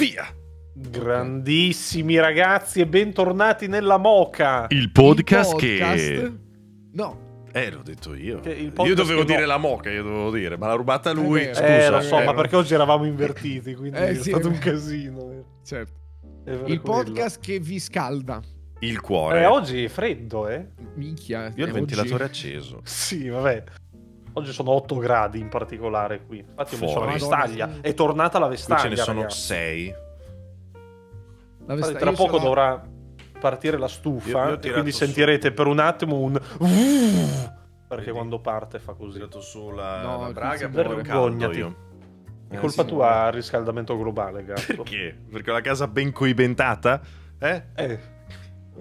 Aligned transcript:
Via! 0.00 0.26
Grandissimi 0.72 2.18
ragazzi 2.18 2.80
e 2.80 2.86
bentornati 2.86 3.66
nella 3.66 3.98
Moca. 3.98 4.64
Il 4.70 4.90
podcast, 4.92 5.52
Il 5.52 5.58
che... 5.58 6.32
No, 6.94 7.44
Eh, 7.52 7.70
l'ho 7.70 7.82
detto 7.82 8.14
io. 8.14 8.40
Io 8.46 8.70
podcast 8.72 8.94
dovevo 8.94 9.20
che 9.24 9.26
no. 9.26 9.34
dire 9.34 9.44
la 9.46 9.58
moca, 9.58 9.90
io 9.90 10.02
dovevo 10.02 10.30
dire, 10.30 10.56
ma 10.56 10.68
l'ha 10.68 10.72
rubata 10.74 11.12
lui. 11.12 11.40
vero. 11.40 11.52
Scusa. 11.54 11.66
eh, 11.66 11.90
lo 11.90 12.00
so, 12.00 12.18
eh, 12.18 12.24
ma 12.24 12.32
perché 12.32 12.56
oggi 12.56 12.72
eravamo 12.72 13.04
invertiti, 13.04 13.74
quindi 13.74 13.98
Eh, 13.98 14.08
è 14.08 14.14
sì, 14.14 14.30
stato 14.30 14.48
è 14.48 14.50
un 14.50 14.58
casino. 14.58 15.30
eh. 15.32 15.44
certo. 15.64 15.92
Per 16.44 16.54
Il 16.54 16.80
quello. 16.80 17.02
podcast 17.02 17.38
che 17.40 17.58
vi 17.60 17.78
scalda. 17.78 18.40
Il 18.78 19.00
cuore. 19.02 19.42
Eh, 19.42 19.46
oggi 19.46 19.84
è 19.84 19.88
freddo, 19.88 20.48
eh? 20.48 20.68
Minchia. 20.94 21.52
Io 21.54 21.64
ho 21.64 21.68
il 21.68 21.68
eh, 21.68 21.72
ventilatore 21.72 22.24
oggi- 22.24 22.32
acceso. 22.32 22.80
Sì, 22.84 23.28
vabbè. 23.28 23.64
Oggi 24.40 24.52
sono 24.52 24.70
8 24.72 24.96
gradi 24.96 25.38
in 25.38 25.48
particolare 25.48 26.24
qui. 26.24 26.38
Infatti 26.38 26.74
ho 26.74 26.78
messo 26.78 26.94
la 26.94 27.00
Fuori. 27.00 27.12
vestaglia. 27.12 27.66
Madonna. 27.66 27.82
È 27.84 27.94
tornata 27.94 28.38
la 28.38 28.46
Qui 28.46 28.54
vestaglia, 28.56 28.80
ce 28.82 28.88
ne 28.88 28.96
sono 28.96 29.20
ragazzi. 29.22 29.40
sei. 29.40 29.86
La 31.66 31.74
Infatti, 31.74 31.92
vesta- 31.92 31.98
tra 31.98 32.12
poco 32.12 32.36
l'ho- 32.38 32.42
dovrà 32.42 32.82
partire 33.38 33.78
la 33.78 33.88
stufa 33.88 34.28
Io- 34.28 34.38
io 34.48 34.54
ho 34.56 34.58
e 34.60 34.72
quindi 34.72 34.92
su. 34.92 34.98
sentirete 34.98 35.52
per 35.52 35.66
un 35.66 35.78
attimo 35.78 36.16
un 36.18 36.32
perché 37.88 38.04
Vedi? 38.04 38.10
quando 38.10 38.38
parte 38.40 38.78
fa 38.78 38.92
Ho 38.92 38.96
così. 38.96 39.12
tirato 39.14 39.40
su 39.40 39.70
la, 39.70 40.02
No, 40.02 40.20
la 40.22 40.32
braga 40.32 40.62
e 40.62 40.64
ho 40.66 40.68
vergognati. 40.70 41.58
io. 41.58 41.74
È 42.48 42.56
Eh, 42.56 42.58
colpa 42.58 42.82
sì. 42.82 42.88
tua 42.88 43.26
il 43.28 43.32
riscaldamento 43.32 43.96
globale, 43.96 44.44
gatto. 44.44 44.82
Perché? 44.82 45.16
Perché 45.30 45.50
ho 45.50 45.52
la 45.54 45.60
casa 45.60 45.86
ben 45.86 46.12
coibentata? 46.12 47.00
Eh? 47.38 47.62
Eh, 47.74 47.98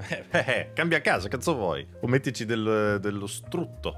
Eh, 0.09 0.25
eh, 0.31 0.45
eh, 0.47 0.69
cambia 0.73 1.01
casa, 1.01 1.27
cazzo 1.27 1.55
vuoi? 1.55 1.85
O 2.01 2.07
mettici 2.07 2.45
del- 2.45 2.97
dello 3.01 3.27
strutto. 3.27 3.93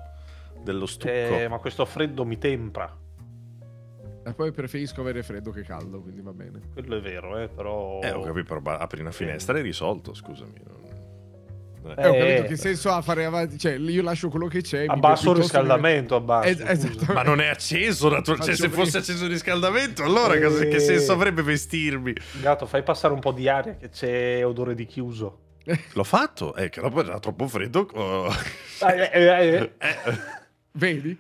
Dello 0.64 0.86
stucco. 0.86 1.12
eh, 1.12 1.48
ma 1.48 1.58
questo 1.60 1.86
freddo 1.86 2.26
mi 2.26 2.38
tempra. 2.38 2.96
E 4.24 4.34
poi 4.34 4.52
preferisco 4.52 5.02
avere 5.02 5.24
freddo 5.24 5.50
che 5.52 5.64
caldo, 5.64 6.02
quindi 6.02 6.22
va 6.22 6.32
bene. 6.32 6.60
Quello 6.74 6.98
è 6.98 7.02
vero, 7.02 7.40
eh, 7.40 7.48
però... 7.48 8.00
Eh, 8.02 8.12
ho 8.12 8.22
capito, 8.22 8.60
però 8.62 8.78
apri 8.78 9.02
una 9.02 9.12
finestra 9.12 9.58
e 9.58 9.62
risolto, 9.62 10.14
scusami. 10.14 10.54
non- 10.64 10.80
Eh, 11.84 11.90
ho 11.90 11.94
capito 11.96 12.14
Eh, 12.14 12.46
che 12.48 12.56
senso 12.58 12.92
ha 12.92 13.02
fare 13.02 13.26
avanti. 13.26 13.58
Cioè, 13.58 13.74
io 13.74 14.04
lascio 14.04 14.30
quello 14.30 14.46
che 14.46 14.62
c'è. 14.62 14.86
Abbasso 14.88 15.30
il 15.32 15.38
che- 15.38 15.42
riscaldamento, 15.42 16.16
abbasso. 16.16 16.48
Eh, 16.50 16.72
esatto. 16.72 17.12
Ma 17.14 17.24
non 17.24 17.42
è 17.42 17.48
acceso, 17.48 18.08
natu- 18.10 18.40
cioè, 18.40 18.56
se 18.56 18.70
fosse 18.70 19.00
acceso 19.00 19.24
il 19.26 19.32
riscaldamento, 19.32 20.04
allora 20.04 20.36
Eh. 20.36 20.42
cosa- 20.44 20.66
che 20.66 20.78
senso 20.80 21.14
avrebbe 21.14 21.42
vestirmi? 21.42 22.14
Gatto, 22.40 22.68
fai 22.68 22.84
passare 22.84 23.16
un 23.16 23.20
po' 23.20 23.32
di 23.32 23.50
aria 23.50 23.76
che 23.78 23.90
c'è 23.90 24.46
odore 24.46 24.76
di 24.76 24.86
chiuso. 24.86 25.40
L'ho 25.94 26.04
fatto, 26.04 26.54
eh, 26.56 26.70
che 26.70 26.80
dopo 26.82 27.00
era 27.02 27.18
troppo 27.20 27.48
freddo. 27.48 27.88
oh. 27.94 28.28
Eh, 28.88 29.10
eh, 29.12 29.24
eh, 29.24 29.72
Eh, 29.80 30.00
Vedi? 30.72 31.18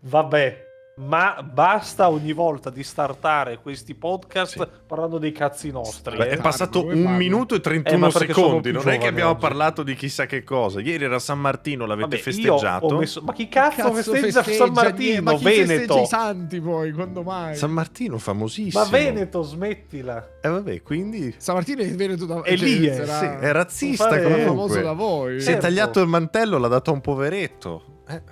Vabbè, 0.00 0.66
ma 0.96 1.42
basta 1.42 2.08
ogni 2.08 2.32
volta 2.32 2.70
di 2.70 2.84
startare 2.84 3.58
questi 3.58 3.94
podcast 3.96 4.52
Sì. 4.62 4.68
parlando 4.86 5.18
dei 5.18 5.32
cazzi 5.32 5.70
nostri. 5.72 6.16
Beh, 6.16 6.26
eh. 6.28 6.30
è 6.30 6.36
passato 6.40 6.84
un 6.86 7.02
parlo? 7.02 7.16
minuto 7.18 7.54
e 7.54 7.58
Eh, 7.58 7.60
31 7.60 7.98
ma 7.98 8.10
perché 8.12 8.32
sono 8.32 8.46
secondi. 8.46 8.70
Non 8.72 8.88
è 8.88 8.98
che 8.98 9.06
abbiamo 9.08 9.30
oggi. 9.30 9.40
parlato 9.40 9.82
di 9.82 9.94
chissà 9.96 10.26
che 10.26 10.44
cosa. 10.44 10.80
Ieri 10.80 11.04
era 11.04 11.18
San 11.18 11.40
Martino, 11.40 11.84
l'avete 11.84 12.08
Vabbè, 12.10 12.22
festeggiato. 12.22 12.96
messo- 12.98 13.22
Ma 13.22 13.32
chi 13.32 13.48
cazzo, 13.48 13.90
Cazzo 13.90 14.12
festeggia, 14.12 14.42
San 14.44 14.72
Martino? 14.72 15.22
Ma 15.22 15.34
chi 15.34 15.44
Veneto. 15.44 15.66
festeggia 15.66 16.00
i 16.00 16.06
santi 16.06 16.60
poi? 16.60 16.92
Quando 16.92 17.22
mai? 17.22 17.56
San 17.56 17.70
Martino, 17.72 18.18
famosissimo. 18.18 18.82
Ma 18.84 18.88
Veneto, 18.88 19.42
smettila. 19.42 20.28
E 20.40 20.48
vabbè, 20.48 20.82
quindi. 20.82 21.34
San 21.38 21.56
Martino 21.56 21.82
è 21.82 21.90
Veneto 21.90 22.24
da 22.26 22.40
È 22.42 22.54
lì, 22.54 22.86
eh, 22.86 22.92
sarà- 23.04 23.18
Sì, 23.18 23.44
è 23.46 23.50
razzista 23.52 24.08
Fare- 24.08 24.22
comunque. 24.22 24.44
famoso 24.46 24.80
da 24.80 24.92
voi. 24.92 25.40
Si 25.40 25.48
è 25.48 25.50
Certo. 25.52 25.66
tagliato 25.66 26.00
il 26.00 26.06
mantello, 26.08 26.56
l'ha 26.58 26.68
dato 26.68 26.90
a 26.90 26.94
un 26.94 27.00
poveretto. 27.00 28.02
Eh, 28.08 28.22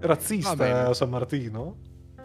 Razzista. 0.00 0.92
San 0.94 1.08
Martino? 1.08 1.76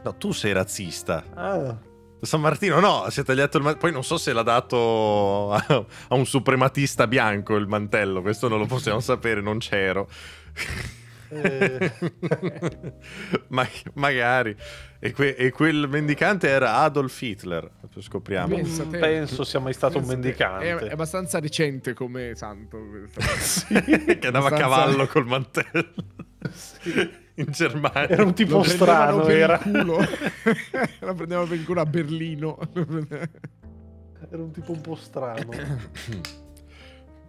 No, 0.04 0.16
tu 0.18 0.32
sei 0.32 0.54
razzista. 0.54 1.24
Ah. 1.34 1.78
San 2.22 2.42
Martino 2.42 2.80
no, 2.80 3.06
si 3.10 3.22
è 3.22 3.24
tagliato 3.24 3.58
il 3.58 3.64
mantello. 3.64 3.82
Poi 3.86 3.92
non 3.94 4.04
so 4.04 4.18
se 4.18 4.34
l'ha 4.34 4.44
dato 4.44 5.52
a, 5.54 5.66
a 6.10 6.16
un 6.16 6.26
suprematista 6.26 7.08
bianco 7.08 7.56
il 7.56 7.68
mantello, 7.68 8.22
questo 8.22 8.48
non 8.48 8.60
lo 8.60 8.66
possiamo 8.66 9.00
sapere, 9.00 9.42
non 9.42 9.60
c'ero. 9.60 10.08
Eh. 11.30 11.92
Ma- 13.50 13.68
magari. 13.94 14.56
E, 15.00 15.12
que- 15.14 15.36
e 15.36 15.52
quel 15.52 15.88
mendicante 15.88 16.50
era 16.50 16.78
Adolf 16.78 17.22
Hitler, 17.22 17.70
scopriamo. 18.00 18.58
Non 18.58 18.88
penso 18.90 19.44
sia 19.46 19.60
mai 19.60 19.74
stato 19.74 20.00
un 20.00 20.06
mendicante. 20.06 20.70
È, 20.70 20.76
è 20.76 20.92
abbastanza 20.92 21.40
recente 21.40 21.94
come 21.94 22.34
santo. 22.36 22.78
Sì. 23.40 23.74
che 24.20 24.28
andava 24.28 24.48
a 24.50 24.52
cavallo 24.52 25.08
col 25.08 25.26
mantello 25.26 25.94
in 27.42 27.52
Germania. 27.52 28.08
Era 28.08 28.24
un 28.24 28.34
tipo 28.34 28.58
Lo 28.58 28.64
strano, 28.64 29.28
era. 29.28 29.56
il 29.56 29.62
culo. 29.62 29.98
Lo 31.00 31.14
prendevano 31.14 31.48
per 31.48 31.58
il 31.58 31.66
culo 31.66 31.82
a 31.82 31.86
Berlino. 31.86 32.58
Era 34.32 34.44
un 34.44 34.52
tipo 34.52 34.72
un 34.72 34.82
po' 34.82 34.96
strano. 34.96 35.50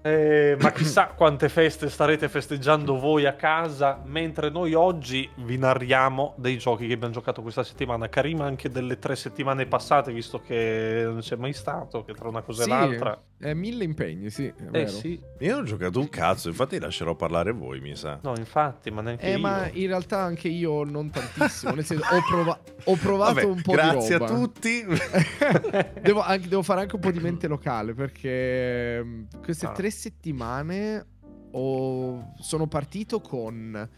Eh, 0.03 0.57
ma 0.59 0.73
chissà 0.73 1.09
quante 1.09 1.51
feste 1.51 1.91
starete 1.91 2.27
festeggiando 2.31 2.99
voi 2.99 3.27
a 3.27 3.35
casa, 3.35 4.01
mentre 4.07 4.49
noi 4.49 4.73
oggi 4.73 5.29
vi 5.45 5.59
narriamo 5.59 6.33
dei 6.39 6.57
giochi 6.57 6.87
che 6.87 6.95
abbiamo 6.95 7.13
giocato 7.13 7.43
questa 7.43 7.63
settimana. 7.63 8.09
Karim 8.09 8.41
anche 8.41 8.71
delle 8.71 8.99
tre 8.99 9.15
settimane 9.15 9.67
passate, 9.67 10.11
visto 10.11 10.41
che 10.41 11.03
non 11.05 11.19
c'è 11.19 11.37
mai 11.37 11.53
stato, 11.53 12.03
che 12.03 12.15
tra 12.15 12.29
una 12.29 12.41
cosa 12.41 12.63
Sì, 12.63 12.71
e 12.71 12.73
l'altra. 12.73 13.23
È 13.41 13.55
mille 13.55 13.85
impegni, 13.85 14.29
sì. 14.29 14.45
È 14.49 14.55
Eh 14.65 14.69
vero. 14.71 14.89
sì, 14.91 15.19
Io 15.39 15.53
non 15.55 15.63
ho 15.63 15.65
giocato 15.67 15.99
un 15.99 16.11
cazzo, 16.11 16.49
infatti 16.49 16.79
lascerò 16.79 17.15
parlare 17.17 17.53
voi, 17.53 17.81
mi 17.81 17.97
sa. 17.97 18.19
no, 18.23 18.35
infatti, 18.37 18.91
ma 18.91 19.01
neanche 19.01 19.25
Eh, 19.25 19.31
io. 19.33 19.39
ma 19.39 19.67
in 19.73 19.87
realtà 19.87 20.19
anche 20.19 20.49
io 20.49 20.85
non 20.85 21.09
tantissimo. 21.11 21.73
Nel 21.73 21.85
senso, 21.87 22.05
ho, 22.05 22.21
prova- 22.29 22.61
ho 22.85 22.97
provato 22.97 23.35
Vabbè, 23.35 23.45
un 23.47 23.63
po' 23.63 23.73
grazie 23.73 24.19
di 24.19 24.23
a 24.25 24.27
roba. 24.27 24.35
tutti. 24.45 24.85
devo, 26.03 26.21
anche- 26.21 26.49
devo 26.49 26.63
fare 26.63 26.83
anche 26.83 26.95
un 26.97 27.01
po' 27.01 27.11
di 27.11 27.19
mente 27.21 27.49
locale 27.49 27.95
perché 27.95 29.03
mm, 29.03 29.23
queste 29.43 29.67
Ah. 29.67 29.73
tre 29.73 29.91
settimane 29.91 31.07
ho- 31.53 32.35
sono 32.39 32.67
partito 32.67 33.21
con 33.23 33.89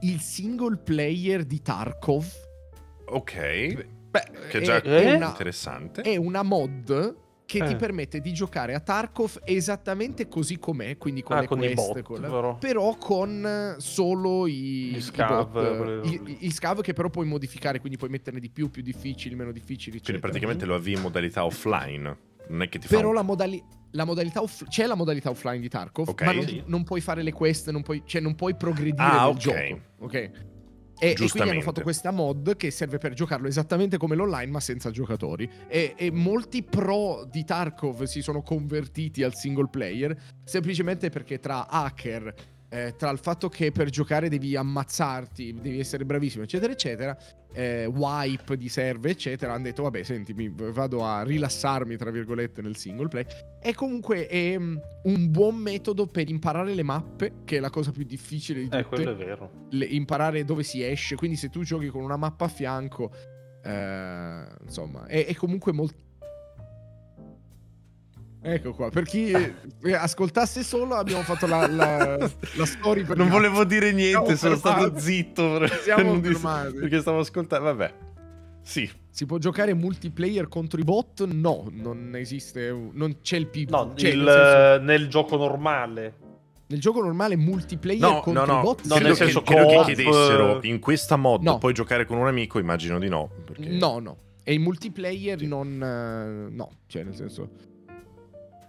il 0.00 0.20
single 0.20 0.78
player 0.78 1.44
di 1.44 1.60
Tarkov. 1.60 2.24
ok, 3.04 3.86
Beh, 4.10 4.22
che 4.48 4.58
è- 4.58 4.62
già 4.62 4.80
è, 4.80 4.88
Eh? 5.08 5.14
una, 5.14 5.28
interessante. 5.28 6.00
è 6.00 6.16
una 6.16 6.42
mod 6.42 7.16
che 7.48 7.64
ti 7.64 7.72
Eh. 7.72 7.76
permette 7.76 8.20
di 8.20 8.34
giocare 8.34 8.74
a 8.74 8.80
Tarkov 8.80 9.40
esattamente 9.42 10.28
così 10.28 10.58
com'è, 10.58 10.98
quindi 10.98 11.22
con 11.22 11.38
Ah, 11.38 11.40
le 11.40 11.46
con 11.46 11.56
quest, 11.56 11.74
bot, 11.74 12.02
con 12.02 12.20
la- 12.20 12.28
però. 12.28 12.58
però 12.58 12.94
con 12.96 13.46
eh, 13.46 13.80
solo 13.80 14.46
i, 14.46 14.52
Gli 14.92 14.96
i 14.96 15.00
scav, 15.00 16.02
i, 16.04 16.08
i- 16.26 16.36
i 16.40 16.50
scav 16.50 16.82
che 16.82 16.92
però 16.92 17.08
puoi 17.08 17.24
modificare, 17.24 17.80
quindi 17.80 17.96
puoi 17.96 18.10
metterne 18.10 18.38
di 18.38 18.50
più, 18.50 18.68
più 18.68 18.82
difficili, 18.82 19.34
meno 19.34 19.50
difficili, 19.50 19.92
Quindi 19.98 20.18
eccetera. 20.18 20.18
praticamente 20.28 20.66
lo 20.66 20.74
avvii 20.74 20.92
in 20.96 21.00
modalità 21.00 21.46
offline. 21.46 22.18
Non 22.48 22.60
è 22.60 22.68
che 22.68 22.78
ti 22.78 22.86
fa 22.86 22.96
Però 22.96 23.08
un- 23.08 23.14
la, 23.14 23.22
modali- 23.22 23.64
la 23.92 24.04
modalità 24.04 24.42
off- 24.42 24.68
c'è 24.68 24.84
la 24.86 24.94
modalità 24.94 25.30
offline 25.30 25.60
di 25.60 25.70
Tarkov, 25.70 26.06
Ok. 26.10 26.22
ma 26.24 26.32
non, 26.32 26.46
Sì. 26.46 26.62
non 26.66 26.84
puoi 26.84 27.00
fare 27.00 27.22
le 27.22 27.32
quest, 27.32 27.70
non 27.70 27.80
puoi, 27.82 28.02
cioè 28.04 28.20
non 28.20 28.34
puoi 28.34 28.56
progredire 28.56 29.02
Ah, 29.02 29.20
nel 29.24 29.28
ok. 29.30 29.36
gioco. 29.38 29.80
Ok. 30.00 30.30
E, 30.98 31.10
e 31.10 31.14
quindi 31.14 31.50
hanno 31.50 31.60
fatto 31.60 31.82
questa 31.82 32.10
mod 32.10 32.56
che 32.56 32.70
serve 32.70 32.98
per 32.98 33.14
giocarlo 33.14 33.46
esattamente 33.46 33.96
come 33.96 34.16
l'online, 34.16 34.50
ma 34.50 34.60
senza 34.60 34.90
giocatori. 34.90 35.48
E, 35.68 35.94
e 35.96 36.10
molti 36.10 36.62
pro 36.62 37.26
di 37.30 37.44
Tarkov 37.44 38.04
si 38.04 38.20
sono 38.20 38.42
convertiti 38.42 39.22
al 39.22 39.34
single 39.34 39.68
player 39.68 40.16
semplicemente 40.44 41.10
perché 41.10 41.38
tra 41.38 41.68
hacker, 41.68 42.34
eh, 42.70 42.94
tra 42.96 43.10
il 43.10 43.18
fatto 43.18 43.48
che 43.48 43.72
per 43.72 43.88
giocare 43.90 44.28
devi 44.28 44.54
ammazzarti, 44.56 45.54
devi 45.60 45.78
essere 45.80 46.04
bravissimo, 46.04 46.44
eccetera, 46.44 46.72
eccetera, 46.72 47.16
eh, 47.52 47.86
wipe 47.86 48.56
di 48.58 48.68
serve, 48.68 49.10
eccetera, 49.10 49.54
hanno 49.54 49.64
detto, 49.64 49.82
vabbè, 49.84 50.02
senti, 50.02 50.34
mi 50.34 50.52
vado 50.54 51.02
a 51.04 51.22
rilassarmi, 51.22 51.96
tra 51.96 52.10
virgolette, 52.10 52.60
nel 52.60 52.76
single 52.76 53.08
play. 53.08 53.24
E 53.62 53.74
comunque 53.74 54.26
è 54.26 54.58
mm, 54.58 54.76
un 55.04 55.30
buon 55.30 55.56
metodo 55.56 56.06
per 56.06 56.28
imparare 56.28 56.74
le 56.74 56.82
mappe, 56.82 57.32
che 57.44 57.56
è 57.56 57.60
la 57.60 57.70
cosa 57.70 57.90
più 57.90 58.04
difficile 58.04 58.58
di 58.60 58.64
tutte 58.66 58.78
Eh, 58.78 58.84
quello 58.84 59.12
è 59.12 59.16
vero. 59.16 59.50
le- 59.70 59.86
imparare 59.86 60.44
dove 60.44 60.62
si 60.62 60.84
esce. 60.84 61.16
Quindi, 61.16 61.36
se 61.36 61.48
tu 61.48 61.62
giochi 61.62 61.88
con 61.88 62.02
una 62.02 62.16
mappa 62.18 62.44
a 62.44 62.48
fianco, 62.48 63.10
eh, 63.64 64.46
insomma, 64.62 65.06
è, 65.06 65.24
è 65.26 65.34
comunque 65.34 65.72
molto. 65.72 66.06
Ecco 68.40 68.72
qua, 68.72 68.88
per 68.88 69.02
chi 69.04 69.32
eh, 69.32 69.94
ascoltasse 69.94 70.62
solo 70.62 70.94
abbiamo 70.94 71.22
fatto 71.22 71.46
la, 71.46 71.66
la, 71.66 72.16
la 72.56 72.64
story 72.66 73.02
per 73.04 73.16
Non 73.16 73.28
volevo 73.28 73.64
dire 73.64 73.92
niente, 73.92 74.36
sono 74.36 74.54
Siamo 74.54 74.56
stato 74.56 74.80
fermati. 74.82 75.00
zitto. 75.00 75.58
per- 75.58 75.80
Siamo 75.82 76.18
dis-. 76.20 76.40
Perché 76.80 77.00
stavo 77.00 77.18
ascoltando. 77.18 77.64
Vabbè. 77.64 77.92
Sì. 78.62 78.88
Si 79.10 79.26
può 79.26 79.38
giocare 79.38 79.74
multiplayer 79.74 80.46
contro 80.48 80.78
i 80.80 80.84
bot? 80.84 81.24
No, 81.26 81.66
non 81.72 82.14
esiste. 82.14 82.70
Non 82.92 83.16
c'è 83.22 83.36
il 83.38 83.48
PvP. 83.48 83.70
No, 83.70 83.92
Cioè, 83.96 84.10
il- 84.10 84.18
nel, 84.22 84.28
senso, 84.78 84.82
nel 84.84 85.08
gioco 85.08 85.36
normale. 85.36 86.14
nel 86.68 86.80
gioco 86.80 87.00
normale 87.02 87.34
multiplayer 87.36 88.00
No, 88.00 88.20
contro 88.20 88.44
no, 88.46 88.52
i 88.52 88.54
no. 88.56 88.62
bot? 88.62 88.84
No, 88.86 88.94
sì. 88.94 89.00
credo, 89.00 89.04
nel 89.08 89.16
che, 89.16 89.24
senso 89.24 89.42
credo 89.42 89.66
che 89.66 89.92
chiedessero 89.94 90.60
eh, 90.62 90.68
in 90.68 90.78
questa 90.78 91.16
mod 91.16 91.42
No. 91.42 91.58
puoi 91.58 91.72
giocare 91.74 92.04
con 92.06 92.18
un 92.18 92.26
amico, 92.28 92.58
immagino 92.60 92.98
di 93.00 93.08
no. 93.08 93.28
perché- 93.44 93.68
No, 93.68 93.98
no. 93.98 94.16
E 94.44 94.52
il 94.54 94.60
multiplayer 94.60 95.42
non... 95.42 95.82
eh, 95.82 96.54
no, 96.54 96.70
cioè 96.86 97.02
nel 97.02 97.14
senso... 97.14 97.50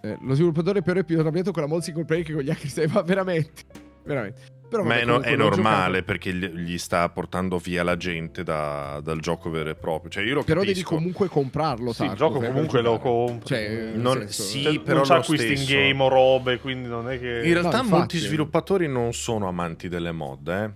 eh, 0.01 0.18
lo 0.22 0.34
sviluppatore 0.34 0.81
però 0.81 1.00
è 1.00 1.04
più 1.04 1.19
arrabbiato 1.19 1.51
con 1.51 1.63
la 1.63 1.68
mod 1.69 1.81
single 1.81 2.06
player 2.06 2.25
che 2.25 2.34
con 2.34 2.42
gli 2.44 2.50
hacker. 2.50 2.90
Ma 2.94 3.01
veramente. 3.01 3.63
Veramente. 4.04 4.42
Però 4.69 4.84
Ma 4.84 4.90
vabbè, 4.90 5.01
è, 5.01 5.06
no- 5.06 5.19
è 5.22 5.36
normale 5.36 5.86
giocato. 6.00 6.04
perché 6.06 6.31
gli, 6.34 6.78
sta 6.78 7.10
portando 7.10 7.57
via 7.57 7.81
la 7.84 7.98
gente 7.98 8.44
da- 8.44 9.00
dal 9.04 9.19
gioco 9.19 9.50
vero 9.50 9.72
e 9.72 9.75
proprio. 9.75 10.12
Cioè, 10.12 10.24
io 10.24 10.36
lo 10.36 10.44
Però 10.44 10.63
devi 10.63 10.84
comunque 10.84 11.28
comprarlo, 11.28 11.92
Sì, 11.92 12.04
il 12.06 12.13
gioco 12.13 12.40
comunque 12.40 12.81
lo 12.81 13.00
compri. 13.00 13.48
Cioè, 13.48 13.68
nel 13.68 14.00
Non- 14.00 14.18
senso- 14.19 14.44
sì, 14.44 14.62
Cioè, 14.62 14.80
però 14.81 14.98
non 14.98 15.07
c'ha 15.07 15.16
acquisti 15.16 15.54
in 15.54 15.66
game 15.66 16.04
o 16.04 16.07
robe, 16.07 16.60
quindi 16.60 16.88
non 16.88 17.10
è 17.10 17.19
che... 17.19 17.42
In 17.44 17.54
realtà 17.54 17.78
infatti. 17.80 17.90
molti 17.90 18.18
sviluppatori 18.19 18.88
non 18.88 19.12
sono 19.13 19.48
amanti 19.48 19.88
delle 19.90 20.12
mod, 20.12 20.48
eh. 20.48 20.72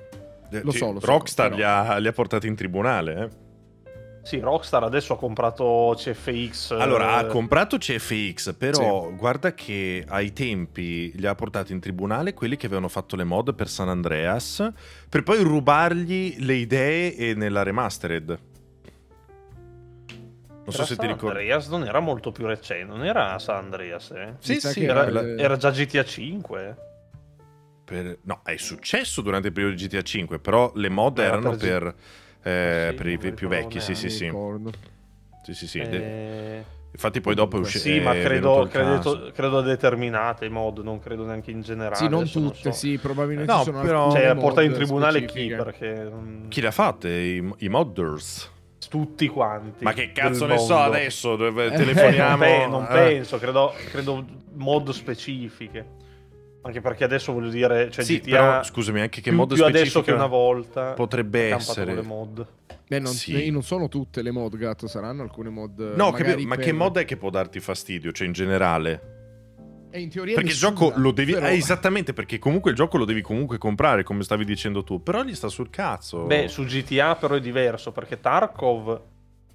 Lo 0.63 0.71
Cioè, 0.71 0.79
so, 0.79 0.91
lo 0.93 0.99
so, 0.99 1.05
Rockstar 1.05 1.49
però- 1.49 1.57
li, 1.57 1.63
ha, 1.63 1.97
li 1.97 2.07
ha 2.07 2.11
portati 2.13 2.47
in 2.47 2.55
tribunale, 2.55 3.13
eh. 3.23 3.29
Sì, 4.23 4.39
Rockstar 4.39 4.83
adesso 4.83 5.13
ha 5.13 5.17
comprato 5.17 5.93
CFX. 5.97 6.71
Allora, 6.71 7.15
ha 7.17 7.21
eh, 7.25 7.27
comprato 7.27 7.77
CFX, 7.77 8.55
però 8.55 9.11
guarda 9.11 9.53
che 9.53 10.05
ai 10.07 10.31
tempi 10.31 11.11
li 11.15 11.27
ha 11.27 11.35
portati 11.35 11.73
in 11.73 11.81
tribunale 11.81 12.33
quelli 12.33 12.55
che 12.55 12.65
avevano 12.67 12.87
fatto 12.87 13.17
le 13.17 13.25
mod 13.25 13.53
per 13.53 13.67
San 13.67 13.89
Andreas, 13.89 14.65
per 15.09 15.23
poi 15.23 15.41
rubargli 15.43 16.37
le 16.39 16.53
idee 16.53 17.15
e 17.17 17.33
nella 17.33 17.63
remastered. 17.63 18.39
Non 20.65 20.71
so 20.71 20.77
era 20.77 20.85
se 20.85 20.95
ti 20.95 21.01
San 21.01 21.07
ricordi. 21.13 21.37
Andreas 21.39 21.67
non 21.67 21.83
era 21.83 21.99
molto 21.99 22.31
più 22.31 22.45
recente, 22.45 22.85
non 22.85 23.03
era 23.05 23.37
San 23.39 23.57
Andreas, 23.57 24.11
eh. 24.11 24.35
Sì, 24.39 24.61
sì, 24.61 24.85
Era, 24.85 25.03
quella- 25.03 25.35
era 25.37 25.57
già 25.57 25.69
GTA 25.71 26.05
5. 26.05 26.77
per- 27.83 28.19
No, 28.21 28.39
è 28.45 28.55
successo 28.55 29.19
durante 29.21 29.47
il 29.47 29.53
periodo 29.53 29.75
di 29.75 29.85
GTA 29.85 30.01
5, 30.01 30.39
però 30.39 30.71
le 30.75 30.87
mod 30.87 31.19
Era 31.19 31.27
erano 31.27 31.49
per 31.49 31.57
G- 31.57 31.61
per, 31.61 31.95
eh, 32.43 32.87
Sì, 32.89 32.95
per 32.95 33.07
i 33.07 33.33
più 33.33 33.47
vecchi, 33.47 33.79
sì, 33.79 33.95
sì, 33.95 34.09
sì. 34.09 34.31
Sì, 35.43 35.53
sì, 35.53 35.67
sì. 35.67 35.79
Eh, 35.79 36.63
Infatti 36.91 37.21
poi 37.21 37.33
dopo 37.33 37.57
è 37.57 37.59
uscito. 37.59 37.83
sì, 37.85 37.99
ma 37.99 38.13
credo, 38.13 38.67
credo, 38.69 39.31
credo 39.33 39.57
a 39.57 39.61
determinate 39.63 40.47
mod, 40.47 40.77
non 40.79 40.99
credo 40.99 41.25
neanche 41.25 41.49
in 41.49 41.61
generale. 41.61 41.95
Sì, 41.95 42.07
non 42.07 42.29
tutte, 42.29 42.71
so. 42.71 42.71
sì, 42.71 42.99
probabilmente 42.99 43.51
No, 43.51 43.57
ci 43.59 43.63
sono 43.65 43.81
però- 43.81 44.11
Cioè, 44.11 44.25
a 44.25 44.33
mod 44.35 44.43
portare 44.43 44.67
in 44.67 44.73
tribunale 44.73 45.19
chi? 45.21 45.27
specifiche. 45.27 45.55
Perché 45.63 46.03
mm, 46.13 46.49
Chi 46.49 46.61
le 46.61 46.67
ha 46.67 46.71
fatte? 46.71 47.09
I, 47.09 47.51
i 47.57 47.67
modders. 47.67 48.51
tutti 48.89 49.27
quanti. 49.27 49.83
Ma 49.85 49.93
che 49.93 50.11
cazzo 50.11 50.45
ne 50.45 50.59
so 50.59 50.77
adesso? 50.77 51.35
Dove 51.35 51.65
Eh, 51.65 51.73
Eh, 51.73 51.77
telefoniamo? 51.77 52.37
non, 52.37 52.37
pe- 52.37 52.67
non 52.67 52.83
eh. 52.83 52.87
penso, 52.87 53.39
credo, 53.39 53.73
credo 53.89 54.25
mod 54.53 54.89
specifiche. 54.91 56.01
Anche 56.65 56.79
perché 56.79 57.03
adesso 57.03 57.33
voglio 57.33 57.49
dire, 57.49 57.91
cioè 57.91 58.05
Sì, 58.05 58.19
GTA 58.19 58.29
però 58.37 58.63
scusami, 58.63 59.01
anche 59.01 59.19
che 59.21 59.29
più, 59.29 59.37
mod 59.37 59.53
più 59.53 59.65
adesso 59.65 60.01
che 60.01 60.11
una 60.13 60.27
volta 60.27 60.93
potrebbe 60.93 61.49
essere. 61.53 61.93
le 61.93 62.01
mod. 62.01 62.47
Beh, 62.87 62.99
non, 62.99 63.11
Sì. 63.11 63.45
eh, 63.47 63.51
non 63.51 63.63
sono 63.63 63.89
tutte 63.89 64.21
le 64.21 64.31
mod, 64.31 64.55
gatto, 64.55 64.87
saranno 64.87 65.23
alcune 65.23 65.49
mod. 65.49 65.77
No, 65.79 66.11
magari 66.11 66.29
capito, 66.31 66.47
ma 66.47 66.55
per- 66.55 66.63
che 66.63 66.71
mod 66.71 66.97
è 66.99 67.05
che 67.05 67.17
può 67.17 67.29
darti 67.29 67.59
fastidio? 67.59 68.11
Cioè, 68.13 68.27
in 68.27 68.33
generale? 68.33 69.11
E 69.91 69.99
in 69.99 70.09
teoria 70.09 70.35
Perché 70.35 70.51
il 70.51 70.57
gioco 70.57 70.93
lo 70.95 71.11
devi. 71.11 71.33
però- 71.33 71.47
eh, 71.47 71.55
esattamente, 71.55 72.13
perché 72.13 72.39
comunque 72.39 72.71
il 72.71 72.77
gioco 72.77 72.97
lo 72.97 73.05
devi 73.05 73.21
comunque 73.21 73.57
comprare, 73.57 74.03
come 74.03 74.23
stavi 74.23 74.45
dicendo 74.45 74.83
tu. 74.83 75.03
Però 75.03 75.21
gli 75.23 75.35
sta 75.35 75.49
sul 75.49 75.69
cazzo. 75.69 76.23
Beh, 76.23 76.47
su 76.47 76.63
GTA 76.63 77.15
però 77.15 77.35
è 77.35 77.41
diverso 77.41 77.91
perché 77.91 78.19
Tarkov 78.21 79.01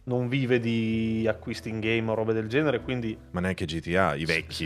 non 0.04 0.28
vive 0.28 0.60
di 0.60 1.26
acquisti 1.26 1.70
in 1.70 1.80
game 1.80 2.10
o 2.10 2.14
robe 2.14 2.34
del 2.34 2.48
genere, 2.48 2.80
quindi 2.82 3.16
Ma 3.30 3.40
neanche 3.40 3.64
GTA, 3.64 4.14
i 4.14 4.24
vecchi. 4.26 4.64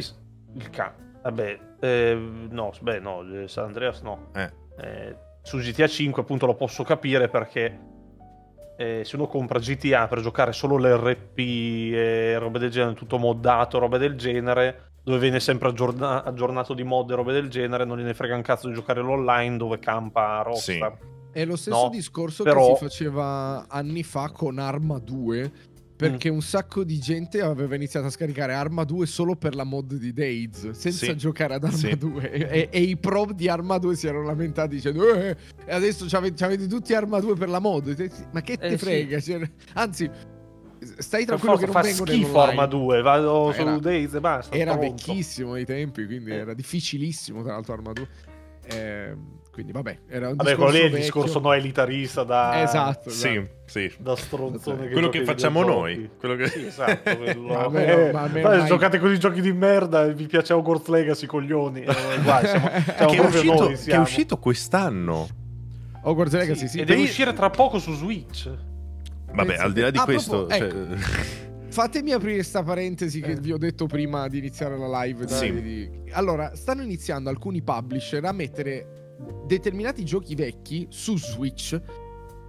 Il 0.55 0.71
ca... 0.71 0.93
Vabbè, 1.23 1.59
eh, 1.81 2.15
no, 2.51 2.73
beh, 2.81 2.99
no, 3.01 3.23
eh, 3.43 3.49
San 3.49 3.67
Andreas 3.67 4.01
no. 4.01 4.31
Eh. 4.35 4.51
Eh, 4.81 5.17
su 5.43 5.59
GTA 5.59 5.87
5 5.87 6.23
appunto 6.23 6.47
lo 6.47 6.55
posso 6.55 6.83
capire 6.83 7.29
perché 7.29 7.79
eh, 8.77 9.03
se 9.05 9.17
uno 9.17 9.27
compra 9.27 9.59
GTA 9.59 10.09
per 10.09 10.21
giocare 10.21 10.53
solo 10.53 10.77
l'RP 10.79 11.39
e 11.39 12.39
robe 12.39 12.59
del 12.59 12.71
genere, 12.71 12.95
tutto 12.95 13.19
moddato, 13.19 13.79
robe 13.79 13.99
del 13.99 14.17
genere, 14.17 14.91
dove 15.05 15.19
viene 15.19 15.41
sempre 15.41 15.69
aggiorna- 15.69 16.25
aggiornato 16.25 16.75
di 16.75 16.83
mod 16.83 17.11
e 17.11 17.15
robe 17.15 17.33
del 17.33 17.49
genere, 17.49 17.85
non 17.85 17.99
gliene 17.99 18.15
frega 18.15 18.35
un 18.35 18.43
cazzo 18.43 18.69
di 18.69 18.75
giocare 18.75 19.01
l'online 19.01 19.57
dove 19.57 19.79
campa 19.79 20.43
Rockstar. 20.43 20.97
È 21.33 21.45
lo 21.45 21.57
stesso 21.57 21.85
No, 21.85 21.89
discorso 21.89 22.43
però- 22.45 22.69
che 22.69 22.75
si 22.77 22.85
faceva 22.85 23.67
anni 23.69 24.03
fa 24.03 24.31
con 24.31 24.59
Arma 24.59 24.99
2. 24.99 25.53
Perché 26.09 26.31
Mm. 26.31 26.35
un 26.35 26.43
sacco 26.43 26.85
di 26.85 26.99
gente 26.99 27.41
aveva 27.41 27.75
iniziato 27.75 28.07
a 28.07 28.11
scaricare 28.11 28.53
Arma 28.55 28.85
2 28.85 29.07
solo 29.07 29.37
per 29.37 29.55
la 29.55 29.65
mod 29.65 29.95
di 29.95 30.13
Days, 30.13 30.71
senza 30.71 31.07
Sì. 31.07 31.17
giocare 31.17 31.55
ad 31.55 31.65
Arma 31.65 31.77
Sì. 31.77 31.97
2. 31.97 32.31
E, 32.31 32.69
e 32.71 32.81
i 32.81 32.97
pro 32.97 33.29
di 33.35 33.49
Arma 33.49 33.79
2 33.79 33.95
si 33.97 34.07
erano 34.07 34.25
lamentati 34.25 34.75
dicendo: 34.77 35.13
Eh, 35.15 35.37
e 35.65 35.73
adesso 35.73 36.05
c'avete 36.09 36.67
tutti 36.67 36.95
Arma 36.95 37.21
2 37.21 37.35
per 37.37 37.49
la 37.49 37.59
mod. 37.61 38.11
Ma 38.33 38.41
che 38.43 38.57
te 38.57 38.67
Eh, 38.67 38.71
sì. 38.71 38.79
frega? 38.79 39.21
Cioè, 39.21 39.51
anzi, 39.75 40.11
stai 40.99 41.25
tranquillo 41.25 41.57
forza 41.57 41.67
che 41.67 41.73
non 41.73 41.83
fa 41.83 41.89
vengono 41.89 42.11
schifo. 42.11 42.41
Arma 42.41 42.67
2, 42.67 43.03
vado 43.03 43.53
Era- 43.53 43.75
su 43.75 43.81
Days 43.81 44.15
e 44.15 44.21
basta. 44.21 44.55
Era 44.57 44.77
pronto. 44.77 44.95
vecchissimo 45.05 45.53
ai 45.53 45.65
tempi, 45.65 46.07
quindi 46.07 46.31
Eh. 46.31 46.37
era 46.37 46.55
difficilissimo 46.55 47.43
tra 47.43 47.53
l'altro 47.53 47.73
Arma 47.75 47.93
2. 47.93 48.09
Ehm, 48.67 49.41
quindi 49.53 49.73
vabbè, 49.73 49.99
era 50.09 50.29
un 50.31 50.37
Vabbè, 50.37 50.51
discorso 50.51 50.57
quello 50.57 50.71
lì 50.71 50.79
è 50.79 50.97
il 50.97 51.03
discorso 51.03 51.39
no 51.41 51.53
elitarista 51.53 52.25
da... 52.25 52.63
Esatto, 52.63 53.11
Sì, 53.11 53.29
esatto. 53.29 53.49
sì. 53.67 53.93
da 53.99 54.17
stronzone 54.17 54.87
che 54.87 54.93
Quello 54.93 55.09
che 55.11 55.25
facciamo 55.25 55.63
noi. 55.63 56.09
Quello 56.19 56.37
che... 56.37 56.49
Sì, 56.49 56.65
esatto, 56.67 57.17
quello. 57.19 57.43
Ma 57.53 57.69
me 57.69 57.87
Eh, 57.87 58.13
ma 58.13 58.27
me 58.29 58.41
dai, 58.41 58.53
ormai- 58.53 58.67
giocate 58.67 58.99
con 58.99 59.13
i 59.13 59.19
giochi 59.19 59.43
di 59.43 59.53
merda 59.53 60.05
e 60.07 60.15
vi 60.15 60.25
piace 60.27 60.55
Hogwarts 60.55 60.87
Legacy, 60.89 61.27
coglioni. 61.27 61.83
Eh, 61.83 61.85
guai, 62.25 62.47
siamo, 62.47 62.71
siamo 62.97 63.11
che, 63.11 63.17
è 63.17 63.21
uscito, 63.27 63.53
noi, 63.63 63.77
che 63.77 63.91
è 63.93 63.99
uscito 63.99 64.39
quest'anno. 64.39 65.29
Hogwarts 66.05 66.33
Legacy, 66.35 66.67
sì. 66.69 66.77
e 66.81 66.85
per- 66.85 66.95
deve 66.97 67.09
uscire 67.09 67.33
tra 67.35 67.51
poco 67.51 67.79
su 67.79 67.93
Switch. 67.95 68.51
Vabbè, 69.35 69.57
al 69.57 69.73
di 69.73 69.81
là 69.81 69.91
di 69.91 69.99
Ah, 69.99 70.05
questo... 70.05 70.47
proprio- 70.47 70.71
cioè- 70.97 70.99
Fatemi 71.69 72.13
aprire 72.13 72.43
sta 72.43 72.63
parentesi 72.63 73.21
che 73.23 73.31
Eh. 73.33 73.37
vi 73.41 73.51
ho 73.53 73.57
detto 73.57 73.87
prima 73.87 74.29
di 74.29 74.39
iniziare 74.39 74.77
la 74.77 75.03
live. 75.05 75.25
dai, 75.25 75.39
Sì. 75.39 75.63
di- 75.63 75.91
Allora, 76.11 76.55
stanno 76.55 76.83
iniziando 76.83 77.31
alcuni 77.31 77.63
publisher 77.63 78.23
a 78.27 78.33
mettere 78.33 79.02
determinati 79.47 80.05
giochi 80.05 80.35
vecchi 80.35 80.87
su 80.91 81.17
Switch 81.19 81.81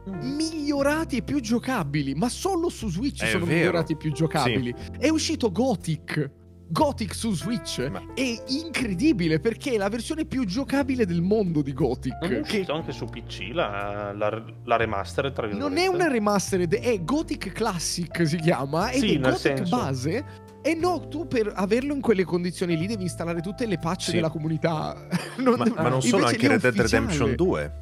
migliorati 0.06 1.18
e 1.18 1.22
più 1.22 1.40
giocabili, 1.40 2.14
ma 2.14 2.30
solo 2.30 2.70
su 2.70 2.90
Switch 2.90 3.24
È 3.24 3.28
sono 3.30 3.46
vero. 3.46 3.58
migliorati 3.58 3.94
e 3.94 3.96
più 3.98 4.12
giocabili. 4.12 4.74
È 4.98 5.10
uscito 5.10 5.52
Gothic. 5.52 6.32
Gothic 6.66 7.14
su 7.14 7.32
Switch 7.36 7.88
Ma- 7.92 8.02
è 8.16 8.44
incredibile 8.48 9.40
perché 9.40 9.74
è 9.74 9.78
la 9.78 9.90
versione 9.90 10.26
più 10.26 10.44
giocabile 10.46 11.06
del 11.06 11.22
mondo 11.22 11.62
di 11.62 11.72
Gothic. 11.72 12.18
Non 12.22 12.32
è 12.32 12.34
che- 12.36 12.40
uscito 12.40 12.74
anche 12.74 12.92
su 12.92 13.06
PC 13.06 13.50
la, 13.54 14.12
la, 14.16 14.44
la 14.64 14.76
remaster, 14.78 15.32
tra 15.32 15.46
Non 15.46 15.58
virgolette. 15.58 15.84
è 15.84 15.88
una 15.88 16.08
remastered, 16.08 16.74
è 16.76 17.04
Gothic 17.04 17.52
Classic 17.52 18.26
si 18.28 18.38
chiama, 18.38 18.90
ed 18.90 19.02
Sì, 19.02 19.14
è 19.14 19.20
Gothic 19.20 19.38
senso. 19.40 19.76
base. 19.78 20.26
E 20.66 20.74
no, 20.76 21.08
tu 21.10 21.28
per 21.28 21.52
averlo 21.54 21.94
in 21.94 22.00
quelle 22.02 22.24
condizioni 22.24 22.78
lì 22.78 22.88
devi 22.88 23.04
installare 23.04 23.42
tutte 23.42 23.66
le 23.66 23.78
patch 23.78 24.04
Sì. 24.06 24.12
della 24.14 24.30
comunità. 24.30 25.08
Non 25.38 25.56
ma, 25.58 25.64
devi- 25.66 25.76
ma 25.76 25.90
non 25.90 26.02
solo 26.02 26.26
anche 26.26 26.48
Red 26.48 26.62
Dead. 26.62 26.76
Redemption 26.80 27.36
2. 27.36 27.74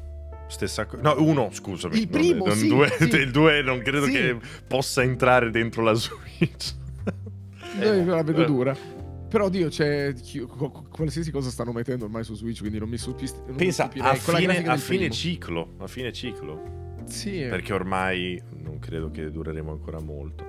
Stessa 0.48 0.84
cosa. 0.86 1.00
No, 1.02 1.14
uno, 1.22 1.48
scusami. 1.52 1.94
Il 1.96 2.08
non- 2.10 2.20
primo, 2.20 2.46
non 2.46 2.56
sì, 2.56 2.68
due- 2.68 2.88
sì. 2.98 3.04
Il 3.16 3.30
2 3.30 3.62
non 3.62 3.78
credo 3.80 4.06
che 4.06 4.36
possa 4.66 5.02
entrare 5.02 5.50
dentro 5.50 5.82
la 5.82 5.94
Switch. 5.94 6.74
Noi 7.78 8.04
la 8.04 8.22
vedo 8.22 8.42
Eh. 8.42 8.46
dura. 8.46 8.76
Però, 9.28 9.48
Dio, 9.48 9.68
c'è 9.68 10.12
qualsiasi 10.90 11.30
cosa 11.30 11.48
stanno 11.48 11.72
mettendo 11.72 12.04
ormai 12.04 12.22
su 12.24 12.34
Switch, 12.34 12.58
quindi 12.58 12.78
non 12.78 12.88
mi 12.90 12.98
stupisco. 12.98 13.44
Pensa 13.56 13.84
a 13.84 13.88
fine, 13.88 14.64
a 14.66 14.76
fine 14.76 15.08
ciclo. 15.10 15.74
A 15.78 15.86
fine 15.86 16.12
ciclo. 16.12 16.80
Sì, 17.06 17.46
Perché 17.48 17.72
ormai 17.72 18.40
non 18.62 18.78
credo 18.78 19.10
che 19.10 19.30
dureremo 19.30 19.70
ancora 19.70 20.00
molto. 20.00 20.44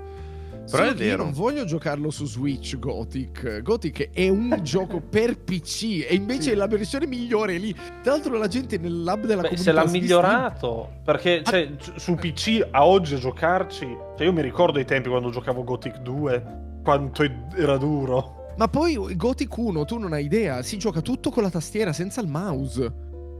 Però 0.69 0.83
è 0.83 0.93
che 0.93 1.03
io 1.03 1.09
vero. 1.11 1.23
non 1.23 1.33
voglio 1.33 1.65
giocarlo 1.65 2.09
su 2.09 2.25
Switch 2.25 2.77
Gothic. 2.79 3.61
Gothic 3.61 4.09
è 4.13 4.29
un 4.29 4.59
gioco 4.63 5.01
per 5.01 5.37
PC 5.39 6.05
e 6.09 6.15
invece 6.15 6.51
Sì. 6.51 6.55
la 6.55 6.67
versione 6.67 7.05
migliore 7.07 7.55
è 7.55 7.57
lì. 7.59 7.73
Tra 8.01 8.13
l'altro 8.13 8.37
la 8.37 8.47
gente 8.47 8.77
nel 8.77 9.03
lab 9.03 9.25
della 9.25 9.41
Beh, 9.41 9.49
comunità 9.49 9.61
se 9.63 9.71
l'ha 9.71 9.81
di 9.81 9.87
Steam- 9.87 10.03
migliorato 10.03 10.89
perché 11.03 11.41
Ah. 11.43 11.49
cioè, 11.49 11.69
su- 11.97 12.15
PC 12.15 12.67
a 12.71 12.85
oggi 12.85 13.15
a 13.15 13.17
giocarci 13.17 13.85
cioè 14.17 14.25
io 14.25 14.33
mi 14.33 14.41
ricordo 14.41 14.79
i 14.79 14.85
tempi 14.85 15.09
quando 15.09 15.29
giocavo 15.29 15.63
Gothic 15.63 15.97
2 15.99 16.43
quanto 16.83 17.23
era 17.55 17.77
duro 17.77 18.41
Ma 18.57 18.67
poi 18.67 18.97
Gothic 19.15 19.55
1, 19.57 19.83
tu 19.85 19.97
non 19.97 20.13
hai 20.13 20.25
idea, 20.25 20.61
si 20.61 20.77
gioca 20.77 21.01
tutto 21.01 21.31
con 21.31 21.41
la 21.43 21.49
tastiera, 21.49 21.91
senza 21.91 22.21
il 22.21 22.27
mouse. 22.27 22.93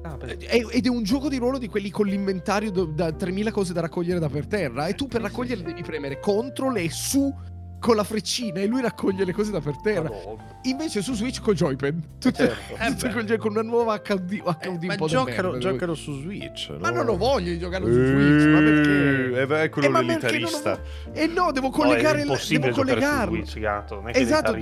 Ah, 0.03 0.17
beh, 0.17 0.38
È- 0.38 0.65
ed 0.69 0.86
è 0.86 0.89
un 0.89 1.03
gioco 1.03 1.29
di 1.29 1.38
ruolo 1.38 1.57
di 1.57 1.67
quelli 1.67 1.89
con 1.89 2.05
l'inventario 2.07 2.72
do- 2.72 2.86
da 2.86 3.12
3000 3.12 3.51
cose 3.51 3.74
da 3.74 3.81
raccogliere 3.81 4.19
da 4.19 4.29
per 4.29 4.48
terra. 4.48 4.88
E 4.88 4.95
tu 4.95 5.07
per 5.07 5.22
sì. 5.22 5.63
devi 5.63 5.81
premere 5.81 6.19
CTRL 6.19 6.77
e 6.77 6.89
su 6.91 7.33
con 7.79 7.98
la 7.98 8.03
freccina 8.05 8.62
e 8.62 8.65
lui 8.65 8.81
raccoglie 8.81 9.25
le 9.25 9.33
cose 9.33 9.51
da 9.51 9.60
per 9.60 9.75
terra. 9.81 10.03
Madonna. 10.10 10.57
Invece 10.63 11.01
su 11.01 11.13
Switch 11.15 11.41
col 11.41 11.53
joypad. 11.55 11.95
Tutte, 12.17 12.48
Certo. 12.48 12.75
Eh 12.81 12.88
tutte 12.91 13.07
beh. 13.07 13.13
col 13.13 13.24
joy- 13.25 13.38
con 13.38 13.51
una 13.51 13.62
nuova 13.62 13.98
HD, 14.00 14.41
HD 14.41 14.83
Eh, 14.83 14.86
ma 14.86 14.95
giocalo, 14.95 15.51
merda, 15.51 15.69
giocalo 15.69 15.93
su 15.93 16.13
Switch. 16.22 16.69
Ma 16.79 16.89
no? 16.91 16.95
non 17.03 17.10
ho 17.10 17.17
voglia 17.17 17.51
di 17.51 17.60
giocarlo 17.60 17.88
su 17.88 17.93
Switch, 17.93 18.45
ma 18.53 18.60
perché? 18.60 19.41
Eh, 19.41 19.63
è 19.63 19.69
quello 19.69 19.88
Eh, 19.88 19.91
ma 19.91 20.03
perché 20.05 20.39
non 20.39 20.51
ho- 20.53 20.79
Eh 21.12 21.27
no, 21.27 21.51
devo 21.51 21.67
No, 21.67 21.74
collegare 21.74 22.17
è 22.19 22.22
il- 22.22 22.27
impossibile 22.27 22.72
devo 22.72 22.83
giocare 22.83 23.00
collegarlo. 23.01 23.36
Switch 23.45 23.60
gatto 23.60 23.95
non 23.95 24.07
è 24.10 24.12
che 24.13 24.19
Esatto. 24.19 24.55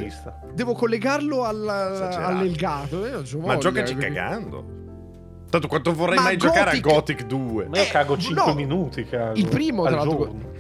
Devo 0.55 0.73
collegarlo 0.73 1.43
alla- 1.45 2.25
all'elgato. 2.25 3.07
Non 3.07 3.23
c'ho 3.23 3.39
Ma 3.39 3.57
giocaci 3.57 3.95
quindi- 3.95 4.15
cagando. 4.15 4.79
Tanto 5.51 5.67
quanto 5.67 5.93
vorrei 5.93 6.15
Ma 6.15 6.23
mai 6.23 6.37
giocare 6.37 6.71
a 6.71 6.79
Gothic- 6.79 6.83
Gothic 7.21 7.25
2. 7.25 7.67
ma 7.67 7.77
io 7.77 7.83
Eh, 7.83 7.87
cago 7.87 8.17
5 8.17 8.45
no. 8.45 8.55
minuti 8.55 9.03
cago, 9.03 9.37
Il 9.37 9.47
primo, 9.49 9.83
tra 9.85 9.95
l'altro. 9.97 10.59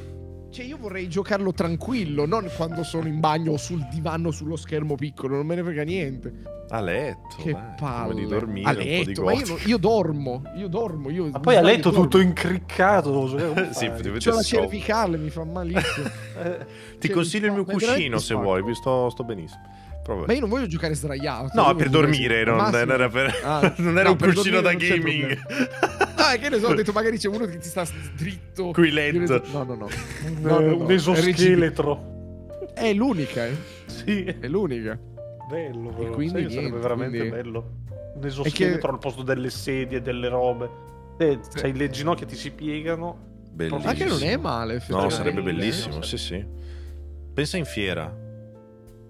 Cioè, 0.51 0.65
io 0.65 0.75
vorrei 0.77 1.07
giocarlo 1.07 1.53
tranquillo, 1.53 2.25
non 2.25 2.51
quando 2.57 2.83
sono 2.83 3.07
in 3.07 3.21
bagno 3.21 3.53
o 3.53 3.57
sul 3.57 3.87
divano 3.89 4.31
sullo 4.31 4.57
schermo 4.57 4.95
piccolo, 4.95 5.37
non 5.37 5.45
me 5.45 5.55
ne 5.55 5.63
frega 5.63 5.83
niente. 5.83 6.33
A 6.67 6.81
letto. 6.81 7.37
Che 7.41 7.55
palle. 7.79 8.15
di 8.15 8.27
dormire, 8.27 8.67
a 8.67 8.71
un 8.71 8.75
po' 8.75 8.81
di 8.83 9.05
letto, 9.05 9.23
ma 9.23 9.31
io, 9.31 9.57
io 9.65 9.77
dormo, 9.77 10.41
io 10.57 10.67
dormo. 10.67 11.09
Io 11.09 11.29
Ma 11.31 11.39
poi 11.39 11.55
a 11.55 11.61
letto 11.61 11.89
dormo. 11.89 12.03
tutto 12.03 12.19
incriccato. 12.19 13.11
devo 13.11 13.27
giocare 13.29 13.71
Sì, 13.73 13.89
deve- 14.01 14.19
C'ho 14.19 14.33
la 14.33 14.41
cervicale, 14.41 15.17
mi 15.17 15.29
fa 15.29 15.45
malissimo. 15.45 16.07
Eh, 16.43 16.65
Ti 16.99 17.07
Cioè, 17.07 17.15
consiglio 17.15 17.45
il 17.45 17.51
mi 17.53 17.63
mio 17.63 17.65
cuscino 17.73 18.17
se 18.19 18.33
vuoi, 18.35 18.61
vi 18.61 18.75
sto, 18.75 19.09
sto 19.09 19.23
benissimo. 19.23 19.61
Vabbè. 20.15 20.27
Ma 20.27 20.33
io 20.33 20.39
non 20.39 20.49
voglio 20.49 20.67
giocare 20.67 20.93
sdraiato. 20.95 21.49
No, 21.53 21.73
per 21.75 21.89
dormire, 21.89 22.43
non, 22.43 22.57
non 22.57 22.75
era, 22.91 23.09
per- 23.09 23.39
Ah, 23.43 23.73
non 23.77 23.93
era 23.97 24.03
no, 24.05 24.11
un 24.11 24.17
per 24.17 24.33
cuscino 24.33 24.61
da 24.61 24.73
gaming. 24.73 25.37
Ah, 26.15 26.35
che 26.37 26.49
ne 26.49 26.59
so, 26.59 26.67
ho 26.67 26.73
detto 26.73 26.91
magari 26.91 27.17
c'è 27.17 27.27
uno 27.27 27.45
che 27.45 27.57
ti 27.57 27.67
sta 27.67 27.85
dritto. 28.15 28.71
Qui 28.71 28.91
detto, 28.91 29.41
No, 29.51 29.63
no, 29.63 29.75
no. 29.75 29.85
un, 29.85 30.37
No, 30.41 30.59
no, 30.59 30.65
no, 30.67 30.77
un 30.83 30.91
esoscheletro. 30.91 32.09
È 32.73 32.93
l'unica, 32.93 33.45
eh. 33.45 33.55
Sì, 33.85 34.23
È 34.23 34.47
l'unica. 34.47 34.97
bello. 35.49 35.89
Però. 35.89 36.11
quindi 36.11 36.33
Sai 36.33 36.43
che 36.43 36.49
sarebbe 36.49 36.59
niente, 36.69 36.79
veramente 36.79 37.17
quindi- 37.17 37.35
bello. 37.35 37.71
Un 38.13 38.25
esoscheletro 38.25 38.91
al 38.91 38.97
posto 38.99 39.23
delle 39.23 39.49
sedie 39.49 39.97
e 39.97 40.01
delle 40.01 40.27
robe. 40.27 40.69
Eh, 41.17 41.39
Sì. 41.49 41.59
C'hai 41.61 41.73
le 41.75 41.89
ginocchia 41.89 42.25
che 42.25 42.35
si 42.35 42.51
piegano. 42.51 43.29
Bellissimo. 43.51 43.89
Anche 43.89 44.05
non 44.05 44.23
è 44.23 44.37
male. 44.37 44.81
No, 44.87 45.09
sarebbe 45.09 45.41
bellissimo, 45.41 46.01
sì, 46.01 46.17
sì. 46.17 46.45
Pensa 47.33 47.57
in 47.57 47.65
fiera 47.65 48.13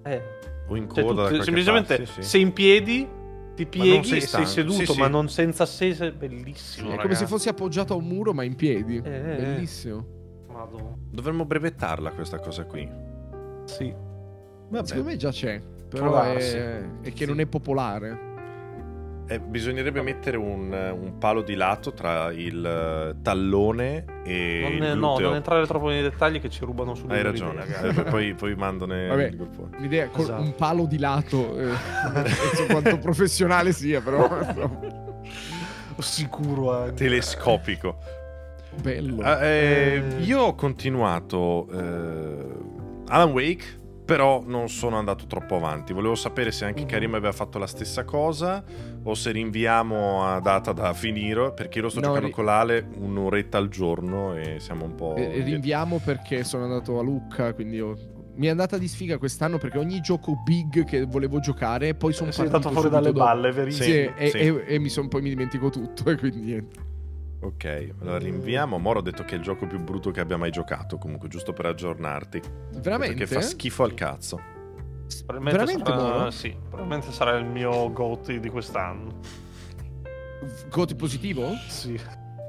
Eh. 0.04 0.22
O 0.72 0.76
in 0.78 0.90
Cioè, 0.92 1.04
coda 1.04 1.28
tu- 1.28 1.42
semplicemente 1.42 1.96
parte, 1.98 2.06
sì, 2.06 2.22
sì. 2.24 2.30
sei 2.30 2.42
in 2.42 2.54
piedi, 2.54 3.08
ti 3.56 3.66
pieghi 3.66 4.08
sei 4.08 4.18
e 4.20 4.22
sei 4.22 4.46
seduto, 4.46 4.86
Sì, 4.86 4.94
sì. 4.94 5.00
ma 5.00 5.08
non 5.08 5.30
senza 5.30 5.66
sese. 5.66 6.12
Sì, 6.12 6.18
Bellissimo. 6.18 6.92
è 6.92 6.98
come 6.98 7.16
se 7.16 7.28
fossi 7.28 7.50
appoggiato 7.50 7.94
a 7.94 7.98
un 7.98 8.06
muro, 8.08 8.34
ma 8.34 8.44
in 8.44 8.56
piedi. 8.56 9.02
Eh, 9.04 9.10
eh, 9.10 9.34
eh. 9.34 9.36
Bellissimo. 9.36 10.06
Madonna. 10.52 10.96
Dovremmo 11.10 11.46
brevettarla 11.46 12.12
questa 12.12 12.40
cosa 12.40 12.64
qui. 12.66 12.90
Sì. 13.66 13.94
Vabbè. 14.70 14.88
Secondo 14.88 15.10
me 15.10 15.18
già 15.18 15.32
c'è. 15.32 15.62
Però 15.90 16.22
è, 16.22 16.36
è 17.02 17.12
che 17.12 17.18
Sì. 17.18 17.26
non 17.26 17.40
è 17.42 17.46
popolare. 17.46 18.30
Eh, 19.28 19.40
bisognerebbe 19.40 20.02
mettere 20.02 20.36
un, 20.36 20.72
un 20.74 21.18
palo 21.18 21.42
di 21.42 21.56
lato 21.56 21.94
tra 21.94 22.32
il 22.32 22.66
eh, 22.66 23.16
tallone 23.22 24.04
e 24.26 24.60
Non, 24.64 24.72
il 24.74 24.84
è- 24.84 24.94
no, 24.94 25.18
non 25.20 25.36
entrare 25.36 25.66
troppo 25.66 25.88
nei 25.88 26.02
dettagli 26.02 26.42
che 26.42 26.50
ci 26.50 26.66
rubano 26.66 26.96
subito. 26.96 27.14
Hai 27.14 27.24
l'idea, 27.24 27.32
ragione, 27.32 27.60
ragazzi. 27.66 28.00
Eh, 28.00 28.04
poi, 28.04 28.34
poi 28.34 28.56
mandone 28.58 29.08
Vabbè. 29.08 29.28
il 29.28 29.38
golpone. 29.38 29.78
Un'idea 29.78 30.08
con 30.10 30.22
Esatto. 30.22 30.42
un 30.42 30.56
palo 30.56 30.86
di 30.86 30.98
lato. 31.00 31.58
Eh, 31.58 31.66
non 32.14 32.26
so 32.56 32.66
quanto 32.68 32.98
professionale 32.98 33.72
sia, 33.72 34.02
però. 34.02 34.28
no. 34.56 35.00
Sicuro 35.98 36.74
anche. 36.76 36.94
Telescopico. 36.96 37.98
Bello. 38.82 39.22
Ah, 39.22 39.46
eh, 39.46 39.96
Eh. 40.18 40.22
io 40.24 40.40
ho 40.42 40.56
continuato 40.56 41.68
eh, 41.72 42.46
Alan 43.08 43.32
Wake, 43.32 43.66
però 44.12 44.44
non 44.46 44.68
sono 44.68 44.98
andato 44.98 45.26
troppo 45.26 45.56
avanti. 45.56 45.94
Volevo 45.94 46.16
sapere 46.16 46.52
se 46.52 46.66
anche 46.66 46.82
Mhm. 46.82 46.88
Karim 46.88 47.14
aveva 47.14 47.32
fatto 47.32 47.58
la 47.58 47.66
stessa 47.68 48.04
cosa 48.04 48.62
o 49.04 49.14
se 49.14 49.32
rinviamo 49.32 50.26
a 50.28 50.42
data 50.42 50.74
da 50.74 50.92
finire, 50.94 51.54
perché 51.54 51.78
io 51.78 51.86
lo 51.86 51.90
sto 51.90 52.02
No, 52.02 52.08
giocando 52.08 52.28
ri- 52.28 52.34
con 52.34 52.44
l'Ale 52.44 52.86
un'oretta 52.98 53.58
al 53.58 53.70
giorno 53.70 54.36
e 54.36 54.60
siamo 54.60 54.84
un 54.84 54.96
po'... 54.96 55.16
Eh, 55.16 55.42
rinviamo 55.44 56.02
perché 56.04 56.44
sono 56.44 56.66
andato 56.66 57.00
a 57.00 57.04
Lucca, 57.04 57.54
quindi 57.54 57.78
io... 57.78 57.96
mi 58.36 58.48
è 58.48 58.50
andata 58.50 58.78
di 58.78 58.90
sfiga 58.90 59.18
quest'anno 59.18 59.58
perché 59.58 59.78
ogni 59.78 60.02
gioco 60.02 60.36
big 60.44 60.84
che 60.84 61.06
volevo 61.06 61.40
giocare, 61.40 61.94
poi 61.96 62.12
sono 62.12 62.32
Sei 62.32 62.48
partito 62.50 62.68
andato 62.68 62.74
fuori 62.74 62.90
dalle 62.94 63.14
dopo. 63.14 63.26
balle, 63.26 63.52
verissimo. 63.54 63.86
Sì, 64.18 64.30
Sì, 64.30 64.38
e, 64.38 64.46
e- 64.48 64.64
e 64.76 64.80
mi 64.80 64.90
son- 64.90 65.08
poi 65.08 65.22
mi 65.22 65.30
dimentico 65.30 65.70
tutto 65.70 66.04
e 66.12 66.18
quindi 66.18 66.42
niente. 66.42 66.90
Ok, 67.42 67.96
allora 68.02 68.20
rinviamo. 68.20 68.78
Moro 68.78 69.00
ha 69.00 69.02
detto 69.02 69.24
che 69.24 69.34
è 69.34 69.38
il 69.38 69.44
gioco 69.44 69.66
più 69.66 69.80
brutto 69.82 70.12
che 70.12 70.20
abbia 70.20 70.38
mai 70.38 70.52
giocato, 70.52 70.98
comunque 70.98 71.28
giusto 71.28 71.54
per 71.54 71.66
aggiornati. 71.66 72.40
Veramente? 72.76 73.16
Perché 73.16 73.34
fa 73.34 73.42
schifo 73.42 73.84
al 73.84 73.94
cazzo. 73.94 74.40
Probabilmente 75.26 75.58
Veramente, 75.58 75.92
sarà, 75.92 76.18
Moro? 76.18 76.32
sì, 76.32 76.56
probabilmente 76.70 77.12
sarà 77.12 77.38
il 77.38 77.46
mio 77.46 77.92
GOTY 77.92 78.40
di 78.40 78.50
quest'anno. 78.50 79.20
Goti 80.70 80.96
positivo? 80.96 81.54
Sì. 81.68 82.00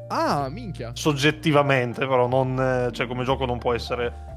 Ah, 0.08 0.48
minchia. 0.50 0.92
Soggettivamente, 0.94 2.06
però, 2.06 2.28
non, 2.28 2.90
cioè, 2.92 3.06
come 3.06 3.24
gioco 3.24 3.46
non 3.46 3.58
può 3.58 3.74
essere. 3.74 4.31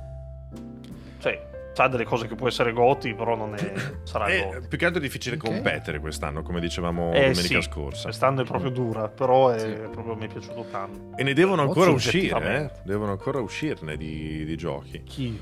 C'ha 1.75 1.89
delle 1.89 2.05
cose 2.05 2.25
che 2.27 2.35
può 2.35 2.47
essere 2.47 2.71
GOTY, 2.71 3.15
però 3.15 3.35
non 3.35 3.53
è, 3.53 3.73
sarà 4.03 4.27
È 4.27 4.43
GOTY. 4.45 4.67
più 4.69 4.77
che 4.77 4.85
altro 4.85 5.01
è 5.01 5.03
difficile 5.03 5.35
Ok. 5.35 5.43
competere 5.45 5.99
quest'anno, 5.99 6.41
come 6.41 6.61
dicevamo 6.61 7.11
Eh, 7.11 7.31
domenica 7.31 7.41
sì. 7.41 7.61
scorsa. 7.61 8.03
Quest'anno 8.03 8.41
è 8.41 8.45
proprio 8.45 8.69
dura, 8.71 9.09
però 9.09 9.49
è 9.49 9.59
Sì. 9.59 9.89
proprio 9.91 10.15
mi 10.15 10.25
è 10.25 10.27
piaciuto 10.29 10.65
tanto. 10.71 11.17
E 11.17 11.23
ne 11.23 11.33
devono 11.33 11.63
ancora 11.63 11.91
uscire, 11.91 12.55
eh? 12.57 12.71
Devono 12.85 13.11
ancora 13.11 13.39
uscirne 13.41 13.97
di, 13.97 14.45
di 14.45 14.55
giochi. 14.55 15.03
Chi? 15.03 15.37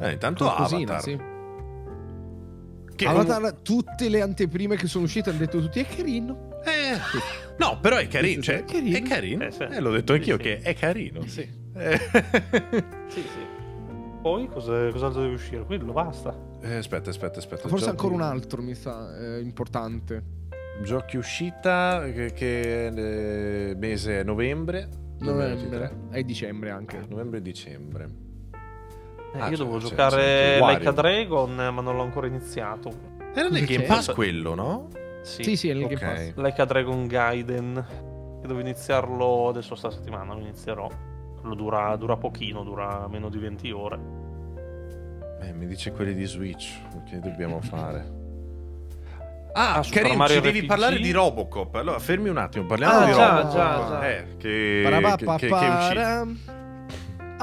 Eh, 0.00 0.12
intanto 0.12 0.44
Qualcosina, 0.44 0.92
Avatar. 0.96 1.02
sì. 1.02 1.32
Che 2.94 3.06
Avatar, 3.06 3.54
tutte 3.62 4.08
le 4.08 4.20
anteprime 4.20 4.76
che 4.76 4.86
sono 4.86 5.04
uscite 5.04 5.30
hanno 5.30 5.40
detto 5.40 5.60
tutti 5.60 5.80
è 5.80 5.86
carino. 5.86 6.50
Eh, 6.64 6.96
no, 7.58 7.78
però 7.80 7.96
è 7.96 8.06
carino. 8.06 8.40
Cioè, 8.40 8.58
è 8.60 8.64
carino. 8.64 8.96
è 8.96 9.02
carino. 9.02 9.44
Eh, 9.44 9.50
sì. 9.50 9.62
Eh, 9.64 9.80
l'ho 9.80 9.90
detto 9.90 10.12
anch'io 10.12 10.36
Sì, 10.36 10.42
che 10.42 10.60
è 10.60 10.74
carino. 10.74 11.26
Sì. 11.26 11.40
Eh. 11.74 11.98
Sì, 13.08 13.20
sì. 13.20 13.52
Poi 14.24 14.48
cosa, 14.48 14.88
cos'altro 14.90 15.20
deve 15.20 15.34
uscire? 15.34 15.64
Quello, 15.66 15.92
basta. 15.92 16.34
Eh, 16.62 16.76
aspetta, 16.76 17.10
aspetta, 17.10 17.40
aspetta. 17.40 17.68
Forse 17.68 17.84
Giochi- 17.90 17.90
ancora 18.06 18.14
un 18.14 18.22
altro 18.22 18.62
mi 18.62 18.74
sa 18.74 19.14
eh, 19.18 19.40
importante. 19.40 20.22
Giochi 20.82 21.18
uscita 21.18 22.02
che, 22.10 22.32
che 22.32 22.86
eh, 22.86 23.74
mese 23.76 24.20
è 24.20 24.24
novembre. 24.24 24.88
Novembre. 25.18 25.68
2023. 25.68 26.18
È 26.18 26.22
dicembre 26.22 26.70
anche. 26.70 27.04
Novembre 27.06 27.38
e 27.38 27.42
dicembre. 27.42 28.08
Eh, 29.34 29.38
Ah, 29.40 29.44
io 29.44 29.50
c'è- 29.50 29.56
dovevo 29.58 29.76
c'è- 29.76 29.88
giocare 29.88 30.16
c'è 30.16 30.58
anche 30.58 30.72
Like 30.72 30.88
a 30.88 30.92
Wario. 30.92 30.92
Dragon, 30.92 31.54
ma 31.74 31.80
non 31.82 31.94
l'ho 31.96 32.02
ancora 32.02 32.26
iniziato. 32.26 32.90
Era 33.34 33.48
nel 33.50 33.66
Game? 33.66 33.84
Pass 33.84 34.10
quello, 34.14 34.54
no? 34.54 34.88
Sì, 35.20 35.42
Sì, 35.42 35.56
sì, 35.56 35.68
è 35.68 35.74
nel 35.74 35.84
Ok. 35.84 35.94
Game 35.96 36.14
Pass. 36.14 36.32
Like 36.42 36.62
a 36.62 36.64
Dragon 36.64 37.06
Gaiden. 37.06 37.86
Che 38.40 38.46
devo 38.46 38.60
iniziarlo 38.60 39.48
adesso 39.48 39.74
sta 39.74 39.90
settimana, 39.90 40.32
lo 40.32 40.40
inizierò. 40.40 40.88
Quello 41.44 41.56
dura, 41.58 41.94
dura 41.96 42.16
pochino, 42.16 42.64
dura 42.64 43.06
meno 43.06 43.28
di 43.28 43.36
20 43.36 43.70
ore. 43.70 43.98
Eh, 45.42 45.52
mi 45.52 45.66
dice 45.66 45.92
quelli 45.92 46.14
di 46.14 46.24
Switch. 46.24 46.72
Che 47.04 47.18
dobbiamo 47.20 47.60
fare? 47.68 48.22
Ah, 49.52 49.74
Ah, 49.74 49.82
Super 49.82 50.02
Karim, 50.04 50.16
Mario 50.16 50.36
ci 50.36 50.40
devi 50.40 50.58
RPG? 50.60 50.66
parlare 50.66 50.98
di 50.98 51.10
Robocop. 51.10 51.74
Allora, 51.74 51.98
fermi 51.98 52.30
un 52.30 52.38
attimo, 52.38 52.64
parliamo 52.64 52.94
Ah, 52.98 53.04
di 53.04 53.12
già, 53.12 53.28
Robocop. 53.28 53.52
già, 53.52 53.86
già. 53.88 54.08
Eh, 54.08 54.36
che, 54.38 54.88
che, 54.88 55.16
che, 55.36 55.36
che 55.36 55.48
è 55.48 56.22
uscito. 56.22 56.52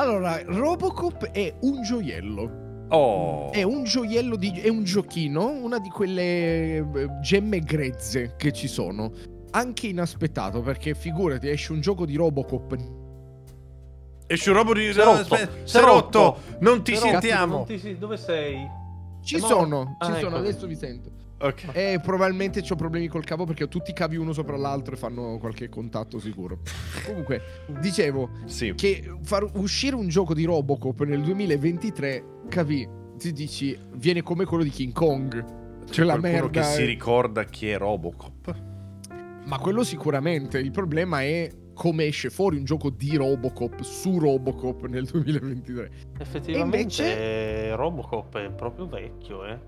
Allora, 0.02 0.42
Robocop 0.46 1.26
è 1.30 1.54
un 1.62 1.84
gioiello. 1.84 2.86
Oh. 2.90 3.52
È 3.52 3.62
un 3.62 3.84
gioiello 3.84 4.36
di. 4.36 4.50
È 4.60 4.68
un 4.68 4.84
giochino, 4.84 5.48
una 5.48 5.78
di 5.78 5.90
quelle 5.90 6.78
eh, 6.78 6.86
gemme 7.22 7.60
grezze 7.60 8.34
che 8.36 8.52
ci 8.52 8.68
sono. 8.68 9.12
Anche 9.52 9.86
inaspettato, 9.86 10.62
perché 10.62 10.96
figurati, 10.96 11.50
esce 11.50 11.72
un 11.72 11.82
gioco 11.82 12.08
di 12.08 12.16
Robocop. 12.16 13.01
Esce 14.32 14.50
un 14.50 14.56
robo 14.56 14.74
di... 14.74 14.92
Si 14.94 15.00
è 15.00 15.04
rotto, 15.04 15.34
aspetta, 15.34 15.52
si 15.54 15.60
si 15.72 15.78
è 15.78 15.80
è 15.80 15.84
rotto. 15.84 16.20
rotto. 16.20 16.42
Non 16.60 16.84
ti 16.84 16.94
Però, 16.94 17.06
sentiamo. 17.10 17.56
non 17.58 17.66
ti 17.66 17.78
si- 17.80 17.98
Dove 17.98 18.18
sei? 18.18 18.68
Ci 19.24 19.36
È 19.36 19.40
morto. 19.40 19.56
sono, 19.60 19.84
ci 20.00 20.12
Ah, 20.12 20.16
sono, 20.16 20.28
ecco. 20.28 20.36
adesso 20.38 20.68
vi 20.68 20.76
sento. 20.76 21.12
Ok. 21.42 21.70
E 21.74 22.00
probabilmente 22.04 22.64
ho 22.70 22.76
problemi 22.76 23.08
col 23.08 23.24
cavo 23.26 23.46
perché 23.46 23.64
ho 23.64 23.68
tutti 23.68 23.90
i 23.92 23.94
cavi 23.94 24.16
uno 24.16 24.32
sopra 24.32 24.58
l'altro 24.58 24.94
e 24.94 24.98
fanno 24.98 25.38
qualche 25.40 25.70
contatto 25.70 26.20
sicuro. 26.20 26.60
Comunque, 27.06 27.42
dicevo 27.80 28.30
Sì. 28.46 28.74
che 28.76 29.12
far 29.24 29.48
uscire 29.56 29.96
un 29.96 30.08
gioco 30.08 30.34
di 30.36 30.44
Robocop 30.46 31.02
nel 31.04 31.22
2023, 31.22 32.24
capi, 32.48 32.88
ti 33.18 33.32
dici, 33.34 33.78
viene 33.96 34.22
come 34.22 34.46
quello 34.46 34.64
di 34.64 34.70
King 34.70 34.94
Kong. 34.94 35.44
Cioè 35.90 36.06
la 36.06 36.18
Qualcuno 36.18 36.42
merda. 36.44 36.62
che 36.62 36.66
si 36.68 36.82
è- 36.84 36.86
ricorda 36.86 37.44
chi 37.44 37.70
è 37.70 37.78
Robocop. 37.78 38.56
Ma 39.46 39.58
quello 39.58 39.84
sicuramente. 39.84 40.60
Il 40.60 40.72
problema 40.72 41.22
è 41.24 41.50
come 41.82 42.06
esce 42.06 42.30
fuori 42.30 42.58
un 42.58 42.64
gioco 42.64 42.92
di 42.92 43.16
Robocop 43.16 43.82
su 43.82 44.20
Robocop 44.20 44.86
nel 44.86 45.04
2023. 45.06 45.92
Effettivamente 46.20 46.78
invece- 46.78 47.76
Robocop 47.76 48.38
è 48.38 48.52
proprio 48.52 48.86
vecchio, 48.86 49.44
eh. 49.48 49.60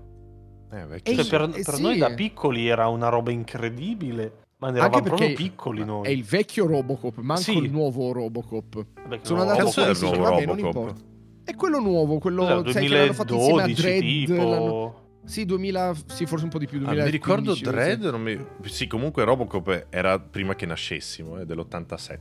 Eh, 0.70 0.86
vecchio. 0.86 1.12
Cioè, 1.16 1.26
per, 1.26 1.42
eh, 1.58 1.62
per 1.64 1.74
sì. 1.74 1.82
noi 1.82 1.98
da 1.98 2.14
piccoli 2.14 2.68
era 2.68 2.86
una 2.86 3.08
roba 3.08 3.32
incredibile. 3.32 4.42
Ma 4.58 4.70
ne 4.70 4.78
Anche 4.78 4.96
eravamo 4.96 5.02
proprio 5.02 5.26
perché 5.26 5.42
piccoli 5.42 5.84
noi. 5.84 6.06
È 6.06 6.10
il 6.10 6.22
vecchio 6.22 6.66
Robocop, 6.68 7.16
manco 7.18 7.42
Sì. 7.42 7.56
il 7.56 7.72
nuovo 7.72 8.12
Robocop. 8.12 8.86
Vabbè, 8.94 9.18
che 9.18 9.26
sono 9.26 9.42
no, 9.42 9.50
andato 9.50 9.70
fuori 9.72 9.90
il 9.90 9.96
sì, 9.96 10.04
nuovo 10.04 10.22
vabbè, 10.22 10.46
non 10.46 10.56
Robocop? 10.56 10.74
importa. 10.76 11.00
È 11.42 11.54
quello 11.56 11.78
nuovo, 11.80 12.18
quello 12.18 12.44
Cos'era, 12.44 12.70
sai, 12.70 12.86
che 12.86 12.94
l'hanno 12.94 13.12
fatto 13.12 13.34
insieme 13.34 13.62
a 13.62 13.64
2012 13.64 14.24
Dread. 14.24 14.38
l'hanno- 14.38 14.64
tipo... 14.64 15.03
Sì, 15.24 15.44
2000, 15.46 15.94
sì, 16.06 16.26
forse 16.26 16.44
un 16.44 16.50
po' 16.50 16.58
di 16.58 16.66
più. 16.66 16.78
Ah, 16.84 16.92
2015, 16.94 17.64
mi 17.64 17.70
ricordo. 17.70 17.70
Dread, 17.70 18.14
mi- 18.20 18.68
sì, 18.68 18.86
comunque 18.86 19.24
Robocop 19.24 19.86
era 19.90 20.18
prima 20.18 20.54
che 20.54 20.66
nascessimo, 20.66 21.40
eh, 21.40 21.46
dell'87. 21.46 22.18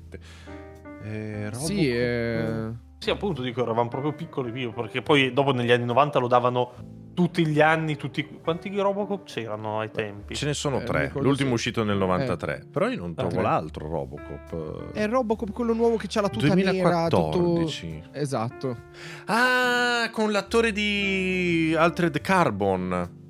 Eh, 1.04 1.50
Robocop- 1.50 1.66
Sì, 1.68 1.90
eh... 1.90 2.72
Sì, 3.04 3.10
appunto 3.10 3.42
dico, 3.42 3.62
eravamo 3.62 3.90
proprio 3.90 4.14
piccoli 4.14 4.58
io, 4.62 4.72
perché 4.72 5.02
poi 5.02 5.34
dopo 5.34 5.52
negli 5.52 5.72
anni 5.74 5.84
90 5.84 6.20
lo 6.20 6.28
davano 6.28 6.72
tutti 7.14 7.46
gli 7.46 7.60
anni, 7.60 7.98
tutti... 7.98 8.26
quanti 8.42 8.74
Robocop 8.74 9.26
c'erano 9.26 9.82
ai 9.82 9.92
tempi? 9.92 10.36
Ce 10.36 10.46
ne 10.46 10.54
sono 10.54 10.80
Eh, 10.80 10.86
tre. 10.86 11.12
L'ultimo 11.16 11.50
sì. 11.50 11.56
uscito 11.56 11.84
nel 11.84 11.98
93. 11.98 12.66
Però 12.72 12.88
io 12.88 13.00
non 13.00 13.14
trovo 13.14 13.40
Eh. 13.40 13.42
l'altro 13.42 13.90
Robocop. 13.90 14.94
È 14.94 15.06
Robocop 15.06 15.52
quello 15.52 15.74
nuovo 15.74 15.98
che 15.98 16.08
c'ha 16.08 16.22
la 16.22 16.30
tuta 16.30 16.54
nera. 16.56 17.10
Tutto... 17.10 17.38
2014. 17.38 18.04
Esatto. 18.14 18.78
Ah, 19.26 20.10
con 20.10 20.32
l'attore 20.32 20.72
di 20.72 21.76
Altered 21.78 22.22
Carbon. 22.22 23.22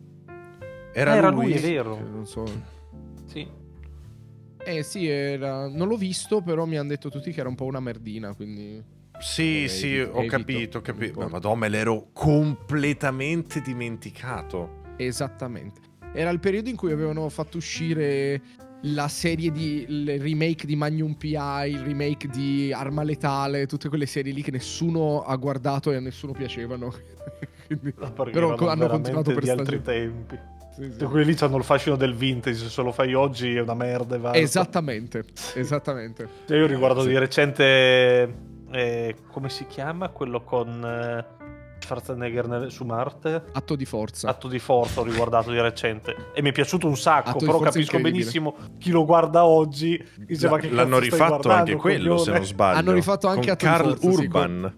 Era, 0.93 1.15
Era 1.15 1.29
lui. 1.29 1.45
lui, 1.45 1.53
è 1.53 1.59
vero. 1.61 1.99
Non 1.99 2.27
so. 2.27 2.45
Sì. 3.25 3.47
Eh 4.63 4.83
sì, 4.83 5.07
era... 5.07 5.67
non 5.67 5.87
l'ho 5.87 5.97
visto, 5.97 6.41
però 6.43 6.65
mi 6.65 6.77
hanno 6.77 6.89
detto 6.89 7.09
tutti 7.09 7.31
che 7.31 7.39
era 7.39 7.49
un 7.49 7.55
po' 7.55 7.65
una 7.65 7.79
merdina, 7.79 8.35
quindi... 8.35 9.01
Sì, 9.23 9.63
Eh, 9.63 9.67
sì, 9.69 9.95
evito- 9.97 10.17
ho 10.17 10.25
capito, 10.25 10.77
ho 10.79 10.81
capito. 10.81 11.19
Ma 11.21 11.27
madonna, 11.27 11.55
me 11.55 11.69
l'ero 11.69 12.07
completamente 12.13 13.61
dimenticato. 13.61 14.81
Esattamente. 14.97 15.79
Era 16.13 16.29
il 16.29 16.39
periodo 16.39 16.69
in 16.69 16.75
cui 16.75 16.91
avevano 16.91 17.27
fatto 17.29 17.57
uscire 17.57 18.41
la 18.87 19.07
serie 19.07 19.49
di 19.49 19.85
il 19.87 20.19
remake 20.19 20.65
di 20.65 20.75
Magnum 20.75 21.13
PI, 21.13 21.69
il 21.69 21.79
remake 21.79 22.27
di 22.27 22.71
Arma 22.73 23.03
Letale, 23.03 23.65
tutte 23.65 23.87
quelle 23.87 24.05
serie 24.05 24.33
lì 24.33 24.41
che 24.43 24.51
nessuno 24.51 25.21
ha 25.23 25.35
guardato 25.37 25.91
e 25.91 25.95
a 25.95 25.99
nessuno 26.01 26.33
piacevano. 26.33 26.93
Quindi- 27.65 27.93
Però 27.93 28.55
hanno 28.67 28.87
continuato 28.87 29.33
per 29.33 29.41
di 29.43 29.49
altri 29.49 29.81
tempi. 29.81 30.37
sì, 30.75 30.91
sì. 30.99 31.05
Quelli 31.05 31.33
lì 31.33 31.37
hanno 31.39 31.57
il 31.57 31.63
fascino 31.63 31.95
del 31.95 32.13
vintage, 32.13 32.67
se 32.69 32.81
lo 32.81 32.91
fai 32.91 33.13
oggi 33.13 33.55
è 33.55 33.61
una 33.61 33.73
merda. 33.73 34.33
Esattamente, 34.35 35.23
esattamente. 35.55 36.27
Cioè, 36.45 36.57
io 36.57 36.67
riguardo 36.67 37.01
Sì. 37.03 37.07
di 37.07 37.17
recente, 37.17 38.51
eh, 38.73 39.15
come 39.31 39.49
si 39.49 39.65
chiama? 39.67 40.09
Quello 40.09 40.43
con 40.43 40.83
eh, 40.83 41.25
Schwarzenegger 41.79 42.47
nel- 42.47 42.71
su 42.71 42.83
Marte. 42.85 43.43
Atto 43.51 43.75
di 43.75 43.85
forza. 43.85 44.29
Atto 44.29 44.47
di 44.47 44.59
forza 44.59 45.01
ho 45.01 45.03
riguardato 45.03 45.51
di 45.51 45.59
recente 45.59 46.31
e 46.33 46.41
mi 46.41 46.49
è 46.49 46.51
piaciuto 46.51 46.87
un 46.87 46.95
sacco, 46.97 47.29
Atto 47.31 47.45
però 47.45 47.59
capisco 47.59 47.99
benissimo 47.99 48.55
chi 48.79 48.91
lo 48.91 49.05
guarda 49.05 49.45
oggi. 49.45 50.01
dice, 50.17 50.45
La- 50.45 50.51
"Ma 50.51 50.57
che 50.59 50.69
l'hanno 50.69 50.99
rifatto 50.99 51.49
anche 51.49 51.75
quello, 51.75 52.17
se 52.17 52.23
coglione?" 52.23 52.37
non 52.39 52.47
sbaglio. 52.47 52.77
Hanno 52.79 52.91
rifatto 52.93 53.27
anche 53.27 53.41
con 53.41 53.51
Atto 53.51 53.65
di 53.65 53.71
Carl 53.71 53.89
Forza, 53.97 54.09
sì, 54.17 54.25
Urban. 54.25 54.75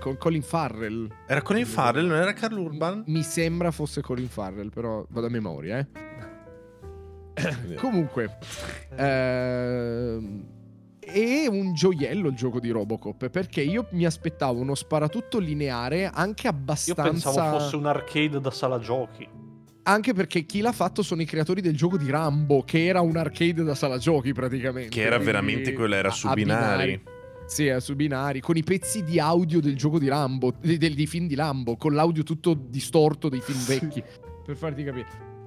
Con 0.00 0.16
Colin 0.18 0.42
Farrell. 0.42 1.08
Era 1.26 1.40
con 1.40 1.56
il 1.56 1.64
Farrell, 1.66 2.06
non 2.06 2.16
era 2.18 2.32
Carl 2.34 2.58
Urban? 2.58 3.04
Mi 3.06 3.22
sembra 3.22 3.70
fosse 3.70 4.02
Colin 4.02 4.28
Farrell, 4.28 4.68
però 4.68 5.06
vado 5.08 5.26
a 5.28 5.30
memoria, 5.30 5.78
eh. 5.78 5.86
Comunque, 7.76 8.36
ehm, 8.96 10.44
è 11.04 11.46
un 11.46 11.74
gioiello 11.74 12.28
il 12.28 12.34
gioco 12.34 12.60
di 12.60 12.70
Robocop 12.70 13.28
perché 13.28 13.60
io 13.60 13.86
mi 13.92 14.04
aspettavo 14.04 14.60
uno 14.60 14.74
sparatutto 14.74 15.38
lineare 15.38 16.10
anche 16.12 16.46
Io 16.46 16.52
abbastanza. 16.52 17.02
pensavo 17.02 17.58
fosse 17.58 17.76
un 17.76 17.86
arcade 17.86 18.40
da 18.40 18.50
sala 18.50 18.78
giochi. 18.78 19.28
Anche 19.86 20.14
perché 20.14 20.46
chi 20.46 20.60
l'ha 20.60 20.72
fatto 20.72 21.02
sono 21.02 21.20
i 21.20 21.26
creatori 21.26 21.60
del 21.60 21.76
gioco 21.76 21.98
di 21.98 22.10
Rambo, 22.10 22.62
che 22.62 22.86
era 22.86 23.02
un 23.02 23.16
arcade 23.16 23.62
da 23.62 23.74
sala 23.74 23.98
giochi 23.98 24.32
praticamente. 24.32 24.88
Che 24.88 25.02
era 25.02 25.18
veramente 25.18 25.74
quello, 25.74 25.94
era 25.94 26.10
su 26.10 26.26
a 26.26 26.32
binari. 26.32 27.02
Sì, 27.46 27.66
era 27.66 27.80
su 27.80 27.94
binari, 27.94 28.40
con 28.40 28.56
i 28.56 28.62
pezzi 28.62 29.04
di 29.04 29.20
audio 29.20 29.60
del 29.60 29.76
gioco 29.76 29.98
di 29.98 30.08
Rambo, 30.08 30.54
dei- 30.58 30.78
dei 30.78 31.06
film 31.06 31.26
di 31.26 31.34
Rambo, 31.34 31.76
con 31.76 31.92
l'audio 31.92 32.22
tutto 32.22 32.54
distorto 32.54 33.28
dei 33.28 33.42
film 33.42 33.62
vecchi, 33.66 34.02
per 34.46 34.56
farti 34.56 34.82
capire. 34.82 35.06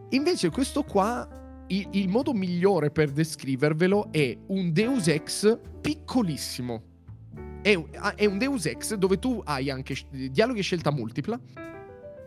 Invece 0.10 0.52
questo 0.52 0.84
qua, 0.84 1.28
il, 1.68 1.88
il 1.92 2.08
modo 2.10 2.34
migliore 2.34 2.92
per 2.92 3.12
descrivervelo 3.12 4.12
è 4.12 4.36
un 4.48 4.72
Deus 4.72 5.08
Ex 5.08 5.58
piccolissimo. 5.82 6.84
È, 7.62 7.74
un- 7.74 7.88
ah, 7.96 8.16
è 8.16 8.26
un 8.26 8.38
Deus 8.38 8.66
Ex 8.66 8.94
dove 8.96 9.20
tu 9.20 9.42
hai 9.46 9.70
anche 9.70 9.96
dialoghi 10.10 10.60
a 10.60 10.64
scelta 10.64 10.92
multipla, 10.92 11.40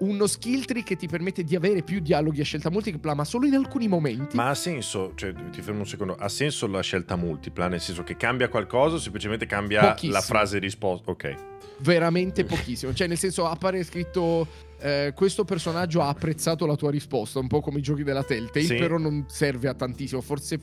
uno 0.00 0.26
skill 0.26 0.64
tree 0.64 0.82
che 0.82 0.97
ti 0.97 1.06
permette 1.06 1.44
di 1.44 1.54
avere 1.54 1.82
più 1.82 2.00
dialoghi 2.00 2.40
a 2.40 2.44
scelta 2.44 2.70
multipla, 2.70 3.14
ma 3.14 3.25
solo 3.25 3.47
in 3.47 3.54
alcuni 3.54 3.87
momenti. 3.87 4.35
Ma 4.37 4.49
ha 4.49 4.54
senso, 4.54 5.12
cioè 5.14 5.32
ti 5.50 5.61
fermo 5.62 5.80
un 5.80 5.87
secondo, 5.87 6.14
ha 6.14 6.28
senso 6.28 6.66
la 6.66 6.80
scelta 6.80 7.16
multipla, 7.16 7.68
nel 7.68 7.80
senso 7.80 8.02
che 8.02 8.16
cambia 8.16 8.49
qualcosa 8.49 8.97
o 8.97 8.99
semplicemente 8.99 9.44
cambia 9.47 9.80
Pochissimo. 9.88 10.12
la 10.12 10.20
frase 10.20 10.59
risposta? 10.59 11.11
Ok. 11.11 11.35
Veramente 11.83 12.45
pochissimo. 12.45 12.93
Cioè, 12.93 13.07
nel 13.07 13.19
senso, 13.19 13.47
appare 13.47 13.83
scritto: 13.85 14.47
eh, 14.81 15.13
Questo 15.15 15.45
personaggio 15.45 16.01
ha 16.03 16.09
apprezzato 16.09 16.67
la 16.67 16.77
tua 16.77 16.91
risposta, 16.91 17.39
un 17.39 17.47
po' 17.49 17.61
come 17.61 17.79
i 17.79 17.83
giochi 17.83 18.03
della 18.03 18.25
Telltale, 18.25 18.65
Sì. 18.65 18.77
però 18.77 18.99
non 18.99 19.25
serve 19.29 19.69
a 19.69 19.75
tantissimo. 19.75 20.21
Forse 20.21 20.61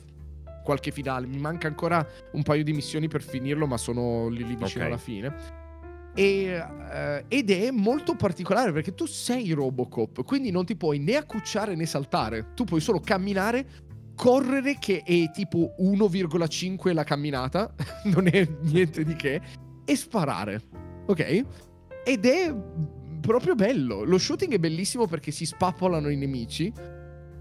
qualche 0.64 0.90
finale. 0.90 1.26
Mi 1.26 1.38
manca 1.38 1.66
ancora 1.66 2.06
un 2.32 2.42
paio 2.42 2.62
di 2.62 2.72
missioni 2.72 3.08
per 3.08 3.22
finirlo, 3.22 3.66
ma 3.66 3.78
sono 3.78 4.28
lì, 4.28 4.44
lì 4.44 4.54
vicino 4.54 4.82
Ok. 4.84 4.86
alla 4.88 4.98
fine. 4.98 5.66
E, 6.14 6.62
eh, 6.92 7.24
ed 7.28 7.50
è 7.50 7.70
molto 7.70 8.16
particolare 8.16 8.72
perché 8.72 8.92
tu 8.92 9.06
sei 9.06 9.52
Robocop, 9.52 10.24
quindi 10.24 10.50
non 10.50 10.64
ti 10.64 10.74
puoi 10.74 10.98
né 10.98 11.14
accucciare 11.14 11.74
né 11.76 11.86
saltare. 11.86 12.48
Tu 12.54 12.64
puoi 12.64 12.80
solo 12.80 12.98
camminare, 13.00 13.66
correre, 14.16 14.78
che 14.80 15.02
è 15.04 15.30
tipo 15.30 15.74
1,5 15.78 16.92
la 16.92 17.04
camminata, 17.04 17.72
non 18.06 18.26
è 18.26 18.46
niente 18.62 19.04
di 19.04 19.14
che, 19.14 19.40
e 19.84 19.96
sparare. 19.96 20.60
Ok? 21.08 21.44
Ed 22.04 22.24
è 22.24 22.54
proprio 23.20 23.54
bello. 23.54 24.04
Lo 24.04 24.18
shooting 24.18 24.52
è 24.54 24.58
bellissimo 24.58 25.06
perché 25.06 25.30
si 25.30 25.44
spappolano 25.44 26.08
i 26.08 26.16
nemici. 26.16 26.72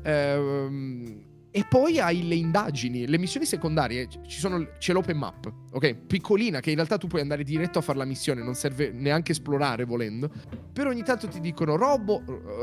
Ehm, 0.04 1.26
e 1.52 1.66
poi 1.68 2.00
hai 2.00 2.28
le 2.28 2.36
indagini, 2.36 3.08
le 3.08 3.18
missioni 3.18 3.46
secondarie. 3.46 4.08
Ci 4.28 4.40
sono, 4.40 4.68
c'è 4.78 4.94
l'open 4.94 5.18
map, 5.18 5.52
ok? 5.72 5.96
Piccolina, 6.06 6.60
che 6.60 6.70
in 6.70 6.76
realtà 6.76 6.98
tu 6.98 7.08
puoi 7.08 7.22
andare 7.22 7.44
diretto 7.44 7.80
a 7.80 7.82
fare 7.82 7.98
la 7.98 8.06
missione, 8.06 8.44
non 8.44 8.54
serve 8.54 8.92
neanche 8.92 9.32
esplorare 9.32 9.84
volendo. 9.84 10.30
Però 10.72 10.90
ogni 10.90 11.04
tanto 11.04 11.28
ti 11.28 11.40
dicono: 11.40 11.76
Robo, 11.76 12.22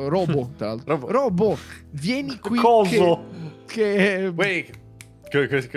Robo, 0.08 0.52
tra 0.56 0.68
l'altro, 0.68 0.94
Robo. 0.94 1.10
Robo, 1.10 1.58
vieni 1.90 2.38
qui. 2.38 2.58
Coso? 2.58 3.24
Che, 3.66 3.82
che 3.94 4.32
Wait. 4.34 4.78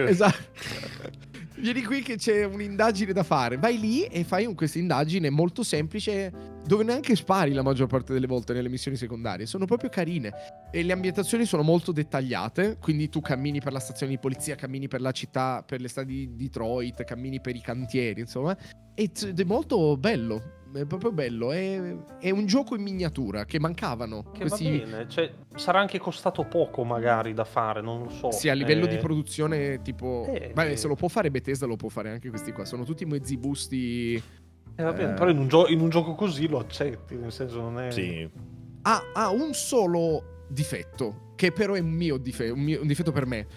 Esatto. 0.09 1.16
Vieni 1.59 1.83
qui 1.83 2.03
che 2.03 2.17
c'è 2.17 2.43
un'indagine 2.43 3.13
da 3.13 3.23
fare. 3.23 3.57
Vai 3.57 3.79
lì 3.79 4.03
e 4.03 4.23
fai 4.23 4.53
questa 4.53 4.77
indagine 4.77 5.31
molto 5.31 5.63
semplice 5.63 6.31
dove 6.63 6.83
neanche 6.83 7.15
spari 7.15 7.51
la 7.51 7.63
maggior 7.63 7.87
parte 7.87 8.13
delle 8.13 8.27
volte 8.27 8.53
nelle 8.53 8.69
missioni 8.69 8.95
secondarie. 8.95 9.47
Sono 9.47 9.65
proprio 9.65 9.89
carine. 9.89 10.31
E 10.71 10.83
le 10.83 10.93
ambientazioni 10.93 11.45
sono 11.45 11.63
molto 11.63 11.91
dettagliate. 11.91 12.77
Quindi 12.79 13.09
tu 13.09 13.21
cammini 13.21 13.59
per 13.59 13.73
la 13.73 13.79
stazione 13.79 14.11
di 14.11 14.19
polizia, 14.19 14.53
cammini 14.53 14.87
per 14.87 15.01
la 15.01 15.11
città, 15.11 15.63
per 15.65 15.81
le 15.81 15.87
strade 15.87 16.11
di 16.11 16.35
Detroit, 16.35 17.03
cammini 17.03 17.41
per 17.41 17.55
i 17.55 17.61
cantieri, 17.61 18.21
insomma. 18.21 18.55
Ed 18.93 19.39
è 19.39 19.43
molto 19.43 19.97
bello. 19.97 20.56
È 20.73 20.85
proprio 20.85 21.11
bello. 21.11 21.51
È, 21.51 21.95
è 22.19 22.29
un 22.29 22.45
gioco 22.45 22.75
in 22.75 22.81
miniatura 22.83 23.45
che 23.45 23.59
mancavano. 23.59 24.31
Che 24.31 24.41
questi- 24.41 24.77
va 24.79 24.85
bene, 24.85 25.09
cioè, 25.09 25.31
sarà 25.55 25.79
anche 25.79 25.97
costato 25.97 26.43
poco 26.45 26.83
magari 26.83 27.33
da 27.33 27.45
fare, 27.45 27.81
non 27.81 28.03
lo 28.03 28.09
so. 28.09 28.31
Sì, 28.31 28.49
a 28.49 28.53
livello 28.53 28.85
Eh, 28.85 28.89
di 28.89 28.97
produzione, 28.97 29.81
tipo. 29.81 30.25
Eh, 30.29 30.51
Vabbè, 30.53 30.71
eh. 30.71 30.77
se 30.77 30.87
lo 30.87 30.95
può 30.95 31.07
fare 31.07 31.31
Bethesda, 31.31 31.65
lo 31.65 31.75
può 31.77 31.89
fare 31.89 32.11
anche 32.11 32.29
questi 32.29 32.51
qua. 32.51 32.65
Sono 32.65 32.83
tutti 32.83 33.05
mezzi 33.05 33.37
busti. 33.37 34.15
eh, 34.15 34.83
va 34.83 34.93
bene, 34.93 35.11
eh. 35.11 35.13
però 35.15 35.29
in 35.29 35.39
un, 35.39 35.47
gio- 35.47 35.67
in 35.67 35.79
un 35.79 35.89
gioco 35.89 36.13
così 36.13 36.47
lo 36.47 36.59
accetti, 36.59 37.15
nel 37.15 37.31
senso 37.31 37.59
non 37.61 37.79
è... 37.79 37.89
Sì. 37.91 38.29
Ha, 38.83 39.01
ha 39.13 39.29
un 39.31 39.53
solo 39.53 40.45
difetto, 40.49 41.33
che 41.35 41.51
però 41.51 41.73
è 41.73 41.79
un 41.79 41.89
mio, 41.89 42.17
dife- 42.17 42.49
un 42.51 42.59
mio- 42.59 42.81
un 42.81 42.87
difetto 42.87 43.11
per 43.11 43.25
me. 43.25 43.47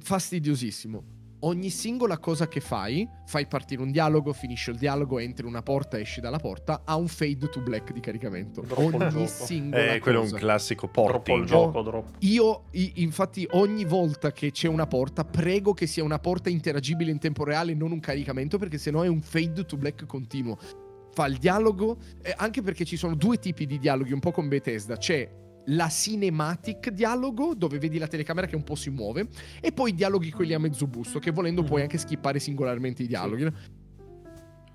Fastidiosissimo. 0.00 1.02
Ogni 1.40 1.70
singola 1.70 2.18
cosa 2.18 2.48
che 2.48 2.58
fai, 2.58 3.08
fai 3.24 3.46
partire 3.46 3.80
un 3.80 3.92
dialogo, 3.92 4.32
finisce 4.32 4.72
il 4.72 4.76
dialogo, 4.76 5.20
entri 5.20 5.44
in 5.44 5.50
una 5.50 5.62
porta, 5.62 5.96
esci 5.96 6.20
dalla 6.20 6.38
porta, 6.40 6.82
ha 6.84 6.96
un 6.96 7.06
fade 7.06 7.48
to 7.48 7.60
black 7.60 7.92
di 7.92 8.00
caricamento. 8.00 8.60
Il 8.62 8.72
Ogni 8.74 9.28
singola 9.28 9.94
Eh, 9.94 10.00
quello 10.00 10.18
è 10.18 10.22
un 10.22 10.30
cosa. 10.30 10.38
classico 10.40 10.88
Troppo 10.90 11.08
il 11.10 11.20
porting. 11.22 11.44
gioco, 11.46 11.82
troppo. 11.84 12.10
Io, 12.20 12.64
i- 12.72 12.94
infatti, 12.96 13.46
ogni 13.52 13.84
volta 13.84 14.32
che 14.32 14.50
c'è 14.50 14.66
una 14.66 14.88
porta, 14.88 15.24
prego 15.24 15.74
che 15.74 15.86
sia 15.86 16.02
una 16.02 16.18
porta 16.18 16.48
interagibile 16.50 17.12
in 17.12 17.18
tempo 17.20 17.44
reale, 17.44 17.72
non 17.72 17.92
un 17.92 18.00
caricamento, 18.00 18.58
perché 18.58 18.76
sennò 18.76 19.02
è 19.02 19.08
un 19.08 19.20
fade 19.20 19.64
to 19.64 19.76
black 19.76 20.06
continuo. 20.06 20.58
Fa 21.12 21.26
il 21.26 21.36
dialogo, 21.36 21.98
eh, 22.20 22.34
anche 22.36 22.62
perché 22.62 22.84
ci 22.84 22.96
sono 22.96 23.14
due 23.14 23.38
tipi 23.38 23.64
di 23.64 23.78
dialoghi, 23.78 24.12
un 24.12 24.18
po' 24.20 24.32
con 24.32 24.48
Bethesda. 24.48 24.96
C'è 24.96 25.30
la 25.70 25.88
cinematic 25.88 26.90
dialogo, 26.90 27.54
dove 27.54 27.78
vedi 27.78 27.98
la 27.98 28.06
telecamera 28.06 28.46
che 28.46 28.56
un 28.56 28.62
po' 28.64 28.74
si 28.74 28.90
muove, 28.90 29.28
e 29.60 29.72
poi 29.72 29.90
i 29.90 29.94
dialoghi 29.94 30.30
quelli 30.30 30.54
a 30.54 30.58
mezzo 30.58 30.86
busto, 30.86 31.18
che 31.18 31.30
volendo 31.30 31.62
puoi 31.62 31.82
anche 31.82 31.98
skippare 31.98 32.38
singolarmente 32.38 33.02
i 33.02 33.06
dialoghi. 33.06 33.44
no? 33.44 33.52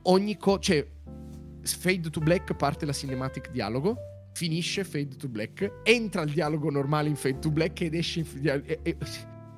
Ogni 0.03 0.38
cosa, 0.38 0.60
cioè, 0.60 0.86
fade 1.63 2.10
to 2.10 2.19
black 2.19 2.53
parte 2.56 2.86
la 2.86 2.91
cinematic 2.93 3.49
dialogo, 3.51 3.97
finisce 4.34 4.84
fade 4.84 5.15
to 5.15 5.29
black, 5.29 5.79
entra 5.84 6.21
il 6.23 6.32
dialogo 6.32 6.69
normale 6.69 7.08
in 7.10 7.15
fade 7.15 7.39
to 7.39 7.49
black 7.51 7.82
ed 7.82 7.93
esce 7.95 8.19
in 8.19 8.25
dia- 8.41 8.62
e, 8.65 8.79
e- 8.84 8.97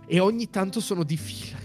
e 0.07 0.19
ogni 0.19 0.49
tanto 0.49 0.79
sono 0.79 1.03
di 1.03 1.17
fila. 1.17 1.57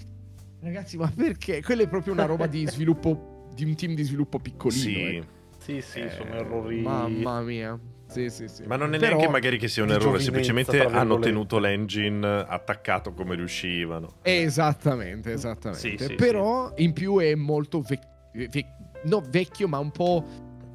Ragazzi, 0.60 0.96
ma 0.96 1.10
perché? 1.14 1.62
Quella 1.62 1.82
è 1.82 1.88
proprio 1.88 2.12
una 2.12 2.24
roba 2.24 2.46
di 2.46 2.66
sviluppo 2.68 3.48
di 3.54 3.64
un 3.64 3.74
team 3.74 3.94
di 3.94 4.02
sviluppo 4.02 4.38
piccolino. 4.38 4.80
Sì. 4.82 4.94
eh. 4.94 5.24
Sì, 5.58 5.80
sì, 5.82 5.98
Eh, 6.00 6.10
sono 6.10 6.30
errori... 6.34 6.80
Mamma 6.80 7.42
mia. 7.42 7.78
Sì, 8.10 8.28
sì, 8.28 8.48
sì. 8.48 8.64
Ma 8.66 8.76
non 8.76 8.92
è 8.94 8.98
Però- 8.98 9.14
neanche 9.16 9.30
magari 9.32 9.56
che 9.58 9.68
sia 9.68 9.82
un 9.84 9.90
errore, 9.90 10.18
semplicemente 10.20 10.82
hanno 10.84 11.18
tenuto 11.18 11.58
l'engine 11.58 12.44
attaccato 12.46 13.12
come 13.12 13.34
riuscivano. 13.36 14.14
Esattamente, 14.22 15.32
esattamente. 15.32 15.88
Sì, 15.88 15.96
sì, 15.98 16.14
Però 16.16 16.72
in 16.76 16.92
più 16.92 17.18
è 17.18 17.34
molto 17.34 17.80
vec- 17.80 18.06
vec- 18.32 18.66
no, 19.04 19.22
vecchio, 19.30 19.68
ma 19.68 19.78
un 19.78 19.90
po' 19.92 20.24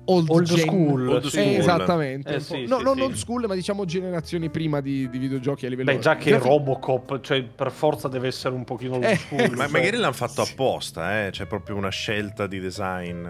old, 0.08 0.30
Old 0.30 0.44
gen. 0.46 0.60
school, 0.60 1.08
Old 1.10 1.26
school. 1.26 1.44
Esattamente. 1.56 2.30
Eh, 2.30 2.34
un 2.36 2.38
po'. 2.40 2.46
sì, 2.56 2.66
no, 2.68 2.78
sì, 2.78 2.84
non 2.84 2.96
sì. 2.96 3.02
old 3.02 3.14
school, 3.16 3.46
ma 3.48 3.56
diciamo 3.56 3.86
generazioni 3.86 4.50
prima 4.50 4.80
di, 4.82 5.10
di 5.10 5.18
videogiochi 5.18 5.66
a 5.66 5.70
livello 5.70 5.92
Beh, 5.92 6.00
già 6.00 6.16
che 6.16 6.30
grafico- 6.30 6.50
Robocop, 6.56 7.20
cioè 7.22 7.44
per 7.44 7.72
forza 7.72 8.08
deve 8.08 8.28
essere 8.28 8.54
un 8.56 8.64
pochino 8.64 8.96
old 8.96 9.04
Eh, 9.04 9.16
school. 9.18 9.50
Ma 9.56 9.64
cioè. 9.66 9.72
magari 9.72 9.98
l'hanno 9.98 10.14
fatto 10.14 10.42
apposta, 10.42 11.26
eh? 11.26 11.32
c'è 11.32 11.46
proprio 11.48 11.76
una 11.76 11.90
scelta 11.90 12.48
di 12.48 12.60
design. 12.60 13.28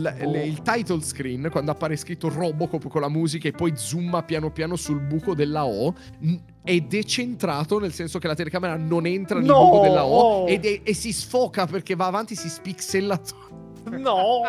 La- 0.00 0.12
Boh. 0.12 0.30
le- 0.30 0.46
il 0.46 0.62
title 0.62 1.02
screen, 1.02 1.48
quando 1.50 1.70
appare 1.70 1.96
scritto 1.96 2.28
Robocop 2.28 2.88
con 2.88 3.00
la 3.00 3.08
musica 3.08 3.48
e 3.48 3.52
poi 3.52 3.72
zooma 3.74 4.22
piano 4.22 4.50
piano 4.50 4.76
sul 4.76 5.00
buco 5.00 5.34
della 5.34 5.66
O, 5.66 5.94
n- 6.20 6.38
è 6.62 6.78
decentrato, 6.80 7.78
nel 7.78 7.92
senso 7.92 8.18
che 8.18 8.26
la 8.26 8.34
telecamera 8.34 8.76
non 8.76 9.06
entra 9.06 9.38
nel 9.38 9.46
No! 9.48 9.64
buco 9.64 9.80
della 9.80 10.04
O 10.04 10.46
ed 10.48 10.64
è- 10.64 10.80
e 10.84 10.94
si 10.94 11.12
sfoca 11.12 11.66
perché 11.66 11.94
va 11.96 12.06
avanti, 12.06 12.34
si 12.36 12.48
spixella 12.48 13.16
tutto. 13.18 13.66
No! 13.84 14.42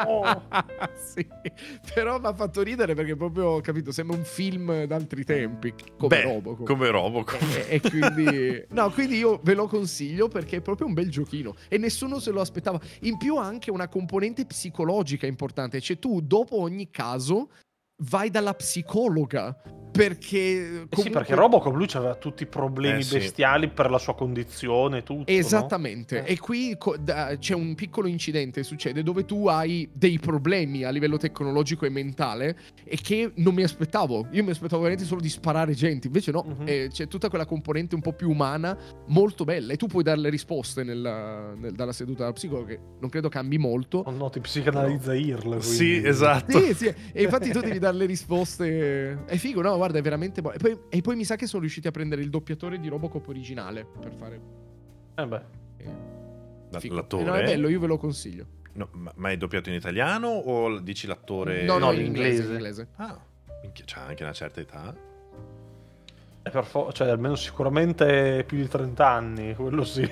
sì, 0.95 1.25
però 1.93 2.19
mi 2.19 2.27
ha 2.27 2.33
fatto 2.33 2.61
ridere 2.61 2.95
perché 2.95 3.15
proprio, 3.15 3.61
capito, 3.61 3.91
sembra 3.91 4.17
un 4.17 4.23
film 4.23 4.85
d'altri 4.85 5.23
tempi, 5.23 5.73
come 5.97 6.07
Beh, 6.07 6.21
Robocop. 6.23 6.65
Come 6.65 6.89
Robocop. 6.89 7.41
E, 7.41 7.75
e 7.75 7.81
quindi, 7.81 8.65
no, 8.69 8.89
quindi 8.91 9.17
io 9.17 9.39
ve 9.43 9.53
lo 9.53 9.67
consiglio 9.67 10.27
perché 10.27 10.57
è 10.57 10.61
proprio 10.61 10.87
un 10.87 10.93
bel 10.93 11.09
giochino 11.09 11.55
e 11.67 11.77
nessuno 11.77 12.19
se 12.19 12.31
lo 12.31 12.41
aspettava. 12.41 12.79
In 13.01 13.17
più 13.17 13.37
ha 13.37 13.45
anche 13.45 13.71
una 13.71 13.87
componente 13.87 14.45
psicologica 14.45 15.25
importante, 15.25 15.79
cioè 15.79 15.99
tu 15.99 16.21
dopo 16.21 16.59
ogni 16.59 16.89
caso 16.89 17.49
vai 18.03 18.29
dalla 18.29 18.53
psicologa 18.53 19.61
perché 19.91 20.37
Eh 20.37 20.61
sì, 20.81 20.87
comunque- 20.89 21.09
perché 21.19 21.35
Robocop 21.35 21.73
lui 21.73 21.87
aveva 21.93 22.15
tutti 22.15 22.43
i 22.43 22.45
problemi 22.45 22.99
Eh, 22.99 23.03
sì. 23.03 23.17
bestiali 23.17 23.69
per 23.69 23.89
la 23.89 23.97
sua 23.97 24.15
condizione, 24.15 25.03
tutto. 25.03 25.31
no? 25.31 25.37
Esattamente, 25.37 26.23
Eh. 26.25 26.33
e 26.33 26.39
qui 26.39 26.75
co- 26.77 26.95
da- 26.97 27.35
c'è 27.39 27.53
un 27.53 27.75
piccolo 27.75 28.07
incidente, 28.07 28.63
succede, 28.63 29.03
dove 29.03 29.25
tu 29.25 29.47
hai 29.47 29.89
dei 29.91 30.19
problemi 30.19 30.83
a 30.83 30.89
livello 30.89 31.17
tecnologico 31.17 31.85
e 31.85 31.89
mentale 31.89 32.57
e 32.83 32.97
che 33.01 33.31
non 33.35 33.53
mi 33.53 33.63
aspettavo. 33.63 34.27
Io 34.31 34.43
mi 34.43 34.51
aspettavo 34.51 34.81
veramente 34.81 35.07
solo 35.07 35.21
di 35.21 35.29
sparare 35.29 35.73
gente, 35.73 36.07
invece 36.07 36.31
no, 36.31 36.45
eh, 36.65 36.87
c'è 36.91 37.07
tutta 37.07 37.29
quella 37.29 37.45
componente 37.45 37.95
un 37.95 38.01
po' 38.01 38.13
più 38.13 38.29
umana, 38.29 38.77
molto 39.07 39.43
bella, 39.43 39.73
e 39.73 39.77
tu 39.77 39.87
puoi 39.87 40.03
dare 40.03 40.19
le 40.19 40.29
risposte 40.29 40.83
nella- 40.83 41.53
nel- 41.55 41.73
dalla 41.73 41.91
seduta 41.93 42.25
da 42.25 42.31
psicologo, 42.33 42.67
che 42.67 42.79
non 42.99 43.09
credo 43.09 43.29
cambi 43.29 43.57
molto. 43.57 44.03
Oh 44.05 44.11
no, 44.11 44.29
ti 44.29 44.39
psicanalizza 44.39 45.13
IRL. 45.13 45.61
Sì, 45.61 45.85
quindi. 45.89 46.07
esatto. 46.07 46.59
Sì, 46.59 46.73
sì, 46.73 46.93
e 47.13 47.23
infatti 47.23 47.51
tu 47.51 47.59
devi 47.59 47.79
dare 47.79 47.97
le 47.97 48.05
risposte. 48.05 49.23
È 49.25 49.35
figo, 49.37 49.61
no? 49.61 49.77
Guarda, 49.79 49.97
è 49.97 50.01
veramente 50.01 50.41
buono. 50.41 50.57
E 50.57 50.59
poi, 50.59 50.79
e 50.89 51.01
poi 51.01 51.15
mi 51.15 51.23
sa 51.23 51.35
che 51.37 51.47
sono 51.47 51.61
riusciti 51.61 51.87
a 51.87 51.91
prendere 51.91 52.21
il 52.21 52.29
doppiatore 52.29 52.79
di 52.79 52.87
Robocop 52.89 53.25
originale 53.29 53.85
per 53.99 54.11
fare. 54.13 54.39
Eh 55.15 55.25
beh. 55.25 55.41
Figo. 56.79 56.95
L'attore? 56.95 57.23
No, 57.23 57.33
è 57.33 57.43
bello, 57.43 57.69
io 57.69 57.79
ve 57.79 57.87
lo 57.87 57.97
consiglio. 57.97 58.45
No, 58.73 58.89
ma, 58.91 59.11
ma 59.15 59.31
è 59.31 59.37
doppiato 59.37 59.69
in 59.69 59.75
italiano 59.75 60.27
o 60.27 60.79
dici 60.79 61.07
l'attore? 61.07 61.63
No, 61.63 61.77
no, 61.77 61.91
in 61.91 61.99
in 62.01 62.05
inglese. 62.07 62.43
inglese. 62.43 62.47
in 62.49 62.53
inglese. 62.55 62.87
Ah, 62.97 63.19
minchia, 63.63 63.85
c'ha 63.87 64.01
anche 64.05 64.23
una 64.23 64.33
certa 64.33 64.59
età. 64.59 64.93
Eh, 66.43 66.49
per 66.49 66.63
fo- 66.65 66.91
cioè, 66.93 67.09
almeno 67.09 67.35
sicuramente 67.35 68.43
più 68.45 68.57
di 68.57 68.67
30 68.67 69.07
anni, 69.07 69.55
quello 69.55 69.83
sì. 69.83 70.07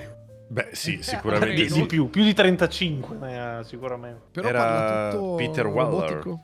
Beh, 0.48 0.70
sì, 0.72 0.96
Di, 0.96 1.02
sicuramente. 1.02 1.66
di 1.72 1.86
più, 1.86 2.10
più 2.10 2.22
di 2.24 2.32
35 2.34 3.16
ne 3.18 3.40
ha 3.40 3.62
sicuramente. 3.62 4.22
Però 4.32 4.48
Era 4.48 4.58
parla 4.58 5.10
tutto 5.12 5.34
Peter 5.36 5.66
Weller. 5.66 5.90
robotico. 6.10 6.42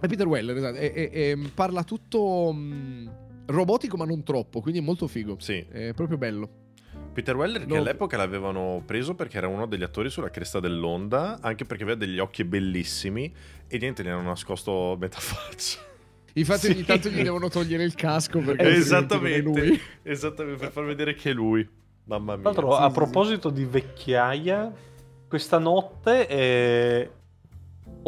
È 0.00 0.06
Peter 0.06 0.26
Weller, 0.26 0.56
esatto. 0.56 0.76
E, 0.76 0.92
e- 0.94 1.10
e 1.30 1.50
parla 1.54 1.82
tutto 1.84 2.52
mh, 2.52 3.10
robotico, 3.46 3.96
ma 3.96 4.04
non 4.04 4.22
troppo, 4.22 4.60
quindi 4.60 4.80
è 4.80 4.82
molto 4.82 5.06
figo. 5.06 5.36
Sì, 5.38 5.64
È 5.70 5.92
proprio 5.94 6.18
bello. 6.18 6.50
Peter 7.12 7.34
Weller 7.34 7.64
che 7.64 7.72
No. 7.72 7.76
all'epoca 7.80 8.16
l'avevano 8.18 8.82
preso 8.84 9.14
perché 9.14 9.38
era 9.38 9.48
uno 9.48 9.66
degli 9.66 9.82
attori 9.82 10.10
sulla 10.10 10.28
cresta 10.28 10.60
dell'onda, 10.60 11.38
anche 11.40 11.64
perché 11.64 11.82
aveva 11.84 11.98
degli 11.98 12.18
occhi 12.18 12.44
bellissimi 12.44 13.32
e 13.66 13.78
niente, 13.78 14.02
gli 14.02 14.08
hanno 14.08 14.20
nascosto 14.28 14.96
metà 15.00 15.18
faccia. 15.18 15.78
Infatti, 16.34 16.66
Sì. 16.66 16.72
ogni 16.72 16.84
tanto 16.84 17.08
gli 17.08 17.22
devono 17.22 17.48
togliere 17.48 17.84
il 17.84 17.94
casco 17.94 18.40
perché 18.40 18.66
altrimenti 18.66 19.14
non 19.14 19.26
è 19.26 19.38
lui. 19.40 19.58
Esattamente, 19.60 19.80
esattamente, 20.02 20.58
per 20.60 20.72
far 20.72 20.84
vedere 20.84 21.14
che 21.14 21.30
è 21.30 21.32
lui. 21.32 21.66
Mamma 22.04 22.36
mia. 22.36 22.50
Tra 22.52 22.62
l'altro, 22.62 22.76
sì, 22.76 22.82
a 22.82 22.86
sì, 22.88 22.92
proposito 22.94 23.48
di 23.50 23.64
vecchiaia, 23.64 24.72
questa 25.26 25.58
notte 25.58 26.28
eh, 26.28 27.10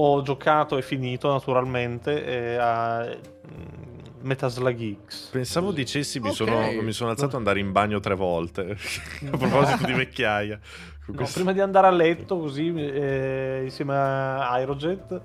ho 0.01 0.23
giocato 0.23 0.77
e 0.79 0.83
finito 0.83 1.29
naturalmente 1.31 2.25
eh, 2.25 2.57
a 2.57 3.05
mm, 3.05 3.97
Metal 4.23 4.51
Slug 4.51 4.97
X. 5.07 5.31
Pensavo 5.31 5.73
dicessi, 5.73 6.21
mi, 6.21 6.29
Ok. 6.29 6.35
sono, 6.35 6.71
mi 6.83 6.93
sono 6.93 7.11
alzato 7.11 7.31
ad 7.33 7.39
andare 7.39 7.59
in 7.61 7.73
bagno 7.73 7.99
tre 7.99 8.15
volte. 8.15 8.77
a 9.33 9.37
proposito 9.37 9.87
di 9.87 9.93
vecchiaia. 9.93 10.59
No, 11.07 11.15
questo- 11.15 11.35
prima 11.39 11.53
di 11.53 11.61
andare 11.61 11.87
a 11.89 11.91
letto, 11.91 12.39
così 12.39 12.73
eh, 12.75 13.61
insieme 13.65 13.95
a 13.97 14.51
Aerojet, 14.51 15.21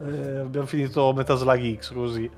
eh, 0.00 0.38
abbiamo 0.38 0.66
finito 0.66 1.12
Metal 1.14 1.36
Slug 1.38 1.78
X 1.78 1.92
così. 1.92 2.28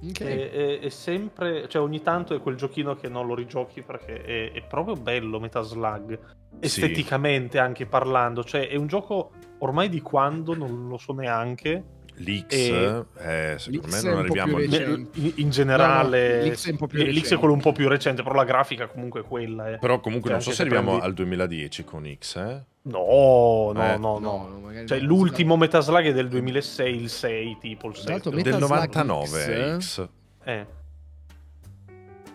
Ok. 0.00 0.20
E- 0.20 0.50
e- 0.52 0.78
È, 0.80 0.88
sempre, 0.90 1.68
cioè 1.68 1.82
ogni 1.82 2.02
tanto 2.02 2.34
è 2.34 2.40
quel 2.40 2.54
giochino 2.56 2.94
che 2.94 3.08
non 3.08 3.26
lo 3.26 3.34
rigiochi 3.34 3.82
perché 3.82 4.22
è, 4.22 4.52
è 4.52 4.62
proprio 4.66 4.94
bello 4.94 5.40
Metal 5.40 5.64
Slug. 5.64 6.18
Esteticamente 6.60 7.58
anche 7.58 7.86
parlando, 7.86 8.44
cioè 8.44 8.68
è 8.68 8.76
un 8.76 8.86
gioco 8.86 9.30
ormai 9.58 9.88
di 9.88 10.00
quando 10.00 10.54
non 10.54 10.88
lo 10.88 10.98
so 10.98 11.12
neanche. 11.12 11.84
L'X, 12.20 12.52
E- 12.52 13.04
eh, 13.18 13.54
secondo 13.58 13.86
L'X 13.86 13.92
me 13.92 13.98
è 14.08 14.12
non 14.12 14.18
arriviamo 14.18 14.56
recente. 14.58 15.20
In, 15.20 15.32
in 15.36 15.50
generale, 15.50 16.38
No, 16.38 16.44
no, 16.46 16.50
l'X 16.50 16.68
è 16.68 16.72
l'X 17.12 17.32
è 17.34 17.38
quello 17.38 17.54
un 17.54 17.60
po' 17.60 17.70
più 17.72 17.86
recente, 17.88 18.22
però 18.24 18.34
la 18.34 18.44
grafica 18.44 18.88
comunque 18.88 19.20
è 19.20 19.22
quella. 19.24 19.70
eh. 19.72 19.78
Però 19.78 20.00
comunque 20.00 20.30
Cioè, 20.30 20.38
non 20.38 20.48
so 20.48 20.52
se 20.52 20.62
arriviamo 20.62 20.88
prendi- 20.98 21.06
al 21.06 21.14
2010 21.14 21.84
con 21.84 22.12
X, 22.18 22.36
eh. 22.36 22.64
No, 22.88 23.72
no, 23.72 23.92
Eh. 23.92 23.96
no, 23.98 24.18
no. 24.18 24.48
No, 24.60 24.86
Cioè, 24.86 25.00
l'ultimo 25.00 25.56
Metal 25.56 25.82
Slug 25.82 26.04
è 26.06 26.12
del 26.12 26.28
2006, 26.28 26.94
il 26.94 27.08
6, 27.10 27.56
tipo 27.60 27.88
il 27.88 27.94
Tra 27.94 28.12
l'altro 28.12 28.30
7. 28.30 28.36
Metal 28.36 28.58
Del 28.58 28.68
Slug 28.68 28.94
99 28.94 29.78
X, 29.78 29.78
X. 29.78 30.08
Eh. 30.44 30.66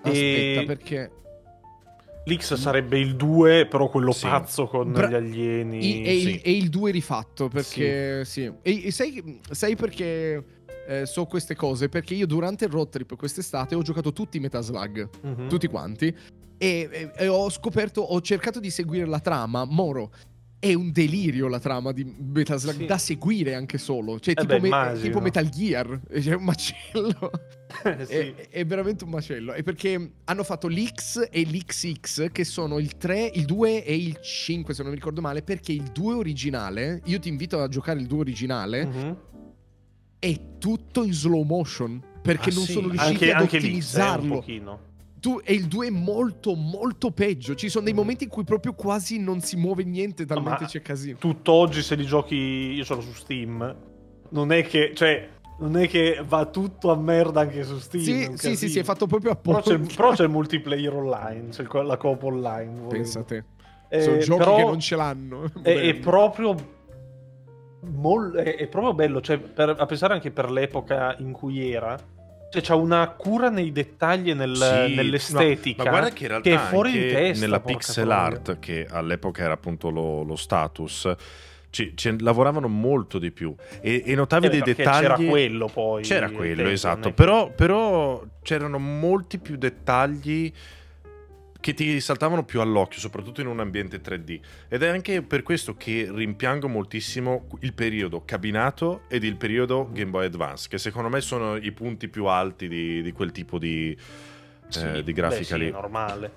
Aspetta, 0.02 0.62
E- 0.62 0.64
perché 0.66 1.12
L'X 2.26 2.54
sarebbe 2.56 3.00
il 3.00 3.16
2, 3.16 3.66
però 3.68 3.90
quello 3.90 4.12
Sì. 4.14 4.26
pazzo 4.28 4.66
con 4.68 4.92
Bra- 4.94 5.10
gli 5.10 5.14
alieni. 5.14 6.04
È, 6.04 6.08
sì. 6.10 6.30
il, 6.30 6.42
è 6.42 6.50
il 6.50 6.70
2 6.70 6.92
rifatto 6.92 7.50
perché 7.50 8.24
sì. 8.26 8.50
E, 8.62 8.86
e 8.88 8.92
sai, 8.92 9.40
sai 9.50 9.76
perché 9.76 10.44
eh, 10.88 11.06
so 11.06 11.26
queste 11.26 11.56
cose? 11.56 11.90
Perché 11.90 12.14
io 12.14 12.26
durante 12.26 12.66
il 12.66 12.72
road 12.72 12.90
trip 12.90 13.16
quest'estate 13.18 13.76
ho 13.76 13.82
giocato 13.82 14.14
tutti 14.14 14.38
i 14.38 14.40
Metal 14.40 14.64
Slug, 14.64 15.10
Mhm. 15.22 15.50
tutti 15.50 15.68
quanti, 15.68 16.08
e, 16.58 16.90
e- 16.92 17.12
e 17.18 17.28
ho 17.28 17.50
scoperto, 17.50 18.00
ho 18.02 18.22
cercato 18.22 18.60
di 18.62 18.70
seguire 18.70 19.06
la 19.06 19.20
trama. 19.20 19.66
Moro. 19.66 20.12
È 20.64 20.74
un 20.74 20.94
delirio 20.94 21.50
la 21.50 21.60
trama 21.60 21.92
di 21.92 22.06
Metal 22.06 22.58
Slug 22.58 22.78
Sì. 22.78 22.86
da 22.86 22.98
seguire 22.98 23.54
anche 23.54 23.78
solo. 23.78 24.18
Cioè, 24.18 24.34
Eh 24.38 24.42
tipo, 24.46 24.60
beh, 24.62 24.70
me- 24.70 25.00
tipo 25.02 25.20
Metal 25.20 25.50
Gear. 25.50 26.00
C'è 26.10 26.36
un 26.36 26.44
macello. 26.46 27.32
Sì. 28.06 28.14
È, 28.14 28.50
è 28.50 28.66
veramente 28.66 29.04
un 29.04 29.10
macello. 29.10 29.52
È 29.52 29.62
perché 29.64 30.12
hanno 30.26 30.44
fatto 30.44 30.68
l'X 30.68 31.28
e 31.32 31.42
l'XX, 31.42 32.32
che 32.32 32.44
sono 32.46 32.78
il 32.78 32.96
3, 32.98 33.32
il 33.34 33.46
2 33.46 33.84
e 33.84 33.96
il 33.96 34.20
5, 34.22 34.74
se 34.76 34.84
non 34.84 34.92
mi 34.92 34.98
ricordo 34.98 35.20
male. 35.22 35.42
Perché 35.42 35.72
il 35.74 35.90
2 35.92 36.14
originale, 36.14 37.02
io 37.06 37.20
ti 37.20 37.28
invito 37.30 37.60
a 37.60 37.68
giocare 37.68 38.00
il 38.00 38.06
2 38.06 38.20
originale, 38.20 38.86
Mhm. 38.86 39.18
è 40.20 40.40
tutto 40.60 41.04
in 41.04 41.14
slow 41.14 41.42
motion. 41.44 42.02
Perché 42.22 42.52
Ah, 42.52 42.54
non 42.54 42.64
sì? 42.64 42.72
sono 42.74 42.88
riusciti 42.90 43.12
Anche, 43.26 43.34
ad 43.34 43.42
anche 43.42 43.58
l'X 43.58 43.62
è 43.62 43.66
un 43.66 43.66
ottimizzarlo. 43.68 44.34
pochino. 44.36 44.80
Tu, 45.24 45.40
e 45.42 45.54
il 45.54 45.68
2 45.68 45.88
è 45.88 45.90
molto, 45.90 46.54
molto 46.54 47.12
peggio. 47.12 47.56
Ci 47.56 47.70
sono 47.70 47.86
dei 47.86 47.94
momenti 47.94 48.26
in 48.26 48.30
cui 48.30 48.44
proprio 48.44 48.74
quasi 48.74 49.20
non 49.22 49.40
si 49.40 49.56
muove 49.56 49.86
niente, 49.86 50.26
talmente 50.26 50.64
ma- 50.64 50.68
c'è 50.68 50.82
casino. 50.82 51.18
Tutt'oggi 51.18 51.82
se 51.82 51.96
li 51.96 52.04
giochi, 52.04 52.36
io 52.36 52.84
sono 52.84 53.00
su 53.00 53.14
Steam, 53.14 53.74
non 54.32 54.52
è 54.52 54.64
che, 54.66 54.92
cioè, 54.94 55.30
non 55.60 55.78
è 55.78 55.88
che 55.88 56.22
va 56.28 56.46
tutto 56.48 56.92
a 56.92 56.98
merda 56.98 57.40
anche 57.40 57.64
su 57.64 57.78
Steam. 57.80 58.04
Sì, 58.04 58.32
sì, 58.36 58.56
sì, 58.58 58.68
sì, 58.68 58.80
è 58.80 58.84
fatto 58.84 59.08
proprio 59.08 59.34
Però 59.38 59.60
apposta. 59.60 59.80
c'è, 59.80 59.96
però 59.96 60.12
c'è 60.12 60.24
il 60.24 60.30
multiplayer 60.30 60.94
online, 60.94 61.48
c'è 61.52 61.64
la 61.72 61.96
coop 61.96 62.24
online. 62.24 62.66
volendo. 62.66 62.88
Pensa 62.90 63.20
a 63.20 63.24
te. 63.24 63.44
Eh, 63.88 64.02
sono 64.02 64.18
giochi 64.18 64.38
però 64.40 64.56
che 64.58 64.64
non 64.66 64.80
ce 64.82 64.96
l'hanno. 64.98 65.46
È, 65.62 65.72
è 65.74 65.94
proprio. 66.00 66.54
mol- 67.82 68.34
è, 68.36 68.58
è 68.58 68.68
proprio 68.68 68.94
bello, 68.94 69.22
cioè, 69.22 69.38
per- 69.38 69.76
a 69.78 69.86
pensare 69.86 70.14
anche 70.16 70.32
per 70.32 70.52
l'epoca 70.52 71.16
in 71.20 71.32
cui 71.32 71.72
era. 71.72 71.98
Cioè, 72.54 72.62
c'ha 72.62 72.76
una 72.76 73.08
cura 73.10 73.50
nei 73.50 73.72
dettagli 73.72 74.30
e 74.30 74.34
nel- 74.36 74.56
Sì, 74.56 74.94
nell'estetica. 74.96 75.84
Ma, 75.84 75.90
ma 75.90 75.98
guarda 75.98 76.16
che 76.16 76.22
in 76.24 76.30
realtà 76.30 76.50
che 76.50 76.56
è 76.56 76.60
fuori 76.60 76.92
di 76.92 77.00
testa, 77.08 77.46
nella 77.46 77.60
pixel 77.60 78.04
troia. 78.06 78.20
art, 78.22 78.60
che 78.60 78.88
all'epoca 78.90 79.42
era 79.44 79.54
appunto 79.54 79.90
lo, 79.90 80.22
lo 80.22 80.36
status, 80.36 81.12
ci, 81.72 81.94
ci 81.96 82.20
lavoravano 82.22 82.68
molto 82.68 83.18
di 83.18 83.32
più. 83.32 83.56
E, 83.82 84.04
e 84.06 84.14
notavi 84.14 84.46
Eh, 84.46 84.50
dei 84.50 84.62
dettagli. 84.62 85.02
C'era 85.02 85.16
quello 85.16 85.68
poi. 85.68 86.04
C'era 86.04 86.30
quello, 86.30 86.68
esatto. 86.70 87.12
Però, 87.12 87.50
però 87.50 88.24
c'erano 88.44 88.78
molti 88.78 89.40
più 89.40 89.56
dettagli 89.58 90.54
che 91.64 91.74
ti 91.74 92.02
saltavano 92.02 92.44
più 92.44 92.60
all'occhio, 92.60 93.00
soprattutto 93.00 93.40
in 93.40 93.48
un 93.48 93.62
ambiente 93.62 94.02
3D. 94.02 94.40
Ed 94.68 94.84
è 94.84 94.90
anche 94.90 95.22
per 95.22 95.44
questo 95.44 95.78
che 95.78 96.10
rimpiango 96.14 96.68
moltissimo 96.68 97.48
il 97.62 97.74
periodo 97.74 98.26
cabinato 98.26 99.04
ed 99.08 99.24
il 99.24 99.38
periodo 99.38 99.90
Game 99.94 100.12
Boy 100.12 100.26
Advance, 100.26 100.68
che 100.68 100.78
secondo 100.78 101.08
me 101.08 101.22
sono 101.22 101.56
i 101.56 101.72
punti 101.72 102.10
più 102.10 102.26
alti 102.26 102.68
di, 102.68 103.02
di 103.02 103.14
quel 103.14 103.32
tipo 103.32 103.58
di, 103.60 103.98
Sì, 104.68 104.80
eh, 104.86 104.92
di 105.04 105.04
beh, 105.04 105.14
grafica 105.14 105.56
sì, 105.56 105.58
lì. 105.58 105.68
è 105.70 105.72
normale. 105.72 106.32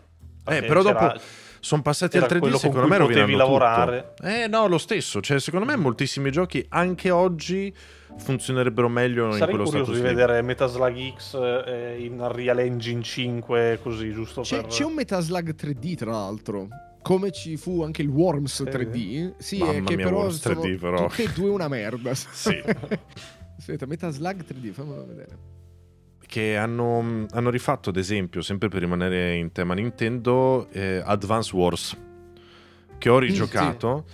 Eh, 0.46 0.62
però 0.62 0.82
dopo, 0.82 1.12
sono 1.58 1.82
passati 1.82 2.18
al 2.18 2.28
3D, 2.28 2.38
quello 2.38 2.58
con 2.58 2.58
secondo 2.60 2.86
me 2.86 2.98
potevi 2.98 3.18
rovinando 3.18 3.36
lavorare. 3.36 4.12
tutto. 4.14 4.28
Eh 4.28 4.46
no, 4.46 4.68
lo 4.68 4.78
stesso, 4.78 5.20
cioè 5.20 5.40
secondo 5.40 5.66
me 5.66 5.74
moltissimi 5.74 6.30
giochi 6.30 6.64
anche 6.68 7.10
oggi 7.10 7.74
funzionerebbero 8.18 8.88
meglio 8.88 9.26
in 9.26 9.32
Sarei 9.32 9.54
quello 9.54 9.64
curioso 9.64 9.92
status 9.92 10.00
di 10.02 10.08
lì. 10.08 10.14
vedere 10.14 10.42
Metaslug 10.42 11.16
X 11.16 11.34
eh, 11.66 11.96
in 12.04 12.18
Unreal 12.20 12.58
Engine 12.58 13.02
5 13.02 13.78
così, 13.82 14.12
giusto 14.12 14.40
C'è, 14.42 14.60
per... 14.62 14.66
c'è 14.66 14.84
un 14.84 14.94
Metaslug 14.94 15.54
3D, 15.54 15.94
tra 15.96 16.10
l'altro. 16.12 16.68
Come 17.02 17.30
ci 17.30 17.56
fu 17.56 17.82
anche 17.82 18.02
il 18.02 18.08
Worms 18.08 18.54
Sì. 18.56 18.62
3D. 18.64 19.34
Sì, 19.38 19.58
Mamma 19.58 19.72
è 19.74 19.82
che 19.84 19.94
mia, 19.96 20.04
però 20.06 20.18
Worms 20.18 20.40
sono 20.40 20.60
3D 20.60 20.78
però. 20.80 21.06
tutte 21.06 21.22
e 21.22 21.28
due 21.32 21.50
una 21.50 21.68
merda. 21.68 22.12
Sì. 22.14 22.60
Aspetta, 23.58 23.86
Metaslug 23.86 24.44
3D, 24.44 24.70
fammelo 24.72 25.06
vedere. 25.06 25.38
Che 26.26 26.56
hanno, 26.56 27.26
hanno 27.30 27.50
rifatto, 27.50 27.90
ad 27.90 27.96
esempio, 27.96 28.42
sempre 28.42 28.68
per 28.68 28.80
rimanere 28.80 29.36
in 29.36 29.52
tema 29.52 29.74
Nintendo, 29.74 30.68
eh, 30.72 31.00
Advance 31.04 31.54
Wars, 31.54 31.96
che 32.98 33.08
ho 33.08 33.18
rigiocato. 33.20 34.04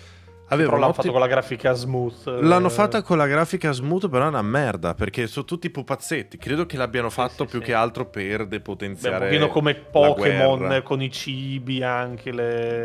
Aveva 0.53 0.69
Però 0.69 0.81
l'hanno 0.81 0.93
fatto 0.93 1.11
con 1.13 1.21
la 1.21 1.27
grafica 1.27 1.73
smooth. 1.73 2.27
eh, 2.27 2.43
L'hanno 2.43 2.69
fatta 2.69 3.03
con 3.03 3.17
la 3.17 3.27
grafica 3.27 3.73
smooth, 3.73 4.11
però 4.11 4.27
è 4.27 4.29
una 4.29 4.43
merda, 4.43 4.95
perché 4.95 5.27
sono 5.27 5.47
tutti 5.47 5.71
pupazzetti. 5.71 6.37
Credo 6.37 6.67
che 6.67 6.77
l'abbiano 6.77 7.09
fatto 7.09 7.45
sì, 7.45 7.51
più 7.51 7.59
sì. 7.61 7.65
che 7.67 7.73
altro 7.75 8.05
per 8.11 8.37
Beh, 8.37 8.43
un 8.43 8.49
depotenziare 8.49 9.27
pochino 9.29 9.49
come 9.49 9.75
Pokémon 9.75 10.83
con 10.85 11.01
i 11.01 11.11
cibi 11.11 11.83
anche 11.83 12.33
le, 12.33 12.83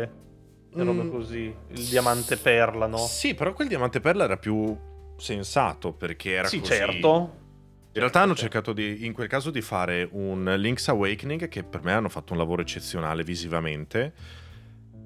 le 0.72 0.84
robe 0.84 1.02
Mm. 1.02 1.10
così. 1.10 1.54
Il 1.68 1.84
diamante 1.84 2.36
perla, 2.38 2.86
no? 2.86 2.96
Sì, 2.98 3.34
però 3.34 3.52
quel 3.52 3.68
diamante 3.68 4.00
perla 4.00 4.24
era 4.24 4.38
più 4.38 4.74
sensato, 5.18 5.92
perché 5.92 6.32
era 6.32 6.48
sì, 6.48 6.60
così. 6.60 6.72
certo. 6.72 7.36
In 7.92 8.00
realtà 8.00 8.20
hanno 8.20 8.34
cercato 8.34 8.72
di, 8.72 9.04
in 9.04 9.12
quel 9.12 9.28
caso 9.28 9.50
di 9.50 9.60
fare 9.60 10.08
un 10.12 10.54
Link's 10.56 10.88
Awakening 10.88 11.48
che 11.48 11.64
per 11.64 11.82
me 11.82 11.92
hanno 11.92 12.08
fatto 12.08 12.32
un 12.32 12.38
lavoro 12.38 12.62
eccezionale 12.62 13.24
visivamente. 13.24 14.12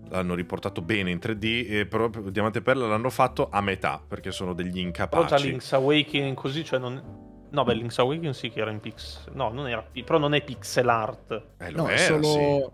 L'hanno 0.09 0.35
riportato 0.35 0.83
bene 0.83 1.11
in 1.11 1.19
3D, 1.19 1.67
e 1.71 1.87
però 1.87 2.09
Diamante 2.09 2.59
e 2.59 2.62
Perla 2.62 2.87
l'hanno 2.87 3.09
fatto 3.11 3.49
a 3.51 3.61
metà 3.62 4.03
perché 4.07 4.31
sono 4.31 4.53
degli 4.53 4.73
Però 4.73 4.81
incapaci. 4.87 5.27
già 5.29 5.37
Link's 5.37 5.73
Awakening 5.73 6.35
così, 6.37 6.65
cioè 6.65 6.79
non... 6.79 7.31
No, 7.51 7.65
beh, 7.65 7.75
Link's 7.75 7.99
Awakening 7.99 8.33
sì 8.35 8.51
che 8.51 8.61
era 8.61 8.71
in 8.71 8.81
pix... 8.81 9.29
No, 9.33 9.51
non 9.51 9.69
era... 9.69 9.87
Però 10.05 10.19
non 10.19 10.35
è 10.35 10.43
pixel 10.43 10.88
art. 10.88 11.43
Eh, 11.59 11.71
lo 11.71 11.83
No, 11.83 11.88
è 11.88 11.93
era, 11.93 12.21
solo- 12.23 12.25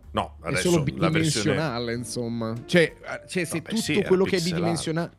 sì. 0.01 0.09
No, 0.13 0.37
È 0.43 0.47
adesso 0.49 0.71
solo 0.71 0.85
la 0.97 1.09
versione... 1.11 1.55
bidimensionale, 1.55 1.95
insomma. 1.95 2.55
Cioè, 2.65 2.83
eh, 2.83 3.29
cioè 3.29 3.45
se 3.45 3.57
Vabbè, 3.59 3.69
tutto 3.71 3.81
sì, 3.83 4.03
quello 4.03 4.25
che 4.25 4.31
è 4.31 4.35
pixel 4.39 4.53
bidimensionale. 4.55 5.11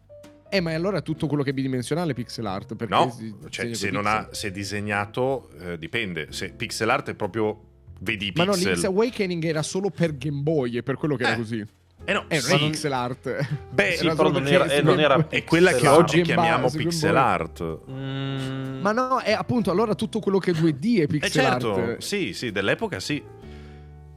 Eh, 0.50 0.62
ma 0.62 0.74
allora 0.74 1.02
tutto 1.02 1.28
quello 1.28 1.44
che 1.44 1.52
è 1.52 1.54
bidimensionale 1.54 2.12
è 2.12 2.16
pixel 2.16 2.46
art. 2.46 2.76
Perché 2.76 2.94
No, 2.94 3.10
si 3.12 3.34
cioè, 3.50 3.74
se, 3.74 3.92
non 3.92 4.06
ha, 4.08 4.18
pixel. 4.20 4.36
se 4.36 4.48
è 4.48 4.52
disegnato, 4.52 5.50
eh, 5.60 5.78
dipende. 5.78 6.28
Se 6.32 6.52
pixel 6.54 6.90
art 6.90 7.10
è 7.12 7.14
proprio 7.16 7.62
vedi 8.00 8.28
i 8.28 8.32
Ma 8.36 8.46
no, 8.46 8.52
pixel. 8.52 8.68
Link's 8.72 8.86
Awakening 8.86 9.44
era 9.46 9.62
solo 9.62 9.90
per 9.90 10.18
Game 10.18 10.42
Boy, 10.42 10.78
è 10.78 10.84
per 10.84 10.96
quello 10.96 11.16
che 11.16 11.24
Eh, 11.24 11.28
era 11.28 11.36
così. 11.36 11.66
Eh 12.10 12.14
no, 12.14 12.26
Eh, 12.28 12.36
non 12.36 12.42
sì. 12.42 12.54
è 12.54 12.58
pixel 12.58 12.92
art. 12.94 13.48
Beh, 13.72 13.92
Sì, 13.98 14.08
però 14.08 14.32
non 14.32 14.48
era- 14.48 14.66
eh, 14.66 14.82
non 14.82 15.00
era 15.00 15.28
È 15.30 15.44
quella 15.44 15.74
che 15.74 15.88
oggi 15.88 16.22
chiamiamo 16.22 16.68
Game 16.70 16.84
pixel 16.84 17.12
Boy. 17.12 17.22
art. 17.22 17.80
Mm, 17.92 18.80
Ma 18.82 18.92
no, 18.92 19.20
è 19.20 19.32
appunto 19.32 19.70
allora 19.70 19.94
tutto 19.94 20.20
quello 20.20 20.40
che 20.40 20.52
è 20.52 20.54
2D 20.54 21.00
è 21.00 21.02
Eh 21.04 21.08
pixel 21.08 21.32
certo, 21.32 21.74
art. 21.76 21.98
sì, 22.00 22.34
sì, 22.34 22.52
dell'epoca 22.52 23.00
sì. 23.00 23.22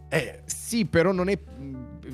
Eh, 0.09 0.41
Sì, 0.47 0.87
però 0.87 1.13
non 1.13 1.29
è. 1.29 1.39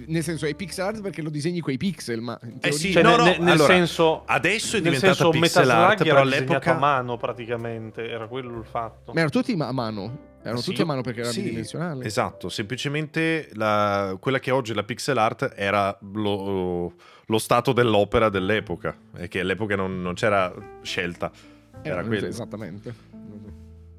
Nel 0.06 0.22
senso, 0.22 0.46
è 0.46 0.54
pixel 0.54 0.84
art 0.84 1.00
perché 1.02 1.20
lo 1.22 1.28
disegni 1.30 1.60
coi 1.60 1.76
pixel, 1.76 2.20
ma. 2.20 2.38
Eh 2.60 2.72
sì, 2.72 2.92
Cioè, 2.92 3.02
no, 3.02 3.10
nel, 3.10 3.18
no, 3.18 3.24
nel- 3.24 3.40
nel 3.40 3.48
allora, 3.52 3.72
senso... 3.74 4.22
adesso 4.26 4.76
è 4.76 4.80
nel 4.80 4.92
diventata 4.94 5.14
senso, 5.14 5.30
pixel 5.30 5.70
art, 5.70 6.00
era 6.00 6.14
però 6.14 6.24
disegnato 6.24 6.52
all'epoca... 6.52 6.74
a 6.74 6.78
mano 6.78 7.16
praticamente, 7.16 8.08
era 8.08 8.26
quello 8.26 8.58
il 8.58 8.64
fatto. 8.64 9.12
Ma 9.12 9.20
erano 9.20 9.30
tutti 9.30 9.52
a 9.58 9.72
mano. 9.72 10.18
Erano 10.42 10.60
Sì, 10.60 10.70
tutti 10.70 10.82
a 10.82 10.84
mano 10.86 11.00
perché 11.02 11.20
era 11.20 11.30
Sì, 11.30 11.42
bidimensionale. 11.42 12.04
Esatto, 12.04 12.48
semplicemente 12.48 13.48
la- 13.54 14.16
quella 14.20 14.38
che 14.38 14.50
oggi 14.50 14.72
è 14.72 14.74
la 14.74 14.84
pixel 14.84 15.18
art 15.18 15.52
era 15.56 15.96
lo, 16.12 16.92
lo 17.26 17.38
stato 17.38 17.72
dell'opera 17.72 18.28
dell'epoca, 18.28 18.96
e 19.16 19.28
che 19.28 19.40
all'epoca 19.40 19.74
non, 19.76 20.00
non 20.00 20.14
c'era 20.14 20.52
scelta. 20.82 21.30
Era 21.82 21.94
Erano- 21.94 22.08
quello. 22.08 22.26
Esattamente. 22.26 22.94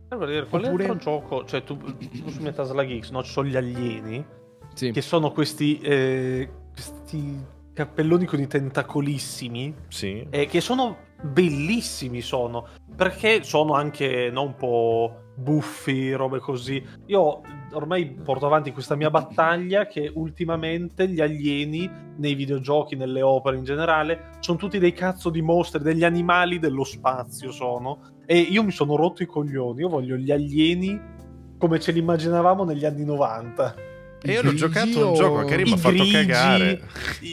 Per 0.07 0.17
vedere, 0.17 0.47
qual 0.47 0.63
Oppure- 0.63 0.85
è 0.85 0.89
altro 0.89 1.11
gioco? 1.11 1.45
Cioè, 1.45 1.63
tu, 1.63 1.77
tu 1.77 2.29
su 2.29 2.41
Metaslug 2.41 2.99
X, 2.99 3.11
no? 3.11 3.21
Ci 3.21 3.31
sono 3.31 3.47
gli 3.47 3.55
alieni, 3.55 4.25
Sì. 4.73 4.91
che 4.91 5.01
sono 5.01 5.31
questi, 5.31 5.79
eh, 5.81 6.49
questi 6.73 7.37
cappelloni 7.73 8.25
con 8.25 8.39
i 8.39 8.47
tentacolissimi, 8.47 9.75
Sì. 9.89 10.25
eh, 10.31 10.47
che 10.47 10.61
sono 10.61 10.97
bellissimi, 11.21 12.21
sono, 12.21 12.65
perché 12.95 13.43
sono 13.43 13.73
anche 13.73 14.29
no, 14.31 14.41
un 14.43 14.55
po' 14.55 15.28
buffi, 15.39 16.13
robe 16.13 16.39
così. 16.39 16.83
Io 17.07 17.41
ormai 17.71 18.11
porto 18.11 18.45
avanti 18.45 18.71
questa 18.71 18.95
mia 18.95 19.09
battaglia 19.09 19.87
che 19.87 20.11
ultimamente 20.13 21.07
gli 21.07 21.21
alieni 21.21 21.89
nei 22.17 22.35
videogiochi, 22.35 22.95
nelle 22.95 23.21
opere 23.21 23.57
in 23.57 23.63
generale, 23.63 24.31
sono 24.39 24.57
tutti 24.57 24.79
dei 24.79 24.93
cazzo 24.93 25.29
di 25.29 25.41
mostri, 25.41 25.81
degli 25.81 26.03
animali 26.03 26.59
dello 26.59 26.83
spazio 26.83 27.51
sono. 27.51 28.17
E 28.25 28.37
io 28.37 28.63
mi 28.63 28.71
sono 28.71 28.95
rotto 28.95 29.23
i 29.23 29.25
coglioni, 29.25 29.81
io 29.81 29.89
voglio 29.89 30.15
gli 30.15 30.31
alieni 30.31 31.17
come 31.57 31.79
ce 31.79 31.91
li 31.91 31.99
immaginavamo 31.99 32.63
negli 32.63 32.85
anni 32.85 33.03
90. 33.03 33.88
E 34.21 34.33
io 34.33 34.41
l'ho 34.41 34.53
giocato 34.53 35.09
un 35.09 35.13
gioco 35.15 35.45
che 35.45 35.57
mi 35.57 35.71
ha 35.71 35.77
fatto 35.77 35.95
grigi, 35.95 36.11
cagare. 36.11 36.81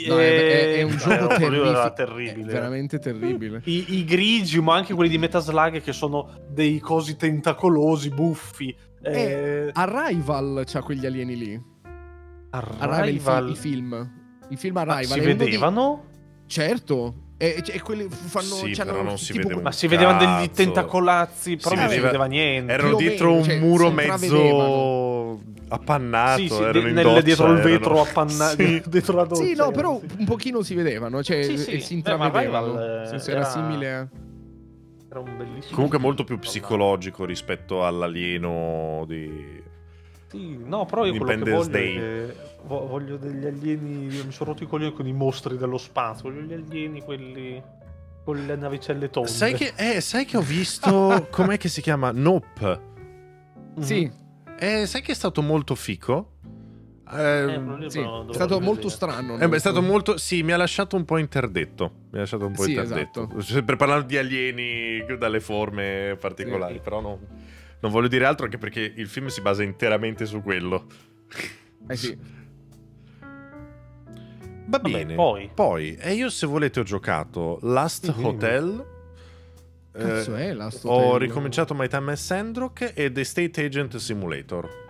No, 0.06 0.18
è, 0.20 0.22
è- 0.22 0.74
è 0.74 0.78
Eh, 0.78 0.82
un 0.84 0.90
no, 0.92 0.96
gioco 0.98 1.32
era 1.34 1.86
È 1.86 1.92
terribile. 1.92 2.52
veramente 2.52 2.98
terribile. 3.00 3.60
I, 3.64 3.96
i 3.98 4.04
grigi, 4.04 4.60
ma 4.60 4.76
anche 4.76 4.94
quelli 4.94 5.10
di 5.10 5.18
Metaslug 5.18 5.80
che 5.82 5.92
sono 5.92 6.30
dei 6.48 6.78
cosi 6.78 7.16
tentacolosi, 7.16 8.10
buffi. 8.10 8.74
Eh, 9.02 9.70
Arrival 9.72 10.62
c'ha 10.66 10.80
quegli 10.82 11.04
alieni 11.06 11.36
lì. 11.36 11.60
Arrival, 12.50 12.90
Arrival. 12.92 13.48
il 13.50 13.56
film. 13.56 14.10
Il 14.48 14.56
film 14.58 14.74
Ma 14.74 14.80
Arrival. 14.82 15.04
si 15.04 15.18
è 15.18 15.22
uno 15.22 15.32
di- 15.32 15.44
vedevano? 15.44 16.04
Certo. 16.46 17.14
E, 17.38 17.62
e 17.66 17.80
quelli 17.82 18.06
fanno. 18.08 18.44
Sì, 18.46 18.70
però 18.76 19.02
non 19.02 19.18
si 19.18 19.32
tipo- 19.32 19.42
vede 19.48 19.54
un 19.58 19.62
Ma 19.62 19.72
si 19.72 19.86
vedevano 19.88 20.18
degli 20.38 20.50
tentacolazzi, 20.50 21.56
però 21.56 21.70
Si 21.70 21.74
non 21.74 21.82
si 21.84 21.88
vedeva- 21.90 22.06
vedeva 22.06 22.24
niente. 22.26 22.72
Erano 22.72 22.96
dietro 22.96 23.26
meno, 23.28 23.38
un 23.40 23.44
cioè, 23.44 23.58
muro 23.58 23.88
si 23.88 23.94
appannato. 25.68 26.40
Sì, 26.40 26.48
sì, 26.48 26.54
erano 26.62 26.72
de- 26.72 26.88
in 26.88 26.94
nel- 26.94 27.04
doccia, 27.04 27.20
dietro 27.22 27.52
il 27.52 27.60
vetro 27.60 28.00
appannato, 28.02 28.56
Sì. 28.62 28.82
dietro 28.86 29.16
la 29.16 29.24
doccia. 29.24 29.42
Sì, 29.44 29.54
no, 29.54 29.70
però 29.70 29.98
sì. 30.00 30.06
un 30.18 30.24
pochino 30.24 30.62
si 30.62 30.74
vedevano. 30.74 31.22
Cioè, 31.22 31.42
Sì, 31.42 31.58
sì. 31.58 31.80
si 31.80 31.94
Eh, 32.04 32.16
ma 32.16 32.26
intravedevano. 32.26 33.06
Senso, 33.06 33.30
era- 33.30 33.40
era 33.40 33.48
simile 33.50 33.94
a. 33.94 34.08
Era 35.08 35.20
un 35.20 35.36
bellissimo. 35.36 35.74
Comunque 35.74 35.98
molto 35.98 36.24
più 36.24 36.38
psicologico 36.38 37.24
rispetto 37.24 37.86
all'alieno 37.86 39.04
di... 39.06 39.62
Sì, 40.28 40.58
no, 40.64 40.84
però 40.84 41.04
io 41.06 41.16
quello 41.16 41.44
che 41.44 41.50
voglio 41.50 41.70
che 41.70 42.36
vo- 42.66 42.86
voglio 42.88 43.16
degli 43.16 43.46
alieni. 43.46 44.06
Mi 44.24 44.32
sono 44.32 44.50
rotto 44.50 44.64
i 44.64 44.66
coglioni 44.66 44.92
con 44.92 45.06
i 45.06 45.12
mostri 45.12 45.56
dello 45.56 45.78
spazio. 45.78 46.28
Voglio 46.30 46.42
gli 46.42 46.52
alieni, 46.52 47.00
quelli 47.02 47.62
con 48.24 48.44
le 48.44 48.56
navicelle 48.56 49.08
tonde. 49.08 49.28
Sai 49.30 49.54
che, 49.54 49.72
eh, 49.76 50.00
sai 50.00 50.24
che 50.24 50.36
ho 50.36 50.40
visto... 50.42 51.28
com'è 51.30 51.56
che 51.56 51.68
si 51.68 51.80
chiama? 51.80 52.10
Nope. 52.10 52.80
Mhm. 53.76 53.82
Sì, 53.82 54.10
Eh, 54.58 54.86
sai 54.86 55.02
che 55.02 55.12
è 55.12 55.14
stato 55.14 55.42
molto 55.42 55.74
fico? 55.74 56.32
Eh, 57.12 57.20
Eh, 57.20 57.58
lì 57.78 57.90
sì. 57.90 58.00
È 58.00 58.32
stato 58.32 58.58
molto 58.60 58.88
vedere. 58.88 58.88
strano. 58.88 59.38
Eh 59.38 59.48
beh, 59.48 59.56
è 59.56 59.58
stato 59.60 59.82
molto. 59.82 60.16
Sì, 60.16 60.42
mi 60.42 60.52
ha 60.52 60.56
lasciato 60.56 60.96
un 60.96 61.04
po' 61.04 61.18
interdetto. 61.18 61.92
Mi 62.10 62.16
ha 62.18 62.20
lasciato 62.20 62.46
un 62.46 62.52
po' 62.52 62.62
Sì, 62.62 62.70
interdetto. 62.70 63.24
esatto. 63.24 63.40
Sempre 63.42 63.76
parlando 63.76 64.06
di 64.06 64.16
alieni 64.16 65.04
dalle 65.18 65.40
forme 65.40 66.16
particolari. 66.20 66.74
Sì. 66.74 66.80
Però 66.80 67.00
no- 67.00 67.18
non 67.80 67.92
voglio 67.92 68.08
dire 68.08 68.24
altro 68.24 68.44
anche 68.46 68.58
perché 68.58 68.80
il 68.80 69.06
film 69.08 69.26
si 69.28 69.40
basa 69.40 69.62
interamente 69.62 70.26
su 70.26 70.42
quello. 70.42 70.86
Eh 71.88 71.96
sì. 71.96 72.16
Va 74.68 74.78
Vabbè, 74.78 74.90
bene. 74.90 75.14
poi. 75.14 75.48
Poi, 75.54 75.94
e 75.94 76.14
io 76.14 76.28
se 76.28 76.44
volete 76.46 76.80
ho 76.80 76.82
giocato 76.82 77.58
Last 77.62 78.10
Sì, 78.12 78.24
Hotel. 78.24 78.94
Cazzo 79.96 80.36
Eh, 80.36 80.48
è 80.48 80.52
Last 80.52 80.84
ho 80.84 80.90
Hotel? 80.90 81.28
ricominciato 81.28 81.74
My 81.74 81.88
Time 81.88 82.12
as 82.12 82.24
Sandrock 82.24 82.92
e 82.94 83.10
The 83.12 83.24
State 83.24 83.64
Agent 83.64 83.96
Simulator. 83.96 84.84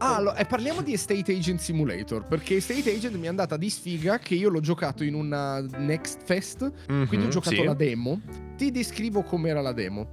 Ah, 0.00 0.14
allora, 0.14 0.36
e 0.36 0.44
parliamo 0.44 0.80
di 0.80 0.92
Estate 0.92 1.32
Agent 1.34 1.58
Simulator. 1.58 2.24
Perché 2.24 2.56
Estate 2.56 2.94
Agent 2.94 3.16
mi 3.16 3.24
è 3.24 3.28
andata 3.28 3.56
di 3.56 3.68
sfiga 3.68 4.18
che 4.18 4.36
io 4.36 4.48
l'ho 4.48 4.60
giocato 4.60 5.02
in 5.02 5.14
una 5.14 5.60
Next 5.60 6.20
Fest. 6.24 6.70
Quindi 6.86 7.16
ho 7.16 7.20
Mhm, 7.22 7.28
giocato 7.30 7.56
sì. 7.56 7.64
la 7.64 7.74
demo. 7.74 8.20
Ti 8.56 8.70
descrivo 8.70 9.22
com'era 9.22 9.60
la 9.60 9.72
demo. 9.72 10.08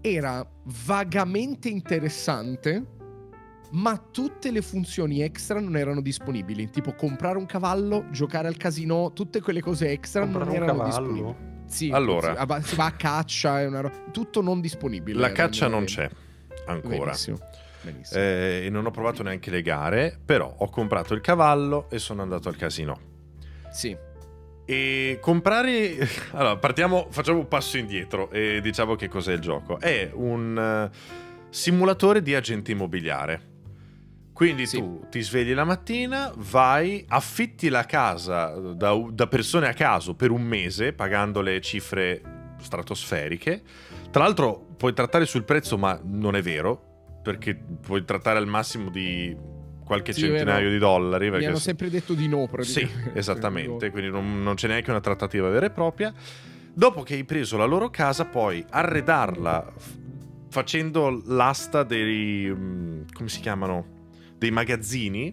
Era 0.00 0.46
vagamente 0.86 1.68
interessante, 1.68 2.82
ma 3.72 3.96
tutte 4.10 4.50
le 4.50 4.62
funzioni 4.62 5.20
extra 5.20 5.60
non 5.60 5.76
erano 5.76 6.00
disponibili. 6.00 6.70
Tipo 6.70 6.94
comprare 6.94 7.36
un 7.36 7.44
cavallo, 7.44 8.06
giocare 8.12 8.48
al 8.48 8.56
casino, 8.56 9.12
tutte 9.12 9.42
quelle 9.42 9.60
cose 9.60 9.90
extra 9.90 10.22
Comprare 10.22 10.44
non 10.46 10.54
erano 10.54 10.84
disponibili. 10.84 11.36
Sì, 11.66 11.90
Allora. 11.90 12.46
sì, 12.60 12.68
si 12.68 12.76
va 12.76 12.84
a 12.86 12.92
caccia, 12.92 13.60
è 13.60 13.66
una 13.66 13.80
ro- 13.80 14.04
tutto 14.12 14.40
non 14.40 14.60
disponibile. 14.60 15.18
La 15.20 15.32
caccia 15.32 15.66
non 15.68 15.84
demo. 15.84 15.86
c'è 15.86 16.10
ancora. 16.66 16.96
Benissimo. 17.04 17.38
benissimo. 17.82 18.20
Eh, 18.20 18.62
e 18.66 18.70
non 18.70 18.86
ho 18.86 18.90
provato 18.90 19.22
neanche 19.22 19.50
le 19.50 19.62
gare, 19.62 20.18
però 20.24 20.54
ho 20.56 20.68
comprato 20.70 21.14
il 21.14 21.20
cavallo 21.20 21.88
e 21.90 21.98
sono 21.98 22.22
andato 22.22 22.48
al 22.48 22.56
casino. 22.56 22.98
Sì. 23.70 23.96
E 24.64 25.18
comprare. 25.20 25.96
Allora, 26.32 26.56
partiamo, 26.56 27.06
facciamo 27.10 27.38
un 27.38 27.48
passo 27.48 27.78
indietro 27.78 28.30
e 28.30 28.60
diciamo 28.60 28.94
che 28.96 29.08
cos'è 29.08 29.32
il 29.32 29.40
gioco. 29.40 29.78
È 29.78 30.10
un 30.12 30.90
eh, 30.92 30.96
simulatore 31.50 32.22
di 32.22 32.34
agente 32.34 32.72
immobiliare. 32.72 33.54
Quindi 34.36 34.66
Sì. 34.66 34.76
tu 34.76 35.06
ti 35.10 35.22
svegli 35.22 35.54
la 35.54 35.64
mattina, 35.64 36.30
vai, 36.36 37.02
affitti 37.08 37.70
la 37.70 37.84
casa 37.86 38.48
da, 38.50 38.94
da 39.10 39.26
persone 39.28 39.66
a 39.66 39.72
caso 39.72 40.14
per 40.14 40.30
un 40.30 40.42
mese, 40.42 40.92
pagando 40.92 41.40
le 41.40 41.58
cifre 41.62 42.20
stratosferiche. 42.60 43.62
Tra 44.10 44.24
l'altro 44.24 44.66
puoi 44.76 44.92
trattare 44.92 45.24
sul 45.24 45.44
prezzo, 45.44 45.78
ma 45.78 45.98
non 46.04 46.36
è 46.36 46.42
vero, 46.42 47.18
perché 47.22 47.54
puoi 47.54 48.04
trattare 48.04 48.36
al 48.38 48.46
massimo 48.46 48.90
di 48.90 49.34
qualche 49.82 50.12
Sì, 50.12 50.20
centinaio 50.20 50.68
di 50.68 50.76
dollari. 50.76 51.30
Mi 51.30 51.42
hanno 51.46 51.54
se- 51.56 51.62
sempre 51.62 51.88
detto 51.88 52.12
di 52.12 52.28
no, 52.28 52.46
Sì, 52.60 52.82
praticamente. 52.84 53.12
esattamente, 53.18 53.90
quindi 53.90 54.10
non, 54.10 54.42
non 54.42 54.54
c'è 54.54 54.68
neanche 54.68 54.90
una 54.90 55.00
trattativa 55.00 55.48
vera 55.48 55.64
e 55.64 55.70
propria. 55.70 56.12
Dopo 56.74 57.02
che 57.02 57.14
hai 57.14 57.24
preso 57.24 57.56
la 57.56 57.64
loro 57.64 57.88
casa, 57.88 58.26
puoi 58.26 58.62
arredarla 58.68 59.72
f- 59.78 59.94
facendo 60.50 61.22
l'asta 61.24 61.84
dei... 61.84 62.52
mm, 62.54 63.02
come 63.14 63.30
si 63.30 63.40
chiamano? 63.40 63.94
Dei 64.38 64.50
magazzini, 64.50 65.32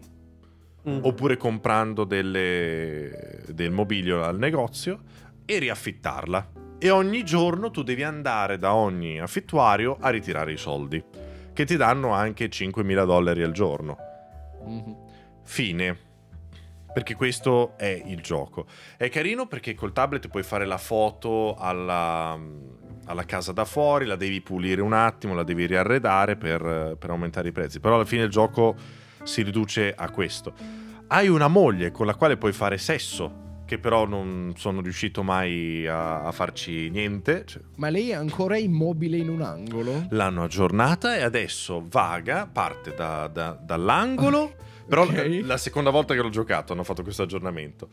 Mm. 0.87 0.99
oppure 1.03 1.37
comprando 1.37 2.03
delle- 2.03 3.41
del 3.47 3.71
mobilio 3.71 4.21
al 4.23 4.37
negozio 4.37 4.99
e 5.45 5.57
riaffittarla. 5.59 6.51
E 6.77 6.89
ogni 6.89 7.23
giorno 7.23 7.71
tu 7.71 7.83
devi 7.83 8.03
andare 8.03 8.57
da 8.57 8.73
ogni 8.73 9.17
affittuario 9.21 9.95
a 10.01 10.09
ritirare 10.09 10.51
i 10.51 10.57
soldi, 10.57 11.01
che 11.53 11.65
ti 11.65 11.77
danno 11.77 12.11
anche 12.11 12.49
5.000 12.49 13.05
dollari 13.05 13.43
al 13.43 13.53
giorno. 13.53 13.97
Mhm. 14.65 14.95
Fine. 15.43 15.97
Perché 16.93 17.15
questo 17.15 17.77
è 17.77 18.03
il 18.05 18.21
gioco. 18.21 18.65
È 18.97 19.07
carino 19.09 19.47
perché 19.47 19.73
col 19.75 19.93
tablet 19.93 20.27
puoi 20.27 20.43
fare 20.43 20.65
la 20.65 20.77
foto 20.77 21.55
alla, 21.55 22.37
alla 23.05 23.25
casa 23.25 23.51
da 23.51 23.65
fuori, 23.65 24.05
la 24.05 24.15
devi 24.15 24.41
pulire 24.41 24.81
un 24.81 24.93
attimo, 24.93 25.33
la 25.33 25.43
devi 25.43 25.65
riarredare 25.65 26.35
per, 26.35 26.95
per 26.99 27.09
aumentare 27.09 27.49
i 27.49 27.51
prezzi. 27.51 27.79
Però 27.79 27.95
alla 27.95 28.05
fine 28.05 28.23
il 28.23 28.29
gioco 28.29 28.75
si 29.23 29.41
riduce 29.41 29.93
a 29.95 30.09
questo. 30.09 30.53
Hai 31.07 31.27
una 31.27 31.47
moglie 31.47 31.91
con 31.91 32.05
la 32.05 32.15
quale 32.15 32.37
puoi 32.37 32.53
fare 32.53 32.77
sesso, 32.77 33.41
che 33.65 33.77
però 33.77 34.05
non 34.05 34.53
sono 34.57 34.81
riuscito 34.81 35.21
mai 35.23 35.85
a, 35.87 36.23
a 36.23 36.31
farci 36.31 36.89
niente. 36.89 37.43
Cioè, 37.45 37.61
Ma 37.75 37.89
lei 37.89 38.09
è 38.09 38.13
ancora 38.15 38.57
immobile 38.57 39.17
in 39.17 39.29
un 39.29 39.41
angolo? 39.41 40.05
l'hanno 40.09 40.43
aggiornata 40.43 41.15
e 41.15 41.21
adesso 41.23 41.85
vaga, 41.89 42.47
parte 42.51 42.93
da- 42.95 43.27
da- 43.31 43.57
dall'angolo. 43.61 44.55
Però 44.87 45.03
Ok. 45.03 45.13
la, 45.41 45.47
la 45.47 45.57
seconda 45.57 45.89
volta 45.91 46.13
che 46.13 46.21
l'ho 46.21 46.29
giocato 46.29 46.73
hanno 46.73 46.83
fatto 46.83 47.03
questo 47.03 47.23
aggiornamento. 47.23 47.87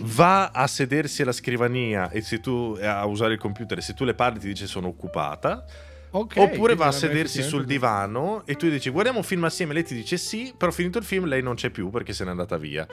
Va 0.00 0.48
a 0.48 0.66
sedersi 0.66 1.22
alla 1.22 1.32
scrivania 1.32 2.10
e 2.10 2.20
se 2.20 2.40
tu 2.40 2.76
a 2.82 3.04
usare 3.06 3.34
il 3.34 3.38
computer 3.38 3.80
se 3.82 3.94
tu 3.94 4.04
le 4.04 4.14
parli 4.14 4.40
ti 4.40 4.48
dice 4.48 4.66
sono 4.66 4.88
occupata. 4.88 5.64
Ok, 6.10 6.36
Oppure 6.38 6.74
va 6.74 6.86
a 6.86 6.92
sedersi 6.92 7.42
sul 7.42 7.64
divano 7.66 8.46
e 8.46 8.54
tu 8.56 8.68
dici 8.68 8.88
guardiamo 8.90 9.18
un 9.18 9.24
film 9.24 9.44
assieme, 9.44 9.74
lei 9.74 9.84
ti 9.84 9.94
dice 9.94 10.16
sì, 10.16 10.52
però 10.56 10.72
finito 10.72 10.98
il 10.98 11.04
film 11.04 11.26
lei 11.26 11.42
non 11.42 11.54
c'è 11.54 11.70
più 11.70 11.90
perché 11.90 12.12
se 12.12 12.24
n'è 12.24 12.30
andata 12.30 12.56
via. 12.56 12.86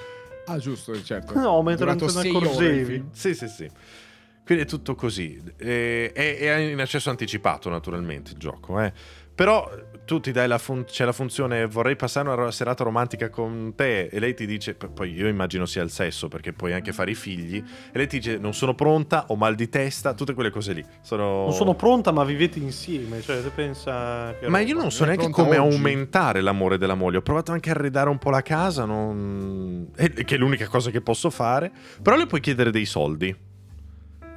Ah, 0.47 0.57
giusto, 0.59 1.01
certo. 1.01 1.33
No, 1.39 1.61
mentre 1.63 1.85
non 1.85 1.97
te 1.97 2.05
ne 2.05 2.19
accorgevi. 2.29 3.05
Sì, 3.13 3.33
sì, 3.33 3.47
sì. 3.47 3.69
Quindi 4.45 4.65
è 4.65 4.67
tutto 4.67 4.93
così. 4.93 5.41
E- 5.57 6.11
È, 6.13 6.37
è 6.37 6.55
in 6.57 6.79
accesso 6.79 7.09
anticipato, 7.09 7.69
naturalmente, 7.69 8.31
il 8.33 8.37
gioco. 8.37 8.79
eh. 8.79 8.93
Però 9.33 9.67
tu 10.05 10.19
ti 10.19 10.31
dai 10.31 10.47
la 10.47 10.57
fun- 10.59 10.85
c'è 10.85 11.03
la 11.03 11.11
funzione 11.11 11.65
vorrei 11.65 11.95
passare 11.95 12.29
una 12.29 12.51
serata 12.51 12.83
romantica 12.83 13.29
con 13.29 13.73
te 13.75 14.05
e 14.05 14.19
lei 14.19 14.33
ti 14.35 14.45
dice, 14.45 14.75
poi 14.75 15.11
io 15.13 15.27
immagino 15.27 15.65
sia 15.65 15.81
il 15.83 15.89
sesso 15.89 16.27
perché 16.27 16.53
puoi 16.53 16.73
anche 16.73 16.93
fare 16.93 17.11
i 17.11 17.15
figli, 17.15 17.57
e 17.57 17.97
lei 17.97 18.07
ti 18.07 18.17
dice 18.19 18.37
non 18.37 18.53
sono 18.53 18.75
pronta, 18.75 19.25
ho 19.29 19.35
mal 19.35 19.55
di 19.55 19.67
testa, 19.67 20.13
tutte 20.13 20.33
quelle 20.33 20.49
cose 20.51 20.73
lì. 20.73 20.85
Sono... 21.01 21.43
Non 21.45 21.53
sono 21.53 21.73
pronta, 21.75 22.11
ma 22.11 22.23
vivete 22.23 22.59
insieme. 22.59 23.21
Cioè, 23.21 23.41
te 23.41 23.49
pensa. 23.49 24.35
che 24.39 24.47
Ma 24.47 24.59
roba. 24.59 24.69
io 24.69 24.75
non 24.77 24.91
so 24.91 25.05
neanche 25.05 25.29
come 25.29 25.57
oggi. 25.57 25.75
aumentare 25.75 26.41
l'amore 26.41 26.77
della 26.77 26.95
moglie. 26.95 27.17
Ho 27.17 27.21
provato 27.21 27.51
anche 27.51 27.69
a 27.69 27.73
arredare 27.73 28.09
un 28.09 28.17
po' 28.17 28.29
la 28.29 28.41
casa, 28.41 28.85
non... 28.85 29.89
che 29.95 30.35
è 30.35 30.37
l'unica 30.37 30.67
cosa 30.67 30.91
che 30.91 31.01
posso 31.01 31.29
fare. 31.29 31.71
Però 32.01 32.15
le 32.15 32.27
puoi 32.27 32.41
chiedere 32.41 32.69
dei 32.71 32.85
soldi. 32.85 33.35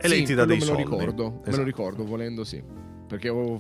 E 0.01 0.09
lei 0.09 0.19
Sì, 0.21 0.25
ti 0.27 0.35
dà 0.35 0.45
dei 0.45 0.59
me 0.59 0.65
soldi. 0.65 0.83
lo 0.85 0.89
ricordo, 0.91 1.23
me 1.31 1.41
lo 1.43 1.49
Esatto. 1.49 1.65
ricordo, 1.65 2.05
volendo 2.05 2.45
sì. 2.45 2.63
Perché 3.09 3.29
ho, 3.31 3.59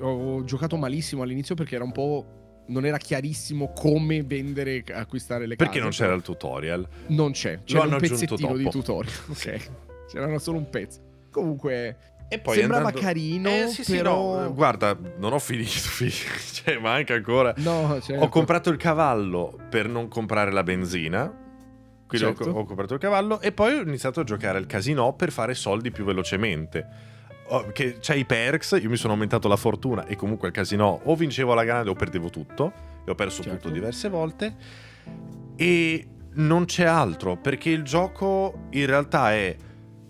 ho 0.00 0.44
giocato 0.44 0.76
malissimo 0.76 1.22
all'inizio 1.22 1.54
perché 1.54 1.74
era 1.76 1.84
un 1.84 1.92
po'... 1.92 2.26
Non 2.66 2.86
era 2.86 2.98
chiarissimo 2.98 3.72
come 3.72 4.22
vendere 4.22 4.84
e 4.84 4.92
acquistare 4.92 5.44
le 5.46 5.56
Perché 5.56 5.80
case. 5.80 5.82
non 5.82 5.90
c'era 5.90 6.14
il 6.14 6.22
tutorial? 6.22 6.88
Non 7.08 7.32
c'è, 7.32 7.58
c'era 7.64 7.82
hanno 7.82 7.94
un 7.94 8.00
pezzettino 8.00 8.56
di 8.56 8.68
tutorial. 8.70 9.12
Ok, 9.28 9.70
c'era 10.08 10.38
solo 10.38 10.58
un 10.58 10.70
pezzo. 10.70 11.00
Comunque, 11.32 11.96
E 12.28 12.38
poi 12.38 12.58
sembrava 12.58 12.86
andando- 12.86 13.04
carino, 13.04 13.48
Eh, 13.48 13.66
sì, 13.68 13.82
sì, 13.82 13.96
però... 13.96 14.38
no, 14.38 14.46
eh, 14.46 14.52
guarda, 14.52 14.96
non 15.18 15.32
ho 15.32 15.40
finito, 15.40 15.68
fi- 15.72 16.10
cioè, 16.10 16.78
manca 16.78 17.14
ancora. 17.14 17.52
No, 17.56 17.98
certo. 18.00 18.24
Ho 18.24 18.28
comprato 18.28 18.70
il 18.70 18.76
cavallo 18.76 19.58
per 19.68 19.88
non 19.88 20.06
comprare 20.06 20.52
la 20.52 20.62
benzina. 20.62 21.26
Quindi 22.06 22.26
ho- 22.28 22.34
Certo. 22.36 22.50
ho, 22.50 22.64
comprato 22.64 22.94
il 22.94 23.00
cavallo 23.00 23.40
e 23.40 23.50
poi 23.50 23.74
ho 23.74 23.82
iniziato 23.82 24.20
a 24.20 24.24
giocare 24.24 24.58
al 24.58 24.66
casino 24.66 25.12
per 25.14 25.32
fare 25.32 25.54
soldi 25.54 25.90
più 25.90 26.04
velocemente. 26.04 26.86
Oh, 27.52 27.66
che 27.72 27.98
c'è 27.98 28.14
i 28.14 28.24
perks, 28.24 28.78
io 28.80 28.88
mi 28.88 28.96
sono 28.96 29.12
aumentato 29.14 29.48
la 29.48 29.56
fortuna 29.56 30.06
e 30.06 30.14
comunque 30.14 30.46
al 30.48 30.54
casino 30.54 31.00
o 31.02 31.16
vincevo 31.16 31.50
alla 31.52 31.64
grande 31.64 31.90
o 31.90 31.94
perdevo 31.94 32.30
tutto. 32.30 32.72
E 33.04 33.10
ho 33.10 33.14
perso 33.14 33.42
Certo. 33.42 33.58
tutto 33.58 33.70
diverse 33.72 34.08
volte. 34.08 34.54
E 35.56 36.06
non 36.34 36.64
c'è 36.64 36.84
altro 36.84 37.36
perché 37.36 37.70
il 37.70 37.82
gioco 37.82 38.66
in 38.70 38.86
realtà 38.86 39.32
è 39.32 39.56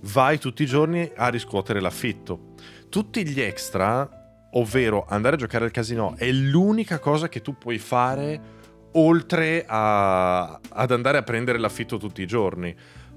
vai 0.02 0.38
tutti 0.38 0.62
i 0.62 0.66
giorni 0.66 1.10
a 1.16 1.28
riscuotere 1.28 1.80
l'affitto. 1.80 2.52
Tutti 2.90 3.26
gli 3.26 3.40
extra, 3.40 4.08
ovvero 4.52 5.06
andare 5.08 5.36
a 5.36 5.38
giocare 5.38 5.64
al 5.64 5.70
casino, 5.70 6.14
è 6.16 6.30
l'unica 6.30 6.98
cosa 6.98 7.28
che 7.30 7.40
tu 7.40 7.56
puoi 7.56 7.78
fare 7.78 8.58
oltre 8.92 9.64
a- 9.66 10.60
ad 10.68 10.90
andare 10.90 11.16
a 11.18 11.22
prendere 11.22 11.58
l'affitto 11.58 11.96
tutti 11.96 12.20
i 12.20 12.26
giorni. 12.26 12.74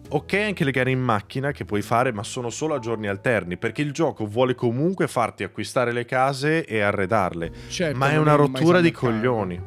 Ok, 0.09 0.33
anche 0.33 0.63
le 0.63 0.71
gare 0.71 0.91
in 0.91 1.01
macchina 1.01 1.51
che 1.51 1.65
puoi 1.65 1.81
fare, 1.81 2.13
ma 2.13 2.23
sono 2.23 2.49
solo 2.49 2.75
a 2.75 2.79
giorni 2.79 3.07
alterni, 3.07 3.57
perché 3.57 3.81
il 3.81 3.91
gioco 3.91 4.25
vuole 4.25 4.53
comunque 4.53 5.07
farti 5.07 5.43
acquistare 5.43 5.91
le 5.91 6.05
case 6.05 6.65
e 6.65 6.81
arredarle. 6.81 7.51
Certo, 7.67 7.97
ma 7.97 8.11
è 8.11 8.17
una 8.17 8.35
rottura 8.35 8.79
di 8.79 8.91
coglioni. 8.91 9.59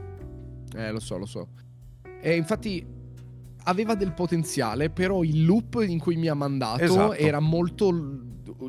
Eh, 0.76 0.90
lo 0.92 1.00
so, 1.00 1.18
lo 1.18 1.26
so. 1.26 1.48
E 2.20 2.36
infatti 2.36 2.86
aveva 3.64 3.94
del 3.94 4.12
potenziale, 4.12 4.90
però 4.90 5.22
il 5.24 5.44
loop 5.44 5.82
in 5.86 5.98
cui 5.98 6.16
mi 6.16 6.28
ha 6.28 6.34
mandato 6.34 6.82
Esatto. 6.82 7.14
era 7.14 7.40
molto 7.40 8.20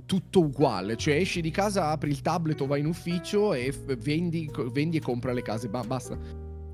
tutto 0.05 0.39
uguale. 0.39 0.95
Cioè, 0.95 1.15
esci 1.15 1.41
di 1.41 1.51
casa, 1.51 1.89
apri 1.89 2.09
il 2.09 2.21
tablet 2.21 2.59
o 2.61 2.65
vai 2.65 2.79
in 2.79 2.87
ufficio 2.87 3.53
e 3.53 3.73
vendi, 3.99 4.49
vendi 4.71 4.97
e 4.97 5.01
compra 5.01 5.31
le 5.31 5.41
case. 5.43 5.67
Ba- 5.69 5.83
basta. 5.83 6.17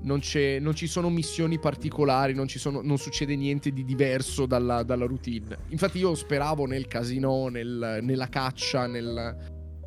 Non, 0.04 0.20
c'è- 0.20 0.58
non 0.60 0.74
ci 0.74 0.86
sono 0.86 1.08
missioni 1.08 1.58
particolari, 1.58 2.34
non, 2.34 2.46
ci 2.46 2.58
sono- 2.58 2.80
non 2.82 2.98
succede 2.98 3.34
niente 3.36 3.70
di 3.72 3.84
diverso 3.84 4.44
dalla, 4.46 4.82
dalla 4.82 5.06
routine. 5.06 5.56
Infatti, 5.68 5.98
io 5.98 6.14
speravo 6.14 6.66
nel 6.66 6.86
casino, 6.86 7.48
nel- 7.48 8.00
nella 8.02 8.28
caccia, 8.28 8.86
nel- 8.86 9.36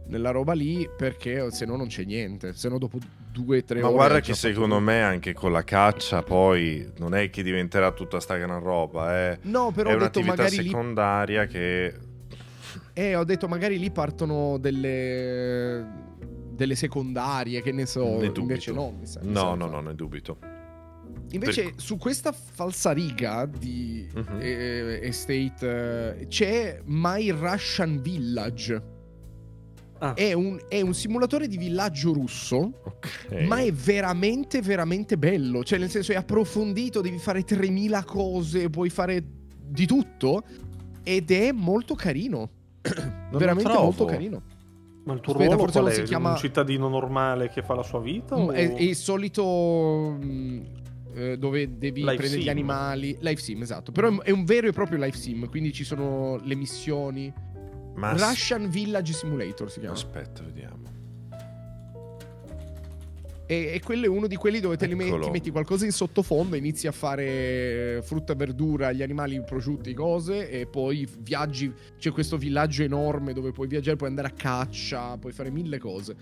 nella 0.08 0.32
roba 0.32 0.54
lì, 0.54 0.90
perché 0.98 1.52
se 1.52 1.66
no 1.66 1.76
non 1.76 1.88
c'è 1.88 2.04
niente. 2.04 2.54
Se 2.54 2.68
no, 2.70 2.78
dopo 2.80 2.98
due, 3.32 3.64
tre 3.64 3.80
Ma 3.82 3.88
ore. 3.88 3.96
guarda 3.96 4.18
ho 4.18 4.22
che 4.22 4.34
secondo 4.34 4.76
tutto. 4.78 4.86
me 4.90 5.02
anche 5.04 5.34
con 5.34 5.52
la 5.52 5.64
caccia 5.64 6.24
poi 6.24 6.92
non 6.98 7.14
è 7.14 7.30
che 7.30 7.44
diventerà 7.44 7.92
tutta 7.92 8.20
sta 8.20 8.38
gran 8.38 8.60
roba, 8.60 9.32
eh. 9.34 9.38
No, 9.44 9.72
però 9.72 9.92
è 9.92 9.94
un'attività 9.94 10.36
magari 10.36 10.58
lì, 10.58 10.68
secondaria 10.70 11.46
che... 11.46 11.94
eh, 12.94 13.16
ho 13.16 13.24
detto 13.24 13.48
magari 13.48 13.78
lì 13.78 13.92
partono 13.92 14.58
delle 14.58 16.06
delle 16.58 16.76
secondarie, 16.76 17.62
che 17.62 17.72
ne 17.72 17.86
so, 17.86 18.04
Ne 18.04 18.18
dubito. 18.32 18.40
invece 18.42 18.72
no, 18.74 18.92
mi 19.00 19.06
sa- 19.06 19.22
mi 19.24 19.32
No, 19.32 19.40
sa 19.40 19.54
no, 19.54 19.68
no, 19.68 19.80
ne 19.80 19.96
dubito. 19.96 20.38
Invece 21.32 21.64
Per- 21.64 21.74
su 21.78 21.98
questa 21.98 22.32
falsariga 22.34 23.46
di 23.46 24.08
Mhm. 24.14 24.38
eh, 24.42 25.00
Estate 25.04 26.18
eh, 26.20 26.28
c'è 26.28 26.82
My 26.86 27.30
Russian 27.32 28.02
Village. 28.02 28.96
Ah. 30.00 30.14
È 30.14 30.32
un, 30.34 30.60
è 30.70 30.80
un 30.82 30.94
simulatore 30.94 31.48
di 31.48 31.58
villaggio 31.58 32.14
russo, 32.14 32.82
Ok. 32.84 33.46
ma 33.48 33.58
è 33.60 33.72
veramente, 33.72 34.62
veramente 34.62 35.18
bello. 35.18 35.64
Cioè, 35.64 35.80
nel 35.80 35.90
senso, 35.90 36.12
è 36.12 36.16
approfondito, 36.16 37.02
devi 37.02 37.18
fare 37.18 37.44
3000 37.44 38.04
cose, 38.04 38.70
puoi 38.70 38.90
fare 38.90 39.24
di 39.60 39.86
tutto. 39.88 40.44
Ed 41.04 41.32
è 41.32 41.52
molto 41.52 41.96
carino. 41.96 42.50
Veramente 43.32 43.72
molto 43.74 44.06
carino. 44.06 44.42
Ma 45.08 45.14
il 45.14 45.22
tuo 45.22 45.34
Aspetta, 45.34 45.54
ruolo 45.54 45.72
forse 45.72 45.80
non 45.80 45.90
è? 45.90 45.94
si 45.94 46.04
chiama- 46.04 46.32
Un 46.32 46.38
cittadino 46.38 46.90
normale 46.90 47.48
che 47.50 47.62
fa 47.64 47.74
la 47.76 47.84
sua 47.84 48.02
vita? 48.02 48.36
o- 48.36 48.52
È, 48.52 48.74
è 48.74 48.82
il 48.82 48.96
solito. 48.96 50.18
mh, 50.22 50.62
eh, 51.16 51.38
dove 51.38 51.78
devi 51.78 52.02
Life 52.02 52.16
prendere 52.18 52.40
gli 52.42 52.44
sim. 52.44 52.52
animali. 52.52 53.18
Life 53.22 53.42
sim, 53.42 53.62
esatto. 53.62 53.92
Però 53.94 54.08
è 54.08 54.10
un- 54.12 54.20
è 54.24 54.32
un 54.32 54.44
vero 54.44 54.68
e 54.68 54.72
proprio 54.74 54.98
life 55.00 55.18
sim. 55.18 55.48
Quindi 55.50 55.72
ci 55.72 55.84
sono 55.86 56.38
le 56.44 56.56
missioni. 56.56 57.34
Ma 57.96 58.12
Russian 58.12 58.70
Village 58.70 59.14
Simulator 59.14 59.72
si 59.72 59.80
chiama. 59.80 59.96
Aspetta, 59.96 60.44
vediamo. 60.44 60.84
E, 63.48 63.72
e 63.74 63.82
quello 63.82 64.06
è 64.06 64.08
uno 64.10 64.28
di 64.28 64.36
quelli 64.36 64.60
dove 64.60 64.76
te 64.76 64.88
li 64.88 64.94
metti, 64.94 65.18
ti 65.20 65.30
metti 65.30 65.52
qualcosa 65.52 65.86
in 65.86 65.92
sottofondo, 65.92 66.58
inizi 66.58 66.86
a 66.86 66.92
fare 66.92 68.02
frutta 68.04 68.34
e 68.34 68.36
verdura, 68.36 68.92
gli 68.92 69.02
animali, 69.02 69.42
prosciutti, 69.42 69.94
cose, 69.94 70.50
e 70.50 70.66
poi 70.68 71.08
viaggi. 71.20 71.74
C'è 71.98 72.12
questo 72.12 72.38
villaggio 72.38 72.84
enorme 72.84 73.32
dove 73.32 73.52
puoi 73.52 73.68
viaggiare, 73.68 73.96
puoi 73.96 74.10
andare 74.10 74.28
a 74.28 74.32
caccia, 74.32 75.18
puoi 75.18 75.32
fare 75.32 75.50
mille 75.50 75.80
cose. 75.80 76.16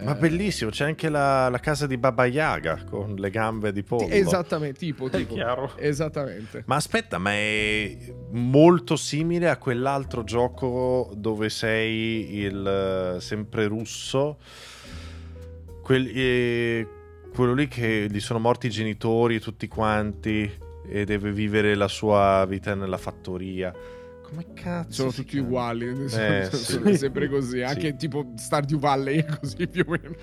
Ma 0.00 0.16
Eh, 0.16 0.20
bellissimo, 0.20 0.70
c'è 0.70 0.84
anche 0.84 1.08
la, 1.08 1.48
la 1.48 1.58
casa 1.58 1.86
di 1.86 1.96
Baba 1.96 2.24
Yaga 2.26 2.84
con 2.84 3.14
le 3.16 3.30
gambe 3.30 3.72
di 3.72 3.82
pollo. 3.82 4.06
Esattamente, 4.08 4.78
tipo, 4.78 5.08
È 5.08 5.10
tipo. 5.10 5.34
chiaro. 5.34 5.76
Esattamente. 5.76 6.62
Ma 6.66 6.76
aspetta, 6.76 7.18
ma 7.18 7.32
è 7.32 7.96
molto 8.30 8.94
simile 8.94 9.48
a 9.48 9.56
quell'altro 9.56 10.22
gioco 10.22 11.10
dove 11.16 11.48
sei 11.48 12.36
il 12.36 13.16
eh, 13.16 13.20
sempre 13.20 13.66
russo? 13.66 14.38
Quel- 15.88 16.12
eh, 16.14 16.86
quello 17.32 17.54
lì 17.54 17.66
che 17.66 18.08
gli 18.10 18.20
sono 18.20 18.38
morti 18.38 18.66
i 18.66 18.70
genitori 18.70 19.40
tutti 19.40 19.68
quanti 19.68 20.50
e 20.86 21.04
deve 21.06 21.32
vivere 21.32 21.74
la 21.74 21.88
sua 21.88 22.44
vita 22.46 22.74
nella 22.74 22.98
fattoria. 22.98 23.72
Come 24.22 24.52
cazzo? 24.52 24.92
Sono 24.92 25.10
tutti 25.12 25.24
chiama? 25.30 25.46
uguali, 25.46 26.08
sono, 26.10 26.22
Eh, 26.26 26.44
sono 26.52 26.90
sì. 26.90 26.96
sempre 26.98 27.30
così, 27.30 27.62
anche 27.62 27.88
Sì. 27.92 27.96
tipo 27.96 28.32
Stardew 28.36 28.78
Valley 28.78 29.20
è 29.20 29.24
così 29.40 29.66
più 29.66 29.82
o 29.86 29.90
meno. 29.92 30.14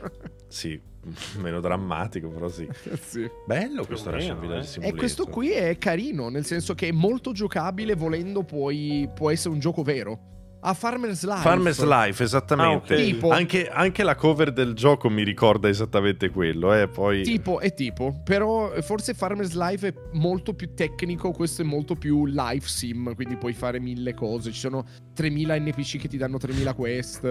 Sì, 0.48 0.80
meno 1.42 1.60
drammatico, 1.62 2.30
però 2.30 2.48
sì. 2.48 2.70
sì. 3.02 3.28
Bello 3.48 3.88
questo 3.88 4.10
o 4.10 4.12
Russian 4.12 4.40
Village 4.40 4.82
eh. 4.82 4.90
E 4.90 4.94
questo 4.94 5.26
qui 5.26 5.50
è 5.50 5.76
carino, 5.80 6.30
nel 6.30 6.46
senso 6.46 6.76
che 6.76 6.90
è 6.90 6.92
molto 6.92 7.32
giocabile, 7.32 7.96
volendo 7.96 8.44
poi 8.44 9.10
può 9.16 9.32
essere 9.32 9.52
un 9.52 9.60
gioco 9.60 9.82
vero. 9.82 10.34
A 10.68 10.74
Farmer's 10.74 11.24
Life. 11.24 11.42
Farmer's 11.42 11.84
Life, 11.84 12.24
esattamente. 12.24 12.94
Ah, 12.94 12.98
ok. 12.98 13.04
Tipo- 13.04 13.30
Anche, 13.30 13.70
anche 13.70 14.04
la 14.04 14.16
cover 14.16 14.52
del 14.52 14.74
gioco 14.74 15.10
mi 15.10 15.24
ricorda 15.24 15.70
esattamente 15.70 16.30
quello, 16.30 16.74
eh, 16.74 16.88
poi... 16.88 17.22
Tipo 17.22 17.60
è 17.60 17.72
tipo, 17.76 18.20
però 18.24 18.72
forse 18.82 19.14
Farmer's 19.14 19.54
Life 19.54 19.88
è 19.88 19.94
molto 20.14 20.56
più 20.56 20.74
tecnico, 20.74 21.32
questo 21.32 21.62
è 21.62 21.66
molto 21.66 21.94
più 21.94 22.26
life 22.26 22.68
sim, 22.68 23.14
quindi 23.14 23.36
puoi 23.38 23.54
fare 23.54 23.80
mille 23.80 24.16
cose, 24.16 24.52
ci 24.52 24.60
sono 24.60 24.84
3000 25.14 25.60
NPC 25.60 26.00
che 26.00 26.08
ti 26.08 26.18
danno 26.18 26.38
3000 26.40 26.74
quest, 26.74 27.24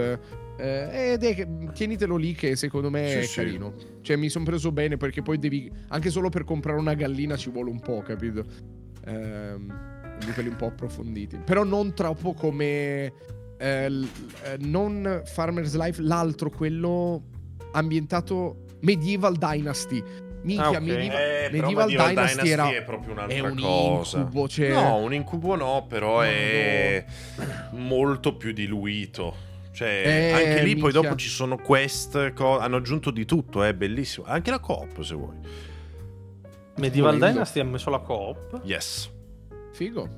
eh, 0.56 1.12
ed 1.12 1.24
è, 1.24 1.48
tienitelo 1.72 2.14
lì 2.16 2.34
che 2.34 2.54
secondo 2.54 2.88
me 2.88 3.08
Sì, 3.08 3.16
è 3.16 3.22
sì. 3.22 3.34
carino. 3.34 3.74
Cioè 4.00 4.14
mi 4.14 4.28
sono 4.28 4.44
preso 4.44 4.70
bene 4.70 4.96
perché 4.96 5.22
poi 5.22 5.38
devi, 5.40 5.68
anche 5.88 6.10
solo 6.10 6.28
per 6.28 6.44
comprare 6.44 6.78
una 6.78 6.94
gallina 6.94 7.36
ci 7.36 7.50
vuole 7.50 7.70
un 7.70 7.80
po', 7.80 8.00
capito? 8.06 8.44
Ehm, 9.06 9.92
di 10.18 10.32
quelli 10.32 10.48
un 10.48 10.56
po' 10.56 10.66
approfonditi. 10.66 11.36
Però 11.44 11.64
non 11.64 11.94
troppo 11.94 12.32
come... 12.34 13.12
eh, 13.58 13.88
l- 13.90 14.08
eh, 14.44 14.56
non 14.60 15.22
Farmer's 15.24 15.74
Life, 15.76 16.00
l'altro, 16.02 16.50
quello 16.50 17.22
ambientato 17.72 18.64
Medieval 18.80 19.36
Dynasty. 19.36 20.02
Minchia, 20.42 20.64
Ah, 20.66 20.70
ok. 20.72 20.80
Medieval, 20.80 21.16
Eh, 21.20 21.48
però 21.50 21.62
Medieval 21.62 21.84
Medieval 21.86 22.08
Dynasty, 22.08 22.42
Dynasty 22.42 22.48
era... 22.50 22.70
è 22.76 22.82
proprio 22.84 23.12
un'altra 23.12 23.34
è 23.36 23.40
un 23.40 23.58
cosa. 23.58 24.18
incubo, 24.18 24.48
cioè... 24.48 24.72
No, 24.72 24.96
un 24.96 25.14
incubo 25.14 25.54
no, 25.56 25.86
però 25.88 26.16
No, 26.16 26.22
è 26.22 27.04
molto 27.72 28.36
più 28.36 28.52
diluito. 28.52 29.34
Cioè, 29.72 30.02
Eh, 30.04 30.30
anche 30.32 30.62
lì 30.62 30.74
poi 30.74 30.82
minchia. 30.92 31.00
dopo 31.00 31.14
ci 31.16 31.28
sono 31.30 31.56
quest, 31.56 32.32
co- 32.34 32.58
hanno 32.58 32.76
aggiunto 32.76 33.10
di 33.10 33.24
tutto, 33.24 33.62
è 33.62 33.72
bellissimo. 33.74 34.26
Anche 34.28 34.50
la 34.50 34.58
coop, 34.60 35.00
se 35.00 35.14
vuoi. 35.14 35.36
Medieval. 36.76 37.18
Dynasty 37.18 37.60
ha 37.60 37.64
messo 37.64 37.88
la 37.90 37.98
coop. 38.00 38.60
Yes. 38.64 39.10
Figo. 39.74 40.08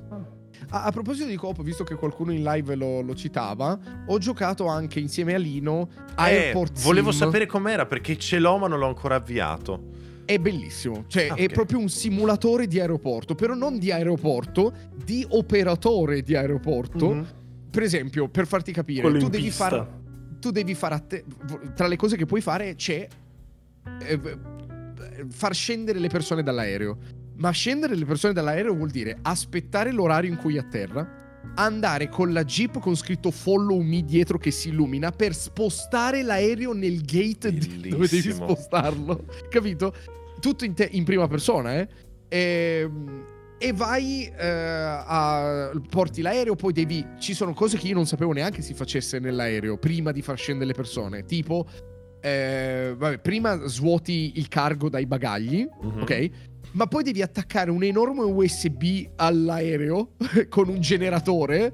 A, 0.69 0.83
a 0.85 0.91
proposito 0.91 1.27
di 1.27 1.35
coop, 1.35 1.61
visto 1.63 1.83
che 1.83 1.95
qualcuno 1.95 2.31
in 2.31 2.43
live 2.43 2.75
lo, 2.75 3.01
lo 3.01 3.15
citava, 3.15 3.77
ho 4.07 4.17
giocato 4.17 4.67
anche 4.67 4.99
insieme 4.99 5.33
a 5.33 5.37
Lino 5.37 5.89
Airport 6.15 6.77
Eh, 6.79 6.81
volevo 6.83 7.11
Sim. 7.11 7.19
sapere 7.25 7.45
com'era 7.45 7.85
perché 7.85 8.17
ce 8.17 8.39
l'ho 8.39 8.57
ma 8.57 8.67
non 8.67 8.79
l'ho 8.79 8.87
ancora 8.87 9.15
avviato. 9.15 9.95
È 10.25 10.37
bellissimo, 10.39 11.05
cioè 11.07 11.27
Ah, 11.29 11.35
è 11.35 11.45
ok. 11.45 11.53
proprio 11.53 11.79
un 11.79 11.89
simulatore 11.89 12.67
di 12.67 12.79
aeroporto, 12.79 13.33
però 13.33 13.53
non 13.53 13.77
di 13.79 13.91
aeroporto, 13.91 14.73
di 15.03 15.25
operatore 15.29 16.21
di 16.21 16.35
aeroporto. 16.35 17.13
Mhm. 17.13 17.27
Per 17.71 17.81
esempio, 17.83 18.27
per 18.27 18.45
farti 18.47 18.71
capire, 18.71 19.01
Quello 19.01 19.19
tu 19.19 19.29
devi 19.29 19.49
fare 19.51 20.05
tu 20.39 20.51
devi 20.51 20.75
fare 20.75 20.93
atte- 20.95 21.25
tra 21.75 21.87
le 21.87 21.95
cose 21.95 22.15
che 22.15 22.25
puoi 22.27 22.41
fare 22.41 22.75
c'è 22.75 23.07
eh, 24.01 24.19
far 25.29 25.53
scendere 25.55 25.97
le 25.99 26.09
persone 26.09 26.43
dall'aereo. 26.43 26.97
Ma 27.37 27.51
scendere 27.51 27.95
le 27.95 28.05
persone 28.05 28.33
dall'aereo 28.33 28.73
vuol 28.73 28.89
dire 28.89 29.17
aspettare 29.21 29.91
l'orario 29.91 30.29
in 30.31 30.37
cui 30.37 30.57
atterra, 30.57 31.25
andare 31.55 32.09
con 32.09 32.33
la 32.33 32.43
jeep 32.43 32.79
con 32.79 32.95
scritto 32.95 33.31
follow 33.31 33.79
me 33.81 34.03
dietro 34.03 34.37
che 34.37 34.51
si 34.51 34.69
illumina 34.69 35.11
per 35.11 35.33
spostare 35.35 36.21
l'aereo 36.23 36.73
nel 36.73 37.01
gate 37.03 37.51
di- 37.53 37.59
dove 37.89 38.07
devi 38.07 38.07
Bellissimo. 38.07 38.47
spostarlo. 38.49 39.25
Capito? 39.49 39.93
Tutto 40.39 40.65
in, 40.65 40.73
te- 40.73 40.89
in 40.91 41.03
prima 41.03 41.27
persona, 41.27 41.75
eh? 41.79 41.87
Ehm, 42.29 43.35
E, 43.59 43.73
vai 43.73 44.25
eh, 44.37 44.47
a 44.47 45.71
porti 45.89 46.21
l'aereo, 46.21 46.53
poi 46.55 46.73
devi 46.73 47.03
ci 47.17 47.33
sono 47.33 47.53
cose 47.55 47.75
che 47.77 47.87
io 47.87 47.95
non 47.95 48.05
sapevo 48.05 48.31
neanche 48.31 48.61
si 48.61 48.75
facesse 48.75 49.17
nell'aereo 49.17 49.77
prima 49.79 50.11
di 50.11 50.21
far 50.21 50.37
scendere 50.37 50.67
le 50.67 50.73
persone, 50.75 51.25
tipo 51.25 51.65
eh, 52.21 52.93
vabbè, 52.95 53.17
prima 53.17 53.65
svuoti 53.65 54.33
il 54.35 54.47
cargo 54.47 54.89
dai 54.89 55.07
bagagli, 55.07 55.67
Mhm. 55.81 56.01
ok? 56.01 56.29
Ma 56.77 56.85
poi 56.85 57.01
devi 57.01 57.23
attaccare 57.23 57.71
un 57.71 57.81
enorme 57.81 58.21
USB 58.21 59.07
all'aereo 59.15 60.11
con 60.47 60.69
un 60.69 60.79
generatore 60.79 61.73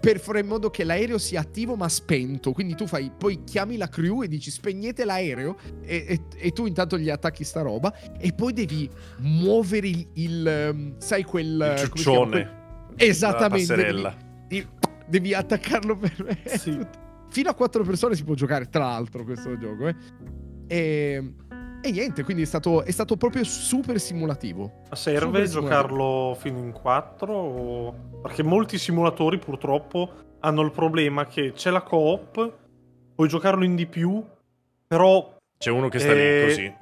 per 0.00 0.20
fare 0.20 0.38
in 0.40 0.46
modo 0.46 0.70
che 0.70 0.84
l'aereo 0.84 1.18
sia 1.18 1.40
attivo 1.40 1.74
ma 1.74 1.88
spento. 1.88 2.52
Quindi 2.52 2.76
tu 2.76 2.86
fai, 2.86 3.10
poi 3.16 3.42
chiami 3.42 3.76
la 3.76 3.88
crew 3.88 4.22
e 4.22 4.28
dici 4.28 4.52
spegnete 4.52 5.04
l'aereo 5.04 5.56
e, 5.82 6.04
e- 6.08 6.20
e 6.36 6.52
tu 6.52 6.66
intanto 6.66 6.96
gli 6.96 7.10
attacchi 7.10 7.42
sta 7.42 7.62
roba 7.62 7.92
e 8.18 8.32
poi 8.32 8.52
devi 8.52 8.88
muovere 9.18 9.88
il, 9.88 10.08
il, 10.12 10.46
ehm, 10.46 10.94
sai 10.98 11.24
quel... 11.24 11.74
Il 11.76 11.84
ciuccione. 11.84 12.50
Quel- 12.94 13.08
Esattamente. 13.08 13.66
La 13.66 13.82
passerella. 13.82 14.16
Devi, 14.46 14.68
devi 15.08 15.34
attaccarlo 15.34 15.96
per... 15.96 16.38
Sì. 16.44 16.78
Fino 17.30 17.50
a 17.50 17.54
quattro 17.54 17.82
persone 17.82 18.14
si 18.14 18.22
può 18.22 18.34
giocare, 18.34 18.68
tra 18.68 18.84
l'altro, 18.84 19.24
questo 19.24 19.58
gioco. 19.58 19.88
Eh. 19.88 19.96
E, 20.68 21.32
e 21.86 21.90
niente, 21.92 22.22
quindi 22.24 22.42
è 22.42 22.46
stato, 22.46 22.82
è 22.82 22.90
stato 22.90 23.16
proprio 23.16 23.44
super 23.44 23.98
simulativo. 24.00 24.82
Ma 24.90 24.96
serve 24.96 25.20
Super 25.20 25.48
simulativo. 25.48 25.60
giocarlo 25.62 26.36
fino 26.38 26.58
in 26.58 26.72
4? 26.72 27.94
Perché 28.22 28.42
molti 28.42 28.78
simulatori 28.78 29.38
purtroppo 29.38 30.10
hanno 30.40 30.62
il 30.62 30.70
problema 30.70 31.26
che 31.26 31.52
c'è 31.52 31.70
la 31.70 31.82
coop, 31.82 32.52
puoi 33.14 33.28
giocarlo 33.28 33.64
in 33.64 33.74
di 33.74 33.86
più, 33.86 34.22
però 34.86 35.34
C'è 35.58 35.70
uno 35.70 35.88
che 35.88 35.98
sta 35.98 36.12
Eh, 36.12 36.14
lì 36.40 36.46
così. 36.48 36.74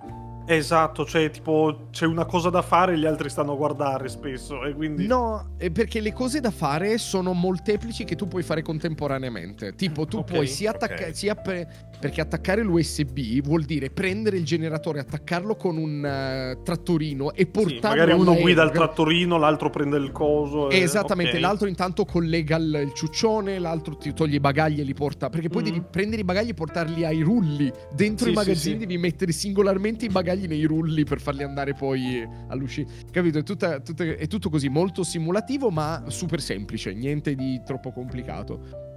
esatto, 0.47 1.05
cioè 1.07 1.31
tipo 1.31 1.87
c'è 1.91 2.05
una 2.07 2.25
cosa 2.27 2.51
da 2.51 2.61
fare 2.61 2.93
e 2.95 2.99
gli 2.99 3.07
altri 3.07 3.31
stanno 3.31 3.53
a 3.53 3.57
guardare 3.57 4.09
spesso 4.09 4.65
e 4.65 4.75
quindi 4.75 5.07
No, 5.07 5.55
eh, 5.59 5.71
perché 5.71 6.01
le 6.01 6.13
cose 6.13 6.41
da 6.41 6.51
fare 6.51 6.99
sono 6.99 7.33
molteplici 7.33 8.05
che 8.05 8.17
tu 8.17 8.27
puoi 8.29 8.43
fare 8.43 8.61
contemporaneamente. 8.63 9.75
Tipo, 9.75 10.05
tu 10.07 10.19
Ok, 10.19 10.25
puoi 10.33 10.47
sia 10.47 10.71
attaccare, 10.73 11.09
ok. 11.11 11.15
sia 11.17 11.35
per- 11.37 11.67
perché 12.05 12.21
attaccare 12.21 12.63
l'USB 12.63 13.41
vuol 13.43 13.63
dire 13.63 13.89
prendere 13.89 14.37
il 14.37 14.45
generatore, 14.45 15.01
attaccarlo 15.01 15.57
con 15.57 15.79
un 15.79 16.05
eh, 16.05 16.59
trattorino 16.63 17.33
e 17.33 17.45
Sì, 17.45 17.47
portarlo 17.47 17.89
magari 17.97 18.13
uno 18.13 18.35
guida 18.37 18.63
il 18.63 18.73
trattorino, 18.73 19.39
l'altro 19.39 19.71
prende 19.71 19.97
il 19.97 20.13
coso. 20.13 20.69
e- 20.69 20.81
Esattamente, 20.81 21.37
ok. 21.37 21.41
l'altro 21.41 21.67
intanto 21.67 22.05
collega 22.05 22.57
il, 22.59 22.81
il 22.89 22.93
ciuccione, 22.93 23.59
l'altro 23.59 23.97
ti 23.97 24.13
toglie 24.13 24.37
i 24.37 24.41
bagagli 24.41 24.81
e 24.81 24.83
li 24.83 24.93
porta. 24.93 25.31
Perché 25.31 25.49
poi 25.49 25.63
Mhm. 25.63 25.69
devi 25.71 25.83
prendere 25.91 26.21
i 26.21 26.25
bagagli 26.25 26.51
e 26.51 26.55
portarli 26.55 27.07
ai 27.07 27.23
rulli. 27.23 27.73
Dentro 27.95 28.27
Sì, 28.27 28.33
i 28.33 28.35
sì, 28.35 28.39
magazzini 28.39 28.75
sì. 28.81 28.87
devi 28.87 28.99
mettere 28.99 29.33
singolarmente 29.33 30.05
i 30.05 30.09
bagagli 30.09 30.47
nei 30.47 30.65
rulli 30.65 31.05
per 31.05 31.23
farli 31.23 31.43
andare 31.43 31.73
poi 31.73 32.23
all'uscita. 32.49 32.93
Capito? 33.11 33.39
È, 33.39 33.43
tutta- 33.43 33.81
tutta- 33.81 34.05
è 34.05 34.27
tutto 34.27 34.51
così, 34.51 34.69
molto 34.69 35.05
simulativo, 35.05 35.71
ma 35.71 36.05
super 36.09 36.43
semplice, 36.43 36.93
niente 36.93 37.35
di 37.35 37.63
troppo 37.65 37.93
complicato. 37.93 38.93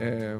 Eh, 0.00 0.36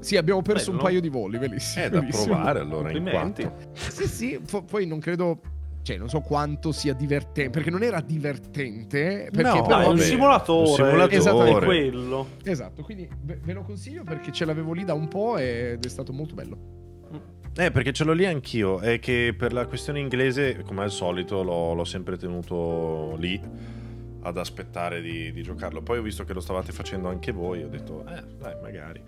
sì, 0.00 0.16
abbiamo 0.16 0.42
perso 0.42 0.70
un 0.70 0.76
Bello. 0.76 0.88
paio 0.88 1.00
di 1.00 1.08
voli, 1.08 1.38
bellissimo. 1.38 1.84
È 1.84 1.90
da 1.90 2.00
bellissimo. 2.00 2.34
provare 2.34 2.58
allora 2.60 2.90
in 2.90 3.04
quattro. 3.04 3.54
Sì, 3.72 4.06
sì, 4.06 4.40
fo- 4.44 4.62
poi 4.62 4.86
non 4.86 4.98
credo. 4.98 5.40
Cioè, 5.82 5.96
non 5.96 6.10
so 6.10 6.20
quanto 6.20 6.72
sia 6.72 6.92
divertente. 6.92 7.50
Perché 7.50 7.70
non 7.70 7.82
era 7.82 8.00
divertente. 8.02 9.28
Perché 9.32 9.42
No, 9.42 9.54
No, 9.54 9.62
però. 9.66 9.80
è 9.80 9.86
un 9.86 9.98
simulatore, 9.98 10.68
un 10.68 10.74
simulatore. 10.74 11.16
Esattamente. 11.16 11.58
è 11.60 11.64
quello. 11.64 12.26
Esatto, 12.44 12.82
quindi 12.82 13.08
ve, 13.22 13.40
ve 13.42 13.52
lo 13.54 13.62
consiglio 13.62 14.02
perché 14.04 14.30
ce 14.30 14.44
l'avevo 14.44 14.72
lì 14.74 14.84
da 14.84 14.92
un 14.94 15.08
po' 15.08 15.38
ed 15.38 15.82
è 15.84 15.88
stato 15.88 16.12
molto 16.12 16.34
bello. 16.34 16.58
Eh, 17.56 17.70
perché 17.72 17.92
ce 17.92 18.04
l'ho 18.04 18.12
lì 18.12 18.26
anch'io. 18.26 18.78
È 18.80 18.98
che 18.98 19.34
per 19.36 19.52
la 19.52 19.66
questione 19.66 19.98
inglese, 20.00 20.62
come 20.64 20.82
al 20.82 20.90
solito, 20.90 21.42
l'ho, 21.42 21.72
l'ho 21.74 21.84
sempre 21.84 22.16
tenuto 22.16 23.16
lì 23.18 23.40
ad 24.22 24.36
aspettare 24.36 25.00
di, 25.00 25.32
di 25.32 25.42
giocarlo. 25.42 25.80
Poi 25.82 25.98
ho 25.98 26.02
visto 26.02 26.24
che 26.24 26.32
lo 26.34 26.40
stavate 26.40 26.72
facendo 26.72 27.08
anche 27.08 27.32
voi. 27.32 27.62
Ho 27.64 27.68
detto, 27.68 28.04
eh, 28.06 28.22
dai, 28.38 28.54
magari. 28.62 29.02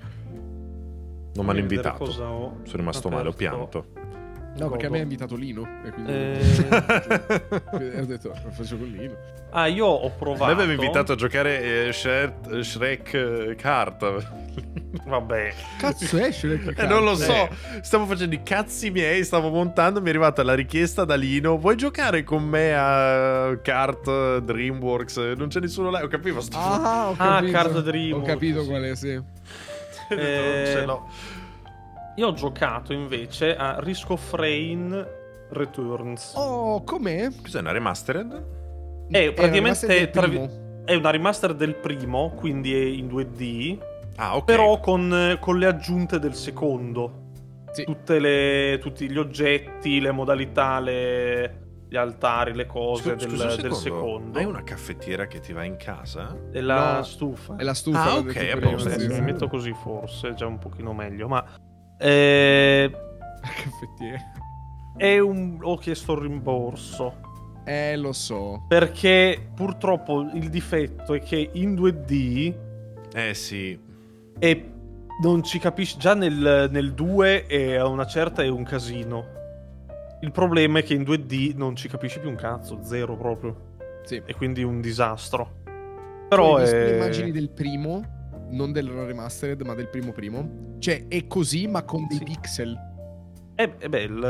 Non 1.34 1.44
mi 1.44 1.50
hanno 1.50 1.60
invitato. 1.60 2.04
cosa 2.04 2.24
ho 2.28 2.56
Sono 2.64 2.76
rimasto 2.76 3.08
male, 3.08 3.28
ho 3.28 3.32
pianto. 3.32 3.86
No, 4.54 4.68
perché 4.68 4.84
a 4.86 4.90
me 4.90 4.98
ha 4.98 5.02
invitato 5.02 5.34
Lino. 5.34 5.66
E 5.82 5.90
quindi 5.90 6.12
Eh, 6.12 6.40
ho 8.00 8.04
detto, 8.04 8.28
lo 8.44 8.50
faccio 8.50 8.76
con 8.76 8.86
Lino. 8.86 9.14
Ah, 9.50 9.66
io 9.66 9.86
ho 9.86 10.08
Mi 10.08 10.12
provato. 10.18 10.52
aveva 10.52 10.72
invitato 10.72 11.12
a 11.12 11.14
giocare 11.14 11.86
eh, 11.88 11.92
Shrek, 11.92 12.60
Shrek 12.62 13.14
eh, 13.14 13.54
Kart. 13.56 14.30
Vabbè. 15.06 15.54
Cazzo 15.78 16.18
è 16.18 16.30
Shrek 16.30 16.74
Eh, 16.78 16.86
non 16.86 17.02
lo 17.02 17.14
Kart? 17.16 17.50
so, 17.54 17.80
stavo 17.80 18.04
facendo 18.04 18.34
i 18.34 18.42
cazzi 18.42 18.90
miei, 18.90 19.24
stavo 19.24 19.48
montando, 19.48 20.00
mi 20.00 20.06
è 20.08 20.10
arrivata 20.10 20.42
la 20.42 20.54
richiesta 20.54 21.06
da 21.06 21.14
Lino, 21.14 21.56
vuoi 21.56 21.76
giocare 21.76 22.22
con 22.22 22.42
me 22.44 22.74
a 22.76 23.58
Kart 23.62 24.38
Dreamworks? 24.40 25.16
Non 25.34 25.48
c'è 25.48 25.60
nessuno 25.60 25.88
là, 25.88 26.02
ho 26.02 26.08
capito 26.08 26.42
sto 26.42 26.58
Ah, 26.58 27.08
ho 27.08 27.14
Ah, 27.16 27.36
capito. 27.38 27.52
Card 27.52 27.80
Dream. 27.82 28.12
Ho 28.20 28.22
capito 28.22 28.60
sì. 28.62 28.68
qual 28.68 28.82
è, 28.82 28.94
sì. 28.94 29.20
Ce 30.16 30.84
l'ho. 30.84 31.06
Io 32.16 32.26
ho 32.26 32.32
giocato 32.34 32.92
invece 32.92 33.56
a 33.56 33.76
Risk 33.80 34.10
of 34.10 34.32
Rain 34.34 35.06
Returns. 35.50 36.32
Oh, 36.36 36.82
com'è? 36.84 37.28
Cos'è 37.42 37.60
una 37.60 37.72
remastered? 37.72 38.44
È 39.10 39.32
praticamente 39.32 39.86
del 39.86 40.10
tra- 40.10 40.22
primo. 40.28 40.48
è 40.84 40.94
una 40.94 41.10
remaster 41.10 41.54
del 41.54 41.74
primo, 41.74 42.30
quindi 42.36 42.74
è 42.74 42.84
in 42.84 43.08
2D, 43.08 43.78
Ah, 44.16 44.36
ok. 44.36 44.44
però 44.44 44.78
con, 44.80 45.36
con 45.40 45.58
le 45.58 45.66
aggiunte 45.66 46.18
del 46.18 46.34
secondo. 46.34 47.20
Sì. 47.72 47.84
Tutte 47.84 48.18
le- 48.18 48.78
tutti 48.80 49.08
gli 49.10 49.16
oggetti, 49.18 49.98
le 50.00 50.10
modalità, 50.12 50.78
le- 50.80 51.60
gli 51.92 51.96
altari, 51.98 52.54
le 52.54 52.64
cose 52.64 53.02
Scusa- 53.02 53.14
del, 53.16 53.28
scusa 53.28 53.42
un 53.44 53.48
del 53.50 53.58
secondo. 53.58 53.74
secondo. 53.76 54.38
Hai 54.38 54.44
una 54.46 54.62
caffettiera 54.62 55.26
che 55.26 55.40
ti 55.40 55.52
va 55.52 55.62
in 55.64 55.76
casa? 55.76 56.34
Della 56.50 56.96
No, 56.96 57.02
stufa. 57.02 57.56
È 57.56 57.62
la 57.62 57.74
stufa. 57.74 58.02
Ah, 58.02 58.16
ok, 58.16 58.32
detto 58.32 58.38
a 58.38 58.56
prima, 58.56 58.70
posto. 58.72 58.88
Sì, 58.88 58.94
se 59.00 59.00
sì. 59.00 59.08
mi 59.12 59.20
metto 59.20 59.46
così 59.46 59.74
forse 59.74 60.28
è 60.28 60.32
già 60.32 60.46
un 60.46 60.56
pochino 60.58 60.94
meglio, 60.94 61.28
ma... 61.28 61.44
eh, 61.98 62.90
Caffettiere. 63.42 64.32
è 64.96 65.18
un... 65.18 65.58
ho 65.60 65.76
chiesto 65.76 66.14
il 66.14 66.20
rimborso. 66.22 67.14
Eh, 67.64 67.94
lo 67.98 68.12
so. 68.14 68.64
Perché 68.66 69.50
purtroppo 69.54 70.22
il 70.32 70.48
difetto 70.48 71.12
è 71.12 71.20
che 71.20 71.50
in 71.52 71.74
2D 71.74 72.54
Eh 73.12 73.34
sì. 73.34 73.78
e 74.38 74.72
non 75.22 75.42
ci 75.42 75.58
capisci 75.58 75.98
già 75.98 76.14
nel, 76.14 76.68
nel 76.70 76.94
2 76.94 77.44
è 77.46 77.74
a 77.74 77.86
una 77.86 78.06
certa 78.06 78.42
è 78.42 78.48
un 78.48 78.62
casino. 78.64 79.40
Il 80.22 80.30
problema 80.30 80.78
è 80.78 80.82
che 80.84 80.94
in 80.94 81.02
2D 81.02 81.56
non 81.56 81.74
ci 81.74 81.88
capisci 81.88 82.20
più 82.20 82.28
un 82.28 82.36
cazzo, 82.36 82.78
zero 82.82 83.16
proprio. 83.16 83.70
Sì. 84.04 84.22
E 84.24 84.34
quindi 84.34 84.62
un 84.62 84.80
disastro. 84.80 85.60
Però 86.28 86.58
visto 86.58 86.76
è... 86.76 86.84
le 86.84 86.94
immagini 86.94 87.30
del 87.32 87.50
primo, 87.50 88.02
non 88.50 88.70
del 88.72 88.88
remastered, 88.88 89.62
ma 89.62 89.74
del 89.74 89.88
primo 89.88 90.12
primo. 90.12 90.76
Cioè, 90.78 91.06
è 91.08 91.26
così, 91.26 91.66
ma 91.66 91.82
con 91.82 92.06
dei 92.08 92.18
Sì. 92.18 92.24
pixel. 92.24 92.90
È, 93.54 93.68
è 93.78 93.88
bello. 93.88 94.26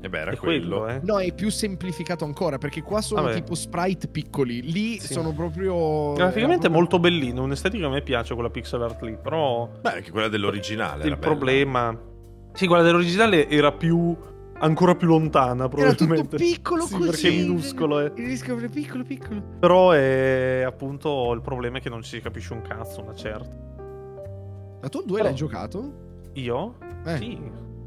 E 0.00 0.08
beh, 0.08 0.18
era 0.18 0.30
È 0.30 0.36
quello, 0.36 0.88
eh. 0.88 1.00
No, 1.02 1.18
è 1.18 1.32
più 1.34 1.50
semplificato 1.50 2.24
ancora, 2.24 2.58
perché 2.58 2.80
qua 2.82 3.00
sono 3.02 3.22
Vabbè. 3.22 3.34
tipo 3.34 3.54
sprite 3.56 4.06
piccoli. 4.08 4.62
Lì 4.62 4.98
Sì. 4.98 5.12
sono 5.12 5.32
proprio... 5.32 6.12
Graficamente 6.14 6.66
è 6.68 6.70
proprio- 6.70 6.70
molto 6.72 6.98
bellino, 7.00 7.42
un'estetica 7.42 7.86
a 7.86 7.90
me 7.90 8.00
piace 8.02 8.34
quella 8.34 8.48
pixel 8.48 8.80
art 8.82 9.02
lì, 9.02 9.16
però 9.20 9.68
Beh, 9.80 9.90
anche 9.90 10.10
quella 10.12 10.28
dell'originale. 10.28 11.00
il 11.02 11.06
era 11.08 11.16
bella. 11.16 11.26
problema... 11.34 12.00
Sì, 12.52 12.66
quella 12.68 12.82
dell'originale 12.82 13.48
era 13.48 13.72
più... 13.72 14.16
ancora 14.60 14.94
più 14.94 15.06
lontana, 15.08 15.64
Era 15.64 15.68
probabilmente. 15.68 16.22
tutto 16.22 16.36
piccolo 16.36 16.84
Sì, 16.86 16.94
così. 16.96 17.10
perché 17.10 17.28
è 17.28 17.32
minuscolo, 17.32 18.00
eh. 18.00 18.12
Il 18.16 18.26
rischio 18.26 18.56
è 18.58 18.68
piccolo, 18.68 19.02
piccolo. 19.04 19.42
Però 19.58 19.90
è 19.90 20.62
appunto 20.66 21.32
il 21.32 21.40
problema 21.40 21.78
è 21.78 21.80
che 21.80 21.88
non 21.90 22.02
ci 22.02 22.10
si 22.10 22.20
capisce 22.20 22.52
un 22.52 22.62
cazzo, 22.62 23.02
una 23.02 23.14
certa. 23.14 23.68
Ma 24.82 24.88
tu 24.88 25.00
il 25.00 25.04
2 25.06 25.16
Però- 25.16 25.24
l'hai 25.28 25.34
giocato? 25.34 25.92
Io? 26.34 26.74
Eh, 27.04 27.16
Sì, 27.16 27.38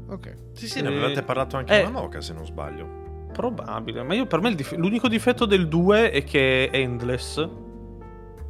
ok. 0.08 0.34
Sì, 0.52 0.68
sì, 0.68 0.80
ne 0.82 0.88
Eh, 0.90 0.92
avevate 0.92 1.22
parlato 1.22 1.56
anche 1.56 1.76
eh. 1.76 1.82
a 1.82 1.90
Manoka, 1.90 2.20
se 2.20 2.32
non 2.32 2.44
sbaglio. 2.46 3.02
probabile. 3.34 4.04
Ma 4.04 4.14
io 4.14 4.26
per 4.26 4.40
me 4.40 4.50
il 4.50 4.54
dif- 4.54 4.76
l'unico 4.76 5.08
difetto 5.08 5.44
del 5.44 5.66
2 5.66 6.12
è 6.12 6.22
che 6.22 6.70
è 6.70 6.76
endless. 6.76 7.48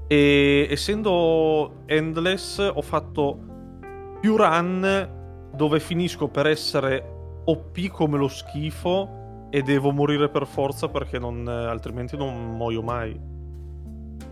E 0.07 0.66
essendo 0.70 1.85
endless 1.87 2.59
ho 2.59 2.83
fatto 2.83 3.39
più 4.20 4.37
run 4.37 5.49
dove 5.55 5.81
finisco 5.81 6.29
per 6.29 6.47
essere 6.49 7.14
OP 7.45 7.86
come 7.88 8.18
lo 8.18 8.28
schifo 8.28 9.47
e 9.51 9.62
devo 9.62 9.92
morire 9.92 10.28
per 10.28 10.47
forza 10.47 10.88
perché 10.88 11.18
non, 11.18 11.47
altrimenti 11.47 12.16
non 12.16 12.57
muoio 12.57 12.82
mai. 12.82 13.18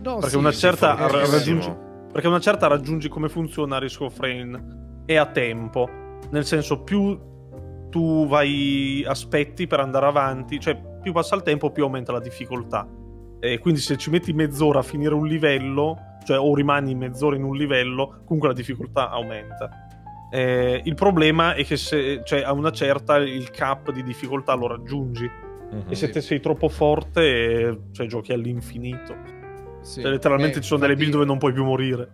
No, 0.01 0.15
Perché 0.15 0.29
sì, 0.29 0.35
una 0.37 0.51
certa 0.51 0.97
eh, 0.97 1.27
raggiungi- 1.29 1.75
Perché 2.11 2.27
una 2.27 2.39
certa 2.39 2.67
raggiungi 2.67 3.07
come 3.09 3.29
funziona 3.29 3.79
Risk 3.79 4.01
of 4.01 4.19
Rain 4.19 5.01
e 5.05 5.15
a 5.17 5.25
tempo. 5.25 5.89
Nel 6.29 6.45
senso, 6.45 6.81
più 6.83 7.17
tu 7.89 8.27
vai, 8.27 9.03
aspetti 9.07 9.65
per 9.65 9.79
andare 9.79 10.05
avanti, 10.05 10.59
cioè 10.59 10.79
più 11.01 11.11
passa 11.11 11.35
il 11.35 11.41
tempo, 11.41 11.71
più 11.71 11.83
aumenta 11.83 12.11
la 12.11 12.19
difficoltà. 12.19 12.87
E 13.39 13.59
quindi 13.59 13.79
se 13.79 13.97
ci 13.97 14.09
metti 14.09 14.31
mezz'ora 14.33 14.79
a 14.79 14.83
finire 14.83 15.13
un 15.13 15.25
livello, 15.25 15.97
cioè 16.23 16.39
o 16.39 16.53
rimani 16.55 16.95
mezz'ora 16.95 17.35
in 17.35 17.43
un 17.43 17.55
livello, 17.55 18.21
comunque 18.25 18.47
la 18.49 18.53
difficoltà 18.53 19.09
aumenta. 19.09 19.82
Eh, 20.33 20.81
il 20.83 20.95
problema 20.95 21.53
è 21.53 21.63
che 21.63 21.77
se, 21.77 22.21
cioè, 22.23 22.41
a 22.41 22.53
una 22.53 22.71
certa 22.71 23.17
il 23.17 23.51
cap 23.51 23.91
di 23.91 24.01
difficoltà 24.01 24.55
lo 24.55 24.65
raggiungi. 24.67 25.29
Mhm. 25.71 25.83
E 25.89 25.95
se 25.95 26.09
te 26.09 26.21
sei 26.21 26.39
troppo 26.39 26.69
forte, 26.69 27.81
cioè, 27.91 28.07
giochi 28.07 28.33
all'infinito. 28.33 29.15
sì. 29.81 30.01
Cioè, 30.01 30.09
letteralmente 30.11 30.57
Eh, 30.57 30.61
ci 30.61 30.67
sono 30.69 30.79
delle 30.79 30.93
infatti- 30.93 31.09
build 31.11 31.11
dove 31.11 31.25
non 31.25 31.37
puoi 31.37 31.53
più 31.53 31.63
morire. 31.63 32.09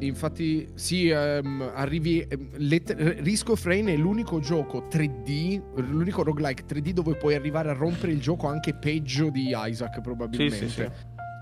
Infatti, 0.00 0.66
sì, 0.74 1.08
ehm, 1.10 1.70
arrivi. 1.74 2.26
ehm, 2.28 2.48
let- 2.56 2.96
Risk 3.20 3.50
of 3.50 3.64
Rain 3.64 3.86
è 3.86 3.96
l'unico 3.96 4.40
gioco 4.40 4.88
3D, 4.88 5.62
l'unico 5.76 6.24
roguelike 6.24 6.64
3D 6.66 6.90
dove 6.92 7.14
puoi 7.14 7.36
arrivare 7.36 7.68
a 7.70 7.74
rompere 7.74 8.10
il 8.10 8.20
gioco 8.20 8.48
anche 8.48 8.74
peggio 8.74 9.30
di 9.30 9.52
Isaac, 9.54 10.00
probabilmente. 10.00 10.56
Sì, 10.56 10.68
sì, 10.68 10.80
sì. 10.82 10.88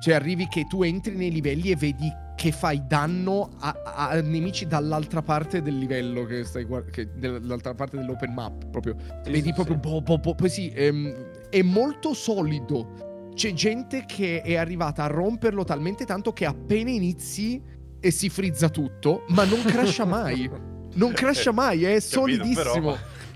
Cioè, 0.02 0.14
arrivi 0.14 0.46
che 0.48 0.66
tu 0.68 0.82
entri 0.82 1.14
nei 1.16 1.30
livelli 1.30 1.70
e 1.70 1.76
vedi 1.76 2.10
che 2.40 2.52
fai 2.52 2.86
danno 2.86 3.50
a, 3.58 3.82
a- 3.84 4.20
nemici 4.22 4.66
dall'altra 4.66 5.20
parte 5.20 5.60
del 5.60 5.76
livello, 5.76 6.24
che 6.24 6.42
stai 6.44 6.64
guard- 6.64 6.88
che 6.88 7.06
dall'altra 7.18 7.74
parte 7.74 7.98
dell'open 7.98 8.32
map. 8.32 8.64
Proprio. 8.70 8.96
Sì, 9.24 9.30
vedi 9.30 9.48
sì, 9.48 9.52
proprio. 9.52 9.74
sì. 9.74 9.86
Boh, 9.86 10.00
boh, 10.00 10.16
boh. 10.16 10.34
Poi 10.34 10.48
sì, 10.48 10.72
ehm, 10.74 11.12
è 11.50 11.60
molto 11.60 12.14
solido. 12.14 13.28
C'è 13.34 13.52
gente 13.52 14.06
che 14.06 14.40
è 14.40 14.56
arrivata 14.56 15.04
a 15.04 15.08
romperlo 15.08 15.64
talmente 15.64 16.06
tanto 16.06 16.32
che 16.32 16.46
appena 16.46 16.88
inizi 16.88 17.62
e 18.00 18.10
si 18.10 18.30
frizza 18.30 18.70
tutto, 18.70 19.24
ma 19.28 19.44
non 19.44 19.62
crasha 19.62 20.06
mai. 20.06 20.50
Non 20.92 21.12
crasha 21.12 21.52
mai, 21.52 21.84
è 21.84 22.00
solidissimo. 22.00 22.96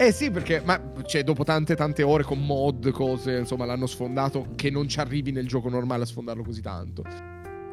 Eh 0.00 0.12
sì, 0.12 0.30
perché 0.30 0.62
ma, 0.64 0.80
cioè, 1.04 1.22
dopo 1.22 1.44
tante 1.44 1.76
tante 1.76 2.02
ore 2.02 2.22
con 2.22 2.38
mod, 2.42 2.90
cose, 2.90 3.36
insomma, 3.36 3.66
l'hanno 3.66 3.86
sfondato 3.86 4.54
che 4.56 4.70
non 4.70 4.88
ci 4.88 4.98
arrivi 4.98 5.30
nel 5.30 5.46
gioco 5.46 5.68
normale 5.68 6.04
a 6.04 6.06
sfondarlo 6.06 6.42
così 6.42 6.62
tanto. 6.62 7.02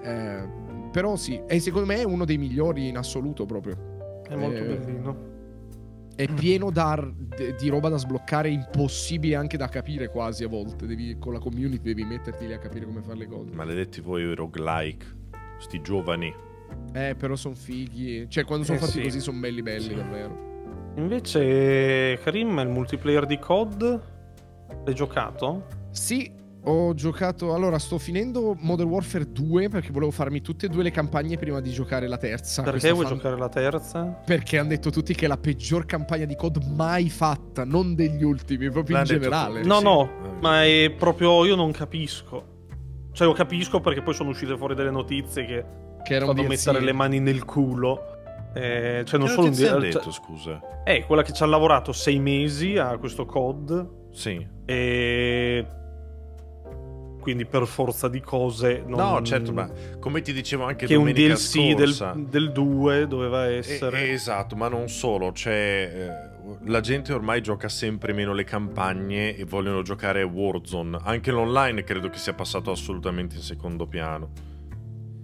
Eh, 0.01 0.47
però 0.91 1.15
sì, 1.15 1.41
e 1.47 1.59
secondo 1.59 1.87
me 1.87 1.97
è 1.97 2.03
uno 2.03 2.25
dei 2.25 2.37
migliori 2.37 2.87
in 2.87 2.97
assoluto 2.97 3.45
proprio. 3.45 4.21
È 4.27 4.35
molto 4.35 4.57
Eh, 4.59 4.65
bellino. 4.65 5.35
È 6.15 6.25
pieno 6.33 6.71
da- 6.71 6.95
d- 7.13 7.55
di 7.55 7.69
roba 7.69 7.89
da 7.89 7.97
sbloccare, 7.97 8.49
impossibile 8.49 9.35
anche 9.35 9.55
da 9.55 9.67
capire 9.67 10.09
quasi 10.09 10.43
a 10.43 10.47
volte. 10.47 10.87
Devi, 10.87 11.17
con 11.19 11.33
la 11.33 11.39
community 11.39 11.83
devi 11.83 12.03
metterti 12.03 12.47
lì 12.47 12.53
a 12.53 12.57
capire 12.57 12.85
come 12.85 13.01
fare 13.03 13.17
le 13.19 13.27
cose. 13.27 13.51
Maledetti 13.53 14.01
voi 14.01 14.33
roguelike. 14.33 15.05
Sti 15.59 15.81
giovani. 15.81 16.33
Eh, 16.93 17.15
però 17.15 17.35
sono 17.35 17.53
fighi. 17.55 18.27
Cioè, 18.29 18.45
quando 18.45 18.65
sono 18.65 18.77
Eh, 18.77 18.81
fatti 18.81 18.93
sì. 18.93 19.01
così 19.03 19.19
sono 19.19 19.39
belli 19.39 19.61
belli, 19.61 19.81
Sì. 19.89 19.93
davvero. 19.95 20.45
Invece, 20.95 22.19
Karim, 22.23 22.57
il 22.59 22.67
multiplayer 22.69 23.25
di 23.27 23.37
COD 23.37 24.01
l'hai 24.85 24.95
giocato? 24.95 25.65
Sì, 25.91 26.31
ho 26.69 26.93
giocato. 26.93 27.53
Allora, 27.53 27.79
sto 27.79 27.97
finendo 27.97 28.55
Modern 28.59 28.89
Warfare 28.89 29.31
2 29.31 29.69
perché 29.69 29.91
volevo 29.91 30.11
farmi 30.11 30.41
tutte 30.41 30.65
e 30.65 30.69
due 30.69 30.83
le 30.83 30.91
campagne 30.91 31.37
prima 31.37 31.59
di 31.61 31.71
giocare 31.71 32.07
la 32.07 32.17
terza. 32.17 32.61
Perché 32.63 32.91
vuoi 32.91 33.05
fan- 33.05 33.15
giocare 33.15 33.37
la 33.37 33.49
terza? 33.49 34.03
Perché 34.25 34.57
hanno 34.57 34.69
detto 34.69 34.89
tutti 34.89 35.13
che 35.15 35.25
è 35.25 35.27
la 35.27 35.37
peggior 35.37 35.85
campagna 35.85 36.25
di 36.25 36.35
COD 36.35 36.63
mai 36.75 37.09
fatta, 37.09 37.63
non 37.63 37.95
degli 37.95 38.23
ultimi, 38.23 38.69
proprio 38.69 38.97
L'hanno 38.97 39.11
in 39.11 39.19
generale. 39.19 39.55
tutti. 39.61 39.67
No, 39.67 39.77
sì. 39.77 39.83
no, 39.83 40.09
ma 40.41 40.63
è 40.65 40.93
proprio 40.97 41.45
io 41.45 41.55
non 41.55 41.71
capisco. 41.71 42.55
Cioè, 43.13 43.25
lo 43.27 43.33
capisco 43.33 43.79
perché 43.79 44.01
poi 44.01 44.13
sono 44.13 44.29
uscite 44.29 44.55
fuori 44.57 44.75
delle 44.75 44.91
notizie 44.91 45.45
che 45.45 45.65
Che 46.03 46.13
era 46.13 46.25
un 46.25 46.35
fanno 46.35 46.47
DLC. 46.47 46.65
mettere 46.65 46.83
le 46.85 46.93
mani 46.93 47.19
nel 47.19 47.43
culo. 47.45 47.99
Eh, 48.53 49.03
cioè, 49.05 49.19
non 49.19 49.27
Che 49.27 49.33
solo 49.33 49.47
un 49.47 49.53
hanno 49.53 49.65
cioè- 49.65 49.79
detto, 49.79 50.11
scusa? 50.11 50.59
Eh, 50.83 51.03
quella 51.05 51.21
che 51.21 51.31
ci 51.33 51.43
ha 51.43 51.45
lavorato 51.45 51.91
sei 51.93 52.19
mesi 52.19 52.77
a 52.77 52.97
questo 52.97 53.25
COD. 53.25 53.89
Sì. 54.11 54.45
E. 54.65 55.65
Quindi 57.27 57.45
per 57.45 57.67
forza 57.67 58.07
di 58.07 58.21
cose. 58.21 58.85
Non... 58.87 58.99
No, 58.99 59.21
certo, 59.21 59.51
ma 59.51 59.69
come 59.99 60.21
ti 60.21 60.31
dicevo 60.31 60.63
anche 60.63 60.85
Che 60.85 60.95
un 60.95 61.07
domenica 61.11 61.33
DLC 61.33 61.75
scorsa... 61.75 62.13
del, 62.13 62.23
del 62.27 62.51
2 62.53 63.05
doveva 63.07 63.47
essere. 63.47 64.03
eh, 64.03 64.11
esatto, 64.11 64.55
ma 64.55 64.69
non 64.69 64.87
solo, 64.87 65.33
cioè 65.33 65.91
eh, 65.93 66.59
la 66.69 66.79
gente 66.79 67.11
ormai 67.11 67.41
gioca 67.41 67.67
sempre 67.67 68.13
meno 68.13 68.31
le 68.33 68.45
campagne 68.45 69.35
e 69.35 69.43
vogliono 69.43 69.81
giocare 69.81 70.23
Warzone. 70.23 70.99
Anche 71.03 71.31
l'online 71.31 71.83
credo 71.83 72.07
che 72.07 72.17
sia 72.17 72.33
passato 72.33 72.71
assolutamente 72.71 73.35
in 73.35 73.41
secondo 73.41 73.85
piano. 73.87 74.29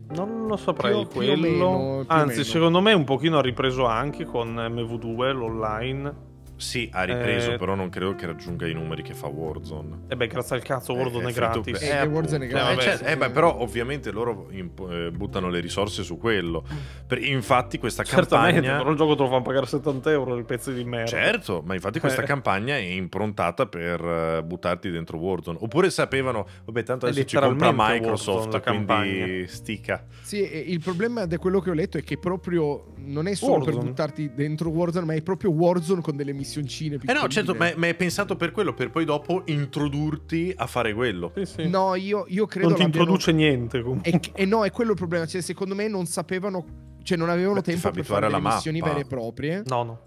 Non 0.10 0.46
lo 0.48 0.58
saprei 0.58 1.06
Più- 1.06 1.08
quello. 1.08 1.38
meno, 1.38 1.56
più 1.56 1.66
o 1.66 2.04
Anzi, 2.08 2.32
meno. 2.40 2.44
secondo 2.44 2.82
me 2.82 2.92
un 2.92 3.06
pochino 3.06 3.38
ha 3.38 3.42
ripreso 3.42 3.86
anche 3.86 4.26
con 4.26 4.54
MV2 4.54 5.32
l'online. 5.34 6.14
Sì, 6.56 6.90
ha 6.94 7.04
ripreso, 7.04 7.54
Eh, 7.54 7.58
però 7.58 7.76
non 7.76 7.90
credo 7.90 8.16
che 8.16 8.26
raggiunga 8.26 8.68
i 8.68 8.74
numeri 8.74 9.02
che 9.02 9.14
fa 9.14 9.28
Warzone. 9.28 10.02
E 10.08 10.16
beh, 10.16 10.28
grazie 10.28 10.56
al 10.56 10.62
cazzo, 10.62 10.94
Warzone 10.94 11.26
Eh, 11.26 11.30
è 11.30 11.32
free 11.34 11.50
to 11.52 11.62
gratis. 11.62 11.82
Eh, 11.82 11.92
appunto. 11.96 12.16
Warzone 12.20 12.44
è 12.44 12.48
Eh, 12.48 12.52
gratis, 12.52 12.86
vabbè, 12.86 12.98
sì, 12.98 13.04
eh, 13.04 13.18
beh, 13.18 13.30
però 13.32 13.58
ovviamente 13.60 14.12
loro 14.12 14.48
imp- 14.52 14.88
eh, 14.90 15.12
buttano 15.12 15.50
le 15.50 15.60
risorse 15.60 16.04
su 16.04 16.18
quello. 16.18 16.64
Per- 17.08 17.22
infatti 17.24 17.78
questa 17.78 18.04
Certamente, 18.04 18.54
campagna... 18.62 18.78
però 18.78 18.92
il 18.92 18.98
gioco 18.98 19.16
te 19.16 19.24
lo 19.24 19.30
fanno 19.30 19.42
pagare 19.42 19.66
70 19.66 20.12
euro 20.12 20.36
il 20.36 20.46
pezzo 20.46 20.72
di 20.72 20.84
merda. 20.84 21.08
Certo, 21.10 21.62
ma 21.66 21.74
infatti 21.74 22.00
questa 22.00 22.22
Eh. 22.22 22.26
campagna 22.26 22.76
è 22.76 22.80
improntata 22.82 23.66
per 23.66 24.00
eh, 24.04 24.44
buttarti 24.44 24.90
dentro 24.90 25.18
Warzone. 25.18 25.58
Oppure 25.62 25.90
sapevano, 25.90 26.48
vabbè, 26.66 26.84
tanto 26.84 27.08
È 27.08 27.10
adesso 27.10 27.26
ci 27.28 27.36
compra 27.38 27.72
Microsoft, 27.76 28.54
Warzone, 28.54 28.86
quindi 28.86 29.48
stica. 29.48 30.06
Sì, 30.22 30.70
il 30.72 30.80
problema 30.80 31.26
di 31.26 31.36
quello 31.38 31.60
che 31.60 31.70
ho 31.72 31.74
letto 31.74 31.98
è 31.98 32.04
che 32.04 32.18
proprio 32.18 32.94
non 32.98 33.28
è 33.28 33.34
solo 33.36 33.56
per 33.66 33.74
Warzone. 33.74 33.90
buttarti 33.90 34.32
dentro 34.34 34.70
Warzone, 34.70 35.06
ma 35.06 35.14
è 35.14 35.22
proprio 35.22 35.52
Warzone 35.52 36.02
con 36.02 36.16
delle 36.16 36.32
missioncine 36.44 36.96
Eh 36.96 36.98
piccoline. 37.00 37.22
no, 37.24 37.30
certo, 37.30 37.56
ma, 37.56 37.72
ma 37.76 37.88
è 37.88 37.94
pensato 37.96 38.36
per 38.36 38.52
quello, 38.52 38.74
per 38.74 38.90
poi 38.90 39.06
dopo 39.06 39.44
introdurti 39.46 40.54
a 40.56 40.68
fare 40.68 40.94
quello. 40.94 41.32
Sì, 41.36 41.46
sì. 41.46 41.68
No, 41.70 41.96
io, 41.96 42.26
io 42.28 42.46
credo 42.46 42.68
non 42.70 42.78
ti 42.78 42.84
introduce 42.84 43.32
niente 43.32 43.82
comunque. 43.82 44.12
E, 44.12 44.20
e 44.34 44.46
no, 44.46 44.64
è 44.66 44.72
quello 44.72 44.92
il 44.92 44.98
problema. 44.98 45.26
Cioè, 45.26 45.42
secondo 45.42 45.76
me 45.76 45.88
non 45.88 46.06
sapevano, 46.06 46.66
cioè 47.04 47.18
non 47.18 47.30
avevano 47.30 47.56
Beh, 47.62 47.64
tempo 47.64 47.82
per 47.90 47.90
abituare 48.00 48.22
fare 48.28 48.36
alla 48.36 48.54
missioni 48.54 48.82
vere 48.82 49.00
e 49.02 49.06
proprie. 49.06 49.64
No, 49.66 49.84
no. 49.84 50.06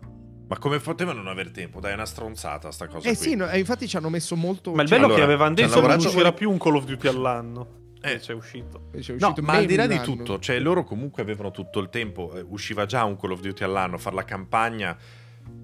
Ma 0.49 0.59
come 0.59 0.79
potevano 0.79 1.23
non 1.23 1.33
aver 1.33 1.51
tempo? 1.51 1.81
Dai, 1.81 1.91
è 1.91 1.95
una 1.95 2.07
stronzata 2.07 2.71
sta 2.71 2.87
cosa 2.87 3.09
Eh 3.09 3.17
qui. 3.17 3.25
sì, 3.31 3.35
no, 3.35 3.49
e 3.49 3.59
infatti 3.59 3.89
ci 3.89 3.97
hanno 3.97 4.09
messo 4.11 4.37
molto. 4.37 4.73
Ma 4.73 4.83
il 4.83 4.89
cioè, 4.89 4.99
bello 4.99 5.11
è 5.11 5.15
che 5.17 5.23
allora, 5.23 5.35
avevano 5.35 5.55
detto 5.57 5.81
che 5.81 5.87
non 5.89 5.97
uscirà 5.99 6.33
più 6.33 6.51
un 6.51 6.59
Call 6.59 6.77
of 6.77 6.85
Duty 6.85 7.09
all'anno. 7.09 7.69
Eh. 8.01 8.13
Eh, 8.13 8.19
c'è 8.19 8.33
uscito. 8.33 8.91
cioè, 9.01 9.17
è 9.17 9.19
No, 9.19 9.29
uscito 9.31 9.43
ma 9.43 9.55
al 9.55 9.65
di 9.67 9.75
là 9.75 9.89
di 9.89 9.99
tutto, 9.99 10.39
cioè 10.39 10.61
loro 10.61 10.85
comunque 10.85 11.23
avevano 11.23 11.51
tutto 11.51 11.81
il 11.81 11.89
tempo, 11.89 12.33
eh, 12.37 12.45
usciva 12.47 12.87
già 12.87 13.03
un 13.03 13.17
Call 13.17 13.33
of 13.33 13.41
Duty 13.41 13.65
all'anno, 13.65 13.99
fare 13.99 14.15
la 14.15 14.23
campagna, 14.25 14.97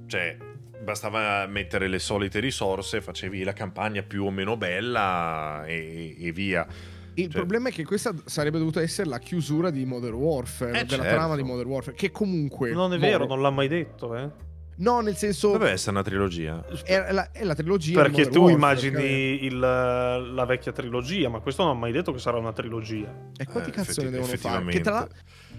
cioè 0.09 0.37
bastava 0.83 1.47
mettere 1.47 1.89
le 1.89 1.99
solite 1.99 2.41
risorse, 2.41 3.01
facevi 3.01 3.43
la 3.45 3.53
campagna 3.53 4.03
più 4.03 4.25
o 4.25 4.31
meno 4.31 4.57
bella 4.57 5.65
e, 5.67 6.17
e 6.19 6.33
via. 6.33 6.67
Il 7.15 7.25
Cioè- 7.25 7.41
problema 7.41 7.69
è 7.69 7.73
che 7.73 7.85
questa 7.85 8.15
sarebbe 8.25 8.59
dovuta 8.59 8.81
essere 8.81 9.09
la 9.09 9.19
chiusura 9.19 9.71
di 9.71 9.85
Modern 9.85 10.15
Warfare, 10.15 10.71
Eh, 10.81 10.85
della 10.85 11.03
certo. 11.03 11.17
trama 11.19 11.37
di 11.37 11.43
Modern 11.43 11.69
Warfare, 11.69 11.97
che 11.97 12.11
comunque... 12.11 12.73
Non 12.73 12.93
è 12.95 12.99
vero, 12.99 13.19
muore. 13.19 13.35
non 13.35 13.43
l'ha 13.43 13.51
mai 13.51 13.69
detto, 13.69 14.17
eh. 14.17 14.31
No, 14.77 15.01
nel 15.01 15.17
senso... 15.17 15.53
Doveva 15.53 15.71
essere 15.71 15.91
una 15.93 16.03
trilogia. 16.03 16.65
È 16.85 17.13
la, 17.13 17.31
è 17.31 17.45
la 17.45 17.55
trilogia 17.55 18.01
Perché 18.03 18.29
tu 18.29 18.41
Warfare, 18.41 18.53
immagini 18.55 19.45
il- 19.45 19.59
la 19.59 20.45
vecchia 20.47 20.73
trilogia, 20.73 21.29
ma 21.29 21.41
questo 21.41 21.63
non 21.63 21.77
ha 21.77 21.79
mai 21.79 21.93
detto 21.93 22.13
che 22.13 22.19
sarà 22.19 22.39
una 22.39 22.53
trilogia. 22.53 23.31
E 23.37 23.45
quanti 23.47 23.71
Eh, 23.71 23.73
cazzo 23.73 24.03
ne 24.03 24.11
devono 24.11 24.35
fare? 24.37 24.65
Che 24.71 24.81
tra, 24.81 25.07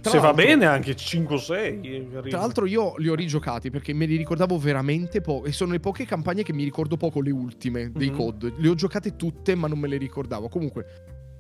tra 0.02 0.12
Se 0.12 0.20
va 0.20 0.34
bene 0.34 0.66
anche 0.66 0.96
5 0.96 1.36
o 1.36 1.38
6. 1.38 2.08
Tra 2.30 2.40
l'altro 2.40 2.66
io 2.66 2.96
li 2.98 3.08
ho 3.08 3.16
rigiocati 3.16 3.70
perché 3.70 3.94
me 3.94 4.06
li 4.06 4.18
ricordavo 4.18 4.58
veramente 4.58 5.22
poco 5.22 5.46
e 5.46 5.52
sono 5.52 5.72
le 5.72 5.80
poche 5.80 6.06
campagne 6.06 6.44
che 6.44 6.52
mi 6.52 6.64
ricordo 6.64 6.98
poco 6.98 7.22
le 7.22 7.32
ultime 7.32 7.92
dei 7.94 8.10
Mhm. 8.10 8.16
COD. 8.18 8.54
Le 8.58 8.68
ho 8.68 8.76
giocate 8.76 9.16
tutte 9.16 9.56
ma 9.56 9.68
non 9.68 9.78
me 9.80 9.88
le 9.88 9.98
ricordavo. 9.98 10.50
Comunque 10.50 10.86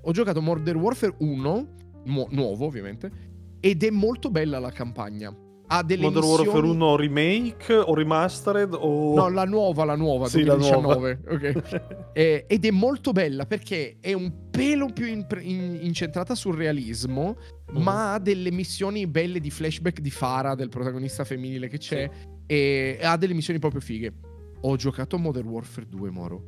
ho 0.03 0.11
giocato 0.11 0.41
Modern 0.41 0.79
Warfare 0.79 1.15
1, 1.17 1.67
nu- 2.05 2.27
nuovo 2.29 2.65
ovviamente, 2.65 3.11
ed 3.59 3.83
è 3.83 3.89
molto 3.89 4.29
bella 4.29 4.59
la 4.59 4.71
campagna. 4.71 5.35
Ha 5.75 5.81
delle 5.81 6.03
Modern 6.03 6.25
missioni... 6.25 6.47
Warfare 6.49 6.71
1 6.71 6.95
remake 6.95 7.73
o 7.73 7.93
remastered 7.95 8.77
o... 8.79 9.15
No, 9.15 9.29
la 9.29 9.45
nuova, 9.45 9.83
la 9.85 9.95
nuova, 9.95 10.27
Sì, 10.27 10.43
la 10.43 10.55
2019. 10.55 11.19
ok. 11.27 12.11
Eh, 12.13 12.45
ed 12.47 12.63
è 12.63 12.69
molto 12.69 13.11
bella 13.11 13.47
perché 13.47 13.97
è 13.99 14.13
un 14.13 14.49
pelo 14.51 14.93
più 14.93 15.07
impre- 15.07 15.41
in- 15.41 15.79
incentrata 15.81 16.35
sul 16.35 16.55
realismo, 16.55 17.35
Mhm. 17.71 17.81
ma 17.81 18.13
ha 18.13 18.19
delle 18.19 18.51
missioni 18.51 19.07
belle 19.07 19.39
di 19.39 19.49
flashback 19.49 19.99
di 19.99 20.11
Farah, 20.11 20.53
del 20.53 20.69
protagonista 20.69 21.23
femminile 21.23 21.67
che 21.67 21.79
c'è, 21.79 22.07
e 22.45 22.99
ha 23.01 23.17
delle 23.17 23.33
missioni 23.33 23.57
proprio 23.57 23.81
fighe. 23.81 24.13
Ho 24.61 24.75
giocato 24.75 25.15
a 25.15 25.19
Modern 25.19 25.47
Warfare 25.47 25.87
2, 25.89 26.11
Moro. 26.11 26.43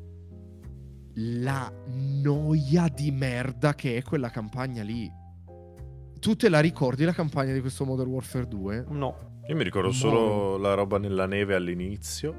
La 1.15 1.71
noia 2.21 2.87
di 2.93 3.09
merda 3.09 3.73
che 3.73 3.97
è 3.97 4.03
quella 4.03 4.29
campagna 4.29 4.83
lì. 4.83 5.09
Tu 6.25 6.35
te 6.35 6.49
la 6.49 6.59
ricordi 6.59 7.03
la 7.05 7.11
campagna 7.13 7.53
di 7.53 7.61
questo 7.61 7.85
Modern 7.85 8.09
Warfare 8.09 8.47
2? 8.47 8.85
No. 8.89 9.41
Io 9.47 9.55
mi 9.55 9.63
ricordo 9.63 9.91
solo 9.91 10.57
la 10.57 10.73
roba 10.73 10.97
nella 10.97 11.27
neve 11.27 11.53
all'inizio. 11.53 12.33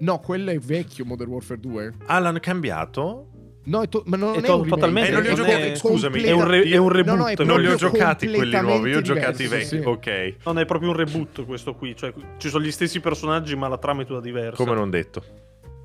No, 0.00 0.18
quello 0.18 0.50
è 0.50 0.58
vecchio 0.58 1.06
Modern 1.06 1.30
Warfare 1.30 1.58
2. 1.58 1.94
Ah, 2.08 2.18
l'hanno 2.18 2.38
cambiato? 2.38 3.28
No, 3.64 3.80
è 3.80 3.88
to- 3.88 4.02
ma 4.04 4.18
non 4.18 4.34
È 4.34 4.40
è, 4.40 4.42
to- 4.42 4.60
un 4.60 4.68
totalmente- 4.68 5.08
Eh, 5.08 5.12
non 5.14 5.22
li 5.22 5.28
ho 5.30 5.34
giocati, 5.34 5.62
è- 5.62 5.74
scusami. 5.74 6.20
È 6.20 6.32
un, 6.32 6.46
re- 6.46 6.62
è 6.64 6.76
un 6.76 6.88
reboot. 6.90 7.16
No, 7.16 7.22
no, 7.22 7.28
è 7.30 7.44
Non 7.44 7.60
li 7.62 7.66
ho 7.68 7.76
giocati 7.76 8.28
quelli 8.28 8.60
nuovi, 8.60 8.90
io 8.90 8.98
ho 8.98 9.00
giocati 9.00 9.40
i 9.40 9.44
diverso, 9.46 9.76
vecchi. 9.76 9.82
sì. 9.82 9.88
Ok, 9.88 10.34
Non 10.44 10.58
è 10.58 10.66
proprio 10.66 10.90
un 10.90 10.96
reboot 10.96 11.46
questo 11.46 11.74
qui. 11.74 11.96
Cioè, 11.96 12.12
ci 12.36 12.50
sono 12.50 12.62
gli 12.62 12.70
stessi 12.70 13.00
personaggi, 13.00 13.56
ma 13.56 13.68
la 13.68 13.78
trama 13.78 14.02
è 14.02 14.04
tutta 14.04 14.20
diversa. 14.20 14.62
come 14.62 14.74
non 14.76 14.90
detto. 14.90 15.24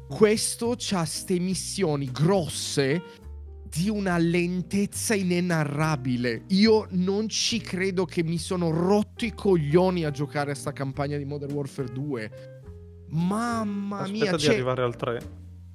Questo 0.10 0.76
c'ha 0.78 1.04
ste 1.06 1.38
missioni 1.40 2.10
grosse 2.12 3.02
di 3.70 3.90
una 3.90 4.18
lentezza 4.18 5.14
inenarrabile. 5.14 6.44
Io 6.48 6.88
non 6.92 7.28
ci 7.30 7.60
credo 7.60 8.06
che 8.06 8.24
mi 8.24 8.38
sono 8.38 8.70
rotto 8.70 9.26
i 9.26 9.34
coglioni 9.34 10.06
a 10.06 10.12
giocare 10.12 10.52
a 10.52 10.56
sta 10.56 10.72
campagna 10.72 11.18
di 11.18 11.26
Modern 11.26 11.54
Warfare 11.54 11.92
2. 11.92 12.32
Mamma 13.10 14.00
Aspetta 14.00 14.12
mia, 14.12 14.32
di 14.32 14.44
c'è, 14.44 14.54
arrivare 14.54 14.84
al 14.84 14.96
3. 14.96 15.22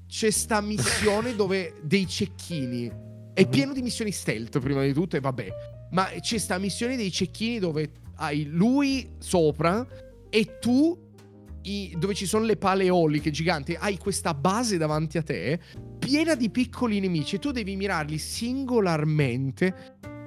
c'è 0.06 0.30
sta 0.30 0.60
missione 0.60 1.34
dove 1.36 1.74
dei 1.82 2.06
cecchini. 2.06 2.90
È 3.34 3.46
pieno 3.48 3.72
di 3.72 3.82
missioni 3.82 4.10
stealth 4.10 4.58
prima 4.58 4.82
di 4.82 4.92
tutto 4.92 5.16
e 5.16 5.20
vabbè. 5.20 5.48
Ma 5.92 6.04
c'è 6.20 6.38
sta 6.38 6.58
missione 6.58 6.96
dei 6.96 7.10
cecchini 7.10 7.58
dove 7.58 7.90
hai 8.16 8.44
lui 8.44 9.10
sopra 9.18 9.86
e 10.28 10.58
tu 10.58 11.10
i- 11.62 11.94
dove 11.98 12.14
ci 12.14 12.26
sono 12.26 12.44
le 12.44 12.56
pale 12.56 12.84
eoliche 12.84 13.30
giganti, 13.30 13.76
hai 13.78 13.96
questa 13.98 14.34
base 14.34 14.76
davanti 14.78 15.18
a 15.18 15.22
te 15.22 15.58
piena 15.98 16.34
di 16.34 16.50
piccoli 16.50 16.98
nemici 17.00 17.36
e 17.36 17.38
tu 17.38 17.50
devi 17.52 17.76
mirarli 17.76 18.18
singolarmente 18.18 19.74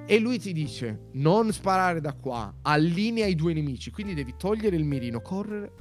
e 0.06 0.18
lui 0.18 0.38
ti 0.38 0.52
dice 0.52 1.08
non 1.14 1.52
sparare 1.52 2.00
da 2.00 2.12
qua, 2.14 2.52
allinea 2.62 3.26
i 3.26 3.34
due 3.34 3.52
nemici, 3.52 3.90
quindi 3.90 4.14
devi 4.14 4.34
togliere 4.38 4.76
il 4.76 4.84
mirino, 4.84 5.20
correre, 5.20 5.72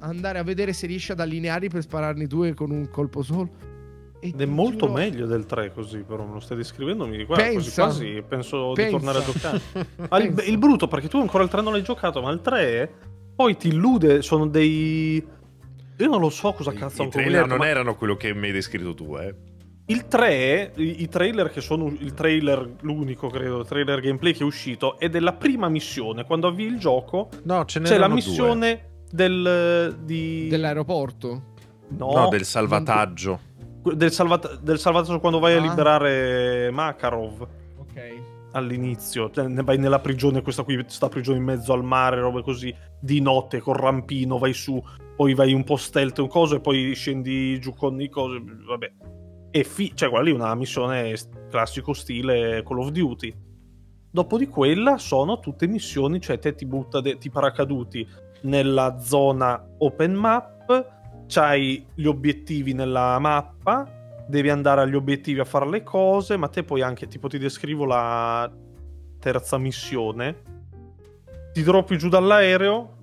andare 0.00 0.38
a 0.38 0.42
vedere 0.42 0.72
se 0.72 0.86
riesci 0.86 1.12
ad 1.12 1.20
allinearli 1.20 1.68
per 1.68 1.82
spararne 1.82 2.26
due 2.26 2.54
con 2.54 2.70
un 2.70 2.88
colpo 2.90 3.22
solo. 3.22 3.68
Ed 4.22 4.38
è 4.40 4.44
molto 4.44 4.86
giuro- 4.86 4.92
meglio 4.98 5.26
del 5.26 5.46
3 5.46 5.72
così, 5.72 5.98
però 6.06 6.26
me 6.26 6.34
lo 6.34 6.40
stai 6.40 6.56
descrivendo, 6.58 7.06
mi 7.06 7.24
guarda, 7.24 7.44
quasi 7.52 7.64
Pensa. 7.70 7.82
quasi 7.84 8.22
penso 8.28 8.72
Pensa. 8.72 8.82
di 8.84 8.90
tornare 8.90 9.18
a 9.18 9.24
giocare. 9.24 9.60
Ah, 10.10 10.18
il, 10.18 10.42
il 10.46 10.58
brutto, 10.58 10.88
perché 10.88 11.08
tu 11.08 11.18
ancora 11.18 11.42
il 11.44 11.48
3 11.48 11.62
non 11.62 11.72
l'hai 11.72 11.82
giocato, 11.82 12.20
ma 12.20 12.30
il 12.30 12.40
3 12.42 12.92
poi 13.40 13.56
ti 13.56 13.68
illude, 13.68 14.20
sono 14.20 14.46
dei... 14.46 15.26
Io 15.96 16.06
non 16.06 16.20
lo 16.20 16.28
so 16.28 16.52
cosa 16.52 16.72
I, 16.72 16.74
cazzo 16.74 16.96
i 16.96 17.00
hanno 17.04 17.10
trailer 17.10 17.46
non 17.46 17.56
ma 17.56 17.68
erano 17.68 17.94
quello 17.94 18.14
che 18.14 18.34
mi 18.34 18.48
hai 18.48 18.52
descritto 18.52 18.92
tu, 18.92 19.16
eh. 19.16 19.34
Il 19.86 20.06
3, 20.08 20.72
i, 20.76 21.00
i 21.02 21.08
trailer 21.08 21.48
che 21.50 21.62
sono 21.62 21.86
il 21.86 22.12
trailer, 22.12 22.70
l'unico 22.82 23.28
credo, 23.28 23.64
trailer 23.64 24.00
gameplay 24.02 24.34
che 24.34 24.40
è 24.40 24.44
uscito, 24.44 24.98
è 24.98 25.08
della 25.08 25.32
prima 25.32 25.70
missione, 25.70 26.24
quando 26.24 26.48
avvii 26.48 26.66
il 26.66 26.78
gioco, 26.78 27.30
No, 27.44 27.64
ce 27.64 27.80
c'è 27.80 27.96
la 27.96 28.08
missione 28.08 29.04
del... 29.10 29.96
di... 30.02 30.46
Dell'aeroporto. 30.48 31.42
No, 31.96 32.12
No, 32.12 32.28
del 32.28 32.44
salvataggio. 32.44 33.40
del, 33.94 34.12
salvat- 34.12 34.60
del 34.60 34.78
salvataggio 34.78 35.18
quando 35.18 35.38
vai 35.38 35.54
a 35.54 35.56
Ah. 35.56 35.60
liberare 35.62 36.70
Makarov. 36.70 37.40
Ok. 37.78 38.29
All'inizio, 38.52 39.30
cioè, 39.30 39.46
ne 39.46 39.62
vai 39.62 39.78
nella 39.78 40.00
prigione, 40.00 40.42
questa 40.42 40.62
qui, 40.62 40.82
sta 40.86 41.08
prigione 41.08 41.38
in 41.38 41.44
mezzo 41.44 41.72
al 41.72 41.84
mare, 41.84 42.20
robe 42.20 42.42
così, 42.42 42.74
di 43.00 43.20
notte 43.20 43.60
col 43.60 43.76
rampino, 43.76 44.38
vai 44.38 44.52
su, 44.52 44.82
poi 45.16 45.34
vai 45.34 45.52
un 45.52 45.64
po' 45.64 45.76
stealth 45.76 46.18
un 46.18 46.28
coso 46.28 46.56
e 46.56 46.60
poi 46.60 46.94
scendi 46.94 47.60
giù 47.60 47.74
con 47.74 48.00
i 48.00 48.08
cose, 48.08 48.42
vabbè. 48.66 48.92
E 49.50 49.64
fi- 49.64 49.92
cioè 49.94 50.08
quella 50.08 50.24
lì 50.24 50.30
è 50.30 50.34
una 50.34 50.54
missione 50.54 51.14
classico 51.50 51.92
stile 51.92 52.62
Call 52.62 52.78
of 52.78 52.90
Duty. 52.90 53.34
Dopo 54.12 54.38
di 54.38 54.46
quella 54.48 54.98
sono 54.98 55.38
tutte 55.38 55.66
missioni, 55.66 56.20
cioè 56.20 56.38
te 56.38 56.54
ti 56.54 56.66
butta, 56.66 57.00
de- 57.00 57.18
ti 57.18 57.30
paracaduti 57.30 58.06
nella 58.42 58.98
zona 58.98 59.62
open 59.78 60.14
map, 60.14 61.26
c'hai 61.26 61.84
gli 61.94 62.06
obiettivi 62.06 62.72
nella 62.72 63.18
mappa, 63.18 63.99
devi 64.30 64.48
andare 64.48 64.80
agli 64.80 64.94
obiettivi 64.94 65.40
a 65.40 65.44
fare 65.44 65.68
le 65.68 65.82
cose, 65.82 66.38
ma 66.38 66.48
te 66.48 66.62
poi 66.62 66.80
anche, 66.80 67.06
tipo 67.08 67.28
ti 67.28 67.36
descrivo 67.36 67.84
la 67.84 68.50
terza 69.18 69.58
missione, 69.58 70.36
ti 71.52 71.62
droppi 71.62 71.98
giù 71.98 72.08
dall'aereo, 72.08 72.96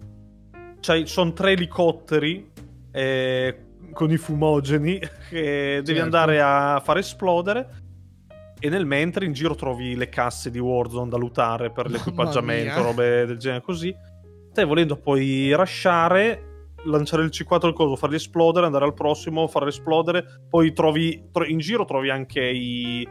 sono 1.04 1.34
tre 1.34 1.52
elicotteri 1.52 2.50
eh, 2.92 3.58
con 3.94 4.10
i 4.12 4.18
fumogeni 4.18 4.98
che 5.30 5.82
devi 5.84 5.86
Certo. 5.86 6.02
andare 6.02 6.42
a 6.42 6.82
fare 6.84 7.02
esplodere 7.02 7.68
e 8.60 8.70
nel 8.70 8.86
mentre 8.86 9.26
in 9.26 9.34
giro 9.34 9.54
trovi 9.54 9.96
le 9.96 10.10
casse 10.10 10.50
di 10.50 10.58
Warzone 10.58 11.10
da 11.10 11.18
lootare 11.18 11.70
per 11.72 11.90
l'equipaggiamento, 11.92 12.82
robe 12.82 13.26
del 13.26 13.38
genere 13.38 13.62
così. 13.62 13.96
Te 14.52 14.64
volendo 14.64 14.96
poi 14.96 15.54
rasciare, 15.54 16.47
lanciare 16.86 17.24
il 17.24 17.30
C4 17.30 17.66
al 17.66 17.74
coso, 17.74 17.96
farli 17.96 18.16
esplodere, 18.16 18.66
andare 18.66 18.86
al 18.86 18.94
prossimo, 18.94 19.48
farli 19.48 19.70
esplodere, 19.70 20.42
poi 20.50 20.74
trovi 20.74 21.30
tro- 21.32 21.46
in 21.46 21.60
giro 21.60 21.86
trovi 21.86 22.10
anche 22.10 22.42
i, 22.42 23.08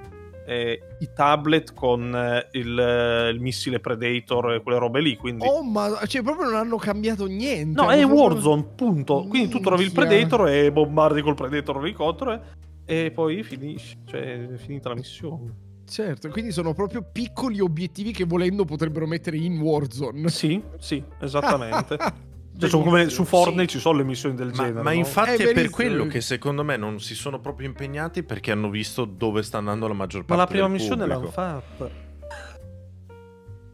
eh, 0.46 0.80
i 1.00 1.08
tablet 1.14 1.74
con 1.74 2.14
eh, 2.14 2.48
il, 2.52 2.78
eh, 2.78 3.28
il 3.30 3.40
missile 3.40 3.80
Predator 3.80 4.54
e 4.54 4.62
quelle 4.62 4.78
robe 4.78 5.00
lì. 5.00 5.16
Quindi... 5.16 5.46
Oh, 5.46 5.62
ma 5.62 5.98
cioè, 6.06 6.22
proprio 6.22 6.46
non 6.46 6.54
hanno 6.56 6.76
cambiato 6.76 7.26
niente. 7.26 7.80
No, 7.80 7.90
è 7.90 8.00
proprio- 8.00 8.22
Warzone, 8.22 8.64
punto. 8.74 9.26
Quindi 9.28 9.48
tu 9.48 9.60
trovi 9.60 9.84
il. 9.84 9.92
Predator 9.92 10.48
e 10.48 10.72
bombardi 10.72 11.20
col 11.22 11.34
Predator 11.34 11.78
l'elicottero 11.80 12.32
e, 12.32 12.40
e 12.84 13.10
poi 13.10 13.42
finisci. 13.42 13.98
Cioè, 14.04 14.48
è 14.48 14.56
finita 14.56 14.88
la 14.88 14.94
missione. 14.94 15.64
Certo, 15.88 16.28
quindi 16.30 16.50
sono 16.50 16.74
proprio 16.74 17.08
piccoli 17.12 17.60
obiettivi 17.60 18.10
che 18.10 18.24
volendo 18.24 18.64
potrebbero 18.64 19.06
mettere 19.06 19.36
in 19.36 19.60
Warzone. 19.60 20.28
Sì, 20.28 20.60
sì, 20.78 21.02
esattamente. 21.20 21.96
Cioè, 22.58 22.68
sono 22.70 22.84
come 22.84 23.08
su 23.10 23.24
Fortnite 23.24 23.66
ci 23.66 23.78
sono 23.78 23.98
le 23.98 24.04
missioni 24.04 24.34
del 24.34 24.48
Ma, 24.48 24.52
genere. 24.54 24.82
ma 24.82 24.90
no? 24.90 24.96
infatti 24.96 25.42
È 25.42 25.48
è, 25.48 25.52
per 25.52 25.68
quello 25.70 26.06
che 26.06 26.20
secondo 26.22 26.64
me 26.64 26.76
non 26.76 27.00
si 27.00 27.14
sono 27.14 27.38
proprio 27.38 27.66
impegnati 27.66 28.22
perché 28.22 28.50
hanno 28.50 28.70
visto 28.70 29.04
dove 29.04 29.42
sta 29.42 29.58
andando 29.58 29.86
la 29.86 29.94
maggior 29.94 30.24
Ma 30.26 30.36
parte 30.36 30.42
la 30.42 30.46
prima 30.46 30.68
missione 30.68 31.06
pubblico. 31.06 31.32
l'hanno 31.36 31.60
fatta. 31.60 32.04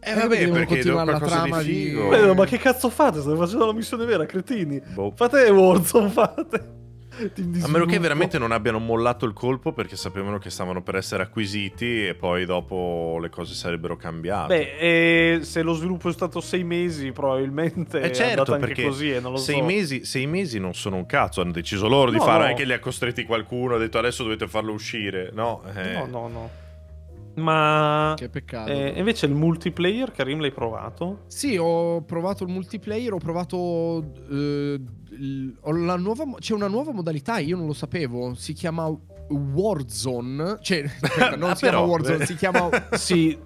Eh, 0.04 0.14
vabbè, 0.14 0.36
devono 0.36 0.52
perché 0.58 0.74
continuare 0.74 1.12
la 1.12 1.18
di 1.20 1.24
trama 1.24 1.62
di... 1.62 1.72
figo. 1.72 2.08
Beh, 2.08 2.34
ma 2.34 2.44
che 2.44 2.58
cazzo 2.58 2.90
fate? 2.90 3.20
State 3.20 3.36
facendo 3.36 3.66
la 3.66 3.72
missione 3.72 4.04
vera, 4.04 4.26
cretini. 4.26 4.82
Boh. 4.94 5.12
Fate 5.14 5.48
Warzone, 5.48 6.08
fate. 6.08 6.80
Di 7.34 7.60
A 7.62 7.68
meno 7.68 7.84
che 7.84 7.98
veramente 7.98 8.38
non 8.38 8.52
abbiano 8.52 8.78
mollato 8.78 9.26
il 9.26 9.34
colpo 9.34 9.72
perché 9.72 9.96
sapevano 9.96 10.38
che 10.38 10.48
stavano 10.48 10.82
per 10.82 10.96
essere 10.96 11.22
acquisiti 11.24 12.06
e 12.06 12.14
poi 12.14 12.46
dopo 12.46 13.18
le 13.20 13.28
cose 13.28 13.52
sarebbero 13.54 13.96
cambiate. 13.96 14.56
Beh, 14.56 14.78
eh, 15.34 15.44
se 15.44 15.60
lo 15.62 15.74
sviluppo 15.74 16.08
è 16.08 16.12
stato 16.12 16.40
sei 16.40 16.64
mesi, 16.64 17.12
probabilmente 17.12 18.00
Eh 18.00 18.10
è 18.10 18.10
certo, 18.10 18.54
anche 18.54 18.66
perché 18.66 18.84
così 18.84 19.10
e 19.12 19.20
non 19.20 19.32
lo 19.32 19.36
sei, 19.38 19.58
so. 19.58 19.64
mesi, 19.64 20.04
sei 20.04 20.26
mesi 20.26 20.58
non 20.58 20.72
sono 20.74 20.96
un 20.96 21.06
cazzo, 21.06 21.42
hanno 21.42 21.52
deciso 21.52 21.86
loro 21.86 22.10
di 22.10 22.16
No, 22.16 22.22
fare, 22.22 22.38
no. 22.38 22.42
non 22.44 22.52
è 22.52 22.54
che 22.54 22.64
li 22.64 22.72
ha 22.72 22.78
costretti 22.80 23.24
qualcuno, 23.24 23.74
ha 23.74 23.78
detto 23.78 23.98
adesso 23.98 24.22
dovete 24.22 24.48
farlo 24.48 24.72
uscire, 24.72 25.30
no? 25.34 25.62
eh. 25.74 25.92
No, 25.92 26.06
no, 26.06 26.28
no. 26.28 26.50
Ma 27.34 28.12
Che 28.16 28.28
peccato. 28.28 28.70
eh, 28.70 28.92
invece 28.96 29.24
il 29.26 29.32
multiplayer, 29.34 30.12
Karim, 30.12 30.40
l'hai 30.40 30.50
provato? 30.52 31.24
Sì, 31.28 31.56
ho 31.58 32.02
provato 32.02 32.44
il 32.44 32.50
multiplayer, 32.50 33.12
ho 33.14 33.18
provato... 33.18 34.12
eh, 34.30 34.80
nuova 35.16 36.24
mo- 36.24 36.36
c'è 36.38 36.54
una 36.54 36.68
nuova 36.68 36.92
modalità, 36.92 37.38
io 37.38 37.56
non 37.56 37.66
lo 37.66 37.72
sapevo, 37.72 38.34
si 38.34 38.52
chiama 38.52 38.86
Warzone, 39.28 40.58
cioè, 40.60 40.84
aspetta, 41.00 41.36
non 41.36 41.50
Ah, 41.50 41.54
si 41.54 41.60
chiama 41.62 41.78
però, 41.78 41.84
Warzone, 41.86 42.16
beh. 42.18 42.26
si 42.26 42.34
chiama... 42.36 42.68
sì. 42.96 43.38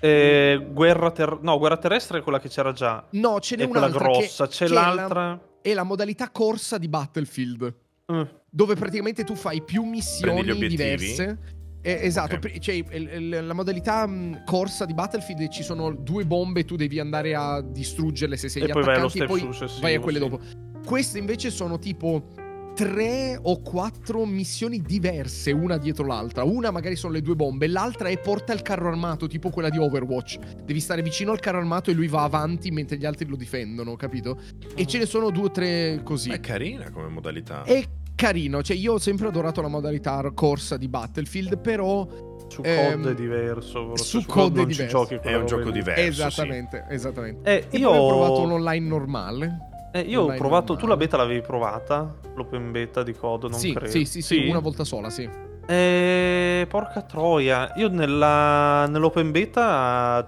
Eh, 0.00 0.68
guerra 0.72 1.10
ter- 1.10 1.38
no, 1.42 1.58
guerra 1.58 1.76
terrestre 1.76 2.18
è 2.18 2.22
quella 2.22 2.38
che 2.38 2.48
c'era 2.48 2.72
già. 2.72 3.04
No, 3.10 3.40
ce 3.40 3.56
n'è 3.56 3.64
È 3.64 3.68
quella 3.68 3.86
un'altra 3.86 4.08
grossa. 4.08 4.46
che, 4.46 4.50
C'è 4.52 4.66
che 4.66 4.70
è 4.72 4.74
la- 4.74 4.94
l'altra. 4.94 5.40
È 5.60 5.74
la 5.74 5.82
modalità 5.82 6.30
corsa 6.30 6.78
di 6.78 6.88
Battlefield, 6.88 7.74
Mm. 8.12 8.22
dove 8.48 8.74
praticamente 8.74 9.22
tu 9.24 9.34
fai 9.34 9.60
più 9.62 9.82
missioni 9.84 10.66
diverse. 10.68 11.38
Eh, 11.80 11.98
esatto, 12.02 12.34
Ok. 12.34 12.40
pre- 12.40 12.58
cioè, 12.58 12.82
la 12.98 13.52
modalità 13.52 14.06
mh, 14.06 14.42
corsa 14.44 14.84
di 14.84 14.94
Battlefield 14.94 15.48
ci 15.48 15.62
sono 15.62 15.92
due 15.94 16.26
bombe, 16.26 16.64
tu 16.64 16.76
devi 16.76 16.98
andare 16.98 17.34
a 17.34 17.60
distruggerle 17.62 18.36
se 18.36 18.48
sei 18.48 18.62
E 18.62 18.66
gli 18.66 18.70
poi 18.72 18.82
vai 18.82 18.96
allo 18.96 19.08
step 19.08 19.22
e 19.22 19.26
poi 19.26 19.40
successivo, 19.40 19.80
vai 19.80 19.94
a 19.94 20.00
quelle 20.00 20.18
sì. 20.18 20.28
dopo. 20.28 20.40
Queste 20.84 21.18
invece 21.18 21.50
sono 21.50 21.78
tipo 21.78 22.46
tre 22.74 23.36
o 23.40 23.60
quattro 23.60 24.24
missioni 24.24 24.80
diverse, 24.80 25.50
una 25.50 25.78
dietro 25.78 26.06
l'altra. 26.06 26.44
Una 26.44 26.70
magari 26.70 26.94
sono 26.94 27.12
le 27.12 27.22
due 27.22 27.34
bombe, 27.34 27.66
l'altra 27.66 28.08
è 28.08 28.18
porta 28.18 28.52
il 28.52 28.62
carro 28.62 28.88
armato, 28.88 29.26
tipo 29.26 29.50
quella 29.50 29.68
di 29.68 29.78
Overwatch. 29.78 30.38
Devi 30.64 30.78
stare 30.80 31.02
vicino 31.02 31.32
al 31.32 31.40
carro 31.40 31.58
armato 31.58 31.90
e 31.90 31.94
lui 31.94 32.06
va 32.06 32.22
avanti 32.22 32.70
mentre 32.70 32.96
gli 32.96 33.04
altri 33.04 33.26
lo 33.26 33.36
difendono, 33.36 33.96
capito? 33.96 34.40
E 34.76 34.86
ce 34.86 34.98
ne 34.98 35.06
sono 35.06 35.30
due 35.30 35.44
o 35.44 35.50
tre 35.50 36.00
così. 36.04 36.30
È 36.30 36.38
carina 36.38 36.90
come 36.90 37.08
modalità. 37.08 37.64
È 37.64 37.82
carino, 38.18 38.62
cioè 38.64 38.76
io 38.76 38.94
ho 38.94 38.98
sempre 38.98 39.28
adorato 39.28 39.60
la 39.62 39.68
modalità 39.68 40.20
corsa 40.34 40.76
di 40.76 40.88
Battlefield, 40.88 41.56
però 41.58 42.04
Su 42.48 42.62
Ehm, 42.64 43.02
COD 43.02 43.10
è 43.10 43.14
diverso. 43.14 43.86
forse 43.88 44.04
su 44.04 44.24
COD 44.26 44.52
è 44.54 44.56
non 44.56 44.70
ci 44.70 44.76
diverso. 44.76 45.20
È 45.20 45.34
un 45.36 45.46
gioco 45.46 45.70
diverso. 45.70 46.00
esattamente, 46.26 46.84
esattamente. 46.88 47.68
Eh, 47.70 47.78
io 47.78 47.90
ho 47.90 48.08
provato 48.08 48.40
un 48.40 48.52
online 48.52 48.86
normale. 48.88 49.58
Eh, 49.92 50.00
io 50.00 50.22
ho 50.22 50.34
provato. 50.34 50.74
Tu 50.74 50.86
normale. 50.86 50.88
la 50.88 50.96
beta 50.96 51.16
l'avevi 51.18 51.40
provata? 51.42 52.16
L'open 52.34 52.72
beta 52.72 53.02
di 53.02 53.12
COD? 53.12 53.42
Non 53.50 53.58
sì, 53.58 53.72
credo. 53.72 53.90
sì, 53.92 54.04
sì, 54.06 54.22
sì, 54.22 54.46
una 54.48 54.58
volta 54.60 54.82
sola, 54.84 55.10
sì. 55.10 55.28
Eh, 55.66 56.66
porca 56.68 57.02
troia. 57.02 57.72
Io 57.76 57.88
nella, 57.88 58.86
nell'open 58.88 59.30
beta 59.30 60.26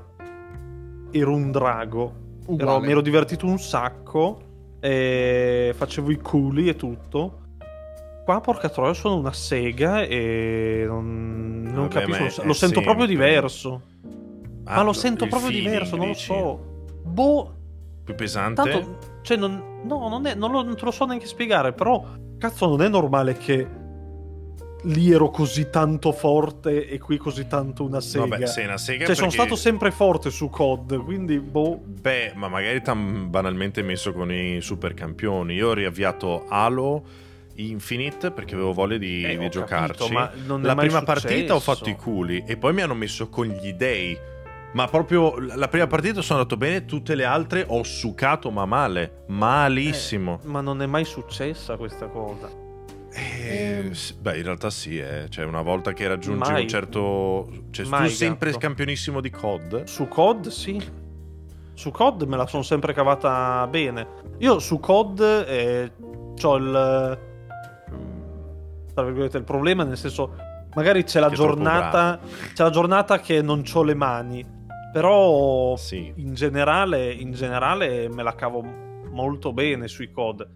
ero 1.11 1.35
un 1.35 1.51
drago. 1.51 2.15
Ero- 2.59 2.81
mi 2.81 2.91
ero 2.91 3.01
divertito 3.01 3.47
un 3.47 3.59
sacco. 3.59 4.43
E 4.79 5.73
facevo 5.75 6.11
i 6.11 6.17
culi 6.21 6.69
e 6.69 6.77
tutto. 6.77 7.40
Qua, 8.31 8.41
porca 8.41 8.69
troia, 8.69 8.93
sono 8.95 9.17
una 9.17 9.33
sega 9.33 10.03
e 10.05 10.85
non, 10.87 11.63
non 11.65 11.89
Vabbè, 11.89 12.07
capisco. 12.07 12.43
è- 12.43 12.45
lo 12.47 12.53
è 12.53 12.55
sento 12.55 12.81
proprio 12.81 13.05
diverso. 13.07 13.83
Ah, 14.67 14.75
ma 14.77 14.79
lo 14.79 14.85
lo- 14.85 14.93
sento 14.93 15.27
proprio 15.27 15.51
feeling, 15.51 15.69
diverso, 15.73 15.97
non 15.97 16.07
lo 16.07 16.15
so. 16.15 16.61
Boh, 17.03 17.55
Più 18.05 18.15
pesante? 18.15 18.63
Tanto, 18.63 18.99
cioè, 19.23 19.37
non, 19.37 19.81
no, 19.83 20.09
non, 20.09 20.27
è, 20.27 20.37
non, 20.37 20.53
lo- 20.53 20.63
non 20.63 20.77
te 20.77 20.85
lo 20.85 20.93
so 20.93 21.07
neanche 21.07 21.27
spiegare, 21.27 21.73
però, 21.73 22.05
cazzo, 22.39 22.69
non 22.69 22.83
è 22.83 22.89
normale 22.89 23.37
che 23.37 23.67
lì 24.85 25.11
ero 25.11 25.29
così 25.31 25.69
tanto 25.69 26.13
forte 26.13 26.87
e 26.89 26.99
qui 27.01 27.17
così 27.17 27.49
tanto 27.49 27.83
una 27.85 28.01
sega. 28.01 28.27
Vabbè, 28.27 28.47
sei 28.47 28.67
una 28.67 28.79
sega 28.79 29.07
cioè, 29.07 29.15
sono 29.17 29.27
perché- 29.27 29.43
stato 29.43 29.61
sempre 29.61 29.91
forte 29.91 30.31
su 30.31 30.49
COD, 30.51 31.03
quindi, 31.03 31.41
boh. 31.41 31.81
Beh, 31.85 32.35
ma 32.37 32.47
magari 32.47 32.81
t'han 32.81 33.29
banalmente 33.29 33.83
messo 33.83 34.13
con 34.13 34.31
i 34.33 34.61
super 34.61 34.95
campioni. 34.95 35.55
Io 35.55 35.71
ho 35.71 35.75
riavviato 35.75 36.45
Halo 36.49 37.03
Infinite 37.57 38.31
perché 38.31 38.55
avevo 38.55 38.73
voglia 38.73 38.97
di, 38.97 39.23
Eh, 39.25 39.37
di 39.37 39.49
giocarci. 39.49 39.97
capito, 39.99 40.09
ma 40.13 40.31
non 40.47 40.63
è 40.63 40.67
la 40.67 40.75
prima 40.75 40.99
successo. 41.01 41.05
partita 41.27 41.55
ho 41.55 41.61
fatto 41.61 41.89
i 41.89 41.97
culi 41.97 42.43
e 42.47 42.57
poi 42.57 42.73
mi 42.73 42.83
hanno 42.83 42.95
messo 42.95 43.29
con 43.29 43.47
gli 43.47 43.73
dei. 43.73 44.17
Ma 44.73 44.87
proprio 44.87 45.35
la 45.39 45.67
prima 45.69 45.89
partita 45.89 46.23
sono 46.23 46.39
andato 46.39 46.57
bene, 46.57 46.85
tutte 46.85 47.17
le 47.17 47.25
altre 47.25 47.65
ho 47.67 47.83
succato 47.83 48.51
ma 48.53 48.65
male, 48.67 49.25
malissimo. 49.27 50.39
Ma 50.45 50.61
non 50.61 50.81
è 50.81 50.87
mai 50.87 51.05
successa 51.05 51.77
questa 51.77 52.07
cosa. 52.07 52.49
Eh, 53.13 53.83
Ehm. 53.83 53.93
beh, 54.21 54.37
in 54.37 54.45
realtà 54.45 54.71
sì, 54.71 54.97
eh. 54.99 55.27
cioè 55.29 55.45
una 55.45 55.63
volta 55.63 55.93
che 55.93 56.07
raggiungi 56.07 56.49
Mai. 56.53 56.63
un 56.63 56.69
certo... 56.69 57.49
Cioè, 57.73 57.87
Mai, 57.87 58.09
tu 58.09 58.15
sempre 58.15 58.51
gatto. 58.53 58.61
campionissimo 58.61 59.21
di 59.21 59.31
COD? 59.31 59.85
Su 59.85 60.07
COD, 60.07 60.47
sì. 60.49 60.81
Su 61.75 61.91
COD 61.91 62.23
me 62.23 62.37
la 62.37 62.47
sono 62.47 62.63
sempre 62.63 62.93
cavata 62.93 63.67
bene. 63.69 64.07
Io 64.39 64.61
su 64.61 64.79
COD 64.79 65.45
eh, 65.49 65.93
ho 66.41 66.57
il. 66.57 67.19
Tra 68.93 69.05
virgolette, 69.05 69.39
il 69.39 69.45
problema, 69.45 69.85
nel 69.85 69.97
senso, 69.97 70.35
magari 70.75 71.05
c'è 71.05 71.21
la 71.21 71.31
giornata. 71.31 72.19
C'è 72.53 72.63
la 72.63 72.71
giornata 72.71 73.21
che 73.21 73.43
non 73.43 73.63
ho 73.73 73.83
le 73.83 73.95
mani. 73.95 74.59
Però 74.93 75.77
Sì. 75.77 76.13
in 76.17 76.35
generale, 76.35 77.13
in 77.13 77.33
generale 77.33 78.09
me 78.09 78.23
la 78.23 78.35
cavo 78.35 78.65
molto 79.11 79.53
bene 79.53 79.87
sui 79.89 80.11
COD. 80.11 80.49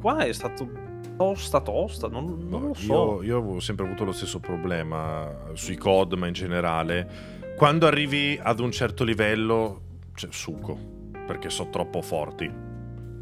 Qua 0.00 0.18
è 0.24 0.32
stato 0.32 0.68
tosta 1.16 1.60
tosta, 1.60 2.08
non, 2.08 2.46
non 2.48 2.62
lo 2.68 2.74
so. 2.74 3.22
Io, 3.22 3.22
io 3.22 3.38
avevo 3.38 3.60
sempre 3.60 3.84
avuto 3.86 4.04
lo 4.04 4.12
stesso 4.12 4.40
problema 4.40 5.30
sui 5.52 5.76
COD, 5.76 6.14
ma 6.14 6.26
in 6.26 6.32
generale. 6.32 7.08
Quando 7.56 7.86
arrivi 7.86 8.38
ad 8.42 8.58
un 8.60 8.72
certo 8.72 9.04
livello, 9.04 9.82
cioè, 10.14 10.30
succo, 10.32 10.78
perché 11.26 11.50
sono 11.50 11.70
troppo 11.70 12.00
forti. 12.00 12.50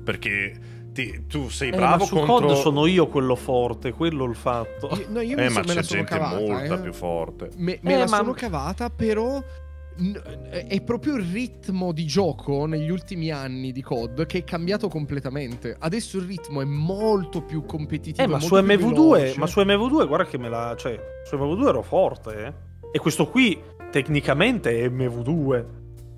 Perché 0.02 0.52
ti- 0.92 1.26
tu 1.26 1.48
sei 1.48 1.68
Eh, 1.70 1.76
bravo 1.76 1.98
ma 1.98 2.04
su 2.04 2.14
contro... 2.16 2.48
COD 2.48 2.56
sono 2.56 2.86
io 2.86 3.06
quello 3.06 3.36
forte, 3.36 3.92
quello 3.92 4.24
il 4.24 4.34
fatto. 4.34 4.88
Io, 4.98 5.06
no, 5.08 5.20
io 5.20 5.36
mi 5.36 5.44
Eh, 5.44 5.48
so- 5.48 5.54
ma 5.60 5.64
me 5.66 5.74
la 5.74 5.80
c'è 5.80 5.86
gente 5.86 6.04
cavata, 6.18 6.38
molta 6.40 6.74
eh. 6.74 6.80
più 6.80 6.92
forte. 6.92 7.50
Me, 7.56 7.78
me 7.82 7.92
Eh, 7.94 7.98
la 7.98 8.06
ma- 8.08 8.16
sono 8.16 8.32
cavata, 8.32 8.90
però 8.90 9.42
n- 9.98 10.22
è 10.50 10.80
proprio 10.82 11.16
il 11.16 11.24
ritmo 11.30 11.92
di 11.92 12.06
gioco 12.06 12.64
negli 12.66 12.90
ultimi 12.90 13.30
anni 13.30 13.72
di 13.72 13.82
COD 13.82 14.26
che 14.26 14.38
è 14.38 14.44
cambiato 14.44 14.88
completamente. 14.88 15.76
Adesso 15.78 16.18
il 16.18 16.24
ritmo 16.26 16.60
è 16.60 16.64
molto 16.64 17.42
più 17.42 17.64
competitivo. 17.64 18.22
Eh, 18.22 18.26
ma 18.30 18.38
molto 18.38 18.56
su 18.56 18.62
più 18.64 18.74
MV2, 18.74 19.10
veloce. 19.18 19.38
ma 19.38 19.46
su 19.46 19.60
MV2, 19.60 20.06
guarda 20.06 20.24
che 20.26 20.38
me 20.38 20.48
la. 20.48 20.74
Cioè, 20.76 20.98
su 21.24 21.36
MV2 21.36 21.66
ero 21.68 21.82
forte, 21.82 22.44
eh. 22.46 22.52
E 22.92 22.98
questo 22.98 23.28
qui, 23.28 23.60
tecnicamente, 23.92 24.80
è 24.80 24.88
MV2. 24.88 25.64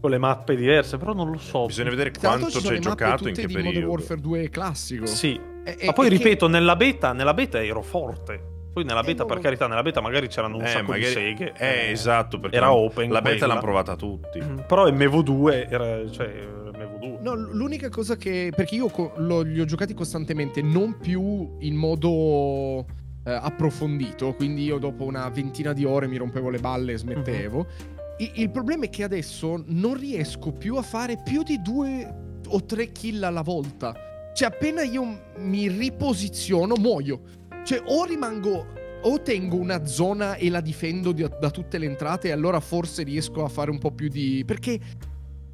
Con 0.02 0.10
le 0.10 0.18
mappe 0.18 0.56
diverse, 0.56 0.96
però 0.98 1.12
non 1.14 1.30
lo 1.30 1.38
so. 1.38 1.66
Bisogna 1.66 1.90
vedere 1.90 2.10
quanto 2.10 2.50
ci 2.50 2.66
hai 2.66 2.80
giocato 2.80 3.28
in 3.28 3.34
tutte 3.34 3.40
che 3.42 3.46
di 3.46 3.52
Modern 3.54 3.72
periodo. 3.72 3.92
Warfare 3.92 4.20
2 4.20 4.48
classico. 4.50 5.06
Sì. 5.06 5.40
E- 5.64 5.76
e- 5.78 5.86
Ma 5.86 5.92
poi 5.92 6.06
e 6.06 6.08
che- 6.10 6.16
ripeto, 6.16 6.48
nella 6.48 6.74
beta, 6.74 7.12
nella 7.12 7.34
beta 7.34 7.62
ero 7.64 7.82
forte. 7.82 8.50
Poi 8.72 8.82
nella 8.84 9.02
Eh, 9.02 9.04
beta, 9.04 9.22
no, 9.22 9.28
per 9.28 9.36
ma- 9.36 9.42
carità, 9.42 9.66
nella 9.68 9.82
beta 9.82 10.00
magari 10.00 10.26
c'erano 10.26 10.56
un 10.56 10.64
Eh, 10.64 10.66
sacco 10.66 10.90
magari- 10.90 11.04
di 11.04 11.10
seghe. 11.12 11.52
Eh, 11.56 11.90
esatto, 11.92 12.40
perché 12.40 12.56
Era 12.56 12.72
open. 12.72 13.12
la 13.12 13.20
beta 13.22 13.30
quella. 13.36 13.46
l'hanno 13.46 13.60
provata 13.60 13.94
tutti. 13.94 14.40
Mm, 14.42 14.58
Però 14.66 14.88
MV2 14.90 15.68
era. 15.70 16.10
Cioè, 16.10 16.26
MV2. 16.72 17.18
No, 17.20 17.34
l'unica 17.36 17.88
cosa 17.88 18.16
che. 18.16 18.50
Perché 18.56 18.74
io 18.74 18.88
co- 18.88 19.12
lo- 19.18 19.42
li 19.42 19.60
ho 19.60 19.64
giocati 19.66 19.94
costantemente, 19.94 20.62
non 20.62 20.96
più 21.00 21.56
in 21.60 21.76
modo 21.76 22.86
eh, 23.24 23.30
approfondito. 23.30 24.32
Quindi 24.32 24.64
io 24.64 24.78
dopo 24.78 25.04
una 25.04 25.28
ventina 25.28 25.72
di 25.72 25.84
ore 25.84 26.08
mi 26.08 26.16
rompevo 26.16 26.50
le 26.50 26.58
balle 26.58 26.94
e 26.94 26.96
smettevo. 26.96 27.60
I- 27.60 27.91
il 28.18 28.50
problema 28.50 28.84
è 28.84 28.90
che 28.90 29.02
adesso 29.04 29.62
non 29.66 29.94
riesco 29.94 30.52
più 30.52 30.76
a 30.76 30.82
fare 30.82 31.20
più 31.22 31.42
di 31.42 31.60
due 31.60 32.40
o 32.48 32.64
tre 32.64 32.92
kill 32.92 33.22
alla 33.22 33.42
volta. 33.42 33.94
Cioè, 34.34 34.48
appena 34.48 34.82
io 34.82 35.32
mi 35.38 35.68
riposiziono, 35.68 36.76
muoio. 36.76 37.20
Cioè, 37.64 37.82
o 37.86 38.04
rimango 38.04 38.66
o 39.02 39.20
tengo 39.20 39.56
una 39.56 39.84
zona 39.84 40.36
e 40.36 40.48
la 40.48 40.60
difendo 40.60 41.12
di- 41.12 41.26
da 41.40 41.50
tutte 41.50 41.78
le 41.78 41.86
entrate 41.86 42.28
e 42.28 42.30
allora 42.30 42.60
forse 42.60 43.02
riesco 43.02 43.44
a 43.44 43.48
fare 43.48 43.70
un 43.70 43.78
po' 43.78 43.90
più 43.90 44.08
di... 44.08 44.42
Perché 44.46 44.78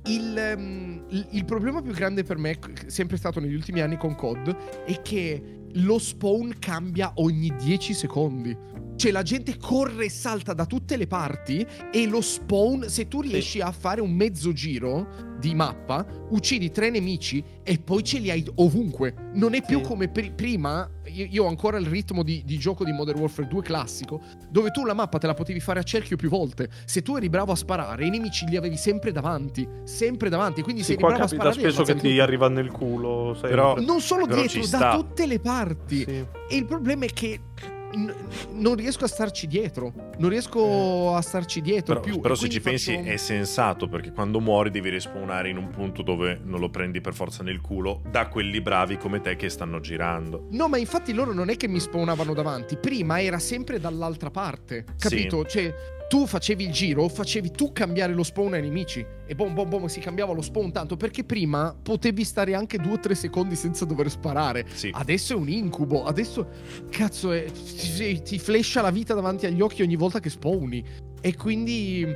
il, 0.05 0.37
ehm, 0.37 1.05
il- 1.31 1.45
problema 1.45 1.81
più 1.81 1.93
grande 1.93 2.23
per 2.25 2.37
me, 2.39 2.59
sempre 2.87 3.17
stato 3.17 3.41
negli 3.41 3.55
ultimi 3.55 3.81
anni 3.81 3.97
con 3.97 4.15
COD, 4.15 4.55
è 4.85 5.01
che 5.03 5.43
lo 5.73 5.99
spawn 5.99 6.55
cambia 6.59 7.13
ogni 7.17 7.55
10 7.57 7.95
secondi. 7.95 8.57
Cioè 8.99 9.13
la 9.13 9.23
gente 9.23 9.57
corre 9.59 10.07
e 10.07 10.11
salta 10.11 10.53
da 10.55 10.67
tutte 10.67 10.97
le 10.97 11.07
parti 11.07 11.65
e 11.93 12.07
lo 12.09 12.21
spawn, 12.21 12.89
se 12.89 13.07
tu 13.07 13.21
riesci 13.21 13.61
a 13.61 13.71
fare 13.71 14.01
un 14.01 14.11
mezzo 14.11 14.53
giro 14.53 15.37
di 15.39 15.55
mappa, 15.55 16.05
uccidi 16.31 16.73
tre 16.73 16.91
nemici 16.91 17.41
e 17.63 17.79
poi 17.79 18.03
ce 18.03 18.19
li 18.19 18.29
hai 18.29 18.45
ovunque. 18.57 19.15
Non 19.35 19.55
è 19.55 19.63
più 19.65 19.79
Sì. 19.79 19.85
come 19.85 20.09
pri- 20.09 20.33
prima. 20.35 20.91
Io, 21.13 21.29
io 21.31 21.45
ho 21.45 21.47
ancora 21.47 21.79
il 21.79 21.87
ritmo 21.87 22.25
di, 22.25 22.43
di 22.45 22.59
gioco 22.59 22.83
di 22.85 22.91
Modern 22.91 23.21
Warfare 23.21 23.47
2 23.47 23.63
classico, 23.63 24.21
dove 24.51 24.73
tu 24.73 24.85
la 24.85 24.95
mappa 24.95 25.19
te 25.19 25.29
la 25.29 25.35
potevi 25.35 25.61
fare 25.61 25.79
a 25.79 25.85
cerchio 25.85 26.17
più 26.17 26.29
volte. 26.29 26.69
Se 26.85 27.01
tu 27.01 27.15
eri 27.15 27.29
bravo 27.29 27.53
a 27.53 27.57
sparare, 27.57 28.05
i 28.05 28.11
nemici 28.11 28.47
li 28.47 28.57
avevi 28.57 28.77
sempre 28.77 29.13
davanti. 29.13 29.65
Sempre 29.85 30.29
davanti. 30.29 30.63
Quindi 30.63 30.81
Sì, 30.83 30.89
se 30.89 30.93
eri 30.95 31.03
bravo 31.07 31.23
a 31.23 31.27
sparare. 31.29 31.53
spesso 31.55 31.85
che 31.85 31.95
ti 31.95 32.19
arriva 32.19 32.49
nel 32.49 32.73
culo. 32.73 33.33
sempre. 33.35 33.51
Però- 33.51 33.77
Non 33.79 34.01
solo 34.01 34.27
Però 34.27 34.41
dietro, 34.41 34.67
da 34.77 34.97
tutte 34.97 35.25
le 35.27 35.39
parti. 35.39 35.99
Sì. 36.03 36.25
E 36.51 36.57
il 36.57 36.65
problema 36.65 37.05
è 37.05 37.13
che 37.13 37.41
n- 37.95 38.15
non 38.53 38.75
riesco 38.75 39.05
a 39.05 39.09
starci 39.09 39.47
dietro. 39.47 39.93
Non 40.19 40.31
riesco 40.31 41.15
a 41.15 41.21
starci 41.21 41.61
dietro 41.61 41.95
Però, 42.01 42.05
più. 42.07 42.21
però 42.21 42.35
se 42.35 42.49
ci 42.49 42.61
pensi 42.61 42.95
faccio- 42.95 43.09
è 43.09 43.17
sensato 43.17 43.89
perché 43.89 44.13
quando 44.13 44.41
muori 44.41 44.71
devi 44.71 44.91
respawnare 44.91 45.49
in 45.49 45.57
un 45.57 45.71
punto 45.71 46.03
dove 46.03 46.41
non 46.43 46.61
lo 46.61 46.69
prendi 46.71 47.01
per 47.01 47.15
forza 47.15 47.43
nel 47.43 47.61
culo 47.61 48.03
da 48.11 48.29
quelli 48.29 48.61
bravi 48.61 48.97
come 48.99 49.21
te 49.21 49.37
che 49.37 49.49
stanno 49.49 49.81
girando. 49.81 50.47
No, 50.51 50.69
ma 50.69 50.77
infatti 50.79 51.13
loro 51.13 51.33
non 51.33 51.49
è 51.51 51.57
che 51.57 51.69
mi 51.69 51.81
spawnavano 51.81 52.35
davanti. 52.35 52.77
Prima 52.77 53.21
era 53.23 53.39
sempre 53.39 53.79
dall'altra 53.81 54.31
parte. 54.31 54.85
Capito? 54.99 55.45
Cioè, 55.45 55.75
tu 56.09 56.27
facevi 56.27 56.65
il 56.65 56.73
giro, 56.73 57.07
facevi 57.09 57.51
tu 57.51 57.73
cambiare 57.73 58.15
lo 58.15 58.23
spawn 58.23 58.55
ai 58.55 58.63
nemici. 58.63 59.05
E 59.27 59.35
bom 59.35 59.53
bom 59.53 59.69
bom 59.69 59.87
si 59.87 60.01
cambiava 60.01 60.33
lo 60.33 60.41
spawn 60.41 60.73
tanto. 60.73 60.97
Perché 60.97 61.23
prima 61.23 61.77
potevi 61.81 62.25
stare 62.25 62.55
anche 62.55 62.79
due 62.79 62.93
o 62.93 62.99
tre 62.99 63.15
secondi 63.15 63.55
senza 63.55 63.85
dover 63.85 64.11
sparare. 64.11 64.67
Sì. 64.73 64.91
Adesso 64.93 65.35
è 65.35 65.37
un 65.37 65.49
incubo. 65.49 66.05
Adesso, 66.05 66.49
cazzo, 66.91 67.33
è- 67.33 67.45
ti, 67.51 68.23
ti 68.23 68.39
flasha 68.39 68.81
la 68.81 68.91
vita 68.91 69.15
davanti 69.15 69.47
agli 69.47 69.61
occhi 69.61 69.83
ogni 69.83 69.97
volta 69.97 70.19
che 70.19 70.31
spawni. 70.31 70.83
E 71.21 71.37
quindi 71.37 72.07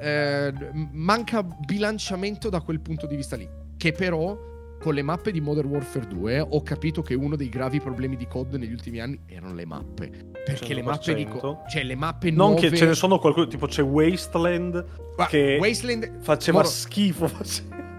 eh, 0.00 0.52
manca 0.92 1.42
bilanciamento 1.42 2.50
da 2.50 2.60
quel 2.60 2.80
punto 2.80 3.06
di 3.06 3.16
vista 3.16 3.36
lì. 3.36 3.48
Che 3.76 3.92
però, 3.92 4.51
con 4.82 4.94
le 4.94 5.02
mappe 5.02 5.30
di 5.30 5.40
Modern 5.40 5.68
Warfare 5.68 6.06
2, 6.08 6.40
ho 6.40 6.62
capito 6.62 7.02
che 7.02 7.14
uno 7.14 7.36
dei 7.36 7.48
gravi 7.48 7.80
problemi 7.80 8.16
di 8.16 8.26
COD 8.26 8.54
negli 8.56 8.72
ultimi 8.72 8.98
anni 9.00 9.18
erano 9.26 9.54
le 9.54 9.64
mappe. 9.64 10.10
Perché 10.44 10.74
le 10.74 10.82
mappe 10.82 11.14
di 11.14 11.24
100%. 11.24 11.38
COD. 11.38 11.68
Cioè, 11.68 11.84
le 11.84 11.94
mappe 11.94 12.30
Non 12.32 12.50
nuove. 12.52 12.68
che 12.68 12.76
ce 12.76 12.86
ne 12.86 12.94
sono 12.94 13.18
qualcuno, 13.20 13.46
tipo 13.46 13.66
c'è 13.66 13.82
Wasteland 13.82 14.84
Ma 15.16 15.26
che 15.26 15.56
Wasteland. 15.60 16.20
faceva 16.20 16.58
Moro- 16.58 16.68
schifo. 16.70 17.30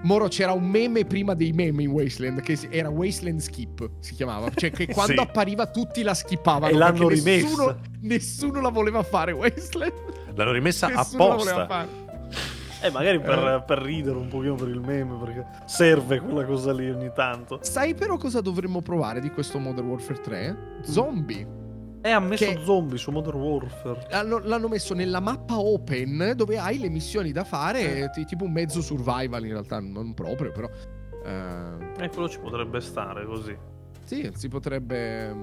Moro 0.03 0.27
c'era 0.27 0.51
un 0.51 0.65
meme 0.65 1.05
prima 1.05 1.33
dei 1.33 1.53
meme 1.53 1.83
in 1.83 1.89
Wasteland 1.91 2.41
che 2.41 2.57
era 2.69 2.89
Wasteland 2.89 3.39
Skip 3.39 3.89
si 3.99 4.13
chiamava 4.15 4.49
cioè 4.53 4.69
che 4.69 4.85
quando 4.91 5.13
Sì. 5.13 5.19
appariva 5.19 5.67
tutti 5.67 6.01
la 6.03 6.13
skippavano 6.13 6.73
E 6.73 6.75
l'hanno 6.77 7.07
rimessa. 7.07 7.47
nessuno, 7.47 7.79
nessuno 8.01 8.59
la 8.59 8.67
voleva 8.69 9.01
fare 9.03 9.31
Wasteland 9.31 9.93
L'hanno 10.35 10.51
rimessa 10.51 10.87
nessuno 10.87 11.27
la 11.29 11.35
voleva 11.35 11.61
apposta. 11.63 11.67
fare 11.67 11.87
Eh, 12.83 12.91
magari 12.91 13.19
per, 13.19 13.37
Eh. 13.39 13.63
per 13.65 13.79
ridere 13.79 14.17
un 14.17 14.27
pochino 14.27 14.55
per 14.55 14.67
il 14.67 14.81
meme, 14.81 15.17
perché 15.23 15.45
serve 15.65 16.19
quella 16.19 16.43
cosa 16.45 16.73
lì 16.73 16.89
ogni 16.89 17.11
tanto. 17.13 17.59
sai 17.61 17.93
però 17.95 18.17
cosa 18.17 18.41
dovremmo 18.41 18.81
provare 18.81 19.19
di 19.21 19.29
questo 19.29 19.57
Modern 19.59 19.87
Warfare 19.87 20.19
3? 20.19 20.57
Zombie 20.81 21.61
E 22.05 22.09
ha 22.11 22.19
messo 22.19 22.43
Che- 22.45 22.59
zombie 22.65 22.97
su 22.97 23.11
Modern 23.11 23.37
Warfare. 23.39 24.05
l'hanno, 24.09 24.39
l'hanno 24.39 24.67
messo 24.67 24.93
nella 24.93 25.21
mappa 25.21 25.57
open 25.57 26.33
dove 26.35 26.57
hai 26.57 26.77
le 26.77 26.89
missioni 26.89 27.31
da 27.31 27.45
fare 27.45 28.09
ti- 28.13 28.25
tipo 28.25 28.43
un 28.43 28.51
mezzo 28.51 28.81
survival 28.81 29.45
in 29.45 29.51
realtà 29.53 29.79
non 29.79 30.13
proprio 30.13 30.51
però 30.51 30.69
eh, 31.25 32.03
E 32.03 32.09
quello 32.09 32.27
ci 32.27 32.39
potrebbe 32.39 32.81
stare 32.81 33.25
così. 33.25 33.55
sì 34.03 34.29
si 34.33 34.49
potrebbe 34.49 35.33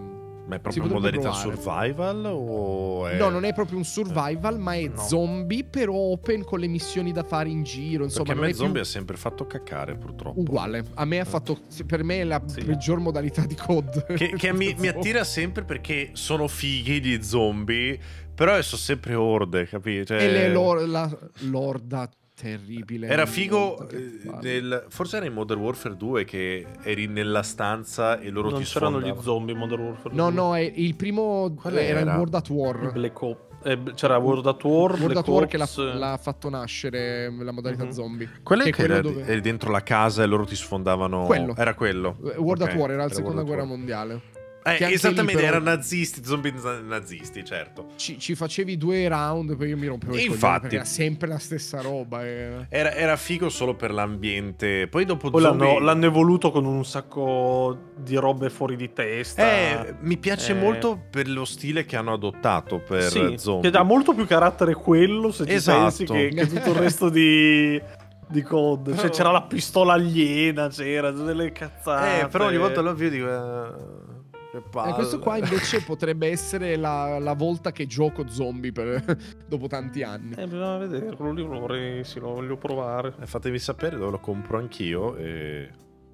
Ma 0.51 0.57
è 0.57 0.61
proprio 0.61 0.87
modalità 0.87 1.31
provare. 1.31 1.57
survival 1.57 2.25
o 2.27 3.07
è... 3.07 3.17
No, 3.17 3.29
non 3.29 3.45
è 3.45 3.53
proprio 3.55 3.79
un 3.79 3.85
survival, 3.85 4.59
ma 4.59 4.75
è 4.75 4.89
No. 4.89 5.01
zombie, 5.03 5.65
però 5.65 5.95
open 5.95 6.45
con 6.45 6.59
le 6.61 6.67
missioni 6.67 7.13
da 7.13 7.23
fare 7.23 7.49
in 7.49 7.63
giro. 7.63 8.05
Insomma, 8.05 8.25
Perché 8.25 8.39
a 8.41 8.43
me 8.43 8.49
è 8.49 8.55
più 8.55 8.61
zombie 8.63 8.81
ha 8.83 8.85
sempre 8.85 9.17
fatto 9.17 9.47
caccare 9.47 9.97
purtroppo. 9.97 10.41
uguale. 10.41 10.85
A 10.95 11.05
me 11.05 11.21
ha 11.21 11.25
fatto. 11.25 11.59
Per 11.87 12.03
me 12.05 12.21
è 12.21 12.25
la 12.25 12.43
Sì. 12.47 12.63
peggior 12.65 12.99
modalità 12.99 13.47
di 13.47 13.55
COD. 13.55 14.15
Che, 14.15 14.35
che 14.37 14.53
mi, 14.53 14.75
mi 14.79 14.89
attira 14.89 15.23
sempre 15.25 15.63
perché 15.65 16.11
sono 16.15 16.49
fighi 16.49 17.01
gli 17.01 17.23
zombie, 17.23 17.99
però 18.35 18.61
sono 18.63 18.81
sempre 18.81 19.15
orde, 19.15 19.67
capito? 19.67 20.07
Cioè, 20.15 20.23
E 20.23 20.31
le 20.33 20.49
lor- 20.53 20.87
la 20.87 21.09
lorda 21.41 22.09
terribile. 22.41 23.07
Era 23.07 23.25
non 23.25 23.27
figo 23.33 23.89
eh, 23.89 24.21
nel- 24.41 24.87
forse 24.89 25.17
era 25.19 25.27
in 25.27 25.33
Modern 25.33 25.61
Warfare 25.61 25.97
2 25.97 26.25
che 26.25 26.67
eri 26.83 27.07
nella 27.07 27.43
stanza 27.43 28.19
e 28.19 28.31
loro 28.31 28.51
non 28.51 28.61
ti 28.63 28.67
c'erano 28.67 28.99
gli 28.99 29.05
sfondavano. 29.05 29.23
zombie 29.23 29.53
in 29.53 29.59
Modern 29.59 29.83
Warfare. 29.83 30.15
No, 30.15 30.31
2. 30.31 30.33
no, 30.33 30.57
è- 30.57 30.73
il 30.75 30.95
primo 30.95 31.55
Qual 31.61 31.77
era, 31.77 32.01
era? 32.01 32.11
il 32.13 32.17
World 32.17 32.35
at 32.35 32.49
War. 32.49 32.93
Black 32.93 33.23
Ops. 33.23 33.49
eh, 33.63 33.79
c'era 33.95 34.17
World 34.17 34.47
at 34.47 34.65
War, 34.65 34.91
World 34.93 35.05
Black 35.05 35.17
at 35.19 35.29
War 35.29 35.47
che 35.47 35.57
l'ha, 35.59 35.65
Ops, 35.65 35.77
l'ha 35.95 36.17
fatto 36.21 36.49
nascere 36.49 37.31
la 37.31 37.53
modalità 37.53 37.85
Mhm. 37.85 37.91
zombie. 37.91 38.29
Quello 38.43 38.63
Che 38.65 38.71
che, 38.71 38.83
è 38.83 38.87
quello 38.87 39.01
era, 39.01 39.03
dove- 39.09 39.27
eri 39.31 39.41
dentro 39.43 39.71
la 39.71 39.83
casa 39.83 40.23
e 40.23 40.27
loro 40.27 40.45
ti 40.47 40.57
sfondavano. 40.57 41.25
Quello. 41.27 41.55
Era 41.57 41.75
quello. 41.75 42.17
Eh, 42.25 42.39
World 42.39 42.63
Ok, 42.63 42.69
at 42.71 42.75
War 42.77 42.89
era 42.91 42.97
la 42.97 43.03
World 43.05 43.13
seconda 43.15 43.43
guerra 43.43 43.61
War. 43.63 43.69
mondiale. 43.69 44.21
Eh, 44.63 44.93
esattamente, 44.93 45.43
erano 45.43 45.65
nazisti, 45.65 46.23
zombie 46.23 46.53
na- 46.53 46.81
nazisti, 46.81 47.43
certo. 47.45 47.87
Ci, 47.97 48.19
ci 48.19 48.35
facevi 48.35 48.77
due 48.77 49.09
round, 49.09 49.57
poi 49.57 49.69
io 49.69 49.77
mi 49.79 49.87
rompevo 49.87 50.15
il 50.17 50.21
Infatti. 50.27 50.61
perché 50.61 50.77
era 50.77 50.85
sempre 50.85 51.29
la 51.29 51.39
stessa 51.39 51.81
roba. 51.81 52.27
eh. 52.27 52.67
Era, 52.69 52.93
era 52.93 53.17
figo 53.17 53.49
solo 53.49 53.75
per 53.75 53.91
l'ambiente. 53.91 54.87
Poi 54.89 55.07
dopo 55.07 55.31
Poi 55.31 55.41
zombie... 55.41 55.67
l'hanno, 55.67 55.79
l'hanno 55.79 56.05
evoluto 56.05 56.51
con 56.51 56.67
un 56.67 56.85
sacco 56.85 57.93
di 57.97 58.17
robe 58.17 58.51
fuori 58.51 58.77
di 58.77 58.93
testa. 58.93 59.43
Eh, 59.51 59.95
mi 60.01 60.19
piace 60.19 60.53
Eh. 60.53 60.57
molto 60.57 61.01
per 61.11 61.27
lo 61.29 61.47
stile 61.47 61.87
che 61.87 61.97
hanno 61.97 62.13
adottato 62.13 62.81
per 62.81 63.05
sì, 63.05 63.35
zombie. 63.39 63.71
che 63.71 63.77
ha 63.79 63.83
molto 63.83 64.13
più 64.13 64.27
carattere 64.27 64.75
quello, 64.75 65.33
se 65.33 65.47
ci 65.47 65.53
Esatto. 65.55 65.81
pensi, 65.81 66.05
che, 66.05 66.29
che 66.35 66.47
tutto 66.47 66.71
il 66.73 66.77
resto 66.77 67.09
di, 67.09 67.81
di 68.29 68.43
COD. 68.43 68.95
Cioè, 68.99 69.09
c'era 69.09 69.31
la 69.31 69.43
pistola 69.43 69.95
aliena, 69.95 70.69
c'era 70.69 71.11
delle 71.11 71.51
cazzate. 71.51 72.21
Eh, 72.25 72.29
però 72.29 72.47
ogni 72.49 72.59
volta 72.59 72.83
lo 72.83 72.95
vedo 72.95 73.15
dico... 73.15 74.10
che 74.51 74.61
palle. 74.61 74.91
E 74.91 74.95
questo 74.95 75.19
qua 75.19 75.39
invece 75.39 75.83
potrebbe 75.85 76.29
essere 76.29 76.77
la, 76.77 77.19
la 77.19 77.35
volta 77.35 77.73
che 77.73 77.87
gioco 77.87 78.29
zombie 78.29 78.73
per- 78.73 79.17
dopo 79.47 79.67
tanti 79.67 80.03
anni. 80.03 80.35
Eh, 80.37 80.45
bisogna 80.47 80.79
vedere, 80.79 81.15
quello 81.17 81.33
lì 81.33 81.43
lo 81.43 81.59
vorrei, 81.61 82.05
sì, 82.05 82.19
lo 82.19 82.35
voglio 82.35 82.57
provare. 82.57 83.15
Eh, 83.21 83.27
fatemi 83.27 83.59
sapere 83.59 83.97
dove 83.97 84.11
lo 84.11 84.21
compro 84.21 84.59
anch'io 84.59 85.17
e... 85.17 85.69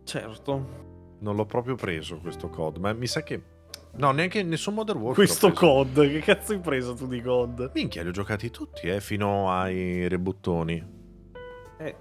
Certo. 0.05 0.84
Non 1.18 1.34
l'ho 1.34 1.47
proprio 1.47 1.74
preso 1.74 2.18
questo 2.18 2.49
COD, 2.49 2.76
ma 2.76 2.93
mi 2.93 3.07
sa 3.07 3.22
che... 3.22 3.55
No, 3.97 4.11
neanche 4.11 4.43
nessun 4.43 4.74
Modern 4.74 4.99
Warfare. 4.99 5.26
Questo. 5.26 5.53
COD, 5.53 6.11
che 6.11 6.18
cazzo 6.20 6.53
hai 6.53 6.59
preso 6.59 6.95
tu 6.95 7.07
di 7.07 7.22
COD? 7.22 7.70
Minchia, 7.74 8.03
li 8.03 8.09
ho 8.09 8.12
giocati 8.12 8.51
tutti, 8.51 8.89
eh, 8.89 9.01
fino 9.01 9.51
ai 9.51 10.07
rebuttoni. 10.07 10.95
Eh, 11.78 11.97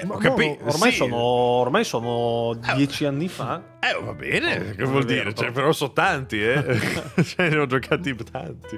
Eh, 0.00 0.04
Ma 0.06 0.14
ho 0.14 0.18
no, 0.18 0.22
capito. 0.22 0.64
ormai, 0.64 0.90
sì. 0.90 0.96
sono, 0.96 1.16
ormai 1.16 1.84
sono 1.84 2.58
dieci 2.74 3.04
anni 3.04 3.28
fa. 3.28 3.62
Eh, 3.80 4.02
va 4.02 4.12
bene, 4.14 4.58
No, 4.58 4.70
che 4.74 4.84
vuol 4.84 5.04
dire? 5.04 5.18
vero, 5.18 5.32
Cioè, 5.32 5.52
però. 5.52 5.72
sono 5.72 5.92
tanti, 5.92 6.40
eh. 6.42 6.62
cioè, 7.24 7.48
ne 7.50 7.58
ho 7.58 7.66
giocati 7.66 8.14
tanti. 8.30 8.76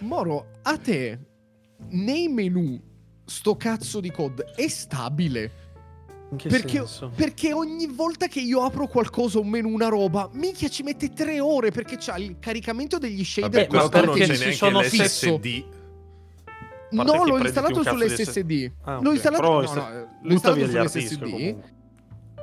Moro, 0.00 0.46
a 0.62 0.76
te, 0.78 1.18
nei 1.90 2.28
menu, 2.28 2.80
sto 3.24 3.56
cazzo 3.56 4.00
di 4.00 4.10
COD 4.10 4.42
è 4.54 4.68
stabile? 4.68 5.64
In 6.30 6.38
che 6.38 6.48
Perché, 6.48 6.78
senso? 6.78 7.12
perché 7.14 7.52
ogni 7.52 7.86
volta 7.86 8.26
che 8.26 8.40
io 8.40 8.62
apro 8.62 8.88
qualcosa, 8.88 9.38
un 9.38 9.48
menu, 9.48 9.68
una 9.68 9.88
roba, 9.88 10.28
minchia 10.32 10.68
ci 10.68 10.82
mette 10.82 11.12
tre 11.12 11.38
ore 11.38 11.70
perché 11.70 11.96
c'ha 12.00 12.16
il 12.18 12.36
caricamento 12.40 12.98
degli 12.98 13.22
shader 13.24 13.66
Vabbè, 13.68 13.72
ma 13.72 13.80
costante 13.82 14.06
non 14.06 14.16
perché 14.16 14.32
c'è 14.32 14.38
neanche 14.38 14.56
sono 14.56 14.80
l'SSD. 14.80 15.28
Parte 15.62 15.75
No, 17.04 17.24
l'ho 17.24 17.38
installato 17.38 17.82
sull'SSD. 17.82 18.72
Ah, 18.84 18.94
L'ho 19.00 19.08
ok. 19.08 19.14
installato, 19.14 19.42
Però 19.42 19.62
no, 19.62 19.74
no, 19.74 19.88
l'ho 20.22 20.34
butta 20.34 20.56
installato 20.58 20.88
sull'SSD. 20.88 21.56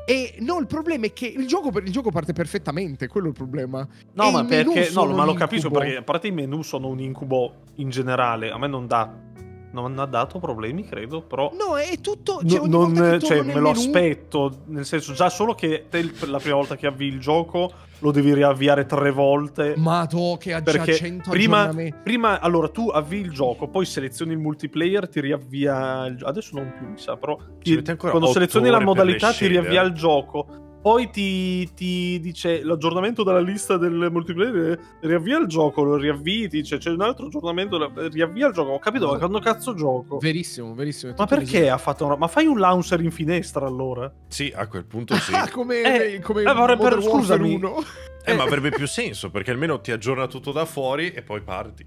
E 0.05 0.35
no, 0.39 0.59
il 0.59 0.67
problema 0.67 1.05
è 1.05 1.13
che 1.13 1.27
il 1.27 1.47
gioco, 1.47 1.71
il 1.79 1.89
gioco 1.91 2.11
parte 2.11 2.33
perfettamente, 2.33 3.07
quello 3.07 3.27
è 3.27 3.29
il 3.29 3.35
problema. 3.35 3.87
No, 4.13 4.27
E 4.27 4.31
ma 4.31 4.43
perché. 4.45 4.89
No, 4.93 5.05
ma 5.05 5.23
lo 5.23 5.33
capisco 5.33 5.67
incubo. 5.67 5.83
perché 5.83 5.99
a 5.99 6.03
parte 6.03 6.27
i 6.27 6.31
menu 6.31 6.61
sono 6.61 6.87
un 6.89 6.99
incubo 6.99 7.53
in 7.75 7.89
generale. 7.89 8.51
A 8.51 8.57
me 8.57 8.67
non 8.67 8.85
dà. 8.87 9.31
Non 9.71 9.97
ha 9.97 10.05
dato 10.05 10.39
problemi, 10.39 10.83
credo. 10.83 11.21
Però. 11.23 11.51
No, 11.57 11.77
è 11.77 11.99
tutto. 12.01 12.41
Cioè, 12.45 12.59
ogni 12.59 12.69
non, 12.69 12.93
volta 12.93 13.17
che 13.17 13.25
cioè, 13.25 13.41
me 13.41 13.53
lo 13.53 13.59
menu- 13.61 13.77
aspetto. 13.77 14.59
Nel 14.65 14.85
senso, 14.85 15.13
già 15.13 15.29
solo 15.29 15.55
che 15.55 15.85
te 15.89 16.03
la 16.27 16.37
prima 16.37 16.57
volta 16.57 16.75
che 16.75 16.85
avvii 16.85 17.07
il 17.07 17.19
gioco 17.19 17.71
lo 18.03 18.11
devi 18.11 18.33
riavviare 18.33 18.85
tre 18.85 19.11
volte. 19.11 19.75
Madò, 19.77 20.35
che 20.35 20.53
ha 20.53 20.61
già 20.61 20.71
Perché 20.71 20.93
100 20.93 21.29
prima, 21.29 21.73
prima, 22.03 22.41
allora 22.41 22.67
tu 22.67 22.89
avvii 22.89 23.21
il 23.21 23.31
gioco, 23.31 23.69
poi 23.69 23.85
selezioni 23.85 24.33
il 24.33 24.39
multiplayer, 24.39 25.07
ti 25.07 25.21
riavvia 25.21 26.05
il 26.07 26.17
gioco. 26.17 26.29
Adesso 26.29 26.55
non 26.57 26.73
più, 26.77 26.87
mi 26.89 26.97
sa, 26.97 27.15
però 27.15 27.37
ti- 27.61 27.81
quando 27.97 28.27
selezioni 28.27 28.69
la 28.69 28.81
modalità 28.81 29.31
ti 29.31 29.47
riavvia 29.47 29.81
il 29.83 29.93
gioco. 29.93 30.45
Poi 30.83 31.09
ti, 31.09 31.73
ti 31.73 32.19
dice 32.19 32.61
l'aggiornamento 32.61 33.23
della 33.23 33.39
lista 33.39 33.77
del 33.77 34.09
multiplayer, 34.11 34.77
riavvia 34.99 35.39
il 35.39 35.47
gioco, 35.47 35.81
lo 35.81 35.95
riavvii, 35.95 36.49
ti 36.49 36.57
dice 36.59 36.77
c'è 36.77 36.89
un 36.89 36.99
altro 36.99 37.27
aggiornamento, 37.27 38.09
riavvia 38.09 38.47
il 38.47 38.53
gioco. 38.53 38.71
Ho 38.71 38.79
capito, 38.79 39.09
ma 39.09 39.17
quando 39.17 39.39
cazzo 39.39 39.73
gioco? 39.75 40.17
Verissimo, 40.17 40.75
verissimo. 40.75 41.13
Ma 41.17 41.25
perché 41.25 41.59
così. 41.59 41.67
ha 41.69 41.77
fatto 41.77 42.03
una... 42.05 42.17
Ma 42.17 42.27
fai 42.27 42.47
un 42.47 42.59
launcher 42.59 42.99
in 42.99 43.11
finestra 43.11 43.65
allora? 43.65 44.11
Sì, 44.27 44.51
a 44.53 44.67
quel 44.67 44.83
punto 44.83 45.15
sì. 45.15 45.33
Ah, 45.33 45.47
come, 45.51 46.15
Eh, 46.15 46.19
come 46.19 46.41
eh, 46.41 46.43
ma 46.43 46.53
Modern 46.53 46.77
per- 46.79 47.01
scusami. 47.01 47.53
1. 47.55 47.83
Eh, 48.25 48.33
ma 48.33 48.43
avrebbe 48.43 48.69
più 48.69 48.85
senso 48.85 49.31
perché 49.31 49.51
almeno 49.51 49.79
ti 49.79 49.91
aggiorna 49.93 50.27
tutto 50.27 50.51
da 50.51 50.65
fuori 50.65 51.11
e 51.13 51.21
poi 51.21 51.41
parti. 51.41 51.85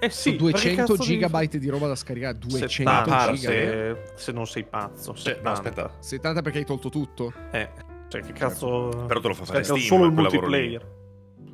Eh 0.00 0.10
sì, 0.10 0.30
Su 0.36 0.44
perché 0.44 0.74
200 0.74 0.80
cazzo 0.80 0.92
devi 0.96 1.04
gigabyte 1.04 1.58
di 1.60 1.68
roba 1.68 1.86
da 1.86 1.94
scaricare. 1.94 2.38
200 2.38 2.68
70, 2.68 3.32
giga. 3.34 3.48
se, 3.48 3.96
se 4.16 4.32
non 4.32 4.46
sei 4.48 4.64
pazzo. 4.64 5.14
Cioè, 5.14 5.34
70. 5.36 5.48
no, 5.48 5.54
aspetta. 5.54 5.90
70 6.00 6.42
perché 6.42 6.58
hai 6.58 6.64
tolto 6.64 6.88
tutto. 6.90 7.32
Eh, 7.52 7.68
cioè 8.08 8.22
che 8.22 8.32
cazzo... 8.32 9.04
Però 9.06 9.20
te 9.20 9.28
lo 9.28 9.34
fa 9.34 9.44
fare 9.44 9.64
Steam, 9.64 9.78
solo 9.80 10.04
il 10.06 10.12
multiplayer. 10.12 10.94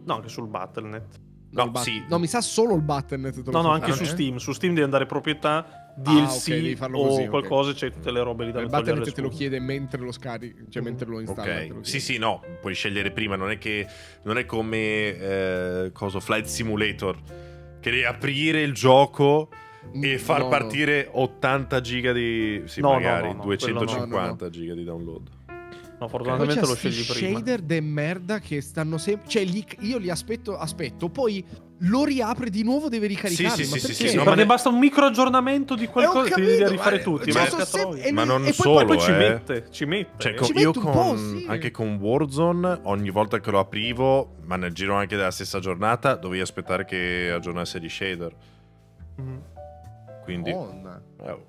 No, 0.05 0.15
anche 0.15 0.29
sul 0.29 0.49
Battle.net. 0.49 1.21
No, 1.53 1.71
bat- 1.71 1.83
sì. 1.85 2.03
no, 2.09 2.19
mi 2.19 2.27
sa 2.27 2.41
solo 2.41 2.75
il 2.75 2.83
Battle.net. 2.83 3.49
No, 3.51 3.61
no, 3.63 3.71
anche 3.71 3.93
fare, 3.93 4.05
su? 4.05 4.11
Steam. 4.13 4.37
Su 4.39 4.53
Steam 4.53 4.73
devi 4.73 4.85
andare 4.85 5.07
proprietà, 5.07 5.83
Ah, 5.95 6.01
DLC 6.01 6.37
ok, 6.37 6.49
devi 6.49 6.77
farlo 6.77 6.99
o 7.01 7.09
così, 7.09 7.23
ok. 7.25 7.29
qualcosa, 7.29 7.73
c'è 7.75 7.91
tutte 7.91 8.11
le 8.11 8.23
robe 8.23 8.47
lì 8.47 8.53
da 8.53 8.61
Il 8.61 8.69
Battle.net 8.71 9.13
te 9.13 9.21
lo 9.21 9.29
chiede 9.29 9.61
mentre 9.61 10.01
lo 10.01 10.11
scarichi, 10.13 10.65
cioè 10.71 10.83
mentre 10.83 11.07
lo 11.07 11.21
installi. 11.21 11.69
te 11.69 11.75
lo 11.75 11.85
sì, 11.85 12.01
sì, 12.01 12.17
no, 12.17 12.41
puoi 12.63 12.75
scegliere 12.75 13.11
prima, 13.11 13.37
non 13.37 13.51
è 13.51 13.59
che 13.59 13.87
non 14.23 14.39
è 14.39 14.47
come 14.47 14.79
eh, 14.79 15.91
cosa, 15.93 16.19
Flight 16.21 16.47
Simulator 16.47 17.19
che 17.81 17.91
devi 17.91 18.05
aprire 18.05 18.63
il 18.63 18.73
gioco 18.73 19.49
e 19.93 20.15
Mm, 20.15 20.17
far 20.17 20.39
no, 20.39 20.45
no. 20.45 20.49
partire 20.51 21.09
80 21.13 21.81
giga 21.81 22.13
di 22.13 22.63
sì, 22.67 22.81
No, 22.81 22.89
no, 22.93 22.95
magari 22.95 23.29
no, 23.29 23.35
no, 23.35 23.43
250 23.43 24.07
quello 24.07 24.27
no, 24.27 24.37
no, 24.41 24.51
giga 24.51 24.75
di 24.75 24.85
download. 24.85 25.29
No, 26.03 26.09
fortunatamente 26.09 26.61
lo 26.67 26.75
scegli 26.75 27.05
prima. 27.07 27.39
shader 27.39 27.61
de 27.61 27.81
merda 27.81 28.39
che 28.41 28.61
stanno 28.61 28.99
sempre. 28.99 29.29
Cioè, 29.29 29.45
li- 29.45 29.65
io 29.81 29.99
li 29.99 30.11
aspetto, 30.11 30.57
aspetto, 30.57 31.09
poi 31.09 31.45
lo 31.85 32.05
riapre 32.05 32.51
di 32.51 32.63
nuovo, 32.65 32.89
deve 32.89 33.07
ricaricarli. 33.07 33.65
Sì, 33.65 33.65
sì, 33.65 33.71
ma 33.71 33.77
sì, 33.79 33.95
sì, 33.95 34.09
Sì, 34.09 34.17
no, 34.17 34.25
ma 34.25 34.35
ne- 34.35 34.47
basta 34.47 34.69
un 34.69 34.79
micro 34.79 35.07
aggiornamento 35.07 35.75
di 35.77 35.85
Eh, 35.85 35.89
qualcosa 35.89 36.35
che 36.35 36.41
devi 36.41 36.53
capito, 36.59 36.71
rifare 36.71 36.97
ma- 36.97 37.03
tutti. 37.03 37.33
cioè, 37.33 37.43
ma 37.43 37.49
sono 37.49 37.59
cazzo 37.63 37.77
sem- 37.77 37.89
troia. 37.91 38.03
e 38.05 38.13
Ma 38.13 38.25
non 38.25 38.41
e 38.43 38.45
poi- 38.47 38.53
solo, 38.55 38.75
Poi, 38.75 38.87
poi 38.87 39.01
ci 39.01 39.11
eh. 39.11 39.17
mette, 39.17 39.67
ci 39.71 39.85
mette. 39.85 40.11
Cioè, 40.19 40.33
Eh, 40.33 40.35
co- 40.37 40.45
Ci 40.45 40.53
io 40.59 40.73
con, 40.73 40.93
po', 40.93 41.17
sì. 41.17 41.45
anche 41.49 41.71
con 41.71 41.95
Warzone, 42.01 42.81
ogni 42.83 43.11
volta 43.11 43.39
che 43.41 43.51
lo 43.51 43.59
aprivo, 43.61 44.35
ma 44.45 44.57
nel 44.57 44.73
giro 44.73 44.95
anche 44.95 45.17
della 45.17 45.31
stessa 45.31 45.59
giornata, 45.61 46.15
dovevi 46.15 46.41
aspettare 46.41 46.85
che 46.85 47.31
aggiornasse 47.33 47.81
gli 47.81 47.89
shader. 47.89 48.35
Mm. 49.21 49.37
Quindi, 50.25 50.53
Madonna. 50.53 51.01
eh, 51.25 51.31
oh. 51.31 51.47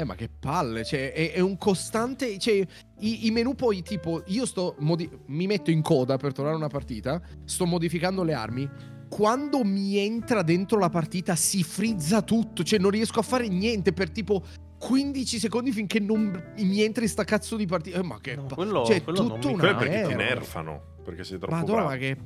Eh, 0.00 0.04
ma 0.04 0.14
che 0.14 0.30
palle, 0.30 0.82
cioè, 0.84 1.12
è, 1.12 1.32
è 1.32 1.40
un 1.40 1.58
costante. 1.58 2.38
Cioè, 2.38 2.66
i, 3.00 3.26
i 3.26 3.30
menu 3.30 3.54
poi, 3.54 3.82
tipo, 3.82 4.22
io 4.28 4.46
sto. 4.46 4.76
modi- 4.78 5.10
mi 5.26 5.46
metto 5.46 5.70
in 5.70 5.82
coda 5.82 6.16
per 6.16 6.32
tornare 6.32 6.56
una 6.56 6.68
partita, 6.68 7.20
sto 7.44 7.66
modificando 7.66 8.22
le 8.22 8.32
armi. 8.32 8.68
Quando 9.10 9.62
mi 9.64 9.98
entra 9.98 10.42
dentro 10.42 10.78
la 10.78 10.88
partita 10.88 11.34
si 11.34 11.62
frizza 11.62 12.22
tutto, 12.22 12.62
cioè 12.62 12.78
non 12.78 12.90
riesco 12.92 13.18
a 13.18 13.22
fare 13.22 13.48
niente 13.48 13.92
per 13.92 14.08
tipo 14.10 14.42
15 14.78 15.38
secondi 15.38 15.72
finché 15.72 15.98
non 16.00 16.52
mi 16.56 16.80
entri 16.82 17.06
sta 17.08 17.24
cazzo 17.24 17.56
di 17.56 17.66
partita. 17.66 17.98
Eh, 17.98 18.02
ma 18.02 18.18
che 18.20 18.36
No, 18.36 18.46
pa- 18.46 18.54
quello- 18.54 18.84
cioè, 18.86 19.02
quello 19.02 19.20
non 19.22 19.32
tutto 19.34 19.48
mi- 19.48 19.54
una 19.54 19.62
quello 19.74 19.78
è 19.80 19.88
perché 19.90 20.08
ti 20.08 20.14
nerfano, 20.14 20.82
perché 21.04 21.24
sei 21.24 21.38
troppo 21.38 21.54
Madonna, 21.54 21.72
bravo. 21.80 21.88
ma 21.90 21.96
che 21.96 22.16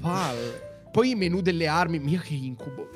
palle. 0.00 0.70
Poi 0.92 1.10
i 1.10 1.14
menu 1.14 1.40
delle 1.40 1.66
armi, 1.68 1.98
mia 1.98 2.20
che 2.20 2.34
incubo. 2.34 2.90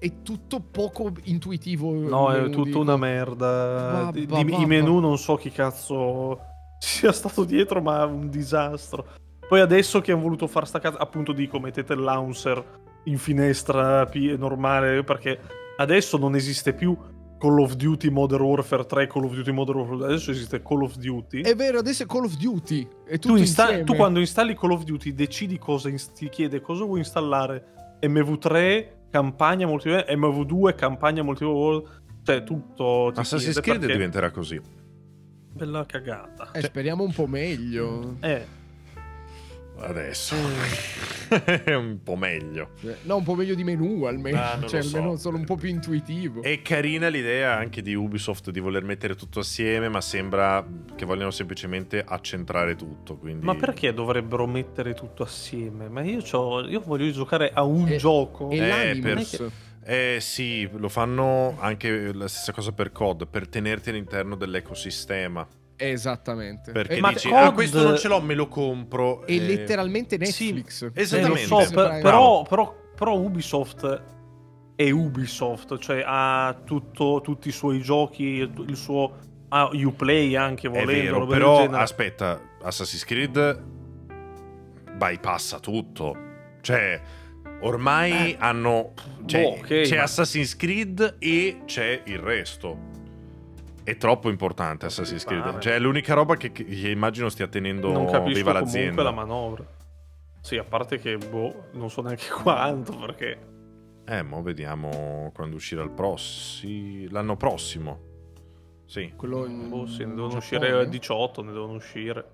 È 0.00 0.22
tutto 0.22 0.60
poco 0.60 1.12
intuitivo. 1.24 1.92
il 1.92 2.00
No, 2.06 2.32
è 2.32 2.40
menu 2.40 2.50
tutta 2.50 2.70
di- 2.70 2.76
una 2.76 2.96
merda. 2.96 3.90
Babba, 3.92 4.10
Di- 4.12 4.26
di- 4.26 4.38
I 4.40 4.44
babba. 4.44 4.66
menu 4.66 4.98
non 4.98 5.18
so 5.18 5.34
chi 5.36 5.50
cazzo 5.50 6.38
sia 6.80 7.12
stato 7.12 7.44
dietro, 7.44 7.82
ma 7.82 8.00
è 8.02 8.04
un 8.06 8.30
disastro. 8.30 9.06
Poi 9.46 9.60
adesso 9.60 10.00
che 10.00 10.12
hanno 10.12 10.22
voluto 10.22 10.46
far 10.46 10.66
sta 10.66 10.78
cazzo, 10.78 10.96
appunto 10.96 11.32
dico, 11.32 11.60
mettete 11.60 11.92
il 11.92 12.00
launcher 12.00 12.64
in 13.04 13.18
finestra 13.18 14.06
pi- 14.06 14.36
normale, 14.38 15.04
perché 15.04 15.38
adesso 15.76 16.16
non 16.16 16.34
esiste 16.34 16.72
più 16.72 16.96
Call 17.38 17.58
of 17.60 17.74
Duty 17.74 18.08
Modern 18.10 18.42
Warfare 18.44 18.86
3, 18.86 19.06
Call 19.06 19.24
of 19.24 19.34
Duty 19.34 19.50
Modern 19.50 19.78
Warfare 19.78 19.98
2, 19.98 20.06
adesso 20.06 20.30
esiste 20.30 20.62
Call 20.62 20.82
of 20.82 20.94
Duty. 20.96 21.42
È 21.42 21.54
vero, 21.56 21.78
adesso 21.80 22.04
è 22.04 22.06
Call 22.06 22.24
of 22.24 22.36
Duty. 22.36 22.88
È 23.06 23.18
tutto 23.18 23.34
tu, 23.34 23.40
insta- 23.40 23.82
tu 23.82 23.96
quando 23.96 24.18
installi 24.20 24.54
Call 24.54 24.70
of 24.72 24.84
Duty 24.84 25.12
decidi 25.14 25.58
cosa 25.58 25.88
ins- 25.90 26.12
ti 26.12 26.28
chiede 26.30 26.60
cosa 26.62 26.84
vuoi 26.84 26.98
installare 27.00 27.98
MV3 28.02 28.98
campagna 29.10 29.66
multiplayer 29.66 30.06
MV2 30.16 30.74
campagna 30.74 31.22
multiplayer 31.22 31.82
cioè 32.22 32.42
tutto 32.44 33.08
Assassin's 33.14 33.60
Creed 33.60 33.78
perché- 33.80 33.94
diventerà 33.94 34.30
così. 34.30 34.60
bella 35.52 35.84
cagata 35.84 36.50
Eh, 36.52 36.62
speriamo 36.62 37.02
un 37.04 37.12
po' 37.12 37.26
meglio. 37.26 38.16
eh 38.20 38.58
Adesso 39.82 40.34
è 41.64 41.72
un 41.74 42.02
po' 42.02 42.16
meglio. 42.16 42.70
Eh, 42.82 42.96
No, 43.02 43.16
un 43.16 43.22
po' 43.24 43.34
meglio 43.34 43.54
di 43.54 43.64
menu 43.64 44.04
almeno. 44.04 44.38
Ah, 44.38 44.58
cioè, 44.66 44.82
so. 44.82 44.96
almeno 44.98 45.16
solo 45.16 45.36
un 45.38 45.44
po' 45.44 45.56
più 45.56 45.68
intuitivo. 45.68 46.42
È 46.42 46.60
carina 46.62 47.08
l'idea 47.08 47.56
anche 47.56 47.80
di 47.80 47.94
Ubisoft 47.94 48.50
di 48.50 48.60
voler 48.60 48.82
mettere 48.84 49.14
tutto 49.14 49.40
assieme, 49.40 49.88
ma 49.88 50.00
sembra 50.00 50.66
che 50.94 51.04
vogliono 51.06 51.30
semplicemente 51.30 52.04
accentrare 52.06 52.76
tutto. 52.76 53.16
Quindi... 53.16 53.44
ma 53.44 53.54
perché 53.54 53.94
dovrebbero 53.94 54.46
mettere 54.46 54.92
tutto 54.94 55.22
assieme 55.22 55.88
ma 55.88 56.02
io, 56.02 56.20
c'ho- 56.20 56.66
io 56.68 56.80
voglio 56.80 57.10
giocare 57.10 57.50
a 57.52 57.62
un 57.62 57.88
E- 57.88 57.96
gioco 57.96 58.50
E 58.50 58.56
Eh, 58.58 58.66
l'Animus. 58.68 59.44
Eh 59.82 60.18
sì, 60.20 60.68
lo 60.76 60.88
fanno 60.90 61.56
anche 61.58 62.12
la 62.12 62.28
stessa 62.28 62.52
cosa 62.52 62.70
per 62.72 62.92
COD, 62.92 63.26
per 63.26 63.48
tenerti 63.48 63.88
all'interno 63.88 64.36
dell'ecosistema. 64.36 65.46
Esattamente. 65.88 66.72
Perché 66.72 66.94
E, 66.96 67.00
ma 67.00 67.12
dici, 67.12 67.28
COD- 67.28 67.38
ah 67.42 67.52
questo 67.52 67.82
non 67.82 67.96
ce 67.96 68.08
l'ho, 68.08 68.20
me 68.20 68.34
lo 68.34 68.48
compro. 68.48 69.24
è 69.26 69.32
Eh, 69.32 69.38
letteralmente 69.40 70.16
Sì, 70.26 70.52
Netflix. 70.52 70.82
Eh, 70.82 70.86
lo 70.86 70.92
Esattamente. 71.00 71.40
so, 71.46 71.56
per- 71.72 72.00
però, 72.02 72.42
però, 72.42 72.74
però 72.94 73.16
Ubisoft 73.16 74.02
è 74.76 74.90
Ubisoft, 74.90 75.78
cioè 75.78 76.02
ha 76.06 76.58
tutto, 76.64 77.20
tutti 77.22 77.48
i 77.48 77.52
suoi 77.52 77.80
giochi, 77.80 78.24
il 78.66 78.76
suo 78.76 79.16
ah, 79.48 79.68
Uplay 79.72 80.36
anche 80.36 80.68
È 80.68 80.70
volendo, 80.70 81.12
vero, 81.12 81.26
però 81.26 81.68
aspetta, 81.70 82.40
Assassin's 82.62 83.04
Creed 83.04 83.62
bypassa 84.96 85.58
tutto. 85.60 86.16
Cioè, 86.60 87.00
ormai 87.62 88.32
Eh, 88.32 88.36
hanno... 88.38 88.92
Cioè, 89.26 89.42
boh, 89.42 89.48
ok, 89.58 89.80
c'è 89.82 89.96
ma- 89.96 90.02
Assassin's 90.02 90.56
Creed 90.56 91.16
e 91.18 91.60
c'è 91.64 92.02
il 92.06 92.18
resto. 92.18 92.88
È 93.90 93.96
troppo 93.96 94.28
importante 94.30 94.86
Assassin's 94.86 95.24
Creed. 95.24 95.42
pare. 95.42 95.60
Cioè, 95.60 95.74
è 95.74 95.78
l'unica 95.78 96.14
roba 96.14 96.36
che, 96.36 96.52
che 96.52 96.62
immagino 96.88 97.28
stia 97.28 97.48
tenendo 97.48 97.90
non 97.90 98.06
capisco 98.06 98.36
viva 98.38 98.52
comunque 98.52 98.60
l'azienda. 98.60 99.02
la 99.02 99.10
manovra. 99.10 99.64
Sì, 100.40 100.56
a 100.56 100.64
parte 100.64 100.98
che, 100.98 101.16
boh, 101.18 101.66
non 101.72 101.90
so 101.90 102.00
neanche 102.02 102.28
quanto, 102.42 102.96
perché... 102.96 103.48
Eh, 104.06 104.22
mo 104.22 104.42
vediamo 104.42 105.30
quando 105.34 105.56
uscirà 105.56 105.82
il 105.82 105.90
prossimo. 105.90 107.08
L'anno 107.10 107.36
prossimo. 107.36 108.08
Sì, 108.86 109.12
Quello 109.16 109.44
in, 109.46 109.68
Boh, 109.68 109.86
sì, 109.86 110.04
ne 110.04 110.14
devono 110.14 110.38
Giappone. 110.38 110.38
uscire 110.72 110.88
18, 110.88 111.42
ne 111.42 111.52
devono 111.52 111.72
uscire. 111.74 112.24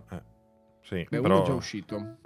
sì. 0.83 1.07
Beh, 1.09 1.21
però... 1.21 1.35
uno 1.35 1.43
è 1.43 1.47
già 1.47 1.55
uscito. 1.55 2.17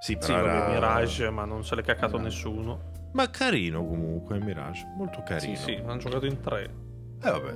Sì, 0.00 0.16
Sì, 0.20 0.32
però 0.32 0.42
vabbè, 0.42 0.56
era- 0.56 0.68
Mirage, 0.68 1.30
ma 1.30 1.44
non 1.44 1.64
se 1.64 1.74
l'è 1.74 1.82
caccato 1.82 2.18
Eh. 2.18 2.20
nessuno. 2.22 2.92
Ma 3.14 3.28
carino 3.30 3.84
comunque, 3.84 4.38
Mirage. 4.38 4.84
Molto 4.96 5.22
carino. 5.24 5.56
Sì, 5.56 5.62
sì, 5.62 5.74
hanno 5.74 5.96
giocato 5.96 6.26
in 6.26 6.40
tre. 6.40 6.86
Eh 7.22 7.30
vabbè, 7.30 7.50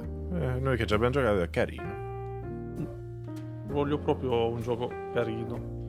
eh, 0.55 0.59
noi 0.61 0.77
che 0.77 0.87
ci 0.87 0.95
abbiamo 0.95 1.13
giocato 1.13 1.41
è 1.43 1.51
carino. 1.51 2.01
Voglio 3.67 3.99
proprio 3.99 4.49
un 4.51 4.61
gioco 4.61 4.91
carino. 5.15 5.81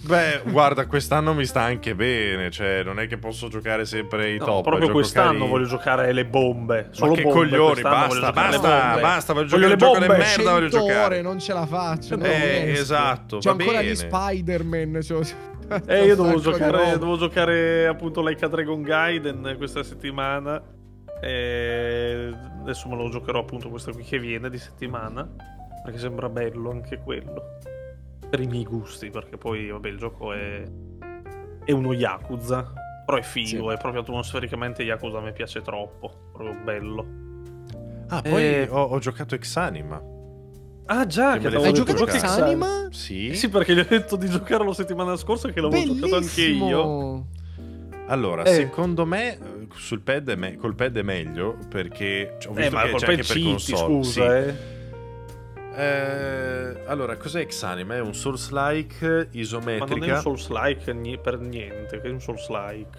Beh, 0.00 0.42
guarda, 0.46 0.86
quest'anno 0.86 1.34
mi 1.34 1.44
sta 1.44 1.62
anche 1.62 1.96
bene, 1.96 2.50
cioè 2.52 2.84
non 2.84 3.00
è 3.00 3.08
che 3.08 3.18
posso 3.18 3.48
giocare 3.48 3.84
sempre 3.84 4.30
i 4.30 4.38
No, 4.38 4.44
top. 4.44 4.62
proprio 4.62 4.86
gioco 4.86 4.98
quest'anno 4.98 5.26
carino. 5.30 5.46
voglio 5.48 5.66
giocare 5.66 6.12
le 6.12 6.24
bombe. 6.26 6.82
Ma 6.90 6.94
Solo 6.94 7.14
che 7.14 7.22
bombe 7.22 7.36
coglioni, 7.38 7.80
voglio 7.80 7.82
basta, 7.82 8.26
le 8.26 8.32
basta, 8.32 8.98
basta, 9.00 9.32
voglio 9.32 9.48
Voglio 9.48 9.66
giocare 9.66 9.66
le 9.66 9.72
il 9.72 9.78
gioco 9.78 9.98
bombe. 9.98 10.06
di 10.06 10.20
merda, 10.20 10.50
voglio 10.52 10.70
100 10.70 10.86
giocare. 10.86 11.04
ore 11.04 11.22
non 11.22 11.38
ce 11.40 11.52
la 11.52 11.66
faccio. 11.66 12.16
non 12.16 12.26
Eh, 12.26 12.70
esatto, 12.76 13.38
va 13.42 13.50
ancora 13.50 13.78
bene. 13.78 13.90
gli 13.90 13.94
Spider-Man. 13.96 14.98
c'ho- 15.02 15.46
Eh, 15.86 16.04
io 16.04 16.14
devo 16.16 16.38
giocare, 16.40 16.92
devo 16.98 17.16
giocare 17.16 17.86
appunto 17.88 18.22
Like 18.22 18.44
a 18.44 18.48
Dragon 18.48 18.80
Gaiden 18.82 19.54
questa 19.56 19.82
settimana. 19.82 20.62
E 21.20 22.32
adesso 22.60 22.88
me 22.88 22.96
lo 22.96 23.08
giocherò 23.08 23.40
appunto 23.40 23.68
questo 23.68 23.92
qui 23.92 24.02
che 24.04 24.18
viene 24.18 24.50
di 24.50 24.58
settimana. 24.58 25.28
Perché 25.82 25.98
sembra 25.98 26.28
bello 26.28 26.70
anche 26.70 26.98
quello. 26.98 27.56
Per 28.28 28.40
i 28.40 28.46
miei 28.46 28.64
gusti, 28.64 29.10
perché 29.10 29.36
poi 29.38 29.68
vabbè 29.68 29.88
il 29.88 29.96
gioco 29.98 30.32
è. 30.32 30.62
è 31.64 31.72
uno 31.72 31.92
Yakuza. 31.92 32.72
Però 33.06 33.16
è 33.16 33.22
figo, 33.22 33.68
Sì. 33.70 33.74
è 33.74 33.78
proprio 33.78 34.02
atmosfericamente 34.02 34.82
Yakuza 34.82 35.20
mi 35.20 35.32
piace 35.32 35.62
troppo. 35.62 36.30
Proprio 36.32 36.56
bello. 36.62 37.06
Ah, 38.08 38.20
poi 38.22 38.42
Eh. 38.42 38.68
ho, 38.70 38.82
ho 38.82 38.98
giocato 38.98 39.34
Exanima. 39.34 40.00
Ah 40.90 41.06
già, 41.06 41.36
Che 41.38 41.48
Hai 41.48 41.72
giocato. 41.72 42.04
Exanima? 42.04 42.88
Sì. 42.90 43.34
Sì, 43.34 43.48
perché 43.48 43.74
gli 43.74 43.78
ho 43.80 43.86
detto 43.86 44.16
di 44.16 44.28
giocarlo 44.28 44.72
settimana 44.72 45.16
scorsa 45.16 45.50
che 45.50 45.60
l'avevo 45.60 45.94
giocato 45.94 46.16
anche 46.16 46.42
io. 46.42 46.66
Bellissimo. 46.66 47.26
Allora, 48.06 48.42
Eh. 48.44 48.54
secondo 48.54 49.04
me 49.06 49.38
sul 49.74 50.00
pad 50.00 50.30
è 50.30 50.34
me- 50.36 50.56
col 50.56 50.74
pad 50.74 50.96
è 50.96 51.02
meglio 51.02 51.56
perché 51.68 52.36
cioè, 52.38 52.52
ho 52.52 52.54
Eh, 52.56 52.60
visto 52.62 52.74
ma 52.76 52.82
che 52.82 52.90
col 52.90 53.00
c'è 53.00 53.06
pad 53.06 53.14
anche 53.16 53.26
per 53.26 53.36
cheati, 53.36 53.50
console. 53.50 53.84
scusa, 54.02 54.10
sì. 54.42 54.48
eh. 54.48 54.76
Eh, 55.76 56.82
allora, 56.86 57.16
cos'è 57.16 57.46
Xanima? 57.46 57.94
È 57.96 58.00
un 58.00 58.14
Souls-like 58.14 59.28
isometrica. 59.32 59.84
Ma 59.94 59.94
non 60.00 60.08
è 60.08 60.12
un 60.14 60.20
Souls-like 60.20 60.92
ni- 60.92 61.18
per 61.20 61.38
niente, 61.38 62.00
che 62.00 62.08
è 62.08 62.10
un 62.10 62.20
Souls-like. 62.20 62.98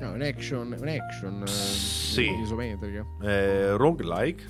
No, 0.00 0.12
un 0.12 0.22
action, 0.22 0.74
un 0.78 0.88
action 0.88 1.42
eh, 1.42 1.46
Sì. 1.46 2.28
isometrica. 2.40 3.04
Eh, 3.22 3.76
roguelike? 3.76 4.42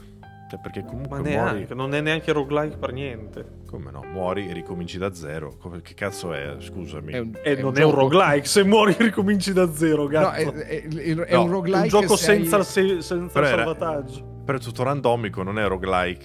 Cioè, 0.52 0.60
perché 0.60 0.82
comunque 0.84 1.16
Ma 1.22 1.28
muori... 1.30 1.52
neanche, 1.54 1.72
non 1.74 1.94
è 1.94 2.02
neanche 2.02 2.30
roguelike 2.30 2.76
per 2.76 2.92
niente. 2.92 3.60
Come 3.66 3.90
no? 3.90 4.02
Muori 4.12 4.50
e 4.50 4.52
ricominci 4.52 4.98
da 4.98 5.14
zero. 5.14 5.56
Come- 5.58 5.80
Che 5.80 5.94
cazzo 5.94 6.34
è? 6.34 6.56
Scusami. 6.58 7.10
È 7.12 7.18
un, 7.20 7.32
E 7.42 7.54
non 7.62 7.72
è 7.72 7.76
gioco- 7.80 7.88
un 7.94 8.00
roguelike, 8.02 8.46
se 8.46 8.62
muori 8.62 8.94
ricominci 8.98 9.54
da 9.54 9.72
zero, 9.72 10.02
No, 10.02 10.08
gatto. 10.08 10.52
è, 10.52 10.66
è- 10.66 10.82
è- 10.88 11.14
è 11.16 11.32
No, 11.32 11.40
un 11.40 11.48
È 11.48 11.50
roguelike 11.50 11.82
un 11.96 12.02
gioco 12.02 12.16
senza, 12.16 12.58
il 12.58 12.64
se- 12.64 13.00
senza 13.00 13.32
Però 13.32 13.46
il 13.46 13.52
era- 13.54 13.64
salvataggio. 13.64 14.40
Però 14.44 14.58
è 14.58 14.60
tutto 14.60 14.82
randomico, 14.82 15.42
non 15.42 15.58
è 15.58 15.66
roguelike. 15.66 16.24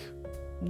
No. 0.64 0.68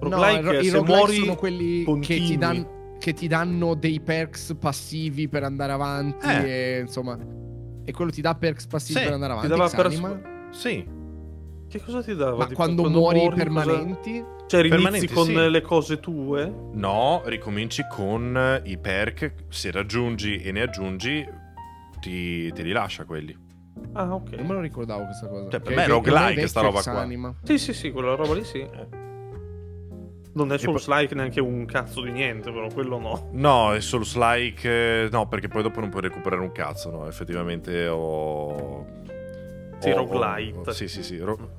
No, 0.00 0.08
Roguelike, 0.08 0.38
i 0.40 0.42
ro- 0.42 0.58
i 0.60 0.64
se 0.64 0.76
roguelike 0.76 0.96
muori 0.96 1.16
sono 1.16 1.34
quelli 1.36 1.84
che 2.00 2.16
ti, 2.16 2.38
dan- 2.38 2.66
che 2.98 3.12
ti 3.12 3.28
danno 3.28 3.74
dei 3.74 4.00
perks 4.00 4.56
passivi 4.58 5.28
per 5.28 5.42
andare 5.42 5.72
avanti 5.72 6.26
Eh. 6.26 6.76
e 6.76 6.80
insomma 6.80 7.18
e 7.84 7.92
quello 7.92 8.10
ti 8.10 8.22
dà 8.22 8.34
perks 8.34 8.66
passivi 8.66 8.98
Sì, 8.98 9.04
per 9.04 9.12
andare 9.14 9.32
Ti 9.34 9.38
avanti 9.46 9.54
dava 9.58 9.68
Xanima. 9.68 10.08
per... 10.08 10.48
Sì. 10.52 10.98
Che 11.70 11.80
cosa 11.84 12.02
ti 12.02 12.14
dava? 12.16 12.36
ma 12.36 12.42
Tipo, 12.44 12.56
quando, 12.56 12.90
muori, 12.90 13.20
cosa- 13.20 13.34
permanenti 13.36 14.24
Cioè 14.48 14.62
rinizi 14.62 15.06
con 15.06 15.26
sì. 15.26 15.34
le 15.48 15.60
cose 15.60 16.00
tue? 16.00 16.52
No, 16.72 17.22
ricominci 17.26 17.86
con 17.88 18.60
i 18.64 18.76
perk. 18.76 19.34
Se 19.48 19.70
raggiungi 19.70 20.38
e 20.42 20.50
ne 20.50 20.62
aggiungi, 20.62 21.24
ti, 22.00 22.52
te 22.52 22.62
li 22.62 22.72
lascia 22.72 23.04
quelli. 23.04 23.36
Ah, 23.92 24.12
ok. 24.14 24.30
non 24.32 24.46
me 24.46 24.54
lo 24.54 24.60
ricordavo 24.60 25.04
questa 25.04 25.26
cosa 25.28 25.48
Cioè, 25.48 25.60
per 25.60 25.68
Che- 25.70 25.74
me 25.76 25.84
è 25.84 25.88
roguelike 25.88 26.46
sta 26.48 26.60
roba 26.60 26.82
qua. 26.82 26.92
Xanima. 26.92 27.34
Sì, 27.44 27.56
sì, 27.58 27.72
sì, 27.72 27.92
quella 27.92 28.14
roba 28.16 28.34
lì 28.34 28.42
sì. 28.44 28.66
Non 30.32 30.52
è 30.52 30.58
poi- 30.60 30.78
solo 30.78 30.98
like 30.98 31.14
neanche 31.14 31.40
un 31.40 31.64
cazzo 31.66 32.02
di 32.02 32.10
niente, 32.12 32.52
però 32.52 32.68
quello 32.72 32.98
no. 32.98 33.28
No, 33.32 33.74
è 33.74 33.80
Souls-like. 33.80 34.68
eh, 35.04 35.08
No, 35.10 35.26
perché 35.26 35.48
poi 35.48 35.62
dopo 35.62 35.80
non 35.80 35.88
puoi 35.88 36.02
recuperare 36.02 36.40
un 36.42 36.52
cazzo. 36.52 36.90
No, 36.90 37.06
effettivamente 37.08 37.86
ho. 37.88 38.86
Sì, 39.80 39.90
ho- 39.90 39.96
roguelite. 39.96 40.58
ho- 40.70 40.72
Sì, 40.72 40.86
sì, 40.88 41.02
sì. 41.02 41.18
ro- 41.18 41.58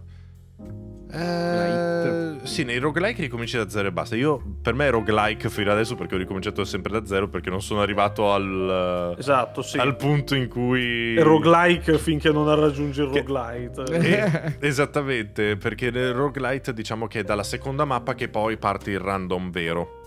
Eh, 1.14 2.38
sì, 2.44 2.64
nei 2.64 2.78
roguelike 2.78 3.22
ricominci 3.24 3.58
da 3.58 3.68
zero 3.70 3.90
e 3.90 3.92
basta. 3.92 4.16
Io, 4.16 4.42
per 4.62 4.74
me 4.74 4.88
è 4.88 4.92
roguelike 4.92 5.50
fino 5.50 5.70
adesso 5.72 5.96
perché 5.96 6.16
ho 6.16 6.18
ricominciato 6.18 6.64
sempre 6.64 6.92
da 6.94 7.06
zero 7.06 7.28
perché 7.28 7.50
non 7.50 7.62
sono 7.62 7.82
arrivato 7.82 8.32
al, 8.32 9.16
Esatto, 9.18 9.62
sì. 9.62 9.78
al 9.78 9.98
punto 9.98 10.36
in 10.36 10.48
cui... 10.48 11.16
È 11.16 11.22
roguelike 11.22 11.98
finché 11.98 12.32
non 12.32 12.54
raggiungi 12.58 13.02
il 13.02 13.10
Che- 13.10 13.24
roguelite. 13.26 13.84
Eh, 14.62 14.68
esattamente, 14.68 15.58
perché 15.58 15.92
nel 15.92 16.14
roguelite 16.14 16.74
diciamo 16.74 17.08
che 17.08 17.20
è 17.20 17.24
dalla 17.24 17.44
seconda 17.44 17.84
mappa 17.84 18.14
che 18.16 18.30
poi 18.30 18.56
parte 18.58 18.92
il 18.92 19.00
random 19.00 19.52
vero. 19.52 20.00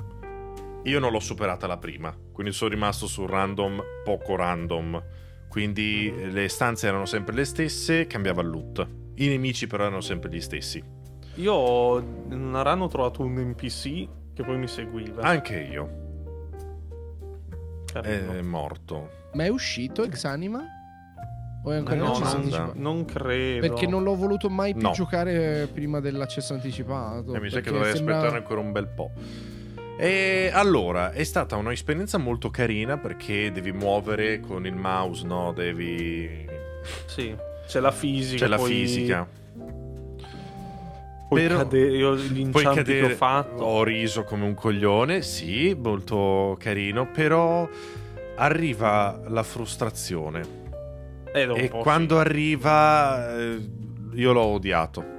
Io 0.85 0.99
non 1.01 1.13
l'ho 1.13 1.21
superata 1.21 1.67
la 1.67 1.77
prima, 1.79 2.15
quindi 2.33 2.53
sono 2.53 2.71
rimasto 2.71 3.07
sul 3.07 3.29
random 3.29 3.83
poco 4.05 4.37
random. 4.37 5.03
Quindi 5.55 6.13
Mm. 6.13 6.31
le 6.33 6.49
stanze 6.49 6.89
erano 6.89 7.05
sempre 7.07 7.33
le 7.33 7.45
stesse, 7.45 8.09
cambiava 8.09 8.43
il 8.43 8.49
loot. 8.49 8.85
I 9.15 9.29
nemici 9.29 9.69
però 9.69 9.85
erano 9.85 10.01
sempre 10.01 10.29
gli 10.29 10.41
stessi. 10.41 10.83
Io 11.37 11.53
ho- 11.53 11.99
in 12.01 12.41
una 12.41 12.63
run 12.63 12.81
ho 12.81 12.89
trovato 12.89 13.23
un 13.23 13.35
NPC 13.35 14.09
che 14.35 14.43
poi 14.43 14.59
mi 14.59 14.67
seguiva. 14.67 15.23
Anche 15.23 15.61
io. 15.61 16.03
Carino. 17.93 18.33
È 18.33 18.41
morto. 18.43 19.11
ma 19.35 19.45
è 19.45 19.49
uscito 19.49 20.05
Xanima? 20.09 20.61
o 21.67 21.71
è 21.71 21.77
ancora 21.77 21.97
no, 21.99 22.03
in 22.05 22.11
accesso 22.11 22.25
domanda. 22.37 22.57
anticipato? 22.57 22.79
non 22.81 23.05
credo. 23.05 23.67
perché 23.69 23.87
non 23.87 24.03
l'ho 24.03 24.15
voluto 24.17 24.51
mai 24.51 24.73
più 24.75 24.83
No. 24.83 24.91
giocare 24.93 25.69
prima 25.73 26.01
dell'accesso 26.01 26.53
anticipato 26.53 27.33
E 27.33 27.39
mi 27.41 27.49
sa 27.49 27.61
che 27.61 27.71
dovrei 27.71 27.95
sembra- 27.95 28.17
aspettare 28.17 28.39
ancora 28.43 28.61
un 28.61 28.73
bel 28.73 28.89
po'. 28.89 29.11
E 29.97 30.51
allora, 30.53 31.13
è 31.13 31.23
stata 31.25 31.57
un'esperienza 31.57 32.19
molto 32.19 32.51
carina 32.51 32.99
perché 32.99 33.53
devi 33.53 33.73
muovere 33.73 34.41
con 34.41 34.67
il 34.67 34.75
mouse, 34.75 35.25
no? 35.27 35.53
Devi... 35.53 36.47
Sì, 37.07 37.35
c'è 37.67 37.81
la 37.81 37.93
fisica. 37.93 38.45
C'è 38.45 38.49
la 38.49 38.57
poi- 38.57 38.71
fisica. 38.71 39.29
Poi 41.27 41.41
Però- 41.41 41.57
cade- 41.59 41.79
io 41.97 42.15
che 42.17 42.51
cadere... 42.63 43.05
ho 43.13 43.17
fatto. 43.17 43.63
Ho 43.63 43.83
riso 43.83 44.25
come 44.25 44.45
un 44.45 44.55
coglione, 44.55 45.23
sì, 45.23 45.75
molto 45.79 46.57
carino, 46.61 47.09
però 47.11 47.69
arriva 48.37 49.21
la 49.29 49.43
frustrazione. 49.43 50.63
Eh, 51.33 51.43
E 51.43 51.63
sì. 51.63 51.69
quando 51.71 52.19
arriva, 52.19 53.37
eh, 53.39 53.59
io 54.13 54.33
l'ho 54.33 54.43
odiato. 54.43 55.13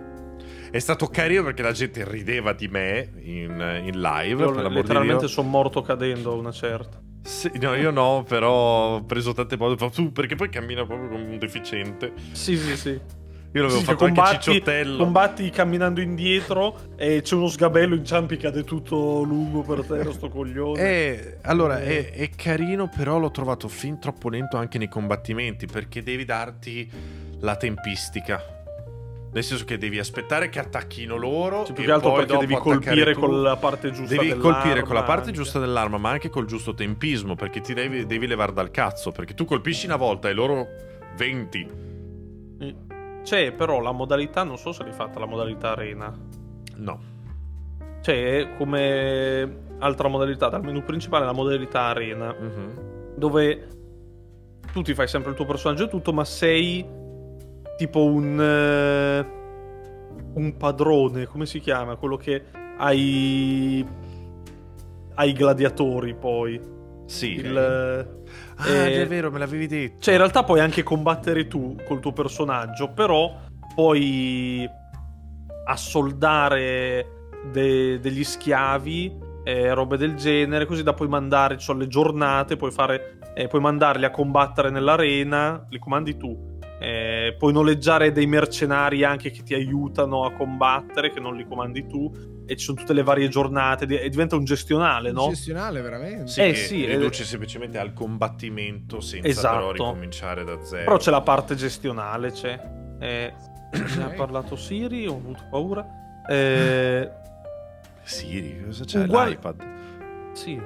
È 0.75 0.79
stato 0.79 1.07
carino 1.07 1.41
perché 1.41 1.61
la 1.61 1.71
gente 1.71 2.03
rideva 2.03 2.51
di 2.51 2.67
me 2.67 3.09
in, 3.21 3.81
in 3.85 4.01
live. 4.01 4.43
Io 4.43 4.67
letteralmente 4.67 5.29
sono 5.29 5.47
morto 5.47 5.81
cadendo 5.81 6.33
a 6.33 6.35
una 6.35 6.51
certa. 6.51 6.99
Sì, 7.23 7.49
no, 7.61 7.75
io 7.75 7.91
no, 7.91 8.25
però 8.27 8.95
ho 8.95 9.03
preso 9.05 9.31
tante 9.31 9.55
volte. 9.55 9.89
Tu, 9.91 10.11
perché 10.11 10.35
poi 10.35 10.49
cammina 10.49 10.85
proprio 10.85 11.07
come 11.07 11.23
un 11.23 11.37
deficiente. 11.37 12.11
Sì, 12.33 12.57
sì, 12.57 12.75
sì. 12.75 12.89
Io 12.89 13.61
l'avevo 13.61 13.79
Sì, 13.79 13.85
fatto 13.85 13.99
che 13.99 14.03
anche 14.03 14.21
combatti, 14.21 14.51
cicciottello. 14.51 14.97
combatti 14.97 15.49
camminando 15.49 16.01
indietro 16.01 16.77
e 16.97 17.21
c'è 17.21 17.35
uno 17.35 17.47
sgabello, 17.47 17.95
inciampi, 17.95 18.35
cade 18.35 18.65
tutto 18.65 19.21
lungo 19.21 19.61
per 19.61 19.85
terra, 19.85 20.11
sto 20.11 20.27
coglione. 20.27 20.77
Eh, 20.81 21.37
allora, 21.43 21.79
è, 21.79 22.11
è 22.11 22.29
carino, 22.31 22.89
però 22.93 23.17
l'ho 23.17 23.31
trovato 23.31 23.69
fin 23.69 23.97
troppo 23.97 24.27
lento 24.27 24.57
anche 24.57 24.77
nei 24.77 24.89
combattimenti, 24.89 25.67
perché 25.67 26.03
devi 26.03 26.25
darti 26.25 26.91
la 27.39 27.55
tempistica. 27.55 28.54
Nel 29.35 29.43
senso 29.43 29.65
che 29.65 29.77
devi 29.77 29.99
aspettare 29.99 30.47
che 30.47 30.59
attacchino 30.59 31.17
loro. 31.17 31.65
Cioè, 31.65 31.75
più 31.75 31.83
che 31.83 31.91
altro 31.91 32.11
poi 32.11 32.25
perché 32.25 32.37
devi 32.37 32.55
colpire 32.55 33.13
tu. 33.13 33.19
con 33.19 33.41
la 33.41 33.57
parte 33.57 33.91
giusta 33.91 34.15
Devi 34.15 34.29
dell'arma. 34.29 34.53
colpire 34.53 34.81
con 34.83 34.95
la 34.95 35.03
parte 35.03 35.25
anche. 35.27 35.33
giusta 35.37 35.59
dell'arma, 35.59 35.97
ma 35.97 36.09
anche 36.11 36.29
col 36.29 36.45
giusto 36.45 36.73
tempismo, 36.73 37.35
perché 37.35 37.59
ti 37.59 37.73
devi, 37.73 38.05
devi 38.05 38.27
levare 38.27 38.53
dal 38.53 38.71
cazzo. 38.71 39.11
Perché 39.11 39.33
tu 39.33 39.43
colpisci 39.43 39.87
una 39.87 39.97
volta 39.97 40.29
e 40.29 40.33
loro 40.33 40.67
20. 41.17 41.67
C'è 43.23 43.51
però 43.51 43.79
la 43.81 43.91
modalità, 43.91 44.43
non 44.43 44.57
so 44.57 44.71
se 44.71 44.83
l'hai 44.83 44.93
fatta 44.93 45.19
la 45.19 45.25
modalità 45.25 45.71
arena. 45.71 46.17
No. 46.75 46.99
C'è 48.01 48.55
come 48.57 49.63
altra 49.79 50.07
modalità 50.07 50.47
dal 50.47 50.63
menu 50.63 50.81
principale 50.83 51.25
la 51.25 51.33
modalità 51.33 51.81
arena, 51.87 52.33
Mhm. 52.33 53.15
dove 53.17 53.67
tu 54.71 54.81
ti 54.81 54.93
fai 54.93 55.07
sempre 55.09 55.31
il 55.31 55.35
tuo 55.35 55.45
personaggio 55.45 55.85
e 55.85 55.87
tutto, 55.89 56.13
ma 56.13 56.23
sei 56.23 56.85
tipo 57.77 58.03
un 58.05 58.39
eh, 58.39 59.25
un 60.33 60.57
padrone, 60.57 61.25
come 61.25 61.45
si 61.45 61.59
chiama? 61.59 61.95
Quello 61.95 62.17
che 62.17 62.43
hai 62.77 63.85
ai 65.15 65.33
gladiatori 65.33 66.13
poi. 66.15 66.59
Sì. 67.05 67.35
Il, 67.35 68.23
Ah, 68.57 68.69
eh, 68.69 69.01
è 69.01 69.07
vero, 69.07 69.31
me 69.31 69.39
l'avevi 69.39 69.67
detto. 69.67 69.99
Cioè, 69.99 70.13
in 70.13 70.19
realtà 70.21 70.43
puoi 70.43 70.61
anche 70.61 70.81
combattere 70.81 71.47
tu 71.47 71.75
col 71.85 71.99
tuo 71.99 72.13
personaggio, 72.13 72.91
però 72.93 73.37
puoi 73.73 74.67
assoldare 75.65 77.05
de- 77.51 77.99
degli 77.99 78.23
schiavi, 78.23 79.13
eh, 79.43 79.73
robe 79.73 79.97
del 79.97 80.15
genere, 80.15 80.65
così 80.65 80.83
da 80.83 80.93
poi 80.93 81.07
mandare, 81.07 81.57
ci 81.57 81.65
sono 81.65 81.79
le 81.79 81.87
giornate, 81.87 82.55
puoi, 82.55 82.71
fare, 82.71 83.19
eh, 83.35 83.47
puoi 83.47 83.61
mandarli 83.61 84.05
a 84.05 84.11
combattere 84.11 84.69
nell'arena, 84.69 85.65
li 85.69 85.77
comandi 85.79 86.15
tu. 86.17 86.54
Eh, 86.77 87.35
puoi 87.39 87.53
noleggiare 87.53 88.11
dei 88.11 88.25
mercenari 88.27 89.03
anche 89.03 89.31
che 89.31 89.43
ti 89.43 89.53
aiutano 89.53 90.25
a 90.25 90.31
combattere, 90.33 91.09
che 91.11 91.19
non 91.21 91.35
li 91.35 91.45
comandi 91.47 91.87
tu, 91.87 92.43
e 92.45 92.55
ci 92.57 92.65
sono 92.65 92.77
tutte 92.77 92.93
le 92.93 93.01
varie 93.01 93.27
giornate, 93.29 93.85
e 94.01 94.09
diventa 94.09 94.35
un 94.35 94.43
gestionale, 94.43 95.11
no? 95.11 95.29
Gestionale, 95.29 95.81
veramente. 95.81 96.27
Sì, 96.27 96.41
Eh, 96.41 96.53
sì, 96.55 96.85
riduce 96.85 97.23
semplicemente 97.23 97.77
al 97.77 97.93
combattimento 97.93 98.99
senza 98.99 99.27
Esatto. 99.27 99.55
però 99.57 99.71
ricominciare 99.71 100.43
da 100.43 100.61
zero. 100.63 100.83
Però 100.83 100.97
c'è 100.97 101.11
la 101.11 101.21
parte 101.21 101.55
gestionale, 101.55 102.31
c'è. 102.31 102.59
Eh, 102.99 103.33
ne 103.97 104.03
ha 104.03 104.09
parlato 104.09 104.55
Siri, 104.55 105.07
ho 105.07 105.15
avuto 105.15 105.43
paura. 105.49 105.85
Eh, 106.29 107.09
Siri, 108.03 108.63
cosa 108.65 108.83
c'è? 108.83 109.03
Uguale- 109.03 109.29
L'iPad. 109.31 109.63
sì, 110.33 110.61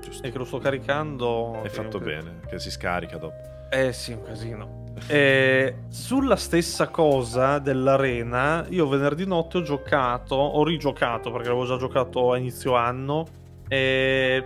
Giusto. 0.00 0.26
è 0.26 0.30
che 0.30 0.38
lo 0.38 0.44
sto 0.44 0.58
caricando. 0.58 1.60
Che- 1.62 1.70
fatto 1.70 1.98
bene, 1.98 2.40
che 2.46 2.58
si 2.58 2.70
scarica 2.70 3.16
dopo. 3.16 3.34
Eh 3.70 3.92
sì, 3.92 4.12
un 4.12 4.22
casino. 4.22 4.84
Eh, 5.08 5.74
sulla 5.88 6.36
stessa 6.36 6.88
cosa 6.88 7.58
dell'arena, 7.58 8.66
io 8.70 8.88
venerdì 8.88 9.26
notte 9.26 9.58
ho 9.58 9.62
giocato, 9.62 10.34
ho 10.34 10.64
rigiocato 10.64 11.30
perché 11.30 11.48
l'avevo 11.48 11.66
già 11.66 11.76
giocato 11.76 12.32
a 12.32 12.38
inizio 12.38 12.74
anno. 12.74 13.26
Eh, 13.68 14.44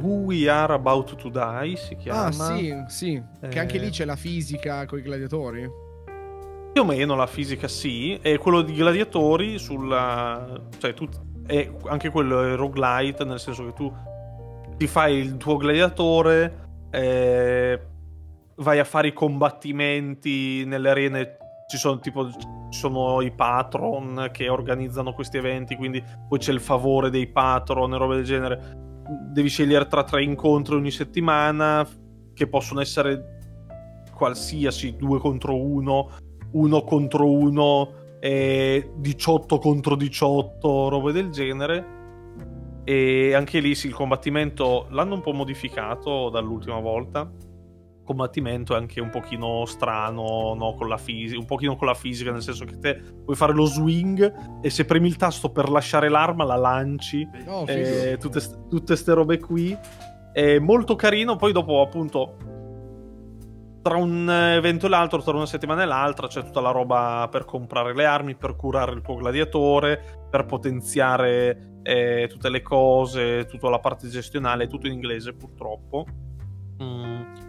We 0.00 0.48
Are 0.48 0.74
About 0.74 1.16
to 1.16 1.28
Die 1.28 1.76
si 1.76 1.96
chiama. 1.96 2.26
Ah, 2.26 2.32
sì, 2.32 2.74
sì. 2.86 3.22
Che 3.48 3.58
anche 3.58 3.76
Eh. 3.76 3.80
lì 3.80 3.90
c'è 3.90 4.04
la 4.04 4.16
fisica 4.16 4.86
con 4.86 4.98
i 4.98 5.02
gladiatori. 5.02 5.68
Più 6.72 6.82
o 6.82 6.84
meno 6.84 7.16
la 7.16 7.26
fisica 7.26 7.66
sì, 7.66 8.18
e 8.20 8.38
quello 8.38 8.62
di 8.62 8.74
gladiatori 8.74 9.58
sulla... 9.58 10.60
cioè 10.78 10.94
tu... 10.94 11.08
è 11.46 11.68
anche 11.86 12.10
quello 12.10 12.42
è 12.42 12.54
roguelite, 12.54 13.24
nel 13.24 13.40
senso 13.40 13.64
che 13.64 13.72
tu 13.72 13.92
ti 14.76 14.86
fai 14.86 15.16
il 15.16 15.36
tuo 15.38 15.56
gladiatore, 15.56 16.68
eh, 16.90 17.80
vai 18.58 18.78
a 18.78 18.84
fare 18.84 19.08
i 19.08 19.12
combattimenti 19.12 20.64
nelle 20.64 20.90
arene, 20.90 21.36
ci 21.68 21.76
sono 21.76 21.98
tipo 21.98 22.28
ci 22.70 22.78
sono 22.78 23.22
i 23.22 23.30
patron 23.30 24.28
che 24.32 24.48
organizzano 24.48 25.12
questi 25.12 25.38
eventi, 25.38 25.76
quindi 25.76 26.02
poi 26.28 26.38
c'è 26.38 26.52
il 26.52 26.60
favore 26.60 27.10
dei 27.10 27.26
patron 27.26 27.92
e 27.94 27.96
robe 27.96 28.16
del 28.16 28.24
genere. 28.24 28.86
Devi 29.32 29.48
scegliere 29.48 29.86
tra 29.86 30.04
tre 30.04 30.22
incontri 30.22 30.74
ogni 30.74 30.90
settimana 30.90 31.86
che 32.34 32.46
possono 32.46 32.80
essere 32.80 33.38
qualsiasi, 34.14 34.96
due 34.96 35.18
contro 35.18 35.56
uno, 35.56 36.10
uno 36.52 36.82
contro 36.82 37.30
uno, 37.30 37.90
eh, 38.20 38.90
18 38.96 39.58
contro 39.58 39.96
18, 39.96 40.88
robe 40.88 41.12
del 41.12 41.30
genere. 41.30 41.96
E 42.84 43.34
anche 43.34 43.60
lì 43.60 43.74
sì, 43.74 43.86
il 43.86 43.94
combattimento 43.94 44.86
l'hanno 44.90 45.14
un 45.14 45.20
po' 45.20 45.32
modificato 45.32 46.28
dall'ultima 46.28 46.80
volta 46.80 47.30
combattimento 48.08 48.74
è 48.74 48.78
anche 48.78 49.02
un 49.02 49.10
pochino 49.10 49.66
strano, 49.66 50.54
no? 50.54 50.74
con 50.74 50.88
la 50.88 50.96
fisica, 50.96 51.38
un 51.38 51.44
pochino 51.44 51.76
con 51.76 51.86
la 51.86 51.94
fisica, 51.94 52.32
nel 52.32 52.40
senso 52.40 52.64
che 52.64 52.78
te 52.78 52.94
puoi 53.22 53.36
fare 53.36 53.52
lo 53.52 53.66
swing 53.66 54.60
e 54.62 54.70
se 54.70 54.86
premi 54.86 55.08
il 55.08 55.16
tasto 55.16 55.50
per 55.50 55.68
lasciare 55.68 56.08
l'arma 56.08 56.44
la 56.44 56.56
lanci, 56.56 57.28
oh, 57.46 57.64
eh, 57.68 58.16
tutte 58.18 58.40
queste 58.84 59.12
robe 59.12 59.38
qui. 59.38 59.76
È 60.32 60.58
molto 60.58 60.94
carino, 60.94 61.36
poi 61.36 61.52
dopo 61.52 61.82
appunto 61.82 62.36
tra 63.82 63.96
un 63.96 64.30
evento 64.30 64.86
e 64.86 64.88
l'altro, 64.88 65.22
tra 65.22 65.36
una 65.36 65.46
settimana 65.46 65.82
e 65.82 65.86
l'altra, 65.86 66.28
c'è 66.28 66.42
tutta 66.42 66.60
la 66.60 66.70
roba 66.70 67.28
per 67.30 67.44
comprare 67.44 67.94
le 67.94 68.06
armi, 68.06 68.36
per 68.36 68.56
curare 68.56 68.92
il 68.92 69.02
tuo 69.02 69.16
gladiatore, 69.16 70.26
per 70.30 70.46
potenziare 70.46 71.80
eh, 71.82 72.26
tutte 72.30 72.48
le 72.48 72.62
cose, 72.62 73.44
tutta 73.46 73.68
la 73.68 73.80
parte 73.80 74.08
gestionale, 74.08 74.66
tutto 74.66 74.86
in 74.86 74.94
inglese 74.94 75.34
purtroppo. 75.34 76.06
Mm 76.82 77.47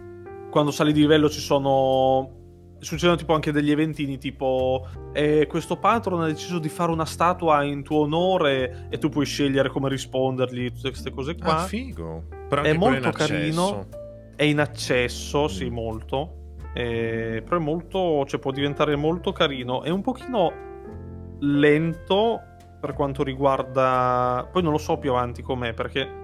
quando 0.50 0.70
sali 0.70 0.92
di 0.92 1.00
livello 1.00 1.30
ci 1.30 1.40
sono 1.40 2.38
succedono 2.80 3.16
tipo 3.16 3.34
anche 3.34 3.52
degli 3.52 3.70
eventini 3.70 4.16
tipo 4.16 4.86
eh, 5.12 5.46
questo 5.46 5.76
patron 5.76 6.22
ha 6.22 6.26
deciso 6.26 6.58
di 6.58 6.70
fare 6.70 6.90
una 6.90 7.04
statua 7.04 7.62
in 7.62 7.82
tuo 7.82 8.00
onore 8.00 8.86
e 8.88 8.98
tu 8.98 9.08
puoi 9.10 9.26
scegliere 9.26 9.68
come 9.68 9.88
rispondergli 9.88 10.72
tutte 10.72 10.88
queste 10.88 11.10
cose 11.10 11.36
qua. 11.36 11.58
ah 11.58 11.64
figo. 11.64 12.24
Però 12.48 12.62
è 12.62 12.72
molto 12.72 13.10
carino. 13.10 13.86
è 14.34 14.44
in 14.44 14.60
accesso 14.60 15.44
mm. 15.44 15.46
sì 15.46 15.68
molto. 15.68 16.34
Eh, 16.72 17.42
però 17.44 17.56
è 17.56 17.62
molto 17.62 18.24
cioè 18.26 18.40
può 18.40 18.50
diventare 18.50 18.96
molto 18.96 19.32
carino. 19.32 19.82
È 19.82 19.90
un 19.90 20.00
pochino 20.00 20.52
lento 21.40 22.40
per 22.80 22.94
quanto 22.94 23.22
riguarda 23.22 24.48
poi 24.50 24.62
non 24.62 24.72
lo 24.72 24.78
so 24.78 24.96
più 24.96 25.10
avanti 25.10 25.42
com'è 25.42 25.74
perché 25.74 26.19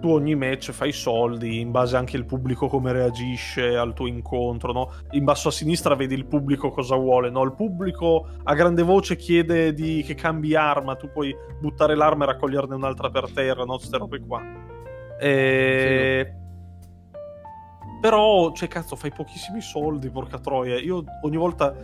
tu 0.00 0.08
ogni 0.08 0.34
match 0.34 0.72
fai 0.72 0.92
soldi 0.92 1.60
in 1.60 1.70
base 1.70 1.96
anche 1.96 2.16
al 2.16 2.24
pubblico 2.24 2.66
come 2.66 2.92
reagisce 2.92 3.76
al 3.76 3.94
tuo 3.94 4.06
incontro, 4.06 4.72
no? 4.72 4.92
In 5.12 5.24
basso 5.24 5.48
a 5.48 5.52
sinistra 5.52 5.94
vedi 5.94 6.14
il 6.14 6.26
pubblico 6.26 6.70
cosa 6.70 6.96
vuole, 6.96 7.30
no? 7.30 7.42
Il 7.44 7.52
pubblico 7.52 8.26
a 8.42 8.54
grande 8.54 8.82
voce 8.82 9.16
chiede 9.16 9.72
di, 9.72 10.02
che 10.04 10.14
cambi 10.14 10.56
arma, 10.56 10.96
tu 10.96 11.10
puoi 11.12 11.34
buttare 11.60 11.94
l'arma 11.94 12.24
e 12.24 12.26
raccoglierne 12.28 12.74
un'altra 12.74 13.10
per 13.10 13.30
terra, 13.32 13.64
no? 13.64 13.76
Queste 13.76 13.98
robe 13.98 14.20
qua. 14.26 14.42
E... 15.20 16.34
Però, 18.00 18.52
cioè, 18.52 18.68
cazzo, 18.68 18.96
fai 18.96 19.12
pochissimi 19.12 19.60
soldi, 19.60 20.08
porca 20.10 20.38
troia. 20.38 20.78
Io 20.78 21.04
ogni 21.22 21.36
volta 21.36 21.74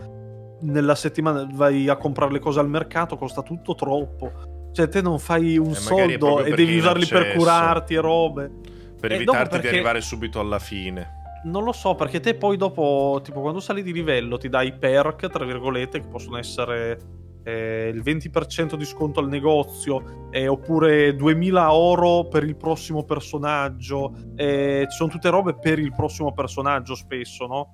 nella 0.61 0.95
settimana 0.95 1.47
vai 1.51 1.87
a 1.87 1.95
comprare 1.95 2.31
le 2.31 2.39
cose 2.39 2.59
al 2.59 2.67
mercato, 2.67 3.15
costa 3.15 3.43
tutto 3.43 3.75
troppo 3.75 4.55
cioè, 4.77 4.89
te 4.89 5.01
non 5.01 5.17
fai 5.17 5.57
un 5.57 5.73
soldo 5.73 6.43
e 6.43 6.53
devi 6.53 6.77
usarli 6.77 7.07
per 7.07 7.33
curarti 7.33 7.95
e 7.95 7.99
robe. 7.99 8.51
Per 8.99 9.11
e 9.11 9.15
evitarti 9.15 9.49
perché... 9.49 9.69
di 9.69 9.73
arrivare 9.73 10.01
subito 10.01 10.39
alla 10.39 10.59
fine. 10.59 11.15
Non 11.45 11.63
lo 11.63 11.71
so, 11.71 11.95
perché 11.95 12.19
te 12.19 12.35
poi 12.35 12.57
dopo, 12.57 13.19
tipo, 13.23 13.41
quando 13.41 13.59
sali 13.59 13.81
di 13.81 13.91
livello, 13.91 14.37
ti 14.37 14.49
dai 14.49 14.73
perk, 14.73 15.29
tra 15.29 15.45
virgolette, 15.45 15.99
che 15.99 16.07
possono 16.07 16.37
essere 16.37 16.99
eh, 17.43 17.91
il 17.91 18.03
20% 18.03 18.75
di 18.75 18.85
sconto 18.85 19.19
al 19.19 19.29
negozio, 19.29 20.27
eh, 20.29 20.47
oppure 20.47 21.15
2000 21.15 21.73
oro 21.73 22.27
per 22.27 22.43
il 22.43 22.55
prossimo 22.55 23.03
personaggio. 23.03 24.13
Eh, 24.35 24.85
ci 24.87 24.95
sono 24.95 25.09
tutte 25.09 25.29
robe 25.29 25.55
per 25.55 25.79
il 25.79 25.91
prossimo 25.95 26.33
personaggio, 26.33 26.93
spesso, 26.93 27.47
no? 27.47 27.73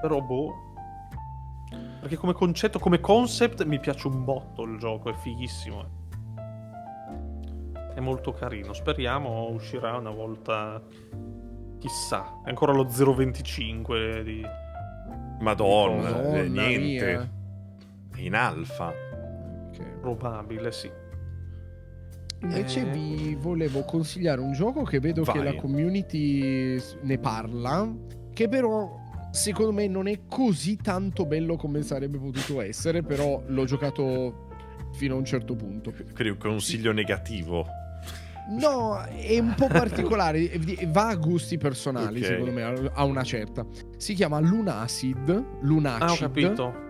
Però, 0.00 0.20
boh 0.20 0.69
perché 2.00 2.16
come 2.16 2.32
concetto, 2.32 2.78
come 2.78 2.98
concept 3.00 3.64
mi 3.64 3.78
piace 3.78 4.08
un 4.08 4.24
botto 4.24 4.62
il 4.62 4.78
gioco, 4.78 5.10
è 5.10 5.14
fighissimo. 5.14 5.98
È 7.94 8.00
molto 8.00 8.32
carino, 8.32 8.72
speriamo 8.72 9.50
uscirà 9.50 9.96
una 9.96 10.10
volta... 10.10 10.82
Chissà, 11.78 12.40
è 12.44 12.48
ancora 12.48 12.72
lo 12.72 12.84
0.25 12.84 14.22
di... 14.22 14.42
Madonna, 15.40 16.34
eh, 16.34 16.48
niente. 16.48 17.06
Mia. 17.06 17.30
In 18.16 18.34
alfa. 18.34 18.92
Okay. 19.72 19.98
Probabile, 20.00 20.72
sì. 20.72 20.90
Invece 22.42 22.80
eh... 22.80 22.90
vi 22.90 23.36
volevo 23.38 23.82
consigliare 23.84 24.40
un 24.40 24.52
gioco 24.52 24.82
che 24.82 25.00
vedo 25.00 25.22
Vai. 25.22 25.36
che 25.36 25.42
la 25.42 25.54
community 25.54 26.80
ne 27.02 27.18
parla, 27.18 27.90
che 28.32 28.48
però 28.48 28.99
secondo 29.30 29.72
me 29.72 29.86
non 29.86 30.06
è 30.06 30.20
così 30.28 30.76
tanto 30.76 31.26
bello 31.26 31.56
come 31.56 31.82
sarebbe 31.82 32.18
potuto 32.18 32.60
essere, 32.60 33.02
però 33.02 33.42
l'ho 33.46 33.64
giocato 33.64 34.48
fino 34.92 35.14
a 35.14 35.18
un 35.18 35.24
certo 35.24 35.54
punto. 35.54 35.92
Quindi 35.92 36.28
un 36.28 36.38
consiglio 36.38 36.92
negativo. 36.92 37.66
No, 38.50 39.00
è 39.04 39.38
un 39.38 39.54
po' 39.54 39.68
particolare, 39.68 40.50
va 40.86 41.08
a 41.08 41.14
gusti 41.14 41.56
personali, 41.56 42.18
okay. 42.18 42.30
secondo 42.30 42.52
me, 42.52 42.90
a 42.92 43.04
una 43.04 43.22
certa. 43.22 43.64
Si 43.96 44.14
chiama 44.14 44.40
Lunacid, 44.40 45.60
Lunacid. 45.60 46.02
Ah, 46.02 46.12
ho 46.12 46.16
capito 46.16 46.88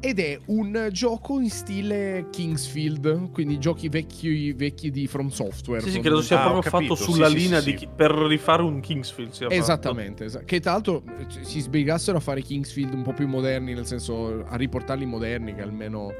ed 0.00 0.20
è 0.20 0.38
un 0.46 0.88
gioco 0.92 1.40
in 1.40 1.50
stile 1.50 2.26
Kingsfield, 2.30 3.30
quindi 3.32 3.58
giochi 3.58 3.88
vecchi, 3.88 4.52
vecchi 4.52 4.90
di 4.90 5.06
From 5.08 5.28
Software. 5.28 5.82
Sì, 5.82 5.90
sì, 5.90 6.00
credo 6.00 6.22
sia 6.22 6.40
ah, 6.40 6.50
proprio 6.50 6.70
fatto 6.70 6.94
sulla 6.94 7.28
sì, 7.28 7.36
linea 7.36 7.60
sì, 7.60 7.74
di, 7.74 7.88
per 7.94 8.12
rifare 8.12 8.62
un 8.62 8.80
Kingsfield. 8.80 9.46
Esattamente, 9.48 10.24
esatto. 10.24 10.44
che 10.44 10.60
tra 10.60 10.72
l'altro 10.72 11.02
eh, 11.18 11.26
si 11.40 11.60
sbrigassero 11.60 12.18
a 12.18 12.20
fare 12.20 12.42
Kingsfield 12.42 12.94
un 12.94 13.02
po' 13.02 13.12
più 13.12 13.26
moderni, 13.26 13.74
nel 13.74 13.86
senso 13.86 14.44
a 14.46 14.56
riportarli 14.56 15.04
moderni, 15.04 15.54
che 15.54 15.62
almeno 15.62 16.12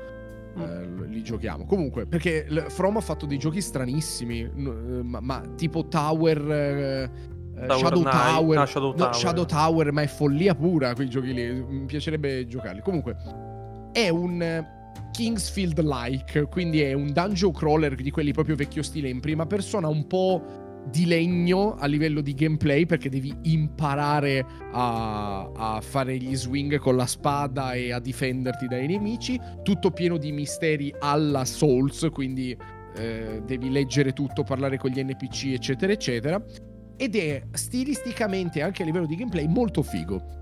mm. 0.58 0.62
eh, 0.62 1.06
li 1.06 1.22
giochiamo. 1.22 1.64
Comunque, 1.64 2.06
perché 2.06 2.46
From 2.68 2.96
ha 2.96 3.00
fatto 3.00 3.26
dei 3.26 3.38
giochi 3.38 3.60
stranissimi, 3.60 4.40
eh, 4.40 4.50
ma, 4.50 5.20
ma 5.20 5.42
tipo 5.56 5.86
Tower... 5.86 6.50
Eh, 6.50 7.36
Tower 7.58 7.78
Shadow, 7.78 8.02
Tower. 8.04 8.58
No, 8.58 8.66
Shadow 8.66 8.94
Tower. 8.94 9.08
No, 9.08 9.12
Shadow 9.12 9.44
Tower, 9.44 9.90
ma 9.90 10.02
è 10.02 10.06
follia 10.06 10.54
pura 10.54 10.94
quei 10.94 11.08
giochi 11.08 11.34
lì. 11.34 11.50
Mi 11.52 11.86
piacerebbe 11.86 12.46
giocarli. 12.46 12.80
Comunque, 12.82 13.16
è 13.92 14.08
un 14.08 14.42
eh, 14.42 14.76
Kingsfield-like, 15.12 16.44
quindi 16.48 16.80
è 16.80 16.92
un 16.92 17.12
dungeon 17.12 17.52
crawler 17.52 17.94
di 17.94 18.10
quelli 18.10 18.32
proprio 18.32 18.56
vecchio 18.56 18.82
stile 18.82 19.08
in 19.08 19.20
prima 19.20 19.46
persona, 19.46 19.88
un 19.88 20.06
po' 20.06 20.66
di 20.90 21.06
legno 21.06 21.74
a 21.74 21.86
livello 21.86 22.20
di 22.20 22.34
gameplay 22.34 22.86
perché 22.86 23.08
devi 23.10 23.34
imparare 23.42 24.44
a, 24.72 25.50
a, 25.54 25.80
fare 25.80 26.16
gli 26.16 26.34
swing 26.34 26.78
con 26.78 26.96
la 26.96 27.06
spada 27.06 27.72
e 27.72 27.92
a 27.92 27.98
difenderti 27.98 28.66
dai 28.66 28.86
nemici, 28.86 29.38
tutto 29.62 29.90
pieno 29.90 30.16
di 30.16 30.32
misteri 30.32 30.94
alla 30.98 31.44
Souls, 31.44 32.08
quindi 32.12 32.56
eh, 32.96 33.42
devi 33.44 33.70
leggere 33.70 34.12
tutto, 34.12 34.42
parlare 34.42 34.78
con 34.78 34.90
gli 34.90 35.02
NPC, 35.02 35.52
eccetera, 35.52 35.92
eccetera. 35.92 36.42
Ed 36.96 37.14
è 37.14 37.42
stilisticamente, 37.52 38.62
anche 38.62 38.82
a 38.82 38.86
livello 38.86 39.06
di 39.06 39.16
gameplay, 39.16 39.46
molto 39.46 39.82
figo. 39.82 40.37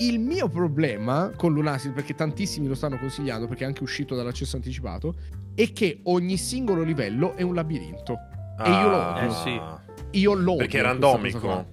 Il 0.00 0.18
mio 0.18 0.48
problema 0.48 1.30
con 1.36 1.52
Lunacid, 1.52 1.92
perché 1.92 2.14
tantissimi 2.14 2.66
lo 2.66 2.74
stanno 2.74 2.98
consigliando, 2.98 3.46
perché 3.46 3.64
è 3.64 3.66
anche 3.66 3.82
uscito 3.82 4.14
dall'accesso 4.14 4.56
anticipato, 4.56 5.14
è 5.54 5.72
che 5.72 6.00
ogni 6.04 6.38
singolo 6.38 6.82
livello 6.82 7.34
è 7.36 7.42
un 7.42 7.54
labirinto. 7.54 8.16
Ah, 8.56 8.66
e 8.66 8.70
io 8.70 8.88
lo 8.88 8.96
odio. 8.96 9.28
Eh 9.28 9.34
sì. 9.34 10.18
Io 10.18 10.34
lo 10.34 10.52
odio. 10.52 10.56
Perché 10.56 10.78
è 10.78 10.82
randomico. 10.82 11.66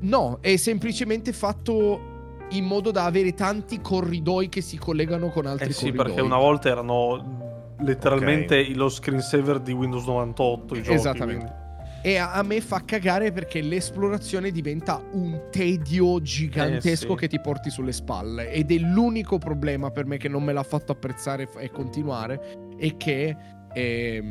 No, 0.00 0.38
è 0.42 0.56
semplicemente 0.56 1.32
fatto 1.32 2.16
in 2.50 2.64
modo 2.64 2.90
da 2.90 3.04
avere 3.04 3.32
tanti 3.32 3.80
corridoi 3.80 4.48
che 4.48 4.60
si 4.60 4.78
collegano 4.78 5.30
con 5.30 5.46
altri 5.46 5.70
eh 5.70 5.72
sì, 5.72 5.86
corridoi. 5.86 6.04
perché 6.06 6.20
una 6.20 6.38
volta 6.38 6.68
erano 6.68 7.74
letteralmente 7.80 8.60
okay. 8.60 8.74
lo 8.74 8.88
screensaver 8.88 9.60
di 9.60 9.72
Windows 9.72 10.04
98 10.04 10.74
i 10.74 10.82
giochi. 10.82 10.94
Esattamente. 10.94 11.44
Quindi. 11.44 11.67
E 12.00 12.16
a, 12.16 12.32
a, 12.32 12.42
me 12.42 12.60
fa 12.60 12.84
cagare 12.84 13.32
perché 13.32 13.60
l'esplorazione 13.60 14.50
diventa 14.50 15.02
un 15.12 15.48
tedio 15.50 16.20
gigantesco 16.22 17.06
eh, 17.06 17.10
sì. 17.10 17.16
che 17.16 17.28
ti 17.28 17.40
porti 17.40 17.70
sulle 17.70 17.92
spalle. 17.92 18.50
Ed 18.50 18.70
è 18.70 18.78
l'unico 18.78 19.38
problema 19.38 19.90
per 19.90 20.06
me 20.06 20.16
che 20.16 20.28
non 20.28 20.44
me 20.44 20.52
l'ha 20.52 20.62
fatto 20.62 20.92
apprezzare 20.92 21.48
e 21.58 21.70
continuare. 21.70 22.66
È 22.76 22.96
che 22.96 23.36
è, 23.72 24.22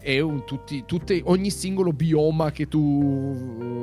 è 0.00 0.20
un, 0.20 0.44
tutti, 0.44 0.84
tutte, 0.86 1.20
ogni 1.24 1.50
singolo 1.50 1.92
bioma 1.92 2.50
che 2.50 2.68
tu 2.68 2.80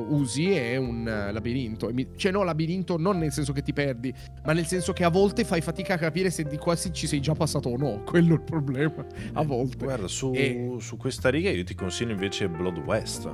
usi 0.10 0.52
è 0.52 0.78
un 0.78 1.04
labirinto. 1.32 1.92
Cioè, 2.16 2.32
no, 2.32 2.44
labirinto 2.44 2.98
non 2.98 3.18
nel 3.18 3.32
senso 3.32 3.54
che 3.54 3.62
ti 3.62 3.74
perdi, 3.74 4.14
ma 4.44 4.54
nel 4.54 4.66
senso 4.66 4.94
che 4.94 5.04
a 5.04 5.10
volte 5.10 5.44
fai 5.44 5.62
fatica 5.62 5.94
a 5.96 5.98
capire 5.98 6.30
se 6.30 6.44
di 6.44 6.58
quasi 6.58 6.92
ci 6.92 7.08
sei 7.08 7.20
già 7.22 7.34
passato 7.34 7.70
o 7.70 7.78
no. 7.78 8.04
Quello 8.06 8.32
è 8.32 8.38
il 8.38 8.42
problema. 8.44 9.06
A 9.34 9.44
volte. 9.44 9.86
Guarda, 9.86 10.08
su, 10.08 10.32
e... 10.36 10.76
su 10.80 10.98
questa 10.98 11.30
riga 11.30 11.50
io 11.50 11.64
ti 11.64 11.76
consiglio 11.76 12.12
invece 12.12 12.48
Blood 12.50 12.78
West. 12.80 13.30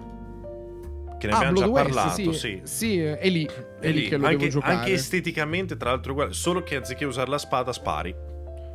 che 1.17 1.27
ne 1.27 1.33
Ah, 1.33 1.37
abbiamo 1.37 1.55
già 1.57 1.67
Blood 1.67 1.85
West, 1.85 1.93
parlato, 1.95 2.31
sì, 2.33 2.33
sì. 2.33 2.61
sì, 2.63 2.99
è 2.99 3.29
lì, 3.29 3.45
è, 3.45 3.63
È 3.79 3.91
lì 3.91 4.01
lì, 4.01 4.07
che 4.07 4.17
lo 4.17 4.25
anche, 4.25 4.37
devo 4.37 4.49
giocare. 4.51 4.73
anche 4.75 4.93
esteticamente, 4.93 5.77
tra 5.77 5.91
l'altro, 5.91 6.11
uguale, 6.13 6.33
solo 6.33 6.63
che 6.63 6.75
anziché 6.75 7.05
usare 7.05 7.29
la 7.29 7.37
spada, 7.37 7.71
spari. 7.71 8.29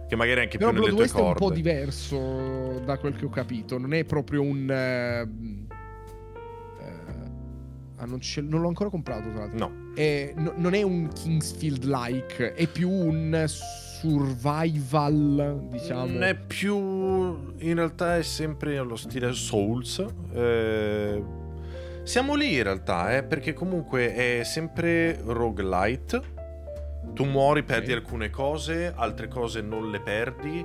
Che 0.08 0.14
magari 0.16 0.38
è 0.40 0.42
anche 0.44 0.58
Però 0.58 0.70
più 0.70 0.78
nelle 0.80 0.92
Blood 0.92 1.08
tue 1.08 1.16
West 1.16 1.16
è 1.16 1.20
un 1.20 1.24
corde. 1.34 1.46
po' 1.46 1.50
diverso 1.52 2.80
da 2.84 2.96
quel 2.98 3.16
che 3.16 3.24
ho 3.24 3.28
capito. 3.28 3.76
Non 3.78 3.92
è 3.92 4.04
proprio 4.04 4.42
un. 4.42 4.70
eh, 4.70 5.20
eh, 6.80 6.90
ah, 7.96 8.04
non, 8.04 8.20
non 8.42 8.60
l'ho 8.60 8.68
ancora 8.68 8.88
comprato, 8.90 9.28
tra 9.30 9.38
l'altro. 9.40 9.58
No, 9.58 9.72
È- 9.94 10.32
no- 10.36 10.52
non 10.56 10.74
è 10.74 10.82
un 10.82 11.08
Kingsfield-like, 11.12 12.52
è 12.54 12.66
più 12.68 12.88
un 12.90 13.44
survival, 13.48 15.66
diciamo. 15.70 16.06
Non 16.06 16.22
è 16.22 16.36
più. 16.36 16.76
In 17.58 17.74
realtà 17.74 18.16
è 18.16 18.22
sempre 18.22 18.78
allo 18.78 18.94
stile 18.96 19.32
Souls. 19.32 20.04
Eh, 20.32 21.22
Siamo 22.04 22.36
lì 22.36 22.54
in 22.54 22.62
realtà, 22.62 23.16
eh, 23.16 23.24
perché 23.24 23.52
comunque 23.52 24.14
è 24.14 24.42
sempre 24.44 25.18
roguelite. 25.24 26.34
Tu 27.16 27.24
muori, 27.24 27.62
perdi 27.62 27.92
alcune 27.92 28.28
cose, 28.28 28.92
altre 28.94 29.26
cose 29.26 29.62
non 29.62 29.90
le 29.90 30.00
perdi. 30.00 30.64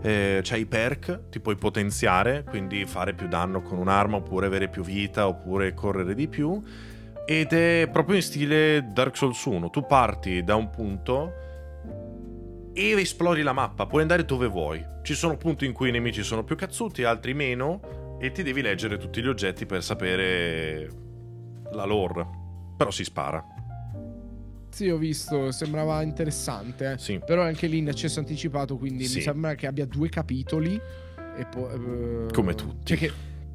Eh, 0.00 0.38
c'hai 0.44 0.60
i 0.60 0.66
perk, 0.66 1.28
ti 1.28 1.40
puoi 1.40 1.56
potenziare, 1.56 2.44
quindi 2.44 2.84
fare 2.84 3.14
più 3.14 3.26
danno 3.26 3.62
con 3.62 3.78
un'arma, 3.78 4.18
oppure 4.18 4.46
avere 4.46 4.68
più 4.68 4.84
vita, 4.84 5.26
oppure 5.26 5.74
correre 5.74 6.14
di 6.14 6.28
più. 6.28 6.62
Ed 7.26 7.52
è 7.52 7.88
proprio 7.90 8.14
in 8.14 8.22
stile 8.22 8.90
Dark 8.92 9.16
Souls 9.16 9.44
1. 9.44 9.70
Tu 9.70 9.86
parti 9.86 10.44
da 10.44 10.54
un 10.54 10.70
punto 10.70 11.32
e 12.72 12.90
esplori 12.92 13.42
la 13.42 13.52
mappa, 13.52 13.86
puoi 13.86 14.02
andare 14.02 14.24
dove 14.24 14.46
vuoi. 14.46 14.80
Ci 15.02 15.14
sono 15.14 15.36
punti 15.36 15.66
in 15.66 15.72
cui 15.72 15.88
i 15.88 15.92
nemici 15.92 16.22
sono 16.22 16.44
più 16.44 16.54
cazzuti, 16.54 17.02
altri 17.02 17.34
meno, 17.34 18.16
e 18.20 18.30
ti 18.30 18.44
devi 18.44 18.62
leggere 18.62 18.98
tutti 18.98 19.20
gli 19.20 19.26
oggetti 19.26 19.66
per 19.66 19.82
sapere 19.82 20.88
la 21.72 21.84
lore. 21.84 22.24
Però 22.76 22.92
si 22.92 23.02
spara. 23.02 23.57
Sì, 24.78 24.90
ho 24.90 24.96
visto, 24.96 25.50
sembrava 25.50 26.02
interessante. 26.02 26.92
eh. 26.92 26.98
Sì. 26.98 27.20
Però 27.26 27.42
anche 27.42 27.66
lì 27.66 27.78
in 27.78 27.88
accesso 27.88 28.20
anticipato, 28.20 28.76
quindi 28.76 29.06
Sì. 29.06 29.16
mi 29.16 29.22
sembra 29.22 29.56
che 29.56 29.66
abbia 29.66 29.84
due 29.86 30.08
capitoli. 30.08 30.80
Poi, 31.50 31.72
eh, 31.72 32.32
Come 32.32 32.54
tutti. 32.54 32.84
Cioè 32.84 32.96
che, 32.96 33.12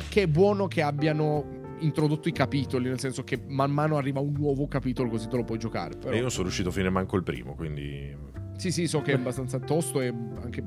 che 0.09 0.23
è 0.23 0.27
buono 0.27 0.67
che 0.67 0.81
abbiano 0.81 1.75
introdotto 1.79 2.27
i 2.27 2.33
capitoli, 2.33 2.89
nel 2.89 2.99
senso 2.99 3.23
che 3.23 3.39
man 3.47 3.71
mano 3.71 3.95
arriva 3.95 4.19
un 4.19 4.33
nuovo 4.33 4.67
capitolo 4.67 5.07
così 5.09 5.29
te 5.29 5.37
lo 5.37 5.45
puoi 5.45 5.59
giocare. 5.59 5.95
Però... 5.97 6.11
E 6.11 6.15
io 6.15 6.21
non 6.23 6.29
sono 6.29 6.43
riuscito 6.43 6.67
a 6.67 6.71
finire 6.73 6.91
manco 6.91 7.15
il 7.15 7.23
primo, 7.23 7.55
quindi... 7.55 8.13
Sì, 8.57 8.71
sì, 8.73 8.85
so 8.85 9.01
che 9.01 9.13
è 9.13 9.15
abbastanza 9.19 9.59
tosto 9.59 10.01
e 10.01 10.07
anche 10.07 10.61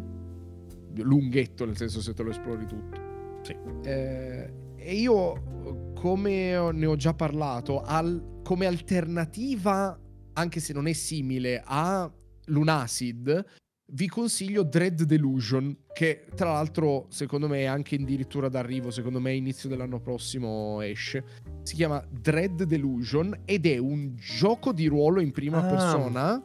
lunghetto, 0.94 1.66
nel 1.66 1.76
senso 1.76 2.00
se 2.00 2.14
te 2.14 2.22
lo 2.22 2.30
esplori 2.30 2.64
tutto. 2.64 2.98
Sì. 3.42 3.54
Eh, 3.84 4.50
e 4.74 4.94
io, 4.94 5.92
come 5.94 6.72
ne 6.72 6.86
ho 6.86 6.96
già 6.96 7.12
parlato, 7.12 7.82
al- 7.82 8.40
come 8.42 8.64
alternativa, 8.64 9.98
anche 10.36 10.60
se 10.60 10.72
non 10.72 10.86
è 10.86 10.92
simile 10.92 11.62
a 11.64 12.10
Lunacid, 12.46 13.44
vi 13.92 14.08
consiglio 14.08 14.64
Dread 14.64 15.04
Delusion, 15.04 15.74
che 15.92 16.24
tra 16.34 16.52
l'altro 16.52 17.06
secondo 17.08 17.48
me 17.48 17.60
è 17.60 17.64
anche 17.64 17.94
addirittura 17.94 18.48
d'arrivo, 18.48 18.90
secondo 18.90 19.20
me 19.20 19.32
inizio 19.34 19.68
dell'anno 19.68 20.00
prossimo 20.00 20.80
esce. 20.80 21.24
Si 21.62 21.74
chiama 21.74 22.04
Dread 22.10 22.64
Delusion 22.64 23.42
ed 23.44 23.64
è 23.66 23.78
un 23.78 24.14
gioco 24.16 24.72
di 24.72 24.86
ruolo 24.86 25.20
in 25.20 25.30
prima 25.32 25.58
Ah. 25.58 25.68
persona. 25.68 26.42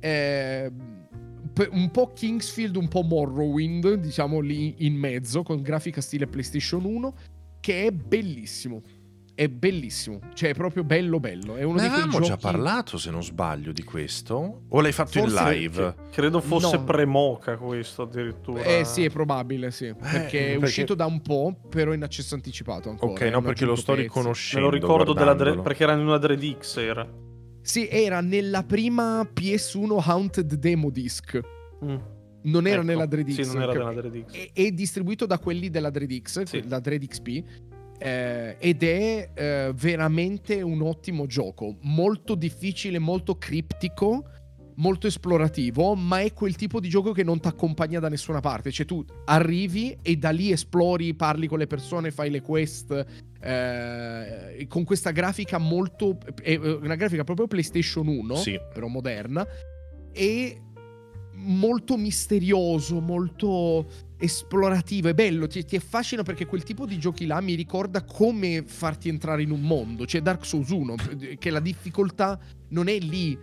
eh, 0.00 0.70
un 1.72 1.90
po' 1.90 2.12
Kingsfield, 2.12 2.76
un 2.76 2.86
po' 2.86 3.02
Morrowind, 3.02 3.94
diciamo 3.94 4.38
lì 4.38 4.86
in 4.86 4.94
mezzo, 4.94 5.42
con 5.42 5.60
grafica 5.60 6.00
stile 6.00 6.28
PlayStation 6.28 6.84
1, 6.84 7.14
che 7.58 7.86
è 7.86 7.90
bellissimo. 7.90 8.80
È 9.38 9.46
bellissimo, 9.48 10.18
cioè 10.34 10.50
è 10.50 10.52
proprio 10.54 10.82
bello 10.82 11.20
bello. 11.20 11.54
È 11.54 11.62
uno 11.62 11.76
Ne 11.76 11.82
di 11.82 11.88
quei 11.90 12.00
avevamo 12.02 12.18
già 12.24 12.30
giochi- 12.32 12.42
parlato, 12.42 12.98
se 12.98 13.08
non 13.12 13.22
sbaglio, 13.22 13.70
di 13.70 13.84
questo? 13.84 14.62
O 14.68 14.80
l'hai 14.80 14.90
fatto 14.90 15.18
in 15.18 15.28
Forse- 15.28 15.52
live? 15.54 15.94
Credo 16.10 16.40
fosse 16.40 16.76
No. 16.76 16.82
premoca 16.82 17.56
questo 17.56 18.02
addirittura. 18.02 18.64
Eh 18.64 18.84
sì, 18.84 19.04
è 19.04 19.10
probabile, 19.10 19.70
sì. 19.70 19.94
Perché 19.94 20.40
è 20.40 20.50
perché- 20.50 20.64
uscito 20.64 20.94
da 20.96 21.06
un 21.06 21.20
po', 21.22 21.54
però 21.68 21.92
in 21.92 22.02
accesso 22.02 22.34
anticipato 22.34 22.88
ancora. 22.90 23.12
Ok, 23.12 23.20
eh, 23.20 23.30
no, 23.30 23.40
perché 23.40 23.64
lo 23.64 23.76
sto 23.76 23.92
pezzi. 23.92 24.02
Me 24.02 24.08
riconoscendo. 24.08 24.66
lo 24.68 24.72
ricordo 24.74 25.12
della 25.12 25.34
Dre- 25.34 25.60
perché 25.60 25.84
era 25.84 25.92
in 25.92 26.00
una 26.00 26.18
Dreadix 26.18 26.76
era. 26.78 27.08
Sì, 27.62 27.86
era 27.88 28.20
nella 28.20 28.64
prima 28.64 29.24
PS1 29.32 30.02
Haunted 30.04 30.52
Demo 30.54 30.90
Disc. 30.90 31.38
Mm. 31.84 31.96
Non 32.42 32.66
era 32.66 32.78
Ecco. 32.78 32.86
nella 32.86 33.06
Dreadix. 33.06 33.40
Sì, 33.40 33.52
non 33.52 33.62
era 33.62 33.70
che- 33.72 33.78
nella 33.78 33.92
Dreadix. 33.92 34.32
è, 34.32 34.50
è 34.52 34.70
distribuito 34.72 35.26
da 35.26 35.38
quelli 35.38 35.70
della 35.70 35.90
Dreadix, 35.90 36.42
Sì. 36.42 36.64
la 36.66 36.80
Dreadxp. 36.80 37.44
Eh, 37.98 38.56
ed 38.58 38.82
è 38.82 39.30
eh, 39.34 39.72
veramente 39.74 40.62
un 40.62 40.82
ottimo 40.82 41.26
gioco. 41.26 41.76
Molto 41.82 42.34
difficile, 42.34 42.98
molto 42.98 43.36
criptico, 43.36 44.24
molto 44.76 45.06
esplorativo, 45.08 45.94
ma 45.94 46.20
è 46.20 46.32
quel 46.32 46.54
tipo 46.54 46.78
di 46.78 46.88
gioco 46.88 47.12
che 47.12 47.24
non 47.24 47.40
ti 47.40 47.48
accompagna 47.48 47.98
da 47.98 48.08
nessuna 48.08 48.40
parte. 48.40 48.70
Cioè, 48.70 48.86
tu 48.86 49.04
arrivi 49.24 49.96
e 50.02 50.16
da 50.16 50.30
lì 50.30 50.52
esplori, 50.52 51.14
parli 51.14 51.46
con 51.48 51.58
le 51.58 51.66
persone, 51.66 52.10
fai 52.10 52.30
le 52.30 52.40
quest. 52.40 53.04
eh, 53.40 54.66
con 54.68 54.84
questa 54.84 55.10
grafica 55.10 55.58
molto. 55.58 56.18
È 56.42 56.54
una 56.54 56.94
grafica 56.96 57.24
proprio 57.24 57.46
PlayStation 57.46 58.06
1 58.08 58.34
Sì. 58.36 58.58
però 58.72 58.86
moderna, 58.88 59.46
e 60.12 60.60
molto 61.34 61.96
misterioso, 61.96 63.00
molto 63.00 63.86
esplorativo, 64.18 65.08
è 65.08 65.14
bello, 65.14 65.46
ti, 65.46 65.64
ti 65.64 65.76
affascina 65.76 66.22
perché 66.22 66.44
quel 66.44 66.64
tipo 66.64 66.86
di 66.86 66.98
giochi 66.98 67.26
là 67.26 67.40
mi 67.40 67.54
ricorda 67.54 68.04
come 68.04 68.64
farti 68.66 69.08
entrare 69.08 69.42
in 69.42 69.50
un 69.50 69.60
mondo, 69.60 70.06
cioè 70.06 70.20
Dark 70.20 70.44
Souls 70.44 70.70
1, 70.70 70.94
che 71.38 71.50
la 71.50 71.60
difficoltà 71.60 72.38
non 72.70 72.88
è 72.88 72.98
lì 72.98 73.38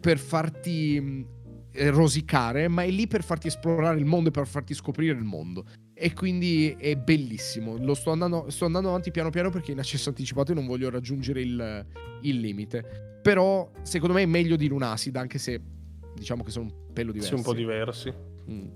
per 0.00 0.18
farti 0.18 1.00
mh, 1.00 1.26
eh, 1.72 1.90
rosicare, 1.90 2.68
ma 2.68 2.82
è 2.82 2.90
lì 2.90 3.06
per 3.06 3.22
farti 3.22 3.48
esplorare 3.48 3.98
il 3.98 4.06
mondo 4.06 4.30
e 4.30 4.32
per 4.32 4.46
farti 4.46 4.74
scoprire 4.74 5.16
il 5.16 5.24
mondo. 5.24 5.66
E 5.92 6.12
quindi 6.12 6.74
è 6.78 6.96
bellissimo. 6.96 7.76
Lo 7.76 7.94
sto 7.94 8.10
andando, 8.10 8.50
sto 8.50 8.64
andando 8.64 8.88
avanti 8.88 9.10
piano 9.10 9.30
piano 9.30 9.50
perché 9.50 9.72
in 9.72 9.78
accesso 9.78 10.08
anticipato 10.08 10.52
e 10.52 10.54
non 10.54 10.66
voglio 10.66 10.90
raggiungere 10.90 11.40
il, 11.40 11.86
il 12.22 12.40
limite. 12.40 13.20
Però 13.22 13.70
secondo 13.82 14.14
me 14.14 14.22
è 14.22 14.26
meglio 14.26 14.56
di 14.56 14.66
Lunacid, 14.68 15.14
anche 15.16 15.38
se 15.38 15.60
diciamo 16.14 16.42
che 16.42 16.50
sono 16.50 16.66
un 16.66 16.92
pelo 16.92 17.12
diversi. 17.12 17.32
Sì, 17.32 17.38
un 17.38 17.42
po' 17.42 17.54
diversi. 17.54 18.12
Mm. 18.50 18.68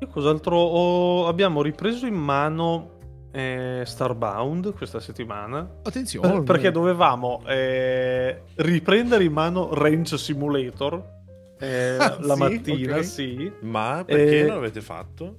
Io 0.00 0.06
cos'altro 0.08 0.56
ho- 0.56 1.26
abbiamo 1.28 1.60
ripreso 1.60 2.06
in 2.06 2.14
mano 2.14 2.98
eh, 3.32 3.82
Starbound 3.84 4.72
questa 4.74 4.98
settimana. 4.98 5.68
Attenzione. 5.82 6.28
Per- 6.32 6.42
perché 6.42 6.70
dovevamo 6.70 7.42
eh, 7.46 8.42
riprendere 8.56 9.24
in 9.24 9.32
mano 9.32 9.74
Range 9.74 10.16
Simulator 10.16 11.18
eh, 11.58 11.96
Ah, 11.98 12.16
la 12.20 12.32
sì? 12.34 12.40
mattina, 12.40 12.96
Ok. 12.96 13.04
sì, 13.04 13.52
Ma 13.60 14.02
perché 14.06 14.38
Eh, 14.38 14.44
non 14.46 14.54
l'avete 14.54 14.80
fatto? 14.80 15.36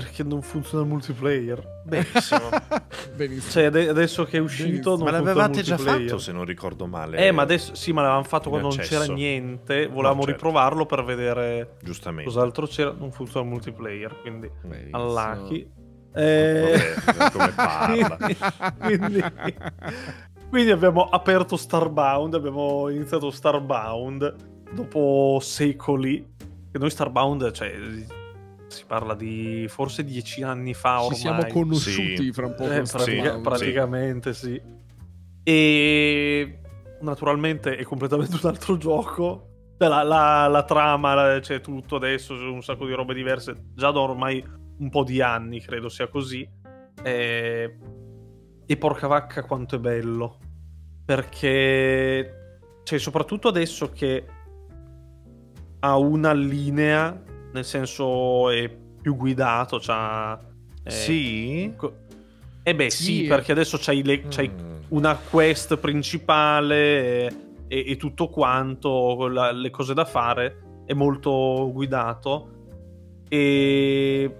Perché 0.00 0.22
non 0.22 0.42
funziona 0.42 0.84
il 0.84 0.90
multiplayer. 0.90 1.82
Benissimo. 1.84 2.48
Benissimo. 3.16 3.50
Cioè, 3.52 3.64
ade- 3.64 3.88
adesso 3.88 4.24
che 4.24 4.36
è 4.38 4.40
uscito, 4.40 4.96
non 4.96 5.04
ma 5.04 5.10
l'avevate 5.10 5.62
già 5.62 5.76
fatto, 5.78 6.18
se 6.18 6.32
non 6.32 6.44
ricordo 6.44 6.86
male. 6.86 7.18
Eh, 7.26 7.32
ma 7.32 7.42
adesso 7.42 7.74
sì, 7.74 7.92
ma 7.92 8.00
l'avevamo 8.02 8.24
fatto 8.26 8.48
quando 8.50 8.68
non 8.68 8.76
accesso. 8.78 9.00
c'era 9.00 9.12
niente. 9.12 9.86
Volevamo 9.86 10.20
No, 10.20 10.22
certo. 10.22 10.32
riprovarlo 10.32 10.86
per 10.86 11.04
vedere 11.04 11.76
Giustamente. 11.82 12.30
cos'altro 12.30 12.66
c'era. 12.66 12.92
Non 12.96 13.12
funziona 13.12 13.46
il 13.46 13.52
multiplayer, 13.52 14.20
quindi 14.20 14.50
Benissimo. 14.62 14.96
Eh, 16.14 16.94
Vabbè, 17.04 17.30
come 17.30 17.52
parla. 17.54 18.16
quindi, 18.80 19.24
quindi 20.48 20.70
abbiamo 20.70 21.04
aperto 21.04 21.56
Starbound, 21.56 22.34
abbiamo 22.34 22.88
iniziato 22.88 23.30
Starbound 23.30 24.34
dopo 24.72 25.38
secoli. 25.40 26.26
E 26.70 26.78
noi 26.78 26.90
Starbound, 26.90 27.50
cioè, 27.52 27.72
si 28.78 28.84
parla 28.86 29.14
di 29.14 29.66
forse 29.68 30.04
dieci 30.04 30.42
anni 30.42 30.74
fa 30.74 30.98
Ci 30.98 31.04
ormai. 31.04 31.18
siamo 31.18 31.46
conosciuti 31.46 32.16
Sì. 32.24 32.32
fra 32.32 32.46
un 32.46 32.54
po' 32.54 32.64
Eh, 32.70 32.82
pratica- 32.82 33.38
praticamente 33.40 34.32
sì. 34.34 34.60
E 35.42 36.58
naturalmente 37.00 37.76
è 37.76 37.82
completamente 37.84 38.36
un 38.42 38.48
altro 38.50 38.76
gioco. 38.76 39.44
Cioè, 39.78 39.88
La, 39.88 40.02
la- 40.02 40.46
la 40.48 40.64
trama, 40.64 41.14
la- 41.14 41.40
c'è 41.40 41.60
tutto 41.60 41.96
adesso, 41.96 42.34
c'è 42.34 42.44
un 42.44 42.62
sacco 42.62 42.86
di 42.86 42.92
robe 42.92 43.14
diverse. 43.14 43.54
Già 43.74 43.90
da 43.90 44.00
ormai 44.00 44.44
un 44.78 44.90
po' 44.90 45.04
di 45.04 45.20
anni 45.22 45.60
credo 45.60 45.88
sia 45.88 46.08
così. 46.08 46.46
E, 47.02 47.78
e 48.66 48.76
porca 48.76 49.06
vacca 49.06 49.44
quanto 49.44 49.76
è 49.76 49.78
bello. 49.78 50.38
Perché, 51.04 52.58
cioè, 52.84 52.98
soprattutto 52.98 53.48
adesso 53.48 53.90
che 53.90 54.26
ha 55.80 55.96
una 55.96 56.32
linea, 56.32 57.22
nel 57.58 57.64
senso 57.64 58.50
è 58.50 58.68
più 59.00 59.16
guidato, 59.16 59.78
c'ha... 59.80 60.38
eh, 60.84 60.90
Sì? 60.90 61.74
Eh 62.62 62.74
beh, 62.74 62.90
sì, 62.90 63.02
Sì. 63.22 63.22
perché 63.26 63.52
adesso 63.52 63.78
c'hai, 63.80 64.02
le- 64.04 64.28
c'hai 64.28 64.48
Mm. 64.48 64.76
una 64.88 65.16
quest 65.16 65.76
principale 65.78 67.26
e, 67.26 67.32
e- 67.68 67.84
e 67.88 67.96
tutto 67.96 68.28
quanto, 68.28 69.26
la- 69.28 69.50
le 69.52 69.70
cose 69.70 69.94
da 69.94 70.04
fare, 70.04 70.82
è 70.84 70.92
molto 70.92 71.70
guidato. 71.72 72.50
E 73.28 74.36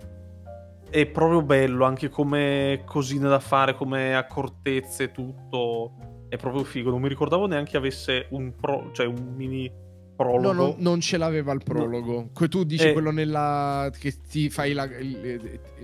è 0.91 1.07
proprio 1.07 1.43
bello 1.43 1.85
anche 1.85 2.09
come 2.09 2.83
cosine 2.87 3.29
da 3.29 3.39
fare, 3.41 3.75
come 3.75 4.15
accortezze, 4.17 5.11
tutto. 5.11 5.95
È 6.29 6.37
proprio 6.37 6.63
figo. 6.65 6.91
Non 6.91 7.01
mi 7.01 7.09
ricordavo 7.09 7.47
neanche 7.47 7.77
avesse 7.77 8.27
un, 8.31 8.55
pro, 8.55 8.91
cioè 8.93 9.07
un 9.07 9.33
mini 9.35 9.71
prologo. 10.19 10.53
No, 10.53 10.67
no, 10.67 10.75
non 10.79 11.01
ce 11.01 11.17
l'aveva 11.17 11.53
il 11.53 11.63
prologo. 11.63 12.31
No. 12.37 12.49
Tu 12.49 12.65
dici 12.65 12.89
eh, 12.89 12.93
quello 12.93 13.13
nella. 13.13 13.91
che 13.97 14.15
ti 14.29 14.51
fai 14.51 14.73
la. 14.73 14.89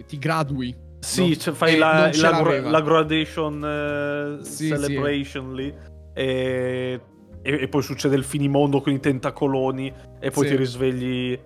ti 0.06 0.18
gradui. 0.18 0.74
Sì, 0.98 1.28
no? 1.28 1.36
cioè 1.36 1.54
fai 1.54 1.74
eh, 1.74 1.78
la, 1.78 2.10
la, 2.12 2.60
la, 2.60 2.80
gradation 2.80 4.38
uh, 4.40 4.42
sì, 4.42 4.68
celebration 4.68 5.54
sì. 5.54 5.62
lì. 5.62 5.74
E, 6.14 7.00
e, 7.42 7.60
e, 7.60 7.68
poi 7.68 7.82
succede 7.82 8.16
il 8.16 8.24
finimondo 8.24 8.80
con 8.80 8.92
i 8.92 8.98
tentacoloni. 8.98 9.92
E 10.18 10.30
poi 10.30 10.44
sì. 10.44 10.50
ti 10.50 10.56
risvegli 10.56 11.38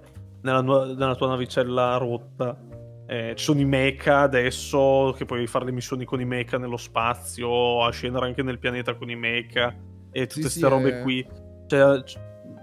nella, 0.43 0.63
nella 0.63 1.15
tua 1.15 1.29
navicella 1.29 1.97
rotta. 1.99 2.59
Eh, 3.07 3.33
ci 3.37 3.45
sono 3.45 3.61
i 3.61 3.65
mecha 3.65 4.21
adesso, 4.21 5.15
che 5.17 5.25
puoi 5.25 5.47
fare 5.47 5.65
le 5.65 5.73
missioni 5.73 6.05
con 6.05 6.21
i 6.21 6.27
mecha 6.27 6.59
nello 6.59 6.77
spazio, 6.77 7.83
a 7.83 7.91
scendere 7.91 8.27
anche 8.27 8.43
nel 8.43 8.59
pianeta 8.59 8.95
con 8.95 9.11
i 9.11 9.17
mecha 9.17 9.75
e 10.11 10.27
tutte 10.27 10.43
queste 10.43 10.61
sì, 10.61 10.69
robe 10.69 11.01
è... 11.01 11.03
qui. 11.03 11.27
Cioè, 11.67 12.03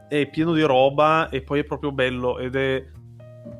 è 0.07 0.27
pieno 0.29 0.53
di 0.53 0.61
roba 0.61 1.29
e 1.29 1.41
poi 1.41 1.59
è 1.59 1.63
proprio 1.63 1.91
bello 1.91 2.37
ed 2.37 2.55
è... 2.55 2.83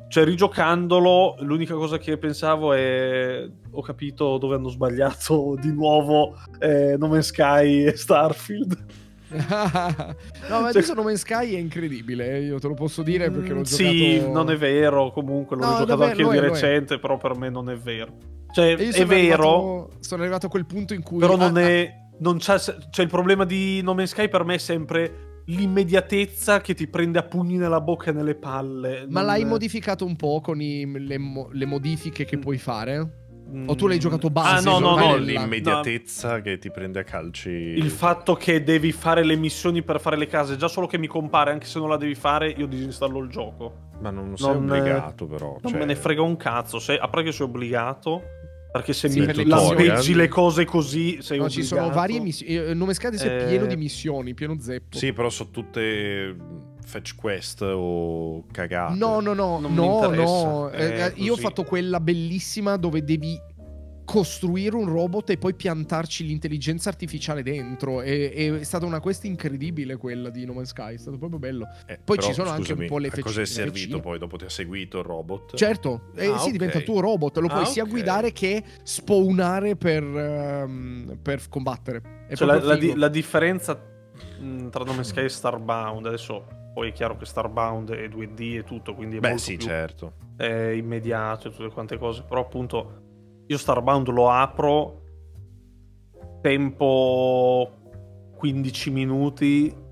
Cioè, 0.08 0.24
rigiocandolo, 0.24 1.36
l'unica 1.40 1.74
cosa 1.74 1.98
che 1.98 2.16
pensavo 2.16 2.72
è... 2.72 3.48
Ho 3.72 3.82
capito 3.82 4.38
dove 4.38 4.54
hanno 4.54 4.68
sbagliato 4.68 5.56
di 5.60 5.72
nuovo 5.72 6.36
eh, 6.58 6.96
No 6.98 7.08
Man's 7.08 7.26
Sky 7.26 7.84
e 7.84 7.96
Starfield. 7.96 8.84
no, 9.28 10.60
ma 10.60 10.68
adesso 10.68 10.94
No 10.94 11.02
Man's 11.02 11.20
Sky 11.20 11.54
è 11.54 11.58
incredibile, 11.58 12.40
io 12.40 12.60
te 12.60 12.68
lo 12.68 12.74
posso 12.74 13.02
dire 13.02 13.30
perché 13.30 13.52
l'ho 13.52 13.60
mm, 13.60 13.62
giocato... 13.62 13.92
Sì, 13.92 14.30
non 14.30 14.50
è 14.50 14.56
vero, 14.56 15.10
comunque 15.10 15.56
l'ho 15.56 15.64
no, 15.64 15.70
giocato 15.70 15.86
davvero, 15.86 16.10
anche 16.10 16.22
io 16.22 16.30
di 16.30 16.38
recente, 16.38 16.98
però 16.98 17.16
per 17.16 17.34
me 17.36 17.48
non 17.48 17.68
è 17.68 17.76
vero. 17.76 18.12
Cioè, 18.52 18.76
è 18.76 19.04
vero... 19.04 19.48
Arrivato, 19.48 19.90
sono 20.00 20.22
arrivato 20.22 20.46
a 20.46 20.48
quel 20.48 20.66
punto 20.66 20.94
in 20.94 21.02
cui... 21.02 21.18
Però 21.18 21.36
non 21.36 21.56
ah, 21.56 21.60
è... 21.60 22.04
Non 22.18 22.38
c'è, 22.38 22.58
cioè, 22.58 23.04
il 23.04 23.10
problema 23.10 23.44
di 23.44 23.82
No 23.82 23.92
Man's 23.92 24.10
Sky 24.10 24.28
per 24.28 24.44
me 24.44 24.54
è 24.54 24.58
sempre 24.58 25.25
l'immediatezza 25.46 26.60
che 26.60 26.74
ti 26.74 26.86
prende 26.86 27.18
a 27.18 27.22
pugni 27.22 27.56
nella 27.56 27.80
bocca 27.80 28.10
e 28.10 28.12
nelle 28.12 28.34
palle. 28.34 29.06
Ma 29.08 29.20
non... 29.20 29.26
l'hai 29.26 29.44
modificato 29.44 30.04
un 30.04 30.16
po' 30.16 30.40
con 30.40 30.60
i, 30.60 30.90
le, 31.06 31.18
le, 31.50 31.66
modifiche 31.66 32.24
che 32.24 32.36
mm. 32.36 32.40
puoi 32.40 32.58
fare? 32.58 33.24
O 33.66 33.76
tu 33.76 33.86
l'hai 33.86 34.00
giocato 34.00 34.28
base? 34.28 34.68
Ah, 34.68 34.72
no, 34.72 34.80
no, 34.80 34.96
no. 34.96 35.16
L'immediatezza 35.16 36.36
no. 36.36 36.42
che 36.42 36.58
ti 36.58 36.70
prende 36.70 36.98
a 36.98 37.04
calci. 37.04 37.48
Il 37.48 37.90
fatto 37.90 38.34
che 38.34 38.64
devi 38.64 38.90
fare 38.90 39.22
le 39.22 39.36
missioni 39.36 39.82
per 39.82 40.00
fare 40.00 40.16
le 40.16 40.26
case, 40.26 40.56
già 40.56 40.66
solo 40.66 40.88
che 40.88 40.98
mi 40.98 41.06
compare, 41.06 41.52
anche 41.52 41.66
se 41.66 41.78
non 41.78 41.88
la 41.88 41.96
devi 41.96 42.16
fare, 42.16 42.48
io 42.48 42.66
disinstallo 42.66 43.20
il 43.20 43.28
gioco. 43.28 43.84
Ma 44.00 44.10
non 44.10 44.36
sei 44.36 44.52
non, 44.52 44.64
obbligato, 44.64 45.26
però. 45.26 45.58
Non 45.62 45.70
cioè... 45.70 45.78
me 45.78 45.86
ne 45.86 45.94
frega 45.94 46.22
un 46.22 46.36
cazzo. 46.36 46.80
Se, 46.80 46.96
a 46.96 47.08
parte 47.08 47.22
che 47.22 47.32
sei 47.32 47.46
obbligato. 47.46 48.22
Perché 48.76 48.92
se 48.92 49.08
sì, 49.08 49.20
mi 49.20 49.44
lampeggi 49.46 50.14
le 50.14 50.28
cose 50.28 50.64
così, 50.64 51.18
sei 51.20 51.38
no, 51.38 51.44
obbligato. 51.44 51.50
ci 51.50 51.62
sono 51.62 51.90
varie 51.90 52.20
missioni. 52.20 52.52
Il 52.52 52.76
nome 52.76 52.94
Scade 52.94 53.16
è 53.16 53.42
eh... 53.42 53.46
pieno 53.46 53.66
di 53.66 53.76
missioni, 53.76 54.34
pieno 54.34 54.56
zeppo. 54.60 54.96
Sì, 54.96 55.12
però 55.12 55.30
sono 55.30 55.50
tutte 55.50 56.36
fetch 56.84 57.14
quest 57.16 57.62
o 57.62 58.44
cagate. 58.52 58.94
No, 58.94 59.20
no, 59.20 59.34
no, 59.34 59.58
non 59.58 59.74
no, 59.74 60.08
no. 60.08 60.70
Eh, 60.70 60.84
eh, 60.84 61.12
io 61.16 61.34
ho 61.34 61.36
fatto 61.36 61.64
quella 61.64 62.00
bellissima 62.00 62.76
dove 62.76 63.02
devi 63.02 63.38
costruire 64.06 64.76
un 64.76 64.88
robot 64.88 65.30
e 65.30 65.36
poi 65.36 65.52
piantarci 65.52 66.24
l'intelligenza 66.24 66.88
artificiale 66.88 67.42
dentro. 67.42 68.00
E, 68.00 68.56
è 68.60 68.64
stata 68.64 68.86
una 68.86 69.00
quest 69.00 69.24
incredibile 69.24 69.96
quella 69.96 70.30
di 70.30 70.46
No 70.46 70.54
Man's 70.54 70.70
Sky, 70.70 70.94
è 70.94 70.96
stato 70.96 71.18
proprio 71.18 71.38
bello. 71.38 71.66
Eh, 71.86 71.98
poi 72.02 72.16
però, 72.16 72.28
ci 72.28 72.32
sono 72.32 72.48
scusami, 72.48 72.70
anche 72.70 72.82
un 72.82 72.88
po' 72.88 72.98
le 72.98 73.08
fecine. 73.08 73.26
cosa 73.26 73.40
è 73.42 73.44
servito 73.44 74.00
poi 74.00 74.18
dopo 74.18 74.36
ti 74.36 74.44
ha 74.44 74.48
seguito 74.48 75.00
il 75.00 75.04
robot? 75.04 75.56
Certo, 75.56 76.12
eh, 76.14 76.28
ah, 76.28 76.36
sì, 76.38 76.44
okay. 76.44 76.52
diventa 76.52 76.78
il 76.78 76.84
tuo 76.84 77.00
robot, 77.00 77.36
lo 77.38 77.48
puoi 77.48 77.62
ah, 77.62 77.66
sia 77.66 77.82
okay. 77.82 77.92
guidare 77.92 78.32
che 78.32 78.62
spawnare 78.82 79.74
per, 79.76 80.04
um, 80.04 81.18
per 81.20 81.42
combattere. 81.48 82.24
Cioè, 82.32 82.46
la, 82.46 82.62
la, 82.62 82.76
di, 82.76 82.94
la, 82.94 83.08
differenza 83.08 83.78
mm, 84.40 84.68
tra 84.68 84.84
No 84.84 84.92
Man's 84.92 85.08
Sky 85.08 85.24
e 85.24 85.28
Starbound, 85.28 86.06
adesso 86.06 86.46
poi 86.72 86.90
è 86.90 86.92
chiaro 86.92 87.16
che 87.16 87.24
Starbound 87.24 87.90
è 87.90 88.06
2D 88.06 88.58
e 88.58 88.62
tutto, 88.62 88.94
quindi 88.94 89.16
è 89.16 89.20
Beh, 89.20 89.28
molto 89.30 89.42
sì, 89.42 89.56
più 89.56 89.66
certo. 89.66 90.12
È 90.36 90.46
immediato 90.46 91.48
e 91.48 91.50
tutte 91.50 91.70
quante 91.70 91.98
cose, 91.98 92.22
però 92.22 92.42
appunto 92.42 93.04
io 93.46 93.58
Starbound 93.58 94.08
lo 94.08 94.30
apro, 94.30 95.02
tempo 96.40 97.70
15 98.36 98.90
minuti. 98.90 99.84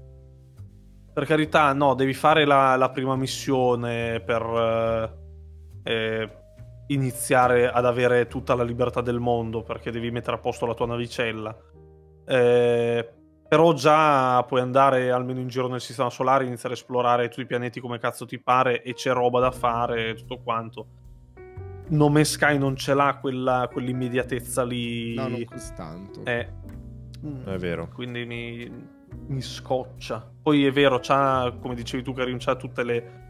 Per 1.12 1.24
carità, 1.24 1.72
no, 1.72 1.94
devi 1.94 2.14
fare 2.14 2.44
la, 2.44 2.74
la 2.76 2.90
prima 2.90 3.14
missione 3.14 4.20
per 4.20 4.42
eh, 5.84 5.92
eh, 5.92 6.30
iniziare 6.88 7.70
ad 7.70 7.86
avere 7.86 8.26
tutta 8.26 8.54
la 8.54 8.64
libertà 8.64 9.00
del 9.00 9.20
mondo, 9.20 9.62
perché 9.62 9.92
devi 9.92 10.10
mettere 10.10 10.36
a 10.36 10.40
posto 10.40 10.66
la 10.66 10.74
tua 10.74 10.86
navicella. 10.86 11.56
Eh, 12.26 13.08
però 13.46 13.72
già 13.72 14.42
puoi 14.42 14.60
andare 14.60 15.12
almeno 15.12 15.38
in 15.38 15.46
giro 15.46 15.68
nel 15.68 15.80
sistema 15.80 16.10
solare, 16.10 16.46
iniziare 16.46 16.74
a 16.74 16.78
esplorare 16.78 17.28
tutti 17.28 17.42
i 17.42 17.46
pianeti 17.46 17.78
come 17.78 17.98
cazzo 17.98 18.26
ti 18.26 18.40
pare 18.40 18.82
e 18.82 18.94
c'è 18.94 19.12
roba 19.12 19.38
da 19.38 19.52
fare 19.52 20.08
e 20.08 20.14
tutto 20.14 20.40
quanto. 20.42 20.86
Nome 21.88 22.24
Sky 22.24 22.58
non 22.58 22.76
ce 22.76 22.94
l'ha 22.94 23.18
quella, 23.20 23.68
quell'immediatezza 23.70 24.64
lì. 24.64 25.14
No, 25.14 25.28
non 25.28 25.44
così 25.44 25.72
tanto. 25.74 26.24
È, 26.24 26.48
è 27.44 27.56
vero. 27.56 27.88
Quindi 27.92 28.24
mi, 28.24 28.70
mi 29.26 29.40
scoccia. 29.40 30.26
Poi 30.42 30.66
è 30.66 30.72
vero, 30.72 30.98
c'ha, 31.00 31.54
come 31.60 31.74
dicevi 31.74 32.02
tu, 32.02 32.12
Karim, 32.12 32.38
c'ha 32.38 32.56
tutte 32.56 32.84
le. 32.84 33.22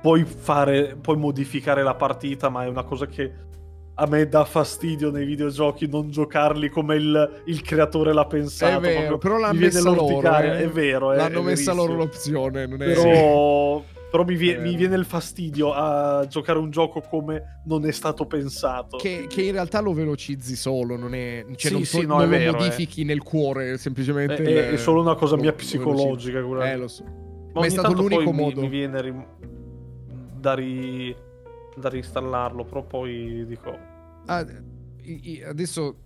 Puoi 0.00 0.24
fare, 0.24 0.96
puoi 1.00 1.16
modificare 1.16 1.82
la 1.82 1.94
partita, 1.94 2.48
ma 2.48 2.64
è 2.64 2.68
una 2.68 2.84
cosa 2.84 3.06
che 3.06 3.48
a 3.94 4.06
me 4.06 4.26
dà 4.28 4.44
fastidio 4.46 5.10
nei 5.10 5.26
videogiochi 5.26 5.86
non 5.86 6.10
giocarli 6.10 6.70
come 6.70 6.96
il, 6.96 7.42
il 7.46 7.60
creatore 7.60 8.14
l'ha 8.14 8.24
pensato. 8.24 8.78
È 8.78 8.80
vero, 8.80 9.18
però 9.18 9.36
l'hanno 9.36 9.58
messa 9.58 9.90
loro. 9.90 10.38
Eh. 10.38 10.58
È 10.58 10.68
vero, 10.68 11.12
L'hanno 11.12 11.40
è 11.40 11.44
messa 11.44 11.74
loro 11.74 11.94
l'opzione. 11.94 12.66
Non 12.66 12.80
è... 12.80 12.86
Però 12.86 13.84
però 14.10 14.24
mi, 14.24 14.34
vie- 14.34 14.56
eh. 14.56 14.60
mi, 14.60 14.74
viene 14.74 14.96
il 14.96 15.04
fastidio 15.04 15.72
a 15.72 16.26
giocare 16.26 16.58
un 16.58 16.70
gioco 16.70 17.00
come 17.00 17.60
non 17.64 17.86
è 17.86 17.92
stato 17.92 18.26
pensato. 18.26 18.96
Che, 18.96 19.26
che 19.28 19.42
in 19.42 19.52
realtà 19.52 19.80
lo 19.80 19.92
velocizzi 19.92 20.56
solo, 20.56 20.96
non 20.96 21.14
è. 21.14 21.44
Cioè 21.54 21.70
sì, 21.70 21.72
non, 21.72 21.84
sì, 21.84 22.00
no, 22.00 22.16
non 22.16 22.22
lo 22.22 22.28
vero, 22.28 22.58
modifichi 22.58 23.02
eh. 23.02 23.04
nel 23.04 23.22
cuore, 23.22 23.78
semplicemente. 23.78 24.36
È, 24.36 24.40
il, 24.40 24.74
è 24.74 24.76
solo 24.76 25.00
una 25.00 25.14
cosa 25.14 25.36
lo, 25.36 25.42
mia 25.42 25.52
psicologica. 25.52 26.38
Eh, 26.38 26.76
lo 26.76 26.88
so. 26.88 27.04
Ma, 27.52 27.60
Ma 27.60 27.66
è 27.66 27.70
stato 27.70 27.92
l'unico 27.92 28.32
modo. 28.32 28.60
Mi, 28.60 28.68
mi 28.68 28.68
viene 28.68 29.00
ri... 29.00 29.14
da, 30.38 30.54
ri... 30.54 31.14
da 31.76 31.88
reinstallarlo, 31.88 32.64
però 32.64 32.82
poi 32.82 33.46
dico. 33.46 33.78
Ah, 34.26 34.44
adesso 35.46 35.96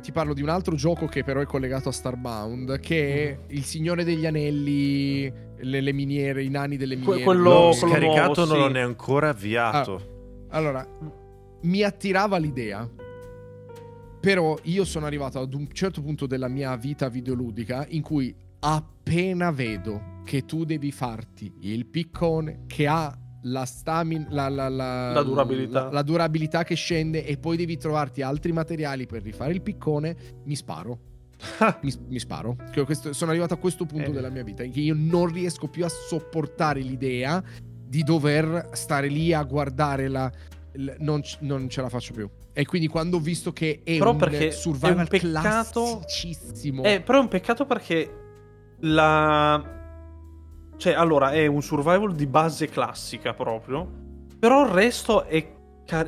ti 0.00 0.12
parlo 0.12 0.34
di 0.34 0.42
un 0.42 0.48
altro 0.48 0.74
gioco 0.74 1.06
che 1.06 1.22
però 1.22 1.40
è 1.40 1.46
collegato 1.46 1.88
a 1.88 1.92
Starbound, 1.92 2.80
che 2.80 3.30
è 3.30 3.38
Il 3.48 3.64
Signore 3.64 4.04
degli 4.04 4.26
Anelli, 4.26 5.32
le, 5.60 5.80
le 5.80 5.92
miniere, 5.92 6.42
i 6.42 6.48
nani 6.48 6.76
delle 6.76 6.96
miniere. 6.96 7.22
quello, 7.22 7.50
L'ho 7.50 7.72
scaricato, 7.72 8.44
nuovo, 8.44 8.60
non 8.60 8.72
sì. 8.72 8.76
è 8.78 8.80
ancora 8.80 9.28
avviato. 9.30 10.46
Ah, 10.48 10.56
allora, 10.56 10.86
mi 11.62 11.82
attirava 11.82 12.36
l'idea. 12.38 12.88
Però 14.20 14.58
io 14.62 14.84
sono 14.84 15.06
arrivato 15.06 15.38
ad 15.38 15.54
un 15.54 15.68
certo 15.72 16.02
punto 16.02 16.26
della 16.26 16.48
mia 16.48 16.76
vita 16.76 17.08
videoludica 17.08 17.86
in 17.90 18.02
cui 18.02 18.34
appena 18.60 19.52
vedo 19.52 20.16
che 20.24 20.44
tu 20.44 20.64
devi 20.64 20.90
farti 20.90 21.52
il 21.60 21.86
piccone 21.86 22.64
che 22.66 22.88
ha 22.88 23.16
la 23.42 23.64
stamina, 23.64 24.26
la, 24.30 24.48
la, 24.48 24.68
la, 24.68 25.12
la, 25.12 25.22
durabilità. 25.22 25.90
la, 25.90 26.02
durabilità 26.02 26.64
che 26.64 26.74
scende 26.74 27.24
e 27.24 27.38
poi 27.38 27.56
devi 27.56 27.76
trovarti 27.76 28.22
altri 28.22 28.52
materiali 28.52 29.06
per 29.06 29.22
rifare 29.22 29.52
il 29.52 29.62
piccone, 29.62 30.16
mi 30.44 30.56
sparo. 30.56 31.07
mi, 31.82 31.92
mi, 32.08 32.18
sparo. 32.18 32.56
Questo, 32.84 33.12
sono 33.12 33.30
arrivato 33.30 33.54
a 33.54 33.56
questo 33.56 33.84
punto 33.86 34.10
eh. 34.10 34.12
della 34.12 34.30
mia 34.30 34.42
vita 34.42 34.62
in 34.62 34.72
cui 34.72 34.84
io 34.84 34.94
non 34.96 35.26
riesco 35.32 35.68
più 35.68 35.84
a 35.84 35.88
sopportare 35.88 36.80
l'idea 36.80 37.42
di 37.60 38.02
dover 38.02 38.70
stare 38.72 39.08
lì 39.08 39.32
a 39.32 39.42
guardare 39.42 40.08
la. 40.08 40.30
non, 40.98 41.22
non, 41.40 41.68
ce 41.68 41.80
la 41.80 41.88
faccio 41.88 42.12
più. 42.12 42.28
E 42.52 42.66
quindi 42.66 42.88
quando 42.88 43.18
ho 43.18 43.20
visto 43.20 43.52
che 43.52 43.82
è 43.84 43.98
però 43.98 44.12
un 44.12 44.50
survival 44.50 44.96
è 44.96 45.00
un 45.00 45.06
peccato, 45.06 45.98
classicissimo. 46.00 46.82
Eh, 46.82 47.00
però 47.00 47.18
è 47.18 47.22
un 47.22 47.28
peccato 47.28 47.66
perché 47.66 48.10
la 48.80 49.76
cioè, 50.78 50.92
allora, 50.92 51.32
è 51.32 51.44
un 51.46 51.60
survival 51.60 52.14
di 52.14 52.26
base 52.26 52.68
classica 52.68 53.34
proprio. 53.34 54.06
Però 54.38 54.64
il 54.64 54.70
resto 54.70 55.24
è 55.24 55.57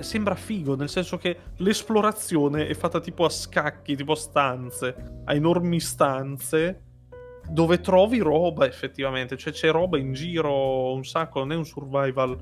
sembra 0.01 0.35
figo, 0.35 0.77
nel 0.77 0.89
senso 0.89 1.17
che 1.17 1.37
l'esplorazione 1.57 2.67
è 2.67 2.75
fatta 2.75 3.01
tipo 3.01 3.25
a 3.25 3.31
scacchi, 3.31 3.97
tipo 3.97 4.13
a 4.13 4.17
stanze, 4.17 5.23
a 5.25 5.35
enormi 5.35 5.81
stanze, 5.81 6.83
dove 7.49 7.81
trovi 7.81 8.19
roba 8.19 8.67
effettivamente, 8.67 9.37
cioè 9.37 9.53
c'è 9.53 9.71
roba 9.71 9.99
in 9.99 10.13
giro 10.13 10.93
un 10.93 11.05
sacco, 11.05 11.41
non 11.41 11.53
è 11.53 11.57
un 11.57 11.65
survival 11.65 12.37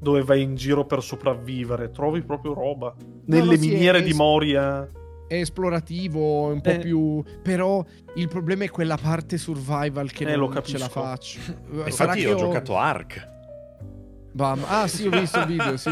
dove 0.00 0.22
vai 0.22 0.42
in 0.42 0.54
giro 0.54 0.84
per 0.84 1.02
sopravvivere, 1.02 1.90
trovi 1.90 2.22
proprio 2.22 2.52
roba. 2.52 2.94
Nelle 3.26 3.54
no, 3.54 3.60
miniere 3.60 3.98
sì, 3.98 4.04
di 4.04 4.12
Moria 4.12 4.86
è 5.26 5.40
esplorativo, 5.40 6.50
è 6.50 6.52
un 6.52 6.60
po' 6.60 6.70
eh. 6.70 6.78
più. 6.78 7.22
Però 7.42 7.84
il 8.16 8.28
problema 8.28 8.64
è 8.64 8.70
quella 8.70 8.96
parte 8.96 9.38
survival 9.38 10.10
che 10.10 10.24
eh, 10.24 10.36
non 10.36 10.60
ce 10.62 10.78
la 10.78 10.88
faccio. 10.88 11.38
Infatti, 11.86 12.20
io 12.20 12.34
ho 12.34 12.36
giocato 12.36 12.76
Ark. 12.76 13.32
Bam. 14.36 14.64
Ah 14.66 14.88
sì, 14.88 15.06
ho 15.06 15.10
visto 15.10 15.38
il 15.38 15.46
video, 15.46 15.76
sì. 15.76 15.90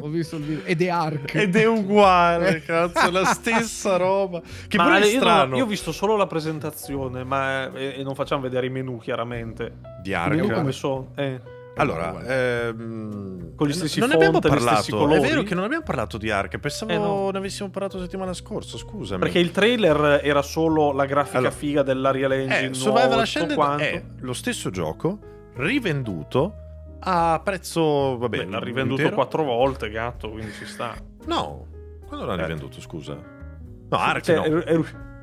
Ho 0.00 0.08
visto 0.08 0.34
il 0.36 0.42
video. 0.42 0.64
Ed 0.64 0.82
è 0.82 0.88
Ark. 0.88 1.34
Ed 1.36 1.54
è 1.54 1.66
uguale, 1.66 2.62
cazzo, 2.62 3.06
è 3.06 3.10
la 3.12 3.24
stessa 3.26 3.96
roba. 3.96 4.40
Che 4.66 4.76
Ma 4.76 4.84
poi 4.88 4.92
è 4.94 4.96
io, 5.04 5.10
non- 5.12 5.20
strano. 5.20 5.56
io 5.56 5.62
ho 5.62 5.66
visto 5.68 5.92
solo 5.92 6.16
la 6.16 6.26
presentazione, 6.26 7.22
ma 7.22 7.72
e, 7.72 7.94
e 7.98 8.02
non 8.02 8.16
facciamo 8.16 8.42
vedere 8.42 8.66
i 8.66 8.70
menu 8.70 8.98
chiaramente. 8.98 9.76
Di 10.02 10.12
Ark. 10.12 10.34
menu 10.34 10.50
come 10.52 10.72
sono? 10.72 11.12
Eh. 11.14 11.40
Allora, 11.76 12.20
ehm, 12.26 13.54
Con 13.54 13.68
gli 13.68 13.72
stessi 13.72 14.00
non 14.00 14.08
ne 14.08 14.16
abbiamo 14.16 14.40
font 14.40 14.52
gli 14.52 14.60
stessi 14.60 14.90
parlato. 14.90 15.14
È 15.14 15.20
vero 15.20 15.42
che 15.44 15.54
non 15.54 15.62
abbiamo 15.62 15.84
parlato 15.84 16.18
di 16.18 16.28
Ark. 16.28 16.58
Pensavo 16.58 16.90
Eh, 16.92 16.98
no. 16.98 17.30
ne 17.30 17.38
avessimo 17.38 17.70
parlato 17.70 18.00
settimana 18.00 18.32
scorsa. 18.32 18.76
Scusami. 18.78 19.20
Perché 19.20 19.38
il 19.38 19.52
trailer 19.52 20.20
era 20.24 20.42
solo 20.42 20.90
la 20.92 21.06
grafica 21.06 21.38
Allora, 21.38 21.52
figa 21.52 21.82
dell'Arial 21.84 22.32
Engine 22.32 22.70
eh, 22.70 22.74
Survival 22.74 23.06
nuovo, 23.06 23.20
Ascended 23.22 23.50
tutto 23.54 23.64
quanto. 23.64 23.84
è 23.84 24.02
lo 24.18 24.32
stesso 24.32 24.70
gioco 24.70 25.18
rivenduto 25.54 26.54
a 27.00 27.40
prezzo. 27.42 28.16
Vabbè, 28.18 28.38
Beh, 28.38 28.44
l'ha 28.50 28.58
rivenduto 28.58 29.00
intero. 29.00 29.16
quattro 29.16 29.42
volte, 29.44 29.90
gatto, 29.90 30.30
quindi 30.30 30.52
ci 30.52 30.64
sta. 30.66 30.94
No, 31.26 31.66
quando 32.06 32.26
l'ha 32.26 32.34
Eh. 32.34 32.42
rivenduto? 32.42 32.80
Scusa, 32.80 33.14
no, 33.14 33.96
Ark 33.98 34.22
Cioè, 34.22 34.48
no. 34.48 34.58
è, 34.60 34.78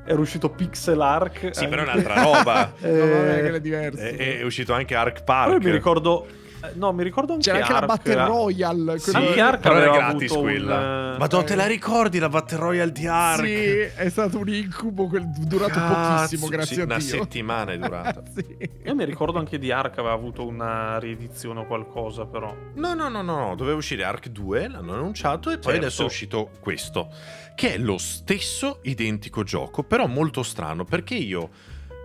è 0.06 0.12
uscito 0.12 0.50
Pixel 0.50 1.00
Arc. 1.00 1.50
Sì, 1.54 1.66
però 1.68 1.82
è 1.82 1.86
anche. 1.88 1.98
un'altra 2.06 2.22
roba. 2.22 2.72
No, 2.80 2.88
vabbè, 2.90 3.38
Eh, 3.38 3.42
che 3.42 3.54
è 3.54 3.60
diverso. 3.60 4.00
è, 4.00 4.38
è 4.38 4.42
uscito 4.42 4.72
anche 4.72 4.94
Ark 4.94 5.16
Poi 5.16 5.24
Park. 5.24 5.64
mi 5.64 5.70
ricordo. 5.70 6.26
Eh, 6.62 6.72
No, 6.74 6.92
mi 6.92 7.02
ricordo 7.02 7.32
anche 7.32 7.44
C'era 7.50 7.58
anche 7.58 7.72
la 7.72 7.78
Ark, 7.78 7.86
Battle 7.86 8.12
era- 8.12 8.24
Royale. 8.26 8.98
Sì, 8.98 9.10
quello- 9.10 9.26
Anche 9.28 9.40
Ark 9.40 9.60
però 9.60 9.76
era 9.76 9.90
gratis 9.92 10.30
avuto 10.30 10.34
un, 10.38 10.42
quella. 10.44 11.16
eh, 11.16 11.44
te 11.44 11.54
la 11.54 11.66
ricordi 11.66 12.18
la 12.18 12.28
Battle 12.28 12.58
Royale 12.58 12.92
di 12.92 13.06
Ark? 13.06 13.44
Sì, 13.44 13.78
è 13.96 14.08
stato 14.08 14.38
un 14.38 14.48
incubo 14.48 15.06
quel- 15.06 15.28
durato 15.38 15.72
Cazzo, 15.72 16.14
pochissimo, 16.22 16.46
grazie 16.48 16.74
sì, 16.74 16.80
a 16.80 16.84
una 16.84 16.96
Dio. 16.98 17.06
settimana 17.06 17.72
è 17.72 17.78
durata. 17.80 18.22
Sì. 18.34 18.56
Io 18.84 18.94
mi 18.94 19.04
ricordo 19.04 19.38
anche 19.38 19.58
di 19.58 19.70
Ark 19.70 19.98
aveva 19.98 20.14
avuto 20.14 20.46
una 20.46 20.98
riedizione 20.98 21.60
o 21.60 21.66
qualcosa, 21.66 22.26
però. 22.26 22.54
No, 22.74 22.94
no, 22.94 23.08
no, 23.08 23.22
no, 23.22 23.36
no, 23.48 23.54
doveva 23.54 23.76
uscire 23.76 24.04
Ark 24.04 24.28
2, 24.28 24.68
l'hanno 24.68 24.94
annunciato 24.94 25.50
e 25.50 25.54
poi 25.58 25.72
Certo. 25.72 25.78
adesso 25.86 26.02
è 26.02 26.06
uscito 26.06 26.50
questo, 26.60 27.08
che 27.54 27.74
è 27.74 27.78
lo 27.78 27.98
stesso 27.98 28.78
identico 28.82 29.42
gioco, 29.42 29.82
però 29.82 30.06
molto 30.06 30.42
strano, 30.42 30.84
perché 30.84 31.14
io 31.14 31.50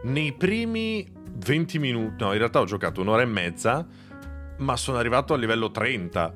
nei 0.03 0.33
primi 0.33 1.09
20 1.35 1.79
minuti, 1.79 2.23
no, 2.23 2.31
in 2.33 2.37
realtà 2.37 2.59
ho 2.59 2.65
giocato 2.65 3.01
un'ora 3.01 3.21
e 3.21 3.25
mezza, 3.25 3.85
ma 4.57 4.75
sono 4.77 4.97
arrivato 4.97 5.33
al 5.33 5.39
livello 5.39 5.71
30. 5.71 6.33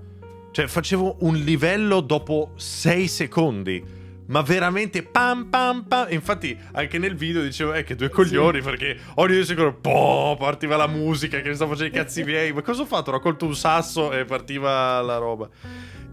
Cioè, 0.52 0.68
facevo 0.68 1.18
un 1.22 1.35
livello 1.35 2.02
dopo 2.02 2.52
6 2.56 3.07
secondi. 3.07 3.95
Ma 4.27 4.41
veramente 4.41 5.03
pam 5.03 5.45
pam 5.45 5.84
pam. 5.84 6.07
Infatti, 6.10 6.57
anche 6.73 6.98
nel 6.98 7.15
video 7.15 7.41
dicevo, 7.41 7.73
eh, 7.73 7.84
che 7.84 7.95
due 7.95 8.10
coglioni, 8.10 8.61
perché 8.61 8.98
ogni 9.15 9.34
due 9.35 9.45
secondi, 9.45 9.77
boh, 9.80 10.35
partiva 10.38 10.76
la 10.76 10.88
musica 10.88 11.39
che 11.39 11.49
mi 11.49 11.56
stavo 11.56 11.72
facendo 11.72 11.95
i 11.95 11.98
cazzi 11.98 12.23
miei. 12.26 12.52
Ma 12.52 12.61
cosa 12.61 12.81
ho 12.81 12.85
fatto? 12.85 13.10
Ho 13.10 13.14
raccolto 13.14 13.45
un 13.45 13.56
sasso 13.56 14.11
e 14.11 14.26
partiva 14.26 14.99
la 15.02 15.18
roba. 15.18 15.49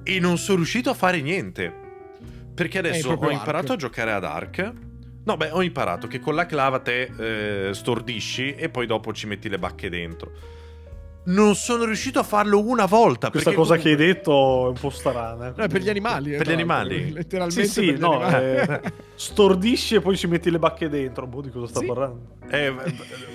E 0.03 0.21
non 0.21 0.39
sono 0.39 0.59
riuscito 0.59 0.91
a 0.91 0.95
fare 0.95 1.21
niente. 1.21 1.83
Perché 2.55 2.79
adesso 2.79 3.11
ho 3.11 3.31
imparato 3.31 3.73
Ark. 3.73 3.75
a 3.75 3.77
giocare 3.77 4.13
ad 4.13 4.25
Ark. 4.25 4.73
No, 5.25 5.37
beh, 5.37 5.51
ho 5.51 5.63
imparato 5.63 6.07
che 6.07 6.21
con 6.21 6.35
la 6.35 6.47
clava 6.47 6.81
te 6.81 7.69
eh, 7.69 7.75
stordisci 7.75 8.55
e 8.55 8.69
poi 8.69 8.87
dopo 8.87 9.13
ci 9.13 9.27
metti 9.27 9.49
le 9.49 9.59
bacche 9.59 9.89
dentro. 9.89 10.33
Non 11.27 11.55
sono 11.55 11.85
riuscito 11.85 12.19
a 12.19 12.23
farlo 12.23 12.61
una 12.61 12.85
volta. 12.85 13.31
Questa 13.31 13.53
cosa 13.55 13.77
che 13.77 13.89
hai 13.91 13.95
comunque- 13.97 14.15
detto 14.15 14.67
è 14.67 14.69
un 14.69 14.75
po' 14.79 14.91
strana. 14.91 15.55
No, 15.57 15.65
è 15.65 15.69
per 15.69 15.81
gli 15.81 15.89
animali. 15.89 16.35
eh, 16.35 16.37
Per 16.37 16.47
gli 16.47 16.51
l'altro, 16.51 16.53
animali? 16.53 17.13
Letteralmente 17.15 17.65
Sì, 17.67 17.71
sì, 17.93 17.97
no, 17.99 18.27
eh, 18.29 18.81
stordisci 19.15 19.95
e 19.95 20.01
poi 20.01 20.17
ci 20.17 20.27
metti 20.27 20.51
le 20.51 20.59
bacche 20.59 20.89
dentro. 20.89 21.27
Boh, 21.27 21.41
di 21.41 21.51
cosa 21.51 21.67
sta 21.67 21.81
Sì. 21.81 21.87
parlando? 21.87 22.37
Eh, 22.51 22.75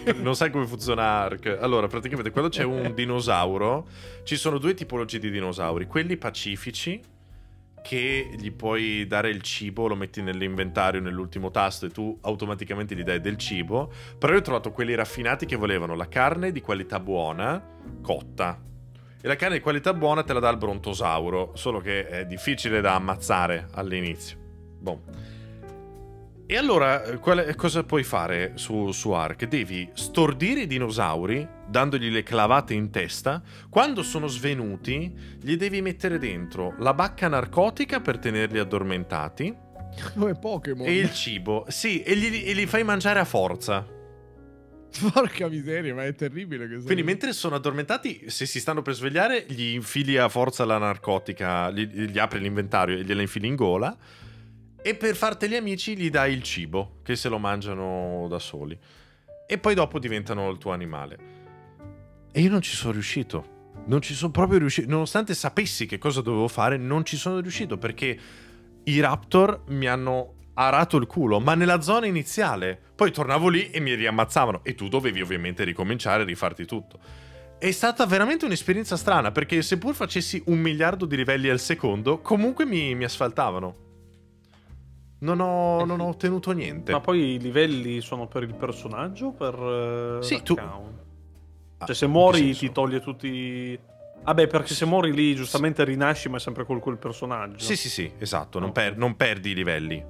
eh, 0.06 0.14
non 0.14 0.36
sai 0.36 0.52
come 0.52 0.68
funziona 0.68 1.04
Ark. 1.04 1.58
Allora, 1.60 1.88
praticamente 1.88 2.30
quando 2.32 2.50
c'è 2.50 2.64
un 2.64 2.92
dinosauro, 2.94 3.88
ci 4.24 4.36
sono 4.36 4.60
due 4.60 4.74
tipologie 4.76 5.18
di 5.20 5.32
dinosauri. 5.32 5.88
Quelli 5.88 6.16
pacifici, 6.18 7.02
che 7.82 8.30
gli 8.38 8.52
puoi 8.52 9.06
dare 9.08 9.30
il 9.30 9.42
cibo, 9.42 9.88
lo 9.88 9.96
metti 9.96 10.22
nell'inventario, 10.22 11.02
nell'ultimo 11.02 11.52
tasto 11.52 11.86
e 11.86 11.90
tu 11.90 12.18
automaticamente 12.22 12.96
gli 12.96 13.04
dai 13.04 13.22
del 13.22 13.38
cibo. 13.38 13.92
Però 14.18 14.34
io 14.34 14.40
ho 14.40 14.44
trovato 14.44 14.72
quelli 14.72 14.96
raffinati 14.96 15.46
che 15.46 15.56
volevano 15.56 15.96
la 15.96 16.08
carne 16.08 16.52
di 16.52 16.62
qualità 16.62 17.00
buona, 17.00 17.62
cotta. 18.02 18.60
E 19.22 19.28
la 19.28 19.36
carne 19.36 19.58
di 19.58 19.62
qualità 19.62 19.94
buona 19.94 20.24
te 20.24 20.34
la 20.34 20.40
dà 20.40 20.50
il 20.50 20.58
brontosauro, 20.58 21.52
solo 21.56 21.80
che 21.80 22.08
è 22.08 22.26
difficile 22.26 22.82
da 22.82 22.96
ammazzare 22.96 23.68
all'inizio. 23.74 24.38
Boh. 24.80 25.29
E 26.52 26.58
allora, 26.58 27.04
eh, 27.04 27.18
quale- 27.20 27.54
cosa 27.54 27.84
puoi 27.84 28.04
fare 28.04 28.54
su, 28.56 28.92
su 28.92 29.12
Ark? 29.12 29.46
Devi 29.46 29.88
stordire 29.94 30.62
i 30.62 30.66
dinosauri, 30.66 31.48
dandogli 31.68 32.10
le 32.10 32.24
clavate 32.24 32.74
in 32.74 32.90
testa. 32.90 33.40
Quando 33.70 34.02
sono 34.02 34.26
svenuti, 34.26 35.14
gli 35.40 35.56
devi 35.58 35.80
mettere 35.84 36.18
dentro 36.18 36.74
la 36.80 36.96
bacca 36.96 37.28
narcotica 37.28 38.00
per 38.00 38.18
tenerli 38.18 38.58
addormentati 38.58 39.56
Come 40.16 40.34
Pokémon. 40.40 40.88
e 40.88 40.96
il 40.96 41.14
cibo. 41.14 41.66
Sì, 41.68 42.02
e 42.02 42.16
gli, 42.16 42.42
e 42.44 42.54
li 42.54 42.66
fai 42.66 42.84
mangiare 42.84 43.20
a 43.20 43.26
forza. 43.26 43.86
Porca 45.14 45.48
miseria, 45.50 45.94
ma 45.94 46.04
è 46.04 46.16
terribile 46.16 46.68
Quindi 46.68 47.04
mentre 47.04 47.32
sono 47.32 47.58
addormentati, 47.58 48.24
se 48.26 48.48
si 48.48 48.60
stanno 48.60 48.82
per 48.82 48.96
svegliare, 48.96 49.46
gli 49.48 49.74
infili 49.76 50.18
a 50.18 50.28
forza 50.30 50.66
la 50.66 50.80
narcotica, 50.80 51.70
gli, 51.70 51.86
gli 51.86 52.18
apri 52.18 52.40
l'inventario 52.40 52.98
e 52.98 53.04
gliela 53.04 53.22
infili 53.22 53.46
in 53.46 53.54
gola. 53.56 53.96
E 54.82 54.96
per 54.96 55.16
farteli 55.16 55.58
amici 55.58 55.98
gli 55.98 56.10
dai 56.10 56.34
il 56.34 56.42
cibo, 56.42 57.00
che 57.04 57.18
se 57.18 57.28
lo 57.28 57.38
mangiano 57.38 58.28
da 58.30 58.40
soli. 58.40 58.78
E 59.46 59.58
poi 59.58 59.74
dopo 59.76 60.00
diventano 60.00 60.50
il 60.50 60.58
tuo 60.58 60.72
animale. 60.72 61.18
E 62.32 62.42
io 62.42 62.50
non 62.50 62.62
ci 62.62 62.76
sono 62.76 62.94
riuscito. 62.94 63.58
Non 63.88 64.02
ci 64.02 64.14
sono 64.14 64.32
proprio 64.32 64.60
riuscito. 64.60 64.90
Nonostante 64.90 65.34
sapessi 65.34 65.86
che 65.86 65.98
cosa 65.98 66.22
dovevo 66.22 66.48
fare, 66.48 66.78
non 66.78 67.04
ci 67.04 67.18
sono 67.18 67.40
riuscito 67.40 67.78
perché 67.78 68.18
i 68.84 69.00
raptor 69.02 69.64
mi 69.68 69.88
hanno 69.88 70.36
arato 70.54 70.98
il 70.98 71.08
culo, 71.08 71.40
ma 71.40 71.56
nella 71.56 71.82
zona 71.82 72.06
iniziale. 72.06 72.80
Poi 72.96 73.12
tornavo 73.12 73.50
lì 73.50 73.72
e 73.72 73.82
mi 73.82 73.94
riammazzavano. 73.96 74.62
E 74.64 74.76
tu 74.76 74.88
dovevi 74.88 75.22
ovviamente 75.22 75.66
ricominciare 75.66 76.24
e 76.24 76.26
rifarti 76.26 76.66
tutto. 76.66 77.00
È 77.58 77.72
stata 77.72 78.06
veramente 78.06 78.46
un'esperienza 78.46 78.96
strana 78.96 79.32
perché 79.32 79.62
seppur 79.62 79.94
facessi 79.94 80.42
un 80.46 80.60
miliardo 80.60 81.06
di 81.06 81.18
livelli 81.18 81.50
al 81.50 81.60
secondo, 81.60 82.20
comunque 82.20 82.66
mi, 82.66 82.96
mi 82.96 83.04
asfaltavano. 83.04 83.89
Non 85.22 85.40
ho, 85.42 85.84
non 85.86 86.00
ho 86.00 86.08
ottenuto 86.08 86.52
niente. 86.52 86.92
Ma 86.94 87.00
poi 87.02 87.34
i 87.36 87.40
livelli 87.40 88.00
sono 88.02 88.28
per 88.28 88.44
il 88.44 88.54
personaggio 88.56 89.28
o 89.28 89.32
per 89.34 89.54
eh, 90.20 90.24
Sì, 90.24 90.42
tu-? 90.44 90.56
Ah, 90.58 91.86
Cioè 91.86 91.96
se 91.96 92.08
muori 92.08 92.54
ti 92.56 92.72
toglie 92.72 93.00
tutti... 93.02 93.78
Vabbè, 94.22 94.48
perché 94.48 94.74
se 94.74 94.86
muori 94.86 95.14
lì 95.14 95.34
giustamente 95.36 95.84
rinasci 95.86 96.28
ma 96.30 96.38
è 96.38 96.40
sempre 96.40 96.66
con 96.66 96.80
quel 96.80 96.98
personaggio. 96.98 97.60
Sì, 97.64 97.76
sì, 97.76 97.90
sì, 97.90 98.12
esatto. 98.18 98.60
Non, 98.60 98.72
per- 98.72 98.98
non 98.98 99.16
perdi 99.16 99.52
i 99.52 99.56
livelli, 99.56 100.04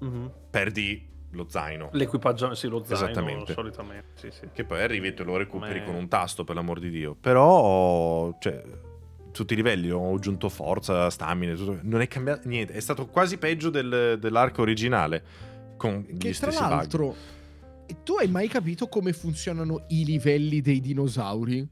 Mhm. 0.00 0.30
perdi 0.50 1.08
lo 1.30 1.46
zaino. 1.48 1.90
L'equipaggiamento, 1.92 2.58
sì, 2.58 2.68
lo 2.68 2.82
zaino 2.84 3.04
Esattamente. 3.04 3.52
solitamente. 3.52 4.06
Sì, 4.14 4.30
sì. 4.30 4.48
Che 4.52 4.64
poi 4.64 4.80
arrivi 4.82 5.08
e 5.08 5.14
te 5.14 5.22
lo 5.22 5.36
recuperi 5.36 5.80
Come- 5.80 5.84
con 5.84 5.94
un 5.94 6.08
tasto, 6.08 6.44
per 6.44 6.54
l'amor 6.56 6.78
di 6.80 6.90
Dio. 6.90 7.14
Però, 7.20 8.34
cioè, 8.40 8.62
tutti 9.36 9.52
i 9.52 9.56
livelli 9.56 9.90
ho 9.90 10.14
aggiunto 10.14 10.48
forza, 10.48 11.08
stamina, 11.10 11.54
tutto. 11.54 11.78
non 11.82 12.00
è 12.00 12.08
cambiato 12.08 12.48
niente. 12.48 12.72
È 12.72 12.80
stato 12.80 13.06
quasi 13.06 13.36
peggio 13.38 13.70
del- 13.70 14.16
dell'arco 14.20 14.62
originale. 14.62 15.22
Con 15.76 16.04
Che 16.06 16.14
tra 16.32 16.32
stessi 16.50 16.58
bug. 16.60 16.70
l'altro, 16.70 17.14
tu 18.02 18.14
hai 18.14 18.28
mai 18.28 18.48
capito 18.48 18.88
come 18.88 19.12
funzionano 19.12 19.84
i 19.88 20.04
livelli 20.04 20.60
dei 20.60 20.80
dinosauri? 20.80 21.66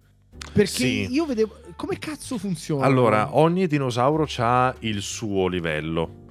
Perché 0.53 0.67
Sì. 0.69 1.13
io 1.13 1.25
vedevo. 1.27 1.59
Come 1.77 1.99
cazzo 1.99 2.37
funziona? 2.39 2.85
Allora, 2.85 3.37
ogni 3.37 3.67
dinosauro 3.67 4.27
ha 4.39 4.75
il 4.81 5.01
suo 5.01 5.47
livello. 5.49 6.23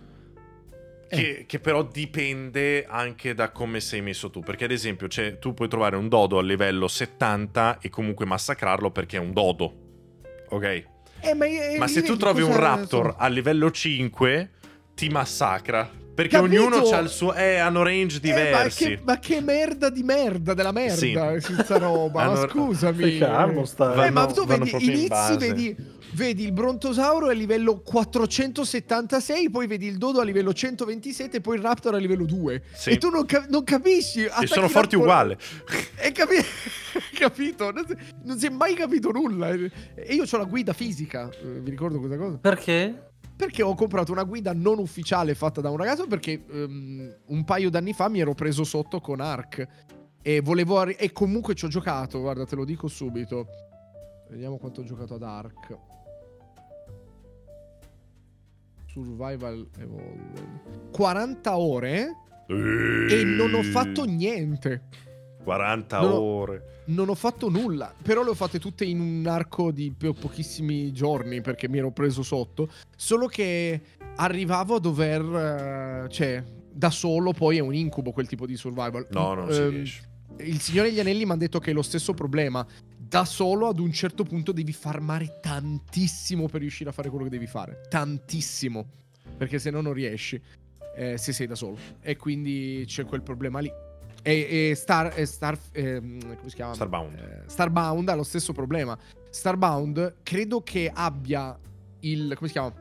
Eh. 1.08 1.16
Che, 1.16 1.44
che 1.48 1.60
però 1.60 1.84
dipende 1.84 2.86
anche 2.86 3.34
da 3.34 3.52
come 3.52 3.80
sei 3.80 4.02
messo 4.02 4.30
tu. 4.30 4.42
Perché, 4.42 4.66
ad 4.66 4.72
esempio, 4.72 5.08
c'è- 5.08 5.38
tu 5.40 5.54
puoi 5.54 5.68
trovare 5.68 5.96
un 5.96 6.10
dodo 6.10 6.38
al 6.40 6.46
livello 6.46 6.88
70 6.88 7.80
e 7.80 7.90
comunque 7.90 8.26
massacrarlo 8.26 8.92
perché 8.92 9.18
è 9.18 9.20
un 9.20 9.32
dodo. 9.32 9.74
Ok? 10.50 10.84
Eh, 11.26 11.34
ma, 11.34 11.46
eh, 11.46 11.78
Ma 11.78 11.88
se 11.88 12.02
tu 12.04 12.18
trovi 12.18 12.42
un 12.42 12.54
raptor 12.56 13.16
a 13.18 13.28
livello 13.28 13.72
5, 13.72 14.50
ti 14.94 15.08
massacra. 15.08 15.90
Perché 16.14 16.36
Capito? 16.38 16.62
ognuno 16.62 16.76
ha 16.90 17.00
il 17.00 17.10
suo. 17.10 17.34
Eh, 17.34 17.58
hanno 17.58 17.82
range 17.82 18.18
Eh, 18.18 18.20
diversi. 18.20 18.84
ma, 18.84 18.90
che, 18.90 19.02
ma 19.04 19.20
che 19.20 19.42
merda 19.42 19.90
di 19.90 20.04
merda 20.04 20.54
della 20.54 20.72
merda 20.72 20.96
Sì. 20.96 21.12
questa 21.54 21.78
roba. 21.78 22.22
Hanno- 22.22 22.42
ma 22.42 22.48
scusami. 22.50 23.18
Calmo, 23.18 23.66
sta- 23.66 23.94
Eh, 24.06 24.12
ma 24.12 24.22
vanno- 24.22 24.34
tu 24.34 24.46
vanno 24.46 24.64
vedi, 24.66 24.86
inizi, 24.86 25.38
vedi, 25.38 25.76
vedi 26.14 26.44
il 26.44 26.52
brontosauro 26.52 27.28
a 27.30 27.32
livello 27.32 27.80
476, 27.82 29.50
poi 29.50 29.66
vedi 29.66 29.88
il 29.88 29.98
dodo 29.98 30.20
a 30.20 30.24
livello 30.24 30.54
127 30.54 31.38
e 31.38 31.42
poi 31.42 31.56
il 31.58 31.64
raptor 31.64 31.96
a 31.96 31.98
livello 31.98 32.26
2. 32.26 32.62
Sì. 32.74 32.92
E 32.92 32.98
tu 32.98 33.10
non, 33.10 33.26
cap- 33.26 33.48
non 33.50 33.64
capisci. 33.64 34.24
E 34.24 34.46
sono 34.48 34.68
forti 34.70 34.96
raptor- 34.96 35.02
uguali. 35.02 35.38
E 35.98 36.12
capi- 36.12 36.36
capito? 37.18 37.72
Non 37.72 37.86
si, 37.88 37.96
non 38.24 38.38
si 38.38 38.46
è 38.46 38.50
mai 38.50 38.76
capito 38.76 39.10
nulla. 39.12 39.50
E 39.50 40.14
io 40.14 40.26
ho 40.32 40.38
la 40.38 40.44
guida 40.44 40.74
fisica. 40.74 41.28
eh, 41.32 41.60
Vi 41.62 41.70
ricordo 41.72 41.98
questa 41.98 42.18
cosa? 42.18 42.38
Perché? 42.38 43.08
Perché 43.44 43.62
ho 43.62 43.76
comprato 43.76 44.14
una 44.14 44.24
guida 44.24 44.54
non 44.54 44.80
ufficiale 44.80 45.36
fatta 45.36 45.60
da 45.60 45.70
un 45.70 45.76
ragazzo 45.76 46.08
perché 46.08 46.46
ehm, 46.50 47.16
un 47.26 47.44
paio 47.44 47.70
d'anni 47.70 47.92
fa 47.92 48.08
mi 48.08 48.22
ero 48.22 48.34
preso 48.34 48.64
sotto 48.64 49.02
con 49.02 49.20
Ark 49.20 49.68
e 50.22 50.40
volevo 50.40 50.80
arri- 50.80 50.96
e 50.96 51.12
comunque 51.12 51.54
ci 51.54 51.66
ho 51.66 51.68
giocato, 51.68 52.22
guarda, 52.22 52.46
te 52.46 52.56
lo 52.56 52.64
dico 52.64 52.88
subito. 52.88 53.48
Vediamo 54.30 54.58
quanto 54.58 54.80
ho 54.80 54.84
giocato 54.86 55.16
ad 55.16 55.24
Ark. 55.24 55.78
Survival 58.86 59.68
Evolved. 59.78 60.90
40 60.92 61.58
ore 61.58 62.16
e 62.48 63.24
non 63.26 63.54
ho 63.56 63.64
fatto 63.64 64.06
niente. 64.06 64.84
40 65.44 66.00
Non 66.00 66.12
ho- 66.12 66.20
ore. 66.22 66.66
Non 66.86 67.08
ho 67.10 67.16
fatto 67.16 67.50
nulla, 67.50 67.94
però 68.02 68.24
le 68.24 68.32
ho 68.32 68.34
fatte 68.34 68.60
tutte 68.60 68.84
in 68.86 69.00
un 69.00 69.26
arco 69.28 69.72
di 69.72 69.94
po- 69.98 70.14
pochissimi 70.14 70.92
giorni 70.92 71.42
perché 71.42 71.70
mi 71.70 71.78
ero 71.78 71.92
preso 71.92 72.24
sotto. 72.24 72.70
Solo 72.96 73.28
che 73.28 73.82
arrivavo 74.16 74.76
a 74.76 74.80
dover. 74.80 76.06
eh, 76.06 76.10
cioè, 76.10 76.44
da 76.76 76.90
solo 76.90 77.32
poi 77.34 77.58
è 77.58 77.62
un 77.62 77.74
incubo 77.74 78.12
quel 78.12 78.28
tipo 78.28 78.46
di 78.46 78.58
survival. 78.58 79.08
No, 79.12 79.34
non 79.34 79.52
si 79.52 79.60
Ehm, 79.62 79.70
riesce. 79.70 80.10
Il 80.40 80.60
Signore 80.60 80.90
degli 80.90 81.00
Anelli 81.00 81.26
mi 81.26 81.32
ha 81.32 81.36
detto 81.36 81.60
che 81.60 81.72
è 81.72 81.74
lo 81.74 81.84
stesso 81.84 82.14
problema. 82.14 82.66
Da 82.98 83.26
solo 83.26 83.68
ad 83.68 83.78
un 83.80 83.92
certo 83.94 84.24
punto 84.24 84.52
devi 84.52 84.74
farmare 84.74 85.38
tantissimo 85.40 86.48
per 86.48 86.62
riuscire 86.62 86.90
a 86.90 86.94
fare 86.94 87.10
quello 87.10 87.26
che 87.26 87.30
devi 87.30 87.46
fare. 87.48 87.82
Tantissimo. 87.88 88.86
Perché 89.38 89.60
se 89.60 89.70
no 89.70 89.82
non 89.82 89.94
riesci. 89.94 90.42
eh, 90.96 91.18
se 91.18 91.32
sei 91.34 91.48
da 91.48 91.56
solo. 91.56 91.78
E 92.02 92.18
quindi 92.18 92.84
c'è 92.86 93.04
quel 93.06 93.22
problema 93.24 93.60
lì. 93.60 93.72
E, 94.24 94.70
e 94.70 94.76
Star, 94.76 95.12
e 95.16 95.26
Star 95.26 95.58
ehm, 95.74 96.20
come 96.38 96.50
si 96.50 96.56
chiama? 96.56 96.74
Starbound. 96.74 97.14
Eh, 97.18 97.50
Starbound 97.50 98.10
ha 98.10 98.16
lo 98.16 98.24
stesso 98.24 98.54
problema. 98.54 98.98
Starbound 99.30 100.16
credo 100.24 100.62
che 100.62 100.90
abbia 100.94 101.58
il 102.00 102.34
come 102.36 102.48
si 102.48 102.54
chiama? 102.54 102.74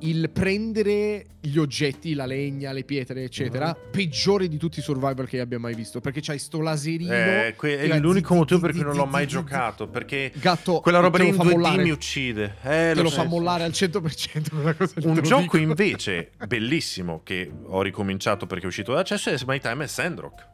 Il 0.00 0.30
prendere 0.30 1.26
gli 1.40 1.58
oggetti, 1.58 2.14
la 2.14 2.24
legna, 2.24 2.70
le 2.70 2.84
pietre, 2.84 3.24
eccetera, 3.24 3.66
Mhm. 3.66 3.90
peggiore 3.90 4.46
di 4.46 4.56
tutti 4.56 4.78
i 4.78 4.82
survival 4.82 5.26
che 5.26 5.40
abbia 5.40 5.58
mai 5.58 5.74
visto. 5.74 6.00
Perché 6.00 6.20
c'hai 6.22 6.38
sto 6.38 6.60
laserino. 6.60 7.12
Eh, 7.12 7.54
que- 7.56 7.78
è 7.78 7.98
l'unico 7.98 8.32
zi, 8.34 8.38
motivo 8.38 8.60
zi, 8.60 8.64
per 8.64 8.70
cui 8.70 8.78
zi, 8.80 8.84
non 8.86 8.94
l'ho 8.96 9.06
mai 9.06 9.24
zi, 9.24 9.30
zi. 9.30 9.34
giocato. 9.36 9.88
Perché 9.88 10.30
Gatto, 10.36 10.78
quella 10.80 11.00
roba 11.00 11.18
lì 11.18 11.26
in 11.28 11.34
fa 11.34 11.42
2D 11.42 11.50
mollare. 11.50 11.82
mi 11.82 11.90
uccide. 11.90 12.54
Eh, 12.62 12.92
Te 12.94 13.02
lo 13.02 13.10
fa 13.10 13.24
mollare 13.24 13.64
al 13.64 13.72
100% 13.72 14.50
quella 14.54 14.74
cosa 14.74 14.92
lì, 14.96 15.06
Un 15.06 15.20
gioco 15.22 15.40
dico. 15.42 15.56
invece 15.56 16.30
bellissimo 16.46 17.22
che 17.24 17.50
ho 17.64 17.82
ricominciato 17.82 18.46
perché 18.46 18.64
è 18.64 18.66
uscito 18.68 18.92
d'accesso 18.92 19.30
è 19.30 19.36
My 19.46 19.58
Time 19.58 19.82
at 19.82 19.90
Sandrock. 19.90 20.46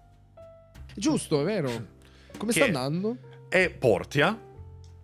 Giusto, 0.94 1.42
è 1.42 1.44
vero. 1.44 1.70
Come 2.38 2.50
Che- 2.52 2.60
sta 2.60 2.64
andando? 2.66 3.16
È 3.50 3.68
Portia, 3.68 4.38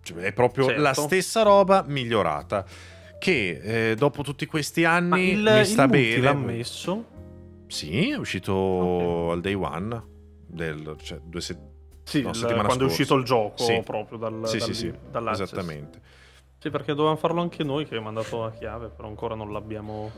cioè 0.01 0.17
è 0.23 0.33
proprio 0.33 0.65
Certo. 0.65 0.81
la 0.81 0.93
stessa 0.93 1.43
roba 1.43 1.83
migliorata. 1.87 2.65
Che 3.21 3.91
eh, 3.91 3.95
dopo 3.95 4.23
tutti 4.23 4.47
questi 4.47 4.81
Ma 4.81 4.95
anni 4.95 5.29
il, 5.33 5.43
mi 5.43 5.59
il 5.59 5.65
sta 5.67 5.85
multi 5.85 6.09
bene. 6.09 6.21
l'ha 6.21 6.33
messo? 6.33 7.05
Sì, 7.67 8.09
è 8.09 8.15
uscito 8.17 8.51
Ok. 8.51 9.31
al 9.33 9.41
day 9.41 9.53
one. 9.53 10.03
Del, 10.47 10.95
cioè, 11.03 11.19
due 11.23 11.39
se- 11.39 11.55
Sì, 12.03 12.23
No, 12.23 12.31
il- 12.31 12.39
quando 12.39 12.63
è 12.63 12.67
scorsa. 12.69 12.85
usito 12.85 13.15
il 13.15 13.23
gioco 13.23 13.63
Sì. 13.63 13.79
proprio 13.85 14.17
dal, 14.17 14.41
Sì, 14.47 14.57
dal- 14.57 14.67
sì, 14.69 14.73
sì, 14.73 14.93
dall'access. 15.11 15.43
esattamente. 15.51 16.01
Sì, 16.57 16.71
perché 16.71 16.93
dovevamo 16.93 17.15
farlo 17.15 17.41
anche 17.41 17.63
noi 17.63 17.83
che 17.83 17.95
abbiamo 17.95 18.11
mandato 18.11 18.41
la 18.41 18.51
chiave, 18.51 18.87
però 18.89 19.07
ancora 19.07 19.35
non 19.35 19.51
l'abbiamo 19.51 20.11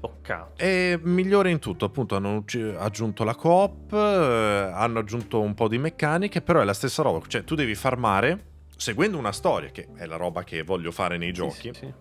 toccato. 0.00 0.62
È 0.62 0.96
migliore 1.02 1.50
in 1.50 1.58
tutto, 1.58 1.84
appunto 1.86 2.14
hanno 2.14 2.44
aggiunto 2.78 3.24
la 3.24 3.34
coop, 3.34 3.92
eh, 3.92 4.70
hanno 4.72 5.00
aggiunto 5.00 5.40
un 5.40 5.54
po' 5.54 5.66
di 5.66 5.78
meccaniche, 5.78 6.40
però 6.40 6.60
è 6.60 6.64
la 6.64 6.72
stessa 6.72 7.02
roba, 7.02 7.20
cioè 7.26 7.42
tu 7.42 7.56
devi 7.56 7.74
farmare 7.74 8.52
seguendo 8.76 9.18
una 9.18 9.32
storia, 9.32 9.70
che 9.70 9.88
è 9.96 10.06
la 10.06 10.16
roba 10.16 10.44
che 10.44 10.62
voglio 10.62 10.92
fare 10.92 11.16
nei 11.18 11.32
giochi. 11.32 11.72
Sì, 11.72 11.80
sì, 11.80 11.86
sì. 11.86 11.92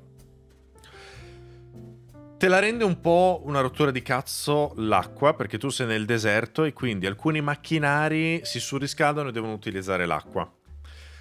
Te 2.43 2.49
la 2.49 2.59
rende 2.59 2.83
un 2.83 2.99
po' 2.99 3.41
una 3.45 3.61
rottura 3.61 3.89
di 3.89 4.01
cazzo 4.01 4.73
l'acqua, 4.75 5.33
perché 5.33 5.57
tu 5.57 5.69
sei 5.69 5.87
nel 5.87 6.03
deserto 6.03 6.65
e 6.65 6.73
quindi 6.73 7.05
alcuni 7.05 7.39
macchinari 7.39 8.41
si 8.43 8.59
surriscaldano 8.59 9.29
e 9.29 9.31
devono 9.31 9.53
utilizzare 9.53 10.05
l'acqua. 10.05 10.51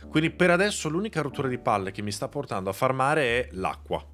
Quindi 0.08 0.30
per 0.30 0.50
adesso 0.50 0.88
l'unica 0.88 1.20
rottura 1.22 1.46
di 1.46 1.58
palle 1.58 1.92
che 1.92 2.02
mi 2.02 2.10
sta 2.10 2.26
portando 2.26 2.70
a 2.70 2.72
farmare 2.72 3.22
è 3.22 3.48
l'acqua. 3.52 4.04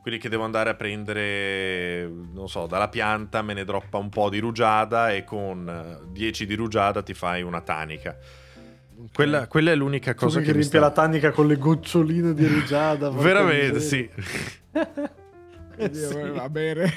Quindi 0.00 0.20
che 0.20 0.28
devo 0.28 0.44
andare 0.44 0.70
a 0.70 0.74
prendere, 0.74 2.08
non 2.32 2.48
so, 2.48 2.68
dalla 2.68 2.88
pianta 2.88 3.42
me 3.42 3.54
ne 3.54 3.64
droppa 3.64 3.98
un 3.98 4.08
po' 4.08 4.28
di 4.28 4.38
rugiada 4.38 5.10
e 5.12 5.24
con 5.24 5.68
eh, 5.68 6.08
10 6.12 6.46
di 6.46 6.54
rugiada 6.54 7.02
ti 7.02 7.14
fai 7.14 7.42
una 7.42 7.62
tanica. 7.62 8.16
Quella, 9.12 9.48
quella 9.48 9.72
è 9.72 9.74
l'unica 9.74 10.14
cosa 10.14 10.26
Cosa 10.26 10.38
che, 10.38 10.44
che 10.44 10.52
riempie 10.52 10.78
sta... 10.78 10.86
la 10.86 10.92
tanica 10.92 11.32
con 11.32 11.48
le 11.48 11.56
goccioline 11.56 12.32
di 12.32 12.46
rugiada. 12.46 13.10
Veramente, 13.10 13.72
miseria. 13.72 14.10
sì. 15.92 16.16
Eh, 16.18 16.30
Va 16.30 16.48
bene. 16.48 16.92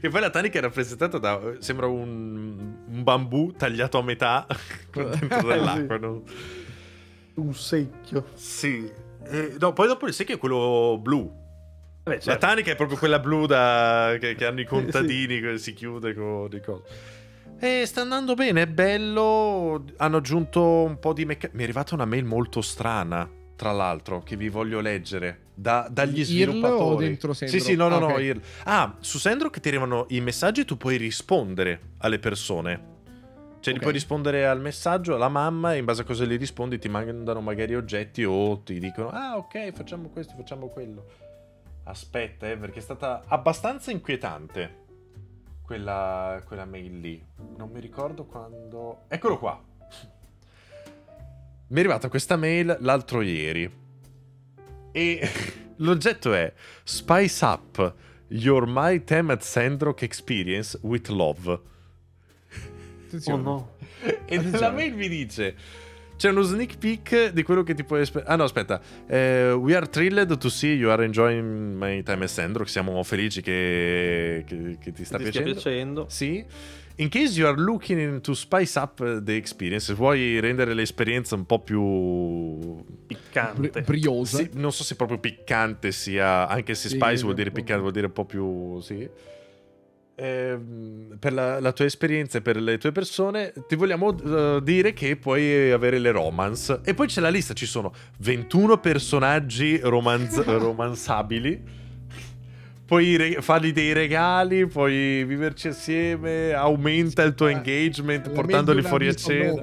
Che 0.00 0.08
poi 0.08 0.20
la 0.20 0.30
tanica 0.30 0.58
è 0.58 0.62
rappresentata 0.62 1.18
da. 1.18 1.40
Sembra 1.58 1.86
un, 1.86 2.76
un 2.88 3.02
bambù 3.02 3.52
tagliato 3.52 3.98
a 3.98 4.02
metà 4.02 4.46
dentro 4.92 5.46
dell'acqua. 5.48 5.98
no? 5.98 6.22
Un 7.34 7.54
secchio. 7.54 8.26
Sì. 8.34 8.90
Eh, 9.28 9.56
no, 9.58 9.72
poi 9.72 9.86
dopo 9.88 10.06
il 10.06 10.12
secchio 10.14 10.36
è 10.36 10.38
quello 10.38 10.98
blu. 11.02 11.44
Beh, 12.04 12.14
La 12.14 12.20
certo. 12.20 12.46
tanica 12.46 12.70
è 12.70 12.76
proprio 12.76 12.96
quella 12.96 13.18
blu 13.18 13.46
da- 13.46 14.16
che, 14.20 14.34
che 14.36 14.46
hanno 14.46 14.60
i 14.60 14.64
contadini, 14.64 15.40
che 15.40 15.58
si 15.58 15.74
chiude 15.74 16.14
con 16.14 16.48
i 16.52 16.60
cose. 16.60 17.14
E 17.58 17.84
sta 17.86 18.02
andando 18.02 18.34
bene, 18.34 18.62
è 18.62 18.66
bello. 18.66 19.84
Hanno 19.96 20.18
aggiunto 20.18 20.62
un 20.84 20.98
po' 20.98 21.12
di 21.12 21.24
meccanica. 21.24 21.56
Mi 21.56 21.62
è 21.62 21.64
arrivata 21.64 21.94
una 21.94 22.04
mail 22.04 22.24
molto 22.24 22.60
strana, 22.62 23.28
tra 23.56 23.72
l'altro, 23.72 24.22
che 24.22 24.36
vi 24.36 24.48
voglio 24.48 24.80
leggere. 24.80 25.44
Da- 25.54 25.88
dagli 25.90 26.18
IRL 26.18 26.20
o 26.20 26.24
sviluppatori. 26.52 27.06
dentro 27.06 27.32
Sì, 27.32 27.48
Sandrock? 27.48 27.64
sì, 27.72 27.76
no, 27.76 27.88
no, 27.88 27.96
Ah, 27.96 27.98
no. 28.00 28.06
ok. 28.14 28.20
IRL. 28.20 28.40
Ah, 28.64 28.96
su 29.00 29.18
Sandrock 29.18 29.54
che 29.54 29.60
ti 29.60 29.68
arrivano 29.68 30.04
i 30.10 30.20
messaggi 30.20 30.60
e 30.60 30.64
tu 30.66 30.76
puoi 30.76 30.96
rispondere 30.98 31.80
alle 31.98 32.18
persone. 32.18 32.94
Cioè, 33.60 33.72
gli 33.72 33.76
Ok. 33.78 33.82
puoi 33.82 33.92
rispondere 33.94 34.46
al 34.46 34.60
messaggio 34.60 35.14
alla 35.14 35.28
mamma 35.30 35.74
e 35.74 35.78
in 35.78 35.84
base 35.86 36.02
a 36.02 36.04
cosa 36.04 36.24
gli 36.24 36.36
rispondi 36.36 36.78
ti 36.78 36.88
mandano 36.88 37.40
magari 37.40 37.74
oggetti 37.74 38.22
o 38.22 38.60
ti 38.60 38.78
dicono 38.78 39.08
ah 39.08 39.36
ok 39.38 39.72
facciamo 39.72 40.08
questo, 40.10 40.34
facciamo 40.36 40.68
quello. 40.68 41.04
Aspetta, 41.84 42.48
eh, 42.48 42.56
perché 42.58 42.78
è 42.78 42.82
stata 42.82 43.24
abbastanza 43.26 43.90
inquietante 43.90 44.84
quella, 45.62 46.40
quella 46.46 46.64
mail 46.64 47.00
lì. 47.00 47.24
Non 47.56 47.70
mi 47.70 47.80
ricordo 47.80 48.24
quando... 48.24 49.04
Eccolo 49.08 49.38
qua. 49.38 49.60
Mi 51.68 51.76
è 51.76 51.80
arrivata 51.80 52.08
questa 52.08 52.36
mail 52.36 52.76
l'altro 52.80 53.22
ieri. 53.22 53.68
E 54.92 55.30
l'oggetto 55.78 56.32
è 56.32 56.52
Spice 56.84 57.44
Up 57.44 57.94
Your 58.28 58.66
My 58.66 59.02
Time 59.04 59.32
at 59.32 59.42
Sandrock 59.42 60.02
Experience 60.02 60.78
with 60.82 61.08
Love. 61.08 61.50
Oh 61.50 61.62
Attenzione. 63.06 63.42
no. 63.42 63.74
E 64.26 64.36
nella 64.36 64.40
Attenzione. 64.48 64.74
mail 64.74 64.94
mi 64.94 65.08
dice: 65.08 65.54
C'è 66.16 66.30
uno 66.30 66.42
sneak 66.42 66.78
peek 66.78 67.28
di 67.32 67.42
quello 67.42 67.62
che 67.62 67.74
ti 67.74 67.82
puoi 67.84 68.00
aspettare. 68.02 68.32
Ah, 68.32 68.36
no, 68.36 68.44
aspetta. 68.44 68.80
Eh, 69.06 69.52
we 69.52 69.74
are 69.74 69.88
thrilled 69.88 70.36
to 70.38 70.48
see 70.48 70.74
you 70.74 70.90
are 70.90 71.04
enjoying 71.04 71.76
my 71.76 72.02
time 72.02 72.22
at 72.24 72.28
Sandrock. 72.30 72.68
Siamo 72.68 73.02
felici 73.02 73.40
che, 73.42 74.44
che- 74.46 74.76
che 74.80 74.92
ti 74.92 75.04
sta 75.04 75.16
Ti 75.16 75.24
piacendo. 75.24 75.52
piacendo. 75.52 76.06
Sì. 76.08 76.44
In 76.98 77.10
case 77.10 77.38
you 77.38 77.46
are 77.46 77.56
looking 77.58 78.20
to 78.22 78.32
spice 78.32 78.78
up 78.78 79.02
the 79.22 79.34
experience, 79.34 79.84
se 79.84 79.94
vuoi 79.94 80.40
rendere 80.40 80.72
l'esperienza 80.72 81.34
un 81.34 81.44
po' 81.44 81.60
più. 81.60 82.82
Piccante. 83.06 83.68
Bri- 83.68 83.82
briosa. 83.82 84.38
Sì, 84.38 84.50
non 84.54 84.72
so 84.72 84.82
se 84.82 84.96
proprio 84.96 85.18
piccante 85.18 85.92
sia. 85.92 86.48
Anche 86.48 86.74
se 86.74 86.88
Sì, 86.88 86.96
spice 86.96 87.22
vuol 87.22 87.34
dire 87.34 87.50
piccante, 87.50 87.80
vuol 87.80 87.92
dire 87.92 88.06
un 88.06 88.12
po' 88.12 88.24
più. 88.24 88.80
Sì. 88.80 89.06
Ehm, 90.18 91.16
per 91.18 91.34
la, 91.34 91.60
la 91.60 91.72
tua 91.72 91.84
esperienza 91.84 92.38
e 92.38 92.40
per 92.40 92.56
le 92.56 92.78
tue 92.78 92.92
persone, 92.92 93.52
ti 93.68 93.76
vogliamo 93.76 94.16
eh, 94.16 94.60
dire 94.62 94.94
che 94.94 95.16
puoi 95.16 95.70
avere 95.70 95.98
le 95.98 96.10
romance. 96.10 96.80
E 96.82 96.94
poi 96.94 97.08
c'è 97.08 97.20
la 97.20 97.28
lista: 97.28 97.52
ci 97.52 97.66
sono 97.66 97.92
21 98.20 98.78
personaggi 98.78 99.78
romanz- 99.82 100.40
romanzabili. 100.48 101.84
Puoi 102.86 103.16
re- 103.16 103.42
fargli 103.42 103.72
dei 103.72 103.92
regali, 103.92 104.66
puoi 104.66 105.24
viverci 105.24 105.68
assieme, 105.68 106.52
aumenta 106.52 107.22
il 107.22 107.34
tuo 107.34 107.48
engagement 107.48 108.26
La 108.26 108.32
portandoli 108.32 108.82
fuori 108.82 109.08
a 109.08 109.14
cena. 109.14 109.60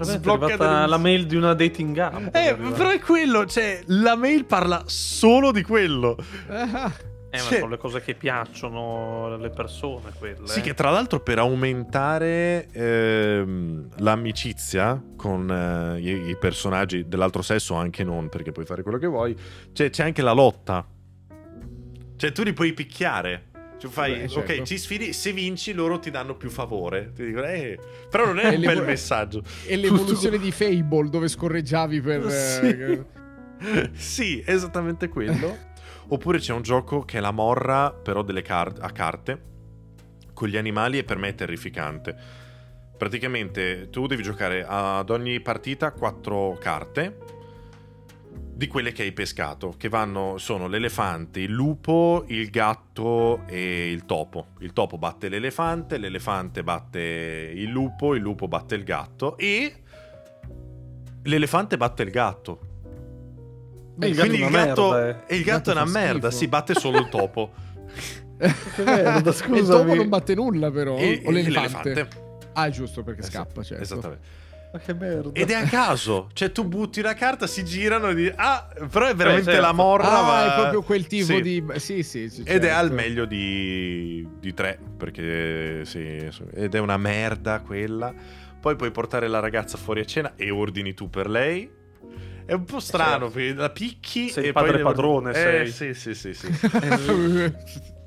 Sblocca 0.00 0.86
la 0.86 0.96
mail 0.96 1.26
di 1.26 1.36
una 1.36 1.52
dating 1.52 1.98
app. 1.98 2.34
Eh, 2.34 2.54
però 2.54 2.88
è 2.90 2.98
quello, 3.00 3.44
cioè, 3.44 3.82
la 3.86 4.16
mail 4.16 4.46
parla 4.46 4.82
solo 4.86 5.52
di 5.52 5.62
quello. 5.62 6.16
Eh, 6.48 7.40
ma 7.40 7.48
Cioè- 7.48 7.58
sono 7.58 7.70
le 7.70 7.78
cose 7.78 8.00
che 8.00 8.14
piacciono 8.14 9.34
alle 9.34 9.50
persone 9.50 10.12
quelle. 10.16 10.46
Sì, 10.46 10.60
eh. 10.60 10.62
che 10.62 10.72
tra 10.74 10.90
l'altro 10.90 11.18
per 11.18 11.38
aumentare 11.38 12.68
ehm, 12.70 13.88
l'amicizia 13.96 15.02
con 15.16 15.50
eh, 15.50 16.00
i, 16.00 16.28
i 16.30 16.36
personaggi 16.38 17.08
dell'altro 17.08 17.42
sesso, 17.42 17.74
anche 17.74 18.04
non, 18.04 18.28
perché 18.28 18.52
puoi 18.52 18.64
fare 18.64 18.82
quello 18.82 18.98
che 18.98 19.08
vuoi, 19.08 19.36
c'è, 19.72 19.90
c'è 19.90 20.04
anche 20.04 20.22
la 20.22 20.32
lotta. 20.32 20.86
Cioè, 22.24 22.32
tu 22.32 22.42
li 22.42 22.54
puoi 22.54 22.72
picchiare. 22.72 23.50
Cioè, 23.76 23.90
fai, 23.90 24.14
Beh, 24.14 24.28
certo. 24.28 24.50
ok, 24.50 24.62
ci 24.62 24.78
sfidi, 24.78 25.12
se 25.12 25.32
vinci 25.32 25.74
loro 25.74 25.98
ti 25.98 26.10
danno 26.10 26.36
più 26.36 26.48
favore. 26.48 27.12
Ti 27.14 27.22
dicono, 27.22 27.44
eh, 27.44 27.78
però 28.08 28.24
non 28.24 28.38
è 28.38 28.54
un 28.54 28.62
bel 28.62 28.82
messaggio. 28.82 29.42
E 29.66 29.76
l'evoluzione 29.76 30.38
di 30.38 30.50
Fable 30.50 31.10
dove 31.10 31.28
scorreggiavi 31.28 32.00
per... 32.00 32.24
eh, 33.60 33.90
sì, 33.92 34.42
esattamente 34.46 35.08
quello. 35.08 35.54
Oppure 36.08 36.38
c'è 36.38 36.54
un 36.54 36.62
gioco 36.62 37.00
che 37.00 37.18
è 37.18 37.20
la 37.20 37.30
morra, 37.30 37.92
però 37.92 38.22
delle 38.22 38.40
carte 38.40 38.80
a 38.80 38.90
carte, 38.90 39.42
con 40.32 40.48
gli 40.48 40.56
animali 40.56 40.96
e 40.96 41.04
per 41.04 41.18
me 41.18 41.28
è 41.28 41.34
terrificante. 41.34 42.16
praticamente 42.96 43.90
tu 43.90 44.06
devi 44.06 44.22
giocare 44.22 44.64
ad 44.66 45.10
ogni 45.10 45.40
partita 45.40 45.90
quattro 45.90 46.56
carte 46.58 47.33
di 48.56 48.68
quelle 48.68 48.92
che 48.92 49.02
hai 49.02 49.12
pescato, 49.12 49.74
che 49.76 49.88
vanno, 49.88 50.38
sono 50.38 50.68
l'elefante, 50.68 51.40
il 51.40 51.50
lupo, 51.50 52.24
il 52.28 52.50
gatto 52.50 53.42
e 53.46 53.90
il 53.90 54.04
topo. 54.06 54.48
Il 54.60 54.72
topo 54.72 54.96
batte 54.96 55.28
l'elefante, 55.28 55.98
l'elefante 55.98 56.62
batte 56.62 57.52
il 57.54 57.68
lupo, 57.68 58.14
il 58.14 58.22
lupo 58.22 58.46
batte 58.46 58.76
il 58.76 58.84
gatto 58.84 59.36
e 59.36 59.82
l'elefante 61.22 61.76
batte 61.76 62.02
il 62.04 62.10
gatto. 62.10 62.58
Beh, 63.96 64.08
il 64.08 64.18
Quindi 64.18 64.38
gatto 64.38 64.46
il 64.46 64.52
è 64.52 64.56
una 64.56 64.64
gatto, 64.66 64.90
merda, 64.90 65.08
eh. 65.08 65.10
e 65.10 65.10
il 65.10 65.16
gatto 65.16 65.26
è 65.26 65.34
Il 65.36 65.44
gatto 65.44 65.70
una 65.72 65.84
merda, 65.84 66.28
schifo. 66.28 66.42
si 66.42 66.48
batte 66.48 66.74
solo 66.74 66.98
il 66.98 67.08
topo. 67.08 67.52
Merda, 68.84 69.30
il 69.56 69.66
topo 69.66 69.94
non 69.94 70.08
batte 70.08 70.34
nulla, 70.34 70.70
però. 70.70 70.96
e, 70.96 71.22
o 71.24 71.30
e 71.30 71.32
l'elefante. 71.32 72.08
Ah, 72.52 72.66
è 72.66 72.70
giusto 72.70 73.02
perché 73.02 73.20
Eh 73.20 73.24
sì, 73.24 73.30
scappa, 73.30 73.62
certo. 73.62 73.82
Esattamente. 73.82 74.26
Ma 74.74 74.80
che 74.80 74.92
merda. 74.92 75.30
Ed 75.34 75.50
è 75.50 75.54
a 75.54 75.62
caso, 75.68 76.28
cioè 76.32 76.50
tu 76.50 76.64
butti 76.66 76.98
una 76.98 77.14
carta, 77.14 77.46
si 77.46 77.64
girano 77.64 78.08
e 78.08 78.14
dici, 78.16 78.32
ah, 78.34 78.68
però 78.90 79.06
è 79.06 79.14
veramente 79.14 79.44
certo. 79.52 79.60
la 79.60 79.70
morra. 79.72 80.18
Ah, 80.18 80.22
ma- 80.22 80.50
è 80.52 80.54
proprio 80.58 80.82
quel 80.82 81.06
tipo 81.06 81.26
Sì. 81.26 81.40
di. 81.42 81.64
Sì, 81.76 82.02
sì, 82.02 82.28
sì. 82.28 82.42
Ed 82.44 82.64
è 82.64 82.70
al 82.70 82.88
certo. 82.88 82.94
meglio 82.94 83.24
di, 83.24 84.26
di 84.40 84.52
tre, 84.52 84.76
perché 84.96 85.84
sì, 85.84 86.28
ed 86.54 86.74
è 86.74 86.78
una 86.80 86.96
merda 86.96 87.60
quella. 87.60 88.12
Poi 88.60 88.74
puoi 88.74 88.90
portare 88.90 89.28
la 89.28 89.38
ragazza 89.38 89.78
fuori 89.78 90.00
a 90.00 90.04
cena 90.04 90.32
e 90.34 90.50
ordini 90.50 90.92
tu 90.92 91.08
per 91.08 91.28
lei. 91.30 91.70
È 92.44 92.52
un 92.52 92.64
po' 92.64 92.80
strano, 92.80 93.30
perché 93.30 93.54
la 93.54 93.70
picchi 93.70 94.28
Sei 94.28 94.42
e 94.42 94.46
il 94.48 94.52
poi 94.52 94.62
padre 94.64 94.78
le- 94.78 94.82
padrone, 94.82 95.30
eh, 95.30 95.34
sei. 95.34 95.94
sì, 95.94 95.94
sì, 95.94 96.14
sì, 96.14 96.34
sì. 96.34 96.48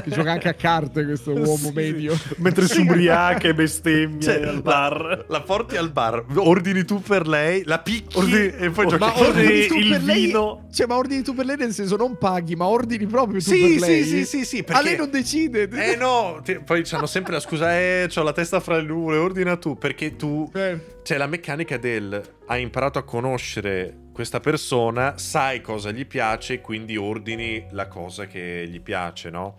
che 0.00 0.10
gioca 0.10 0.32
anche 0.32 0.48
a 0.48 0.54
carte 0.54 1.04
questo 1.04 1.32
uomo 1.36 1.56
Sì, 1.56 1.64
sì. 1.66 1.72
medio. 1.72 2.18
Mentre 2.36 2.66
si 2.66 2.74
Sì. 2.74 2.80
ubriaca 2.80 3.48
e 3.48 3.54
bestemmia 3.54 4.20
Cioè, 4.20 4.42
al 4.46 4.62
bar. 4.62 5.26
La 5.28 5.40
porti 5.42 5.76
al 5.76 5.90
bar, 5.90 6.24
ordini 6.36 6.84
tu 6.84 7.00
per 7.02 7.26
lei, 7.28 7.62
la 7.64 7.78
picchi 7.80 8.16
Ordini- 8.18 8.52
e 8.56 8.70
poi 8.70 8.86
giochi 8.86 8.98
ma 9.04 9.18
ordini- 9.18 9.66
tu 9.66 9.74
il 9.76 9.88
per 9.90 10.02
lei- 10.02 10.26
vino. 10.26 10.66
Cioè, 10.72 10.86
ma 10.86 10.96
ordini 10.96 11.22
tu 11.22 11.34
per 11.34 11.44
lei 11.44 11.56
nel 11.56 11.72
senso 11.72 11.96
non 11.96 12.16
paghi, 12.16 12.56
ma 12.56 12.66
ordini 12.66 13.06
proprio 13.06 13.40
tu 13.40 13.50
Sì, 13.50 13.60
per 13.78 13.88
lei. 13.88 14.02
sì, 14.04 14.08
sì, 14.08 14.24
sì, 14.24 14.44
sì, 14.44 14.58
A 14.58 14.62
perché... 14.64 14.82
lei 14.84 14.96
non 14.96 15.10
decide. 15.10 15.68
Eh 15.70 15.96
no, 15.96 16.40
ti- 16.44 16.58
poi 16.64 16.82
c'hanno 16.84 17.06
sempre 17.06 17.32
la 17.34 17.40
scusa, 17.40 17.78
eh, 17.78 18.06
c'ho 18.08 18.22
la 18.22 18.32
testa 18.32 18.60
fra 18.60 18.76
le 18.76 18.82
nuvole, 18.84 19.16
ordina 19.18 19.56
tu, 19.56 19.76
perché 19.76 20.16
tu... 20.16 20.50
Eh, 20.54 20.91
C'è 21.02 21.16
la 21.16 21.26
meccanica 21.26 21.78
del... 21.78 22.20
Hai 22.46 22.62
imparato 22.62 22.98
a 22.98 23.02
conoscere 23.02 23.96
questa 24.12 24.38
persona, 24.40 25.18
sai 25.18 25.60
cosa 25.60 25.90
gli 25.90 26.06
piace, 26.06 26.60
quindi 26.60 26.96
ordini 26.96 27.66
la 27.70 27.88
cosa 27.88 28.26
che 28.26 28.66
gli 28.68 28.80
piace, 28.80 29.30
no? 29.30 29.56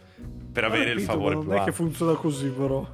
Per 0.53 0.63
avere 0.63 0.91
il 0.91 1.05
Capito, 1.05 1.11
favore 1.11 1.35
ma 1.35 1.41
più 1.41 1.49
Non 1.49 1.59
è 1.59 1.63
che 1.65 1.71
funziona 1.73 2.13
così, 2.13 2.47
però. 2.47 2.87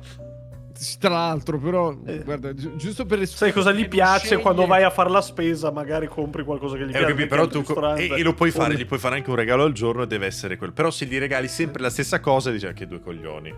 Tra 0.97 1.09
l'altro, 1.09 1.59
però, 1.59 1.93
Eh. 2.05 2.19
guarda, 2.23 2.53
gi- 2.53 2.71
giusto 2.77 3.05
per 3.05 3.19
le 3.19 3.25
Sai 3.25 3.51
cosa 3.51 3.71
gli 3.73 3.81
non 3.81 3.89
piace 3.89 4.25
sceglie- 4.27 4.41
quando 4.41 4.65
vai 4.65 4.83
a 4.83 4.89
fare 4.89 5.09
la 5.09 5.21
spesa? 5.21 5.69
Magari 5.71 6.07
compri 6.07 6.43
qualcosa 6.45 6.77
che 6.77 6.85
gli 6.87 6.95
Eh, 6.95 7.05
piace. 7.05 7.27
però 7.27 7.45
tu 7.47 7.61
co- 7.61 7.95
e, 7.97 8.07
e 8.17 8.23
lo 8.23 8.33
puoi 8.33 8.49
fare, 8.49 8.73
Oh, 8.73 8.77
gli 8.77 8.85
puoi 8.85 8.97
fare 8.97 9.15
anche 9.17 9.29
un 9.29 9.35
regalo 9.35 9.63
al 9.63 9.73
giorno 9.73 10.03
e 10.03 10.07
deve 10.07 10.25
essere 10.25 10.55
quello. 10.57 10.71
Però 10.73 10.89
se 10.89 11.05
gli 11.05 11.19
regali 11.19 11.49
sempre 11.49 11.81
la 11.81 11.89
stessa 11.89 12.19
cosa, 12.21 12.49
dici 12.49 12.65
anche 12.65 12.87
due 12.87 13.01
coglioni. 13.01 13.53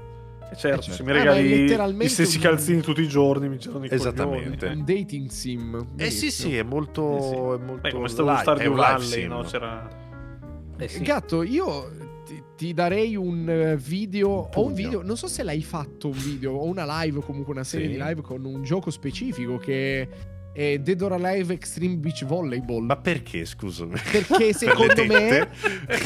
Eh, 0.51 0.55
certo, 0.55 0.79
Eh, 0.79 0.81
certo. 0.83 0.91
se 0.91 1.03
mi 1.03 1.11
Ah, 1.11 1.13
regali 1.13 1.49
letteralmente 1.61 2.05
gli 2.05 2.09
stessi 2.09 2.37
un- 2.37 2.43
calzini 2.43 2.81
tutti 2.81 3.01
i 3.01 3.07
giorni, 3.07 3.49
mi 3.49 3.57
girano 3.57 3.85
i 3.85 3.89
Esattamente. 3.91 4.57
coglioni. 4.67 4.79
Un 4.79 4.85
dating 4.85 5.29
sim. 5.29 5.87
Eh 5.97 6.09
sì, 6.11 6.29
sì, 6.31 6.55
è 6.57 6.63
molto. 6.63 7.17
Eh 7.17 7.21
sì. 7.21 7.33
È 7.35 7.37
molto 7.65 7.75
Beh, 7.81 7.91
come 7.91 8.07
stavo 8.09 8.35
Stardew 8.35 8.63
è 8.65 8.67
un 8.67 8.75
live 8.75 8.87
Valley, 8.91 9.07
sim. 9.07 9.27
no? 9.27 9.41
C'era... 9.43 9.87
Eh 10.77 10.87
sì. 10.87 11.01
Gatto, 11.03 11.43
io 11.43 12.09
ti, 12.57 12.73
darei 12.73 13.15
un 13.15 13.75
video. 13.81 14.29
Ho 14.29 14.43
un 14.45 14.49
Pugno. 14.51 14.73
video. 14.73 15.01
Non 15.03 15.17
so 15.17 15.27
se 15.27 15.43
l'hai 15.43 15.61
fatto 15.63 16.07
un 16.07 16.17
video 16.17 16.53
o 16.53 16.65
una 16.65 16.85
live 17.03 17.19
o 17.19 17.21
comunque 17.21 17.53
una 17.53 17.63
serie 17.63 17.87
Sì. 17.87 17.93
di 17.93 17.97
live 18.01 18.21
con 18.21 18.43
un 18.45 18.63
gioco 18.63 18.89
specifico 18.91 19.57
che 19.57 20.07
è 20.53 20.77
Dead 20.79 21.01
or 21.01 21.13
Alive 21.13 21.53
Extreme 21.53 21.95
Beach 21.95 22.25
Volleyball. 22.25 22.83
Ma 22.83 22.97
perché, 22.97 23.45
scusami? 23.45 23.93
Perché 24.11 24.51
secondo 24.53 25.05
me. 25.05 25.49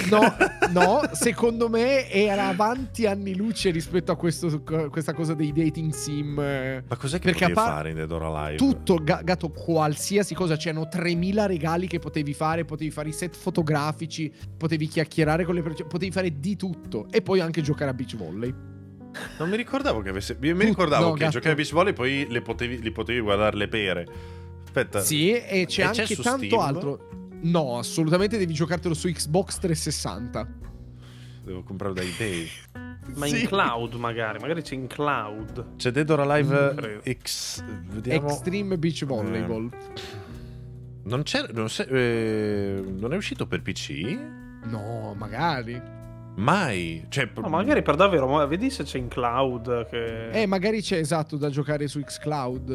No, 0.09 0.35
no, 0.71 1.01
secondo 1.13 1.67
me 1.69 2.09
era 2.11 2.47
avanti 2.47 3.05
anni 3.05 3.35
luce 3.35 3.71
rispetto 3.71 4.11
a 4.11 4.15
questo- 4.15 4.61
questa 4.89 5.13
cosa 5.13 5.33
dei 5.33 5.51
dating 5.51 5.91
sim. 5.93 6.39
eh, 6.39 6.83
Ma 6.87 6.95
cos'è 6.95 7.17
che 7.17 7.25
Perché 7.31 7.39
potevi 7.47 7.53
par- 7.53 7.67
fare 7.69 7.89
in 7.89 7.95
Dead 7.95 8.11
or 8.11 8.23
Alive? 8.23 8.57
Tutto, 8.57 8.95
ga- 9.03 9.21
gatto, 9.23 9.49
qualsiasi 9.49 10.35
cosa. 10.35 10.55
C'erano 10.55 10.87
3000 10.87 11.45
regali 11.45 11.87
che 11.87 11.99
potevi 11.99 12.33
fare. 12.33 12.65
Potevi 12.65 12.91
fare 12.91 13.09
i 13.09 13.13
set 13.13 13.35
fotografici. 13.35 14.31
Potevi 14.57 14.87
chiacchierare 14.87 15.43
con 15.45 15.55
le 15.55 15.61
persone. 15.63 15.87
Potevi 15.89 16.11
fare 16.11 16.39
di 16.39 16.55
tutto. 16.55 17.07
E 17.09 17.21
poi 17.21 17.39
anche 17.39 17.61
giocare 17.61 17.89
a 17.89 17.93
beach 17.93 18.15
volley. 18.15 18.53
Non 19.37 19.49
mi 19.49 19.57
ricordavo 19.57 20.01
che 20.01 20.09
avesse. 20.09 20.37
Mi 20.39 20.51
ricordavo 20.53 21.07
no, 21.07 21.13
che 21.13 21.19
gatto. 21.19 21.31
giocavi 21.31 21.51
a 21.53 21.55
beach 21.55 21.71
volley 21.73 21.91
e 21.91 21.95
poi 21.95 22.27
le 22.29 22.41
potevi, 22.41 22.81
li 22.81 22.91
potevi 22.91 23.19
guardare 23.19 23.55
le 23.57 23.67
pere. 23.67 24.07
Aspetta. 24.63 24.99
Sì, 25.01 25.31
e 25.31 25.41
c'è 25.41 25.59
E 25.61 25.65
c'è 25.65 25.83
anche 25.83 26.05
su 26.15 26.21
tanto 26.21 26.45
Steam? 26.45 26.59
altro. 26.61 27.09
No, 27.41 27.77
assolutamente 27.77 28.37
devi 28.37 28.53
giocartelo 28.53 28.93
su 28.93 29.09
Xbox 29.11 29.59
360. 29.59 30.47
Devo 31.43 31.63
comprarlo 31.63 31.95
da 31.95 32.01
eBay. 32.01 32.47
Ma 33.15 33.27
Sì. 33.27 33.41
in 33.41 33.47
cloud, 33.47 33.93
magari. 33.95 34.39
Magari 34.39 34.63
c'è 34.63 34.73
in 34.73 34.87
cloud. 34.87 35.75
C'è 35.77 35.91
Dead 35.91 36.09
or 36.09 36.21
Alive 36.21 36.71
Mm, 36.73 36.75
credo. 36.77 37.01
X. 37.21 37.63
Vediamo. 37.87 38.27
Extreme 38.29 38.77
Beach 38.79 39.05
Volleyball. 39.05 39.69
Non 41.03 41.21
c'è. 41.21 41.45
Non, 41.53 41.67
c'è- 41.67 41.87
eh, 41.87 42.83
non 42.97 43.13
è 43.13 43.15
uscito 43.15 43.45
per 43.45 43.61
PC? 43.61 44.17
No, 44.63 45.13
magari. 45.17 45.79
Mai. 46.35 47.05
Cioè, 47.07 47.29
Ma 47.35 47.47
magari 47.47 47.81
per 47.81 47.95
davvero, 47.95 48.27
ma 48.27 48.45
vedi 48.45 48.69
se 48.69 48.83
c'è 48.83 48.97
in 48.97 49.07
cloud. 49.07 49.87
Che... 49.87 50.31
Eh, 50.31 50.45
magari 50.45 50.81
c'è 50.81 50.97
esatto 50.97 51.37
da 51.37 51.49
giocare 51.49 51.87
su 51.87 52.01
Xcloud. 52.01 52.69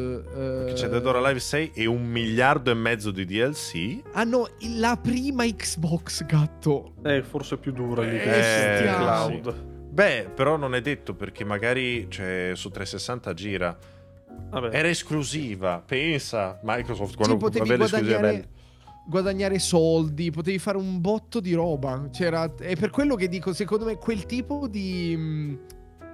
eh. 0.67 0.73
C'è 0.73 0.87
Dead 0.87 1.05
or 1.05 1.17
Alive 1.17 1.39
6 1.39 1.71
e 1.75 1.85
un 1.85 2.03
miliardo 2.03 2.71
e 2.71 2.73
mezzo 2.73 3.11
di 3.11 3.23
DLC. 3.25 4.01
Hanno 4.13 4.49
la 4.77 4.97
prima 5.01 5.45
Xbox, 5.45 6.25
gatto. 6.25 6.93
Eh, 7.03 7.21
forse 7.21 7.55
è 7.55 7.57
più 7.59 7.71
dura 7.71 8.01
lì 8.03 8.15
Eh, 8.15 8.19
che 8.19 8.43
stiamo. 8.79 9.03
cloud. 9.39 9.69
Beh, 9.91 10.29
però 10.33 10.55
non 10.57 10.73
è 10.73 10.81
detto 10.81 11.13
perché 11.13 11.43
magari 11.43 12.07
cioè, 12.09 12.51
su 12.55 12.69
360 12.69 13.33
gira. 13.33 13.77
Vabbè. 14.49 14.75
Era 14.75 14.87
esclusiva. 14.87 15.83
Pensa, 15.85 16.59
Microsoft 16.63 17.15
quando 17.15 17.37
potevi 17.37 17.65
aveva 17.67 17.83
l'esclusiva 17.83 18.17
guadagnare-. 18.19 18.50
Guadagnare 19.05 19.59
soldi, 19.59 20.31
potevi 20.31 20.59
fare 20.59 20.77
un 20.77 21.01
botto 21.01 21.39
di 21.39 21.53
roba. 21.53 22.09
C'era, 22.11 22.53
è 22.59 22.75
per 22.75 22.89
quello 22.89 23.15
che 23.15 23.27
dico, 23.27 23.53
secondo 23.53 23.85
me, 23.85 23.95
quel 23.97 24.25
tipo 24.25 24.67
di, 24.67 25.15
mh, 25.17 25.59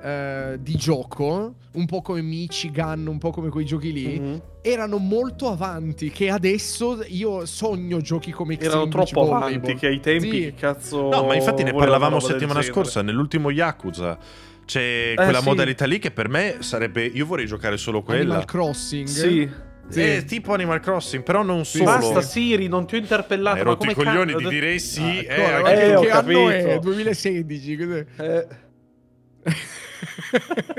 eh, 0.03 0.57
di 0.61 0.75
gioco, 0.75 1.55
un 1.73 1.85
po' 1.85 2.01
come 2.01 2.21
Michigan, 2.21 3.05
un 3.07 3.17
po' 3.17 3.31
come 3.31 3.49
quei 3.49 3.65
giochi 3.65 3.91
lì, 3.91 4.19
Mhm. 4.19 4.41
erano 4.61 4.97
molto 4.97 5.49
avanti. 5.49 6.09
Che 6.11 6.29
adesso 6.29 7.03
io 7.07 7.45
sogno 7.45 7.99
giochi 8.01 8.31
come 8.31 8.53
Extreme 8.53 8.75
Erano 8.75 8.89
troppo 8.91 9.25
Volleyball. 9.25 9.41
avanti 9.53 9.75
che 9.75 9.87
ai 9.87 9.99
tempi 9.99 10.29
Sì. 10.31 10.39
che 10.41 10.53
cazzo 10.55 11.09
No, 11.09 11.23
ma 11.25 11.35
infatti 11.35 11.63
ne 11.63 11.73
parlavamo 11.73 12.19
settimana 12.19 12.61
scorsa, 12.61 13.01
nell'ultimo 13.01 13.49
Yakuza. 13.49 14.17
C'è 14.65 15.13
quella 15.15 15.39
sì. 15.39 15.45
modalità 15.45 15.85
lì 15.85 15.97
che 15.97 16.11
per 16.11 16.27
me 16.27 16.57
sarebbe. 16.59 17.05
Io 17.05 17.25
vorrei 17.25 17.45
giocare 17.45 17.77
solo 17.77 18.01
quella. 18.03 18.21
Animal 18.23 18.45
Crossing. 18.45 19.07
Sì. 19.07 19.49
Sì. 19.89 20.01
È 20.01 20.25
tipo 20.25 20.53
Animal 20.53 20.79
Crossing, 20.81 21.23
però 21.23 21.43
non 21.43 21.63
solo. 21.65 21.85
Basta 21.85 22.21
Siri, 22.21 22.67
non 22.67 22.85
ti 22.85 22.95
ho 22.95 22.97
interpellato. 22.97 23.57
Hai 23.57 23.63
ma 23.63 23.69
rotto 23.69 23.79
come 23.79 23.91
i 23.91 23.95
coglioni 23.95 24.33
cazzo- 24.33 24.49
di 24.49 24.53
dire 24.53 24.79
sì. 24.79 25.01
Ah, 25.01 25.33
eh, 25.33 25.43
ancora, 25.53 25.71
eh, 25.71 25.75
che, 25.75 25.95
ho 25.95 26.01
che 26.01 26.11
anno 26.11 26.49
è? 26.49 26.61
capito. 26.63 26.79
2016. 26.81 27.77
cos'è? 27.77 28.05
Eh, 28.17 28.47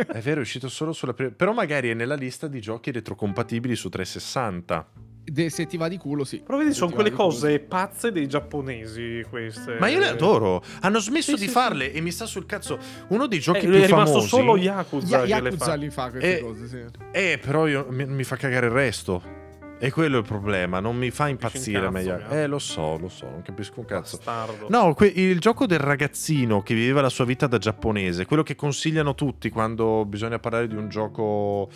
È 0.06 0.18
vero, 0.20 0.38
è 0.38 0.42
uscito 0.42 0.68
solo 0.68 0.92
sulla 0.92 1.14
prima. 1.14 1.30
Però 1.30 1.52
magari 1.52 1.88
è 1.90 1.94
nella 1.94 2.14
lista 2.14 2.46
di 2.48 2.60
giochi 2.60 2.90
retrocompatibili 2.92 3.74
su 3.74 3.88
360. 3.88 4.88
De- 5.30 5.50
se 5.50 5.66
ti 5.66 5.76
va 5.76 5.88
di 5.88 5.96
culo, 5.98 6.24
sì. 6.24 6.40
però 6.40 6.58
vedi, 6.58 6.70
Se 6.70 6.76
sono 6.78 6.90
quelle 6.92 7.10
di 7.10 7.14
culo, 7.16 7.28
cose 7.28 7.58
pazze 7.60 8.10
dei 8.12 8.26
giapponesi 8.28 9.24
queste. 9.28 9.76
Ma 9.78 9.88
io 9.88 9.98
le 10.00 10.08
adoro. 10.08 10.62
Hanno 10.80 10.98
smesso 10.98 11.32
Eh. 11.32 11.34
Sì, 11.36 11.40
di 11.42 11.46
sì, 11.48 11.52
farle 11.52 11.92
e 11.92 12.00
mi 12.00 12.10
sta 12.10 12.26
sul 12.26 12.46
cazzo. 12.46 12.78
Uno 13.08 13.26
dei 13.26 13.38
giochi 13.40 13.58
Eh, 13.66 13.68
più 13.68 13.72
è 13.72 13.86
rimasto 13.86 14.14
famosi. 14.20 14.28
solo 14.28 14.54
sì. 14.56 14.62
Yakuza 14.62 15.20
le 15.22 15.26
Yakuza 15.26 15.74
li 15.74 15.90
fa 15.90 16.10
queste 16.10 16.38
Eh, 16.38 16.40
cose, 16.40 16.66
sì. 16.68 16.78
Eh, 17.12 17.38
però 17.40 17.66
io, 17.66 17.86
mi, 17.90 18.06
mi 18.06 18.24
fa 18.24 18.36
cagare 18.36 18.66
il 18.66 18.72
resto. 18.72 19.36
E 19.80 19.92
quello 19.92 20.16
è 20.16 20.18
il 20.18 20.24
problema. 20.26 20.80
Non 20.80 20.96
mi 20.96 21.10
fa 21.10 21.28
impazzire. 21.28 21.78
incazzo, 21.86 21.92
Meglio. 21.92 22.16
cazzo. 22.18 22.34
Eh, 22.34 22.46
lo 22.48 22.58
so, 22.58 22.98
lo 22.98 23.08
so. 23.08 23.26
Non 23.30 23.42
capisco 23.42 23.78
un 23.78 23.86
cazzo. 23.86 24.16
Bastardo. 24.16 24.66
No, 24.70 24.92
que- 24.94 25.06
il 25.06 25.38
gioco 25.38 25.66
del 25.66 25.78
ragazzino 25.78 26.62
che 26.62 26.74
viveva 26.74 27.00
la 27.00 27.08
sua 27.08 27.24
vita 27.24 27.46
da 27.46 27.58
giapponese, 27.58 28.24
quello 28.26 28.42
che 28.42 28.56
consigliano 28.56 29.14
tutti 29.14 29.50
quando 29.50 30.04
bisogna 30.04 30.40
parlare 30.40 30.66
di 30.66 30.74
un 30.74 30.88
gioco 30.88 31.68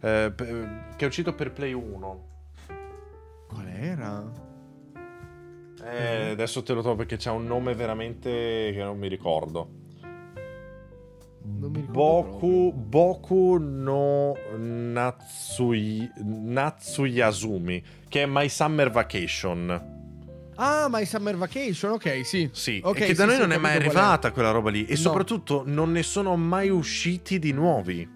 eh, 0.00 0.32
che 0.36 1.04
è 1.04 1.06
uscito 1.06 1.34
per 1.34 1.52
Play 1.52 1.72
1. 1.72 2.24
Qual 3.56 3.68
era? 3.68 4.30
Eh, 5.82 6.30
adesso 6.30 6.62
te 6.62 6.74
lo 6.74 6.82
trovo 6.82 6.96
perché 6.96 7.16
c'ha 7.16 7.32
un 7.32 7.46
nome 7.46 7.74
veramente 7.74 8.70
che 8.74 8.82
non 8.82 8.98
mi 8.98 9.08
ricordo. 9.08 9.70
Non 11.42 11.70
mi 11.70 11.80
ricordo 11.80 12.32
Boku, 12.38 12.72
Boku 12.74 13.56
no 13.58 14.34
Natsui, 14.58 16.10
Natsuyasumi, 16.22 17.82
che 18.08 18.24
è 18.24 18.26
My 18.26 18.48
Summer 18.50 18.90
Vacation. 18.90 19.94
Ah, 20.56 20.88
My 20.90 21.06
Summer 21.06 21.36
Vacation, 21.36 21.92
ok, 21.92 22.26
sì. 22.26 22.50
Sì, 22.52 22.80
Ok, 22.84 23.00
e 23.00 23.06
che 23.06 23.14
da 23.14 23.22
sì, 23.22 23.26
noi 23.26 23.34
sì, 23.36 23.40
non 23.40 23.52
è 23.52 23.58
mai 23.58 23.72
qual 23.72 23.82
è. 23.82 23.86
arrivata 23.86 24.32
quella 24.32 24.50
roba 24.50 24.68
lì. 24.70 24.84
E 24.84 24.90
No. 24.92 24.96
soprattutto 24.96 25.62
non 25.64 25.92
ne 25.92 26.02
sono 26.02 26.36
mai 26.36 26.68
usciti 26.68 27.38
di 27.38 27.52
nuovi. 27.52 28.06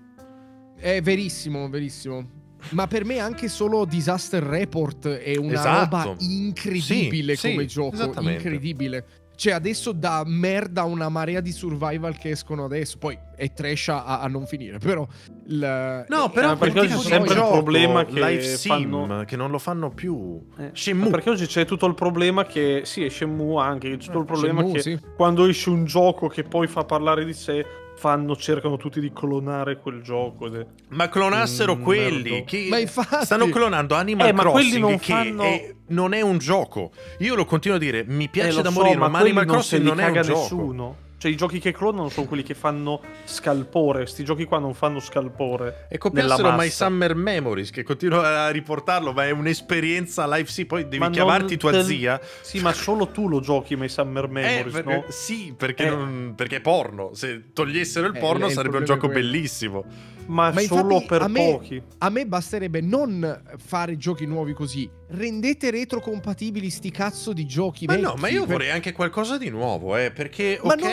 È 0.76 1.00
verissimo, 1.00 1.68
verissimo. 1.70 2.38
Ma 2.70 2.86
per 2.86 3.04
me 3.04 3.18
anche 3.18 3.48
solo 3.48 3.84
Disaster 3.84 4.42
Report 4.42 5.08
è 5.08 5.36
una 5.36 5.52
Esatto. 5.54 5.96
roba 5.96 6.14
incredibile 6.18 7.36
Sì, 7.36 7.50
come 7.50 7.62
sì, 7.62 7.68
gioco, 7.68 7.94
esattamente. 7.94 8.42
incredibile. 8.42 9.04
Cioè 9.40 9.54
adesso 9.54 9.92
da 9.92 10.22
merda 10.26 10.84
una 10.84 11.08
marea 11.08 11.40
di 11.40 11.50
survival 11.50 12.18
che 12.18 12.28
escono 12.28 12.66
adesso, 12.66 12.98
poi 12.98 13.18
è 13.34 13.50
trash 13.54 13.88
a, 13.88 14.20
a 14.20 14.26
non 14.26 14.44
finire, 14.44 14.76
però 14.76 15.06
il- 15.46 16.04
No, 16.06 16.26
eh, 16.26 16.30
però 16.30 16.52
Eh, 16.52 16.56
perché 16.56 16.80
oggi 16.80 16.88
c'è 16.94 16.98
sempre 16.98 17.32
il 17.34 17.40
problema 17.40 18.04
che 18.04 18.12
live 18.12 18.42
sim 18.42 18.70
fanno- 18.90 19.24
che 19.24 19.36
non 19.36 19.50
lo 19.50 19.58
fanno 19.58 19.88
più. 19.88 20.46
Eh, 20.58 20.72
Shenmue. 20.74 21.08
perché 21.08 21.30
oggi 21.30 21.46
c'è 21.46 21.64
tutto 21.64 21.86
il 21.86 21.94
problema 21.94 22.44
che 22.44 22.82
sì, 22.84 23.02
è 23.02 23.08
Shenmue 23.08 23.62
anche, 23.62 23.88
c'è 23.88 23.96
tutto 23.96 24.18
il 24.18 24.24
problema 24.26 24.58
Shenmue, 24.60 24.74
che 24.74 24.82
sì. 24.82 24.98
quando 25.16 25.46
esce 25.46 25.70
un 25.70 25.86
gioco 25.86 26.28
che 26.28 26.42
poi 26.42 26.66
fa 26.66 26.84
parlare 26.84 27.24
di 27.24 27.32
sé, 27.32 27.64
fanno 28.00 28.34
cercano 28.34 28.78
tutti 28.78 28.98
di 28.98 29.12
clonare 29.12 29.76
quel 29.76 30.00
gioco 30.00 30.46
ed 30.46 30.54
è- 30.54 30.66
Ma 30.88 31.10
clonassero 31.10 31.76
Mm, 31.76 31.82
quelli 31.82 32.44
che 32.44 32.66
Ma 32.70 32.78
infatti- 32.78 33.26
stanno 33.26 33.48
clonando 33.50 33.94
Animal 33.94 34.28
Eh, 34.28 34.32
Crossing 34.32 34.80
non 34.80 34.98
che 34.98 35.12
fanno- 35.12 35.42
è- 35.42 35.74
non 35.88 36.14
è 36.14 36.22
un 36.22 36.38
gioco. 36.38 36.92
Io 37.18 37.34
lo 37.34 37.44
continuo 37.44 37.76
a 37.76 37.80
dire, 37.80 38.02
mi 38.06 38.30
piace 38.30 38.58
Eh, 38.60 38.62
da 38.62 38.70
so, 38.70 38.80
morire, 38.80 38.96
ma 38.96 39.08
ma, 39.08 39.18
Animal 39.18 39.44
non 39.44 39.54
Crossing 39.54 39.82
li 39.82 39.88
non 39.88 40.00
è 40.00 40.06
un 40.06 40.14
caga 40.14 40.26
gioco. 40.26 40.40
Cioè 41.20 41.30
i 41.30 41.36
giochi 41.36 41.58
che 41.58 41.72
clonano 41.72 42.08
sono 42.08 42.26
quelli 42.26 42.42
che 42.42 42.54
fanno 42.54 43.02
scalpore, 43.24 44.06
sti 44.06 44.24
giochi 44.24 44.46
qua 44.46 44.58
non 44.58 44.72
fanno 44.72 45.00
scalpore. 45.00 45.84
E 45.90 45.98
copiassero 45.98 46.52
My. 46.52 46.70
Summer 46.70 47.14
Memories, 47.14 47.70
che 47.70 47.82
continuo 47.82 48.22
a 48.22 48.48
riportarlo, 48.48 49.12
ma 49.12 49.26
è 49.26 49.30
un'esperienza 49.30 50.26
live 50.34 50.48
sì, 50.48 50.64
poi 50.64 50.84
devi 50.84 50.96
Ma 50.96 51.10
chiamarti 51.10 51.58
tua 51.58 51.72
del- 51.72 51.84
zia. 51.84 52.18
Sì, 52.40 52.60
ma 52.60 52.72
solo 52.72 53.08
tu 53.08 53.28
lo 53.28 53.40
giochi 53.40 53.76
My 53.76 53.90
Summer 53.90 54.24
Eh, 54.24 54.28
Memories, 54.28 54.72
per- 54.72 54.84
no? 54.86 55.04
Sì, 55.08 55.52
perché, 55.54 55.84
Eh. 55.88 55.90
non- 55.90 56.32
perché 56.34 56.56
è 56.56 56.60
porno. 56.62 57.12
Se 57.12 57.52
togliessero 57.52 58.06
il 58.06 58.16
Eh, 58.16 58.18
porno 58.18 58.46
il 58.46 58.52
sarebbe 58.52 58.78
un 58.78 58.84
gioco 58.86 59.08
bellissimo. 59.08 59.84
Ma, 60.30 60.52
Ma 60.52 60.60
solo 60.60 61.04
per 61.04 61.22
a 61.22 61.28
me- 61.28 61.50
pochi. 61.52 61.82
A 61.98 62.08
me 62.08 62.24
basterebbe 62.24 62.80
non 62.80 63.42
fare 63.58 63.96
giochi 63.96 64.26
nuovi 64.26 64.52
così, 64.52 64.88
rendete 65.08 65.70
retrocompatibili 65.70 66.70
sti 66.70 66.90
cazzo 66.92 67.32
di 67.32 67.46
giochi 67.46 67.86
Ma 67.86 67.94
vecchi. 67.94 68.04
no, 68.06 68.14
ma 68.16 68.28
io 68.28 68.40
per- 68.46 68.52
vorrei 68.56 68.70
anche 68.70 68.92
qualcosa 68.92 69.36
di 69.38 69.50
nuovo, 69.50 69.96
eh, 69.96 70.12
perché 70.12 70.60
Ma 70.62 70.74
ok, 70.74 70.80
no. 70.80 70.88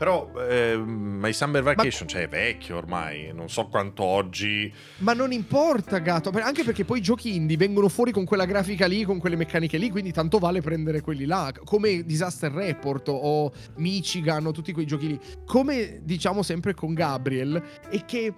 Però 0.00 0.30
eh, 0.48 0.78
My 0.78 1.30
Summer 1.30 1.62
Vacation, 1.62 2.08
cioè 2.08 2.22
è 2.22 2.28
vecchio 2.28 2.78
ormai, 2.78 3.32
non 3.34 3.50
so 3.50 3.68
quanto 3.68 4.02
oggi... 4.02 4.72
Ma 5.00 5.12
non 5.12 5.30
importa, 5.30 5.98
gatto. 5.98 6.30
Anche 6.30 6.64
perché 6.64 6.86
poi 6.86 7.00
i 7.00 7.02
giochi 7.02 7.36
indie 7.36 7.58
vengono 7.58 7.90
fuori 7.90 8.10
con 8.10 8.24
quella 8.24 8.46
grafica 8.46 8.86
lì, 8.86 9.04
con 9.04 9.18
quelle 9.18 9.36
meccaniche 9.36 9.76
lì. 9.76 9.90
Quindi 9.90 10.10
tanto 10.10 10.38
vale 10.38 10.62
prendere 10.62 11.02
quelli 11.02 11.26
là. 11.26 11.52
Come 11.64 12.02
Disaster 12.06 12.50
Report 12.50 13.08
o 13.08 13.52
Michigan 13.76 14.46
o 14.46 14.52
tutti 14.52 14.72
quei 14.72 14.86
giochi 14.86 15.06
lì. 15.06 15.20
Come 15.44 16.00
diciamo 16.02 16.42
sempre 16.42 16.72
con 16.72 16.94
Gabriel, 16.94 17.62
è 17.90 18.02
che. 18.06 18.32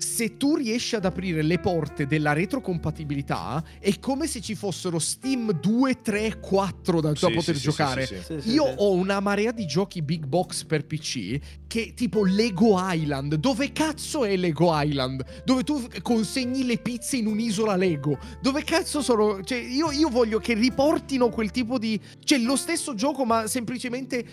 Se 0.00 0.38
tu 0.38 0.56
riesci 0.56 0.96
ad 0.96 1.04
aprire 1.04 1.42
le 1.42 1.58
porte 1.58 2.06
della 2.06 2.32
retrocompatibilità, 2.32 3.62
è 3.78 3.98
come 3.98 4.26
se 4.26 4.40
ci 4.40 4.54
fossero 4.54 4.98
Steam 4.98 5.52
2, 5.52 6.00
3, 6.00 6.40
4 6.40 7.00
da, 7.02 7.10
da 7.10 7.14
Sì, 7.16 7.30
poter 7.30 7.54
sì, 7.56 7.60
giocare. 7.60 8.06
sì, 8.06 8.14
sì, 8.14 8.22
sì. 8.22 8.34
Sì, 8.40 8.48
sì, 8.48 8.54
Io 8.54 8.64
ho 8.64 8.92
una 8.92 9.20
marea 9.20 9.52
di 9.52 9.66
giochi 9.66 10.00
big 10.00 10.24
box 10.24 10.64
per 10.64 10.86
PC 10.86 11.38
che 11.66 11.92
tipo 11.94 12.24
Lego 12.24 12.76
Island. 12.78 13.34
Dove 13.34 13.72
cazzo 13.72 14.24
è 14.24 14.36
Lego 14.36 14.70
Island? 14.72 15.42
Dove 15.44 15.64
tu 15.64 15.86
consegni 16.00 16.64
le 16.64 16.78
pizze 16.78 17.18
in 17.18 17.26
un'isola 17.26 17.76
Lego. 17.76 18.18
Dove 18.40 18.64
cazzo 18.64 19.02
sono? 19.02 19.42
Cioè, 19.42 19.58
io, 19.58 19.90
io 19.92 20.08
voglio 20.08 20.38
che 20.38 20.54
riportino 20.54 21.28
quel 21.28 21.50
tipo 21.50 21.78
di. 21.78 22.00
Cioè, 22.24 22.38
lo 22.38 22.56
stesso 22.56 22.94
gioco, 22.94 23.26
ma 23.26 23.46
semplicemente. 23.46 24.24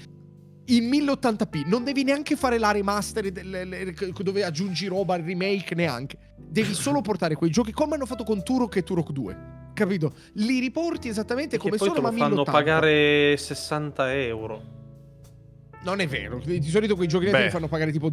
In 0.69 0.89
1080p 0.89 1.65
non 1.67 1.83
devi 1.83 2.03
neanche 2.03 2.35
fare 2.35 2.57
la 2.57 2.71
remaster 2.71 3.31
le- 3.31 3.93
dove 4.19 4.43
aggiungi 4.43 4.87
roba, 4.87 5.15
il 5.15 5.23
remake 5.23 5.75
neanche. 5.75 6.17
Devi 6.35 6.73
solo 6.75 7.01
portare 7.01 7.35
quei 7.35 7.49
giochi 7.49 7.71
come 7.71 7.95
hanno 7.95 8.05
fatto 8.05 8.23
con 8.23 8.43
Turok 8.43 8.75
e 8.75 8.83
Turok 8.83 9.11
2. 9.11 9.37
Capito? 9.73 10.13
Li 10.33 10.59
riporti 10.59 11.07
esattamente 11.07 11.57
come 11.57 11.77
sono, 11.77 12.01
ma 12.01 12.09
lo 12.09 12.17
fanno 12.17 12.27
1080. 12.35 12.51
pagare 12.51 13.37
60 13.37 14.13
euro. 14.15 14.61
Non 15.83 15.99
è 15.99 16.07
vero. 16.07 16.41
Di 16.43 16.61
solito 16.63 16.95
quei 16.95 17.07
giochi 17.07 17.25
li 17.31 17.49
fanno 17.49 17.67
pagare 17.67 17.91
tipo 17.91 18.11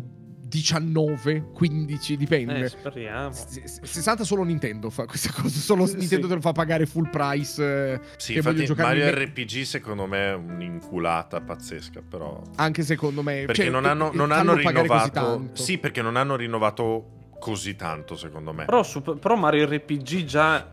19, 0.54 1.50
15, 1.52 2.16
dipende. 2.16 2.64
Eh, 2.64 2.68
speriamo. 2.68 3.32
S- 3.32 3.64
s- 3.64 3.80
60 3.82 4.22
solo 4.22 4.44
Nintendo 4.44 4.88
fa 4.88 5.04
questa 5.04 5.32
cosa. 5.32 5.48
Solo 5.58 5.84
Sì. 5.86 5.96
Nintendo 5.96 6.28
te 6.28 6.34
lo 6.34 6.40
fa 6.40 6.52
pagare 6.52 6.86
full 6.86 7.10
price. 7.10 7.62
eh, 7.94 8.00
Sì, 8.16 8.34
infatti 8.36 8.64
Mario 8.76 9.08
in- 9.08 9.14
RPG 9.14 9.62
secondo 9.62 10.06
me 10.06 10.28
è 10.30 10.34
un'inculata 10.34 11.40
pazzesca, 11.40 12.02
però... 12.08 12.40
Anche 12.56 12.82
secondo 12.82 13.22
me. 13.22 13.44
Perché 13.46 13.62
Cioè, 13.62 13.70
non 13.70 13.84
hanno, 13.84 14.10
non 14.12 14.30
hanno 14.30 14.54
rinnovato... 14.54 15.48
Sì, 15.54 15.78
perché 15.78 16.02
non 16.02 16.14
hanno 16.16 16.36
rinnovato 16.36 17.32
così 17.40 17.74
tanto, 17.74 18.16
secondo 18.16 18.52
me. 18.52 18.64
Però, 18.66 18.82
Super- 18.84 19.18
però 19.18 19.34
Mario 19.34 19.66
RPG 19.68 20.24
già 20.24 20.72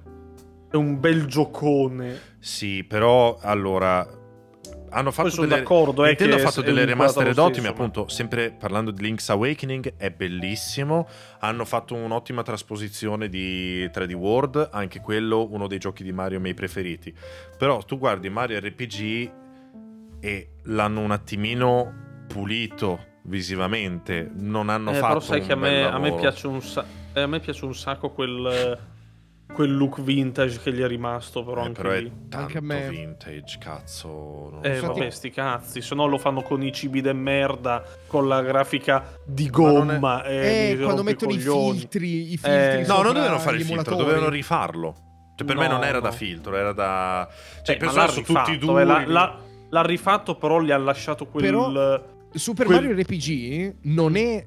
è 0.70 0.76
un 0.76 1.00
bel 1.00 1.26
giocone. 1.26 2.20
Sì, 2.40 2.84
però 2.84 3.38
allora 3.42 4.08
hanno 4.92 5.12
fatto 5.12 5.30
Poi 5.36 5.48
delle 5.48 5.60
d'accordo, 5.62 6.04
eh, 6.04 6.10
Nintendo 6.10 6.36
ha 6.36 6.40
fatto 6.40 6.62
delle 6.62 6.86
remastered 6.86 7.38
ottime, 7.38 7.68
appunto, 7.70 8.08
sempre 8.08 8.52
parlando 8.52 8.92
di 8.92 9.02
Link's 9.02 9.30
Awakening 9.30 9.96
è 9.98 10.10
bellissimo, 10.12 11.08
hanno 11.40 11.66
fatto 11.66 11.96
un'ottima 11.96 12.44
trasposizione 12.44 13.28
di 13.30 13.90
3D 13.90 14.14
World, 14.14 14.70
anche 14.72 15.00
quello 15.00 15.48
uno 15.50 15.68
dei 15.68 15.78
giochi 15.80 16.04
di 16.04 16.12
Mario 16.12 16.40
miei 16.40 16.54
preferiti. 16.54 17.14
Però 17.58 17.82
tu 17.84 17.98
guardi 17.98 18.30
Mario 18.30 18.60
RPG 18.60 19.32
e 20.20 20.50
l'hanno 20.64 21.00
un 21.02 21.12
attimino 21.12 21.94
pulito 22.28 23.08
visivamente, 23.24 24.30
non 24.34 24.70
hanno 24.70 24.92
Eh, 24.92 24.96
fatto 24.96 25.08
però 25.08 25.20
sai 25.20 25.42
che 25.42 25.54
a 25.54 25.56
me, 25.56 25.84
a 25.84 25.98
me 26.00 26.14
piace 26.16 26.48
un 26.48 26.62
sa- 26.62 26.86
eh, 27.14 27.22
a 27.22 27.28
me 27.28 27.40
piace 27.40 27.66
un 27.66 27.76
sacco 27.76 28.10
quel, 28.12 28.78
quel 29.52 29.76
look 29.76 30.02
vintage 30.02 30.60
che 30.62 30.72
gli 30.74 30.82
è 30.82 30.88
rimasto, 30.88 31.44
però 31.44 31.62
Eh, 31.62 31.66
anche 31.66 31.82
però 31.82 31.94
è 31.94 32.02
lì. 32.02 32.10
tanto 32.30 32.38
Anche 32.38 32.58
a 32.58 32.62
me. 32.62 32.90
vintage, 32.90 33.58
cazzo. 33.60 34.50
non 34.52 34.60
Eh, 34.64 34.78
so. 34.78 34.88
vabbè, 34.88 35.10
sti 35.10 35.30
cazzi, 35.32 35.82
se 35.82 35.96
no 35.96 36.06
lo 36.08 36.18
fanno 36.18 36.42
con 36.42 36.64
i 36.64 36.72
cibi 36.72 37.02
de 37.02 37.14
merda, 37.14 37.84
con 38.08 38.28
la 38.28 38.42
grafica 38.42 39.18
di 39.26 39.46
è- 39.48 39.50
gomma. 39.50 40.24
E 40.24 40.70
Eh, 40.72 40.76
mi 40.76 40.84
quando 40.84 41.04
mettono 41.04 41.32
i 41.34 41.38
coglioni. 41.44 41.78
filtri. 41.80 42.32
I 42.34 42.38
filtri 42.38 42.52
Eh, 42.82 42.86
No, 42.88 43.02
non 43.02 43.14
dovevano 43.14 43.40
fare 43.40 43.58
il 43.58 43.64
filtro, 43.66 43.96
dovevano 43.96 44.30
rifarlo. 44.30 44.96
Cioè, 45.36 45.46
per 45.48 45.56
me 45.58 45.68
No, 45.68 45.74
non 45.74 45.84
era 45.84 46.00
da 46.00 46.10
no. 46.10 46.16
filtro, 46.16 46.56
era 46.56 46.72
da. 46.74 47.28
Cioè, 47.64 47.76
Eh, 47.76 47.80
personaggio 47.80 48.12
sono 48.12 48.26
tutti 48.26 48.52
rifatto, 48.52 48.66
duri. 48.66 48.82
eh, 48.82 48.86
l'ha, 48.86 49.04
l'ha- 49.08 49.40
l'ha 49.70 49.82
rifatto, 49.84 50.36
però 50.36 50.62
gli 50.62 50.72
ha 50.72 50.78
lasciato 50.78 51.26
quel. 51.28 51.44
Però- 51.44 52.10
Super 52.34 52.66
quel- 52.66 52.82
Mario 52.86 52.96
RPG 53.02 53.76
non 53.84 54.16
è. 54.16 54.46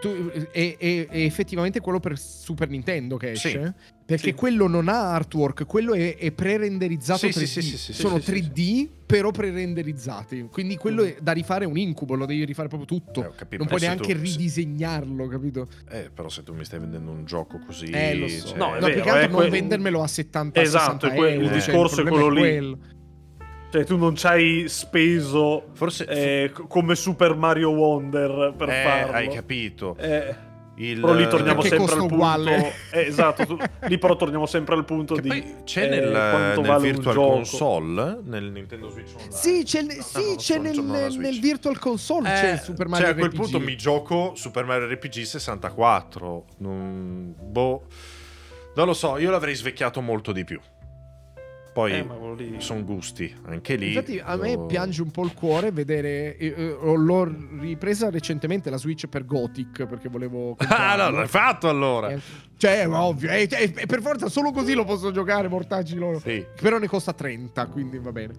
Tu- 0.00 0.30
è, 0.50 0.76
è- 0.78 1.06
è 1.08 1.20
effettivamente 1.22 1.80
quello 1.80 2.00
per 2.00 2.18
Super 2.18 2.68
Nintendo 2.68 3.16
che 3.16 3.32
esce. 3.32 3.50
Sì. 3.50 3.98
Perché 4.10 4.30
Sì. 4.30 4.34
quello 4.34 4.66
non 4.66 4.88
ha 4.88 5.12
artwork, 5.14 5.64
quello 5.66 5.94
è, 5.94 6.16
è 6.16 6.32
pre-renderizzato 6.32 7.18
Sì, 7.20 7.28
3D. 7.28 7.44
sì, 7.44 7.46
sì, 7.46 7.62
sì, 7.62 7.76
sì, 7.76 7.92
Sono 7.92 8.18
sì, 8.18 8.22
sì, 8.24 8.30
3D, 8.32 8.88
però 9.06 9.30
pre-renderizzati. 9.30 10.48
Quindi 10.50 10.76
quello 10.76 11.04
è 11.04 11.16
da 11.20 11.30
rifare 11.30 11.64
è 11.64 11.68
un 11.68 11.76
incubo, 11.78 12.14
lo 12.16 12.26
devi 12.26 12.44
rifare 12.44 12.66
proprio 12.68 12.86
tutto. 12.88 13.20
Eh, 13.24 13.34
capito, 13.36 13.58
non 13.58 13.68
puoi 13.68 13.78
se 13.78 13.86
neanche 13.86 14.12
tu- 14.12 14.18
se- 14.18 14.24
ridisegnarlo, 14.36 15.26
capito? 15.28 15.68
Eh, 15.90 16.10
però 16.12 16.28
se 16.28 16.42
tu 16.42 16.54
mi 16.54 16.64
stai 16.64 16.80
vendendo 16.80 17.12
un 17.12 17.24
gioco 17.24 17.60
così. 17.64 17.86
Eh, 17.86 18.16
lo 18.16 18.26
so. 18.28 18.48
cioè- 18.48 18.58
No, 18.58 18.74
è 18.74 18.80
no, 18.80 18.86
più 18.86 18.94
vero, 18.96 19.02
che 19.04 19.10
altro 19.10 19.24
è 19.26 19.30
non 19.30 19.40
que- 19.42 19.50
vendermelo 19.50 20.02
a 20.02 20.06
70 20.08 20.60
Esatto, 20.60 21.06
60 21.06 21.12
è 21.12 21.16
que- 21.16 21.34
il 21.34 21.44
cioè, 21.46 21.54
discorso 21.54 22.00
è 22.00 22.04
problema 22.04 22.16
quello 22.26 22.34
lì. 22.34 22.40
quello. 22.40 22.78
Cioè, 23.70 23.84
tu 23.84 23.96
non 23.96 24.16
ci 24.16 24.26
hai 24.26 24.64
speso 24.68 25.66
Forse. 25.74 26.04
eh, 26.06 26.52
come 26.68 26.94
Super 26.96 27.34
Mario 27.34 27.70
Wonder 27.70 28.52
per 28.56 28.68
eh, 28.68 28.82
farlo. 28.82 29.12
hai 29.16 29.28
capito. 29.28 29.96
Eh, 29.98 30.48
Il- 30.74 30.98
però 31.00 31.12
lì 31.12 31.28
torniamo 31.28 31.60
Perché 31.60 31.76
sempre 31.76 31.94
al 31.94 31.98
costa 31.98 31.98
punto. 32.00 32.14
uguale. 32.14 32.72
Eh, 32.90 33.00
esatto, 33.02 33.46
tu- 33.46 33.56
lì 33.82 33.98
però 33.98 34.16
torniamo 34.16 34.46
sempre 34.46 34.74
al 34.74 34.84
punto 34.84 35.14
Che 35.14 35.20
di. 35.20 35.54
c'è 35.64 35.84
eh, 35.84 35.88
nel, 35.88 36.10
quanto 36.10 36.60
nel 36.62 36.70
vale 36.70 36.86
un 36.88 36.94
Virtual 36.94 37.14
gioco. 37.14 37.30
Console, 37.34 38.18
nel 38.24 38.44
Nintendo 38.50 38.88
Switch 38.88 39.12
Online. 39.14 39.32
Sì, 39.32 39.62
c'è, 39.62 39.82
No, 39.82 39.90
sì, 40.02 40.24
non 40.26 40.36
c'è 40.36 40.58
nel, 40.58 41.14
nel. 41.18 41.38
Virtual 41.40 41.78
Console 41.78 42.28
Eh, 42.28 42.40
c'è 42.40 42.52
il 42.54 42.58
Super 42.60 42.88
Mario 42.88 43.06
cioè, 43.06 43.14
a 43.14 43.18
quel 43.18 43.30
RPG. 43.30 43.40
punto 43.40 43.60
mi 43.60 43.76
gioco 43.76 44.32
Super 44.34 44.64
Mario 44.64 44.88
RPG 44.88 45.22
64. 45.22 46.44
Non, 46.58 47.34
boh. 47.38 47.82
Non 48.74 48.86
lo 48.86 48.94
so, 48.94 49.16
io 49.18 49.30
l'avrei 49.30 49.54
svecchiato 49.54 50.00
molto 50.00 50.32
di 50.32 50.42
più. 50.44 50.58
Poi 51.72 51.92
Eh, 51.92 52.06
lì- 52.36 52.54
sono 52.58 52.82
gusti, 52.84 53.32
anche 53.44 53.76
lì. 53.76 53.88
Infatti 53.88 54.18
a 54.18 54.36
me 54.36 54.54
lo- 54.54 54.66
piange 54.66 55.02
un 55.02 55.10
po' 55.12 55.24
il 55.24 55.34
cuore 55.34 55.70
vedere 55.70 56.36
eh, 56.36 56.46
eh, 56.56 56.76
l'ho 56.96 57.32
ripresa 57.60 58.10
recentemente 58.10 58.70
la 58.70 58.76
Switch 58.76 59.06
per 59.06 59.24
Gothic 59.24 59.86
perché 59.86 60.08
volevo 60.08 60.56
Ah, 60.68 60.96
no, 60.96 61.10
l'hai 61.10 61.28
fatto 61.28 61.68
allora. 61.68 62.08
Eh, 62.10 62.20
Cioè, 62.56 62.86
ovvio, 62.88 63.30
eh, 63.30 63.46
per 63.86 64.02
forza 64.02 64.28
solo 64.28 64.50
così 64.50 64.74
lo 64.74 64.84
posso 64.84 65.12
giocare, 65.12 65.48
mortacci 65.48 65.94
loro. 65.94 66.18
Sì. 66.18 66.44
Però 66.60 66.78
ne 66.78 66.88
costa 66.88 67.12
30, 67.12 67.66
quindi 67.66 67.98
va 67.98 68.12
bene. 68.12 68.34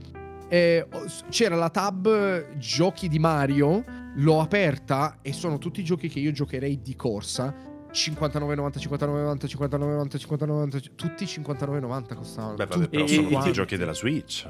Eh, 0.49 0.85
c'era 1.29 1.55
la 1.55 1.69
tab 1.69 2.57
giochi 2.57 3.07
di 3.07 3.17
Mario, 3.17 3.83
l'ho 4.15 4.41
aperta 4.41 5.19
e 5.21 5.31
sono 5.31 5.57
tutti 5.57 5.79
i 5.79 5.83
giochi 5.85 6.09
che 6.09 6.19
io 6.19 6.31
giocherei 6.33 6.81
di 6.81 6.95
corsa. 6.97 7.55
59,90, 7.91 8.77
59,90, 8.77 9.45
59,90, 9.45 10.15
59,90, 10.15 10.81
tutti 10.95 11.25
59,90 11.25 12.15
costavano. 12.15 12.55
Beh, 12.55 12.65
vabbè, 12.65 12.83
Tutti 12.83 12.89
però 12.89 13.07
sono 13.07 13.27
tutti 13.29 13.49
i 13.49 13.53
giochi 13.53 13.77
della 13.77 13.93
Switch. 13.93 14.47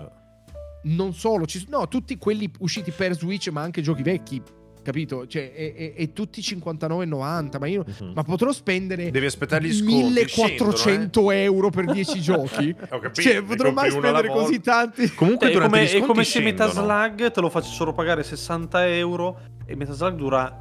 Non 0.83 1.13
solo, 1.13 1.45
ci- 1.45 1.65
no, 1.69 1.87
tutti 1.87 2.17
quelli 2.17 2.51
usciti 2.59 2.91
per 2.91 3.13
Switch, 3.15 3.49
ma 3.49 3.61
anche 3.61 3.81
giochi 3.81 4.03
vecchi. 4.03 4.41
capito? 4.83 5.27
Cioè, 5.27 5.51
e, 5.55 5.73
e- 5.77 5.93
e 5.95 6.11
tutti 6.11 6.41
59,90, 6.41 7.59
ma 7.59 7.67
io... 7.67 7.83
Mhm. 7.85 8.13
Ma 8.15 8.23
potrò 8.23 8.51
spendere 8.51 9.11
Devi 9.11 9.27
aspettare 9.27 9.63
gli 9.63 9.73
sconti. 9.75 9.93
1400 9.95 11.29
euro 11.31 11.69
per 11.69 11.85
10 11.85 12.19
giochi? 12.21 12.75
Ho 12.89 12.97
capito, 12.97 13.21
Cioè, 13.21 13.43
potrò 13.43 13.71
mai 13.71 13.91
spendere 13.91 14.27
così 14.29 14.59
tanti? 14.59 15.13
Comunque 15.13 15.49
È 15.49 15.51
durante 15.51 15.77
come, 15.77 15.91
è 15.91 15.99
come 15.99 16.23
se 16.23 16.39
scendono. 16.39 16.65
Metaslug 16.81 17.31
te 17.31 17.41
lo 17.41 17.49
facessero 17.51 17.93
pagare 17.93 18.23
60 18.23 18.87
euro 18.87 19.39
e 19.67 19.75
Metaslug 19.75 20.15
dura 20.15 20.57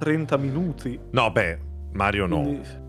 30 0.00 0.36
minuti. 0.38 0.98
No, 1.12 1.30
beh, 1.30 1.58
Mario 1.92 2.26
no. 2.26 2.40
Quindi- 2.42 2.80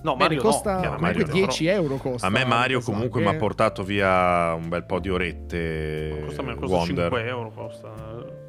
No, 0.00 0.12
Bene, 0.14 0.28
Mario 0.36 0.42
costa 0.42 0.74
no. 0.74 0.80
Chiaro, 0.80 0.96
comunque 0.96 1.20
Mario 1.22 1.26
no. 1.26 1.32
10 1.46 1.66
euro 1.66 1.96
costa. 1.96 2.26
A 2.26 2.30
me 2.30 2.44
Mario 2.44 2.76
Metaslug, 2.76 2.84
comunque 2.84 3.20
mi 3.20 3.26
ha 3.26 3.32
eh. 3.32 3.36
portato 3.36 3.82
via 3.82 4.54
un 4.54 4.68
bel 4.68 4.84
po' 4.84 5.00
di 5.00 5.10
orette. 5.10 6.22
Costa, 6.24 6.42
meno, 6.42 6.54
costa 6.56 6.76
Wonder. 6.76 7.02
5 7.10 7.26
euro 7.26 7.50
costa 7.50 7.92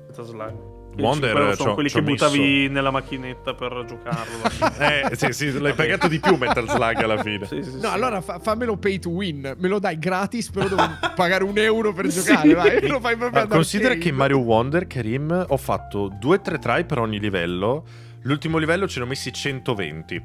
Metaslug. 0.08 0.78
E 0.96 1.02
Wonder, 1.02 1.30
5 1.30 1.42
euro 1.42 1.56
sono 1.56 1.70
c'ho- 1.70 1.74
quelli 1.74 1.90
c'ho 1.90 1.96
che 2.00 2.04
buttavi 2.04 2.68
nella 2.70 2.92
macchinetta 2.92 3.54
per 3.56 3.84
giocarlo. 3.88 4.38
Eh, 5.12 5.16
sì, 5.16 5.32
sì, 5.34 5.60
l'hai 5.60 5.74
pagato 5.74 6.08
di 6.08 6.20
più 6.20 6.36
Metal 6.36 6.70
Slug 6.70 7.02
alla 7.02 7.22
fine. 7.24 7.46
Sì, 7.50 7.64
sì, 7.64 7.72
No, 7.74 7.80
sì. 7.80 7.86
allora 7.88 8.22
fa- 8.22 8.38
fammelo 8.40 8.78
pay 8.78 9.00
to 9.00 9.10
win. 9.10 9.56
Me 9.58 9.68
lo 9.68 9.80
dai 9.80 9.98
gratis, 9.98 10.52
però 10.52 10.68
devo 10.68 10.84
pagare 11.16 11.44
un 11.44 11.58
euro 11.58 11.94
per 11.94 12.12
Sì. 12.12 12.22
giocare. 12.32 12.54
Vai, 12.54 12.88
lo 12.88 13.00
fai 13.00 13.16
proprio 13.18 13.40
Ma 13.40 13.46
ad 13.48 13.50
considera 13.50 13.96
che 13.96 14.10
in 14.10 14.16
Mario 14.16 14.38
Wonder, 14.40 14.86
Karim, 14.86 15.46
ho 15.48 15.58
fatto 15.58 16.10
2-3 16.22 16.60
try 16.60 16.86
per 16.86 17.00
ogni 17.00 17.20
livello. 17.20 17.84
L'ultimo 18.24 18.58
livello 18.58 18.88
ce 18.88 19.00
ne 19.00 19.06
ho 19.06 19.08
messi 19.08 19.32
120. 19.32 20.22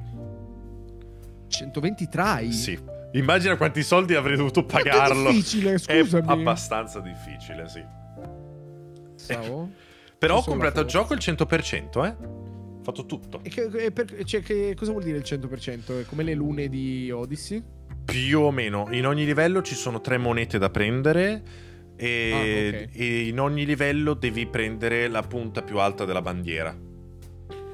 120 1.49 2.09
try. 2.09 2.51
Sì. 2.53 2.79
Immagina 3.13 3.57
quanti 3.57 3.83
soldi 3.85 4.15
avrei 4.15 4.37
dovuto 4.37 4.65
Quanto 4.65 4.89
è 4.89 4.91
pagarlo. 4.91 5.31
difficile, 5.31 5.79
scusami. 5.79 6.27
È 6.27 6.31
abbastanza 6.31 6.99
difficile, 7.01 7.69
sì. 7.69 7.85
Stavo. 9.15 9.71
Però 10.19 10.37
ho 10.37 10.41
Solo 10.41 10.51
completato 10.57 10.81
il 10.83 10.87
gioco 10.89 11.15
il 11.15 11.21
100%, 11.21 12.05
eh. 12.05 12.17
Ho 12.19 12.81
fatto 12.83 13.07
tutto. 13.07 13.41
E 13.43 13.49
che, 13.51 13.63
e 13.73 13.91
per- 13.93 14.25
cioè, 14.25 14.41
che- 14.43 14.75
cosa 14.77 14.91
vuol 14.91 15.05
dire 15.05 15.19
il 15.19 15.23
100%? 15.25 16.01
È 16.01 16.05
come 16.07 16.23
le 16.25 16.35
lune 16.35 16.69
di 16.69 17.11
Odyssey? 17.11 17.63
Più 18.05 18.41
o 18.41 18.51
meno. 18.51 18.89
In 18.91 19.07
ogni 19.07 19.25
livello 19.25 19.63
ci 19.63 19.75
sono 19.75 20.01
tre 20.01 20.19
monete 20.19 20.59
da 20.59 20.69
prendere. 20.71 21.43
E, 21.97 22.31
Ah, 22.33 22.39
ok. 22.83 22.89
e 22.93 23.29
in 23.29 23.39
ogni 23.39 23.65
livello 23.65 24.15
devi 24.15 24.47
prendere 24.47 25.07
la 25.07 25.23
punta 25.23 25.63
più 25.63 25.79
alta 25.79 26.05
della 26.05 26.21
bandiera. 26.23 26.77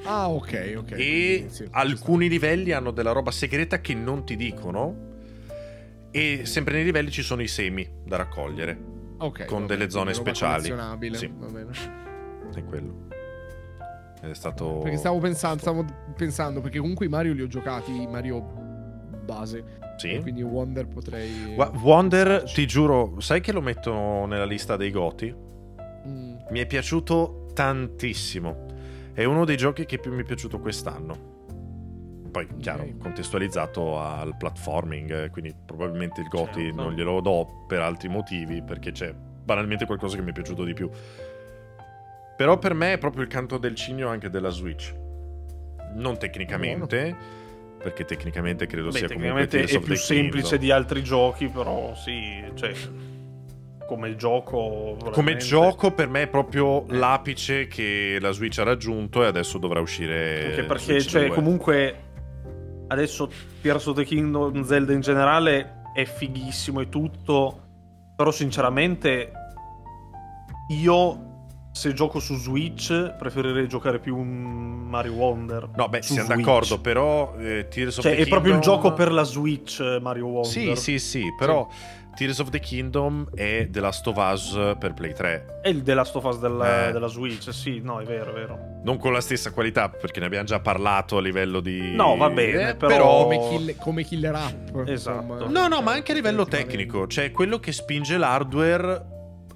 Ah, 0.05 0.31
ok, 0.31 0.75
ok. 0.79 0.91
e 0.93 1.47
sì, 1.49 1.67
alcuni 1.71 2.29
livelli 2.29 2.73
hanno 2.73 2.91
della 2.91 3.13
roba 3.13 3.31
segreta 3.31 3.81
che 3.81 3.95
non 3.95 4.25
ti 4.25 4.37
dicono. 4.37 5.09
E 6.11 6.43
sempre 6.45 6.75
nei 6.75 6.85
livelli 6.85 7.11
ci 7.11 7.23
sono 7.23 7.43
i 7.43 7.49
semi 7.49 7.89
da 8.05 8.17
raccogliere. 8.17 8.79
Ok, 9.19 9.45
con 9.45 9.67
delle 9.67 9.91
zone 9.91 10.13
roba 10.13 10.23
speciali. 10.23 10.65
Sì. 10.65 10.71
va 10.73 10.97
bene. 10.97 11.71
È 12.55 12.65
quello. 12.65 13.09
Ed 14.23 14.31
è 14.31 14.35
stato. 14.35 14.79
Perché 14.79 14.97
stavo 14.97 15.19
pensando, 15.19 15.59
stavo 15.59 15.85
pensando, 16.17 16.61
perché 16.61 16.79
comunque 16.79 17.07
i 17.07 17.09
Mario 17.09 17.33
li 17.33 17.43
ho 17.43 17.47
giocati, 17.47 18.07
Mario 18.07 18.61
base. 19.25 19.79
Sì. 19.97 20.19
Quindi 20.21 20.43
Wonder 20.43 20.87
potrei... 20.89 21.55
Wonder, 21.83 22.43
ti 22.45 22.67
giuro, 22.67 23.21
sai 23.21 23.41
che 23.41 23.53
lo 23.53 23.61
mettono 23.61 24.27
nella 24.27 24.47
lista 24.47 24.77
dei 24.77 24.91
Goti? 24.91 25.35
Mm. 26.09 26.37
Mi 26.51 26.59
è 26.59 26.67
piaciuto 26.67 27.47
tantissimo. 27.53 28.70
È 29.13 29.25
uno 29.25 29.45
dei 29.45 29.57
giochi 29.57 29.85
che 29.87 29.99
più 29.99 30.13
mi 30.15 30.23
è 30.23 30.25
piaciuto 30.25 30.59
quest'anno. 30.61 31.39
Poi, 32.31 32.47
chiaro, 32.61 32.85
Ok. 32.85 32.99
contestualizzato 32.99 33.99
al 34.01 34.37
platforming, 34.37 35.31
quindi 35.31 35.53
probabilmente 35.67 36.21
il 36.21 36.29
Goti 36.29 36.63
Certo. 36.67 36.81
non 36.83 36.93
glielo 36.95 37.21
do 37.21 37.65
per 37.67 37.81
altri 37.81 38.09
motivi, 38.09 38.63
perché 38.63 38.93
c'è 38.93 39.13
banalmente 39.13 39.85
qualcosa 39.85 40.17
che 40.17 40.23
mi 40.23 40.31
è 40.31 40.33
piaciuto 40.33 40.63
di 40.65 40.73
più. 40.75 40.89
Però 42.37 42.59
per 42.59 42.73
me 42.75 42.93
è 42.95 42.99
proprio 42.99 43.23
il 43.23 43.29
canto 43.29 43.59
del 43.59 43.75
cigno 43.75 44.09
anche 44.09 44.31
della 44.31 44.49
Switch. 44.51 44.95
Non 45.95 46.19
tecnicamente, 46.19 47.17
perché 47.79 48.05
tecnicamente 48.05 48.67
credo 48.67 48.91
Beh, 48.91 48.99
sia 48.99 49.09
comunque 49.09 49.47
tecnicamente 49.47 49.57
Tears 49.57 49.73
è 49.83 49.85
più 49.85 49.97
semplice 49.97 50.41
Kingdom. 50.51 50.61
di 50.61 50.71
altri 50.71 51.03
giochi, 51.03 51.49
però 51.49 51.95
sì, 51.97 52.45
cioè 52.55 52.73
come 53.91 54.15
gioco 54.15 54.95
Come 54.99 55.11
veramente- 55.11 55.45
gioco 55.45 55.91
per 55.91 56.09
me 56.09 56.23
è 56.23 56.29
proprio 56.29 56.85
l'apice 56.91 57.67
che 57.67 58.19
la 58.21 58.31
Switch 58.31 58.57
ha 58.59 58.63
raggiunto 58.63 59.25
e 59.25 59.27
adesso 59.27 59.59
dovrà 59.59 59.81
uscire 59.81 60.45
Anche 60.51 60.63
perché 60.65 61.01
cioè 61.03 61.27
2. 61.27 61.35
comunque 61.35 62.03
adesso 62.87 63.29
Tears 63.61 63.87
of 63.87 63.97
the 63.97 64.05
Kingdom 64.05 64.63
Zelda 64.63 64.93
in 64.93 65.01
generale 65.01 65.83
è 65.93 66.05
fighissimo 66.05 66.81
e 66.81 66.89
tutto, 66.89 67.61
però 68.15 68.31
sinceramente 68.31 69.33
io 70.81 71.25
se 71.73 71.93
gioco 71.93 72.19
su 72.21 72.37
Switch 72.37 73.15
preferirei 73.17 73.67
giocare 73.69 73.99
più 73.99 74.17
un 74.17 74.87
Mario 74.89 75.13
Wonder. 75.15 75.69
No, 75.77 75.89
beh, 75.89 76.03
siamo 76.03 76.25
Switch. 76.25 76.39
d'accordo, 76.39 76.81
però 76.81 77.35
eh, 77.39 77.69
Tears 77.69 77.99
of 77.99 78.03
Cioè 78.05 78.17
the 78.17 78.23
è 78.23 78.29
proprio 78.29 78.55
il 78.55 78.61
Kingdom- 78.61 78.83
gioco 78.83 78.95
per 78.95 79.13
la 79.13 79.23
Switch 79.25 79.81
eh, 79.81 79.99
Mario 80.01 80.27
Wonder. 80.27 80.51
Sì, 80.51 80.75
sì, 80.77 80.99
sì, 80.99 81.25
però 81.39 81.69
Tears 82.21 82.39
of 82.41 82.51
the 82.51 82.61
Kingdom 82.61 83.31
è 83.35 83.67
The 83.71 83.81
Last 83.81 84.07
of 84.07 84.17
Us 84.19 84.53
per 84.79 84.93
Play 84.93 85.15
3. 85.15 85.61
È 85.63 85.69
il 85.69 85.83
The 85.83 85.95
Last 85.95 86.15
of 86.17 86.25
Us 86.25 86.39
della, 86.39 86.89
Eh. 86.89 86.93
della 86.93 87.07
Switch, 87.07 87.51
sì, 87.51 87.81
no, 87.83 87.99
è 87.99 88.05
vero, 88.05 88.33
è 88.33 88.35
vero. 88.35 88.59
Non 88.85 88.99
con 88.99 89.15
la 89.15 89.23
stessa 89.23 89.53
qualità, 89.53 89.89
perché 89.89 90.21
ne 90.21 90.27
abbiamo 90.27 90.45
già 90.45 90.61
parlato 90.61 91.17
a 91.17 91.23
livello 91.23 91.61
di... 91.61 91.95
No, 91.95 92.19
va 92.19 92.29
bene, 92.29 92.69
Eh, 92.69 92.75
però- 92.77 93.23
Come, 93.23 93.39
kill- 93.49 93.77
come 93.79 94.05
killer 94.05 94.35
app. 94.35 94.77
Esatto. 94.87 94.91
insomma. 95.33 95.47
No, 95.49 95.67
no, 95.69 95.81
ma 95.81 95.93
anche 95.93 96.13
a 96.13 96.15
livello 96.15 96.45
tecnico, 96.45 97.07
cioè 97.07 97.31
quello 97.31 97.59
che 97.59 97.73
spinge 97.73 98.19
l'hardware 98.19 99.07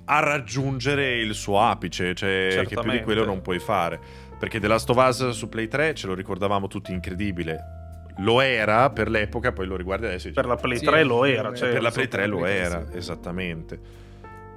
a 0.06 0.20
raggiungere 0.20 1.18
il 1.18 1.34
suo 1.34 1.60
apice, 1.60 2.14
cioè 2.14 2.28
che 2.30 2.46
più 2.48 2.60
di 2.62 2.66
Certamente. 2.68 3.02
quello 3.04 3.26
non 3.26 3.42
puoi 3.42 3.58
fare. 3.58 4.00
Perché 4.38 4.58
The 4.58 4.68
Last 4.68 4.88
of 4.88 4.96
Us 4.96 5.28
su 5.32 5.50
Play 5.50 5.68
3 5.68 5.94
ce 5.94 6.06
lo 6.06 6.14
ricordavamo 6.14 6.66
tutti 6.66 6.92
incredibile. 6.92 7.82
Lo 8.18 8.40
era 8.40 8.90
per 8.90 9.08
l'epoca, 9.10 9.52
poi 9.52 9.66
lo 9.66 9.76
riguardi 9.76 10.06
adesso. 10.06 10.30
Per 10.32 10.46
la 10.46 10.56
Play 10.56 10.78
Sì, 10.78 10.84
3 10.84 11.02
lo 11.02 11.24
era, 11.24 11.48
per 11.48 11.58
cioè, 11.58 11.72
per 11.72 11.82
la 11.82 11.88
sì, 11.90 11.94
Play 11.96 12.08
3 12.08 12.26
lo 12.26 12.44
era, 12.46 12.78
3, 12.82 12.92
sì. 12.92 12.96
esattamente. 12.98 13.78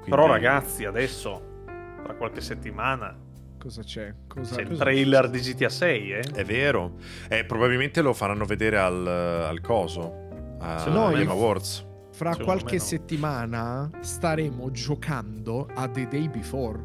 Però 0.05 0.25
Quindi- 0.25 0.31
ragazzi, 0.43 0.85
adesso 0.85 1.41
tra 2.03 2.13
qualche 2.13 2.41
settimana 2.41 3.17
Cosa 3.59 3.81
c'è? 3.81 4.13
Cosa, 4.27 4.55
c'è 4.55 4.61
il 4.61 4.67
cosa- 4.69 4.83
trailer 4.83 5.29
di 5.29 5.39
GTA 5.39 5.69
6, 5.69 6.11
eh? 6.11 6.19
È 6.35 6.43
vero. 6.45 6.93
Eh, 7.27 7.43
probabilmente 7.43 8.01
lo 8.01 8.13
faranno 8.13 8.45
vedere 8.45 8.77
al, 8.77 9.05
al 9.05 9.59
coso. 9.61 10.57
A 10.59 10.77
Se 10.77 10.89
no, 10.91 11.09
Game 11.09 11.25
Awards. 11.25 11.85
Fra 12.11 12.31
Secondo 12.31 12.51
qualche 12.51 12.77
no. 12.77 12.81
settimana 12.83 13.89
staremo 13.99 14.71
giocando 14.71 15.67
a 15.73 15.87
The 15.87 16.07
Day 16.07 16.29
Before. 16.29 16.79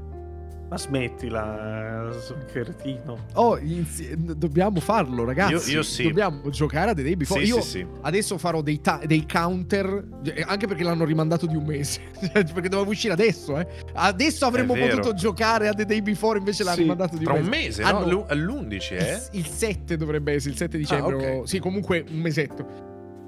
Ma 0.73 0.79
smettila, 0.79 2.09
eh, 2.11 2.47
cretino. 2.51 3.27
Oh, 3.35 3.59
inzi- 3.59 4.17
dobbiamo 4.17 4.81
farlo, 4.81 5.23
ragazzi. 5.25 5.69
Io- 5.71 5.77
io 5.77 5.83
sì. 5.83 6.05
Dobbiamo 6.05 6.49
giocare 6.49 6.93
a 6.93 6.95
The 6.95 7.03
Day 7.03 7.15
Before. 7.15 7.45
Sì, 7.45 7.49
Io 7.53 7.61
sì, 7.61 7.69
sì. 7.81 7.87
adesso 8.01 8.39
farò 8.39 8.63
dei, 8.63 8.81
ta- 8.81 9.03
dei 9.05 9.27
counter, 9.31 10.03
eh, 10.25 10.43
anche 10.49 10.67
perché 10.67 10.83
l'hanno 10.83 11.05
rimandato 11.05 11.45
di 11.45 11.57
un 11.57 11.65
mese. 11.67 12.01
Cioè, 12.33 12.45
perché 12.45 12.71
doveva 12.71 12.89
uscire 12.89 13.13
adesso, 13.13 13.59
eh. 13.59 13.67
Adesso 13.93 14.47
avremmo 14.47 14.73
potuto 14.75 15.13
giocare 15.13 15.69
a 15.69 15.75
The 15.75 15.85
Day 15.85 16.01
Before, 16.01 16.39
invece 16.39 16.65
l'ha 16.65 16.73
Sì, 16.73 16.81
rimandato 16.81 17.19
di 17.19 17.25
Tra 17.25 17.35
un 17.35 17.41
un 17.43 17.49
mese. 17.49 17.83
mese, 17.83 17.83
no? 17.83 17.89
Hanno- 17.99 18.09
L'u- 18.11 18.25
All'11, 18.29 18.95
eh? 18.97 19.21
Il, 19.33 19.41
il 19.41 19.47
7 19.47 19.99
dovrebbe 19.99 20.33
essere, 20.33 20.53
il 20.53 20.57
7 20.57 20.79
dicembre. 20.79 21.15
Ah, 21.15 21.35
ok. 21.35 21.41
o- 21.43 21.47
Sì, 21.47 21.59
comunque 21.59 22.03
un 22.11 22.19
mesetto. 22.19 22.67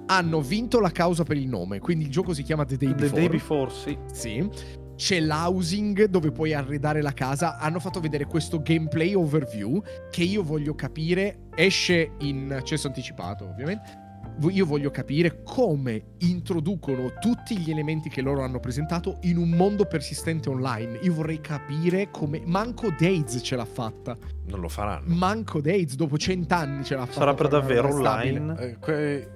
Hanno 0.07 0.41
vinto 0.41 0.81
la 0.81 0.91
causa 0.91 1.25
per 1.25 1.37
il 1.37 1.49
nome, 1.49 1.79
quindi 1.79 2.05
il 2.07 2.11
gioco 2.11 2.33
si 2.33 2.43
chiama 2.43 2.65
The 2.65 2.79
Day 2.79 2.89
The 2.89 2.95
Before. 2.95 3.21
Day 3.21 3.29
Before, 3.29 3.71
sì. 3.71 3.99
Sì. 4.13 4.49
C'è 4.97 5.21
l'housing 5.21 6.05
dove 6.05 6.31
puoi 6.31 6.55
arredare 6.55 7.03
la 7.03 7.13
casa. 7.13 7.59
Hanno 7.59 7.81
fatto 7.81 8.01
vedere 8.01 8.27
questo 8.27 8.63
gameplay 8.63 9.15
overview 9.15 9.83
che 10.11 10.23
io 10.23 10.43
voglio 10.43 10.75
capire. 10.75 11.49
Esce 11.55 12.13
in 12.21 12.53
accesso 12.53 12.87
anticipato, 12.87 13.45
ovviamente. 13.45 14.03
Io 14.51 14.67
voglio 14.67 14.91
capire 14.91 15.43
come 15.45 16.15
introducono 16.19 17.13
tutti 17.21 17.57
gli 17.57 17.71
elementi 17.71 18.09
che 18.09 18.21
loro 18.21 18.43
hanno 18.43 18.59
presentato 18.59 19.19
in 19.23 19.37
un 19.37 19.51
mondo 19.51 19.85
persistente 19.85 20.49
online. 20.49 20.99
Io 21.03 21.13
vorrei 21.15 21.41
capire 21.41 22.11
come. 22.11 22.43
Manco 22.45 22.93
Days 22.99 23.41
ce 23.43 23.55
l'ha 23.55 23.65
fatta. 23.65 24.17
Non 24.47 24.59
lo 24.61 24.69
faranno. 24.69 25.15
Manco 25.15 25.61
Days 25.61 25.95
dopo 25.95 26.19
cent'anni 26.19 26.83
ce 26.83 26.97
l'ha 26.97 27.07
fatta. 27.07 27.19
Sarà 27.19 27.35
per 27.35 27.49
davvero 27.49 27.89
online? 27.95 28.57
Eh, 28.59 28.79
que- 28.81 29.34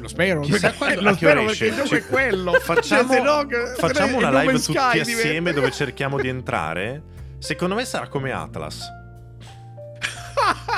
lo 0.00 0.08
spero. 0.08 0.40
Chissà 0.40 0.72
quando- 0.72 1.00
lo 1.02 1.14
spero 1.14 1.40
ora 1.40 1.48
perché 1.48 1.66
il 1.66 1.72
esce? 1.72 1.82
gioco 1.84 1.94
è 1.96 2.06
quello. 2.06 2.52
Facciamo, 2.54 3.12
Cioè, 3.14 3.22
no- 3.22 3.46
facciamo 3.76 4.16
una 4.18 4.30
live 4.40 4.52
tutti 4.54 4.72
Sky 4.72 5.00
assieme 5.00 5.22
diventa. 5.24 5.52
dove 5.52 5.70
cerchiamo 5.70 6.20
di 6.20 6.28
entrare. 6.28 7.02
Secondo 7.38 7.74
me 7.74 7.84
sarà 7.84 8.08
come 8.08 8.32
Atlas. 8.32 8.96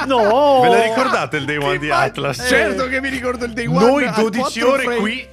No! 0.06 0.60
Ve 0.62 0.68
la 0.68 0.82
ricordate 0.82 1.36
il 1.36 1.44
day 1.44 1.56
one 1.56 1.78
di 1.78 1.90
Atlas? 1.90 2.44
Certo 2.48 2.86
che 2.88 3.00
mi 3.00 3.08
ricordo 3.08 3.44
il 3.44 3.52
day 3.52 3.66
one. 3.66 3.78
Noi 3.84 4.04
a 4.06 4.12
12 4.12 4.60
quattro 4.60 4.72
ore 4.72 4.82
frame- 4.84 5.00
qui. 5.00 5.28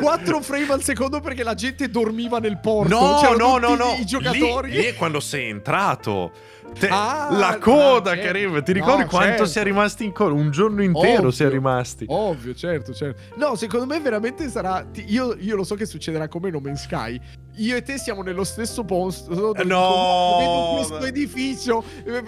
4 0.00 0.40
frame 0.40 0.72
al 0.72 0.82
secondo 0.82 1.20
perché 1.20 1.42
la 1.42 1.54
gente 1.54 1.88
dormiva 1.88 2.38
nel 2.38 2.58
porto. 2.58 2.94
No, 2.98 3.34
no, 3.36 3.58
no, 3.58 3.74
no. 3.74 3.96
I 3.98 4.04
giocatori. 4.04 4.70
Lì, 4.70 4.76
lì 4.76 4.84
è 4.84 4.94
quando 4.94 5.20
sei 5.20 5.48
entrato. 5.48 6.32
Te- 6.78 6.88
Ah, 6.90 7.28
la 7.30 7.58
coda 7.58 8.12
che 8.12 8.22
certo. 8.22 8.28
arriva. 8.36 8.62
Ti 8.62 8.72
ricordi 8.72 9.02
No, 9.02 9.08
quanto 9.08 9.28
certo. 9.28 9.44
si 9.46 9.58
è 9.58 9.62
rimasti 9.62 10.04
in 10.04 10.12
coda? 10.12 10.32
Un 10.34 10.50
giorno 10.50 10.82
intero 10.82 11.18
Ovvio. 11.18 11.30
si 11.30 11.44
è 11.44 11.48
rimasti. 11.48 12.04
Ovvio, 12.08 12.54
certo, 12.54 12.92
certo. 12.92 13.20
No, 13.36 13.54
secondo 13.54 13.86
me 13.86 14.00
veramente 14.00 14.48
sarà. 14.48 14.84
Io, 15.06 15.36
io 15.38 15.56
lo 15.56 15.64
so 15.64 15.74
che 15.74 15.86
succederà 15.86 16.28
come 16.28 16.50
No 16.50 16.60
Man's 16.60 16.82
Sky. 16.82 17.20
Io 17.56 17.76
e 17.76 17.82
te 17.82 17.98
siamo 17.98 18.22
nello 18.22 18.44
stesso 18.44 18.82
posto. 18.84 19.52
No! 19.64 20.36
Vedo 20.38 20.72
questo 20.76 21.04
edificio 21.04 21.84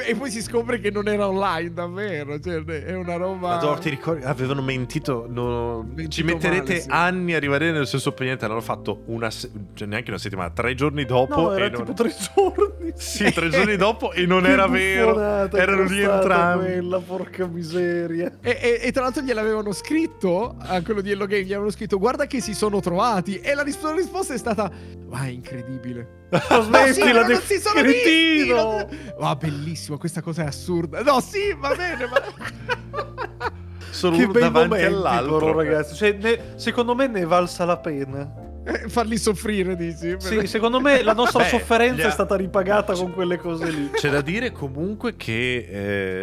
e, 0.06 0.14
poi 0.14 0.30
si 0.30 0.42
scopre 0.42 0.78
che 0.80 0.90
non 0.90 1.09
era 1.09 1.26
online, 1.28 1.72
davvero. 1.72 2.38
Cioè, 2.38 2.62
è 2.62 2.94
una 2.94 3.16
roba. 3.16 3.48
Madonna, 3.55 3.78
ti 3.78 3.88
ricordi? 3.88 4.24
Avevano 4.24 4.60
mentito. 4.60 5.24
no- 5.28 5.82
Mentito 5.82 6.09
Ci 6.10 6.22
metterete 6.24 6.62
male, 6.72 6.80
sì. 6.80 6.88
anni 6.90 7.32
a 7.32 7.36
arrivare 7.36 7.70
nello 7.72 7.86
stesso 7.86 8.12
pianeta. 8.12 8.46
L'hanno 8.46 8.60
fatto 8.60 9.02
una. 9.06 9.30
se- 9.30 9.51
cioè 9.74 9.88
neanche 9.88 10.10
una 10.10 10.18
settimana, 10.18 10.51
tre 10.51 10.74
giorni 10.74 11.05
dopo. 11.06 11.40
No, 11.40 11.52
era 11.52 11.66
e 11.66 11.70
non- 11.70 11.80
tipo 11.84 11.92
tre 11.94 12.14
giorni. 12.34 12.72
Sì, 12.94 13.32
tre 13.32 13.48
giorni 13.48 13.76
dopo 13.76 14.12
e 14.12 14.24
non 14.26 14.44
era 14.46 14.66
vero. 14.68 15.18
Erano 15.18 15.84
lì 15.84 16.02
entrambi. 16.02 16.64
Quella, 16.64 16.98
porca 17.01 17.46
miseria. 17.46 18.30
E, 18.42 18.59
e- 18.60 18.80
e 18.82 18.92
tra 18.92 19.02
l'altro 19.02 19.22
gliel'avevano 19.22 19.72
scritto 19.72 20.55
a 20.59 20.82
quello 20.82 21.01
di 21.01 21.10
Hello 21.10 21.26
Game, 21.26 21.42
gli 21.42 21.52
avevano 21.52 21.70
scritto 21.70 21.98
guarda 21.98 22.26
che 22.26 22.40
si 22.40 22.55
sono 22.55 22.80
trovati 22.80 23.38
e 23.40 23.55
la, 23.55 23.62
ris- 23.62 23.80
la 23.82 23.94
risposta 23.94 24.34
è 24.34 24.38
stata 24.38 24.70
ma 25.16 25.24
è 25.27 25.28
incredibile. 25.28 26.23
Ma 26.35 26.43
No, 26.57 26.62
smetti 26.62 26.93
sì, 26.95 27.12
non 27.12 27.41
si 27.45 27.61
sono 27.61 27.82
visti, 27.82 28.49
non- 28.49 28.86
Ma 29.20 29.36
bellissimo, 29.36 29.97
questa 29.99 30.20
cosa 30.20 30.43
è 30.43 30.47
assurda. 30.47 31.01
No, 31.03 31.20
sì, 31.20 31.55
va 31.57 31.74
bene, 31.74 32.07
ma 32.07 32.20
Sono 33.91 34.16
Che 34.16 34.24
uno 34.24 34.32
davanti 34.32 34.69
momenti, 34.69 34.85
all'altro. 34.86 35.39
però, 35.39 35.53
ragazzi. 35.53 35.95
Cioè, 35.95 36.12
ne- 36.20 36.41
secondo 36.57 36.95
me 36.97 37.07
ne 37.07 37.20
è 37.20 37.27
valsa 37.27 37.65
la 37.65 37.77
pena. 37.77 38.43
Eh, 38.66 38.89
farli 38.89 39.16
soffrire, 39.19 39.77
dici? 39.77 40.16
Sì, 40.19 40.47
secondo 40.49 40.81
me 40.81 41.03
la 41.05 41.12
nostra 41.12 41.45
Beh, 41.45 41.49
sofferenza 41.51 42.07
ha- 42.07 42.09
è 42.09 42.11
stata 42.12 42.35
ripagata 42.35 42.95
con 42.95 43.12
quelle 43.12 43.36
cose 43.36 43.70
lì. 43.70 43.91
C'è 43.91 44.11
da 44.11 44.20
dire 44.20 44.51
comunque 44.51 45.15
che 45.16 45.69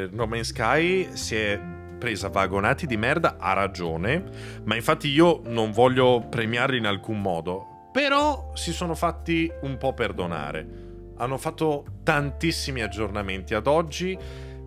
eh, 0.03 0.09
No 0.11 0.25
Man's 0.25 0.47
Sky 0.49 1.09
si 1.13 1.35
è 1.37 1.57
presa 1.97 2.27
vagonati 2.27 2.87
di 2.87 2.97
merda, 2.97 3.37
ha 3.39 3.53
ragione, 3.53 4.23
ma 4.65 4.75
infatti 4.75 5.07
io 5.07 5.41
non 5.45 5.71
voglio 5.71 6.25
premiarli 6.29 6.77
in 6.79 6.87
alcun 6.87 7.21
modo, 7.21 7.70
però 7.91 8.51
si 8.55 8.71
sono 8.71 8.95
fatti 8.95 9.51
un 9.61 9.77
po' 9.77 9.93
perdonare. 9.93 10.89
Hanno 11.17 11.37
fatto 11.37 11.85
tantissimi 12.03 12.81
aggiornamenti 12.81 13.53
ad 13.53 13.67
oggi 13.67 14.17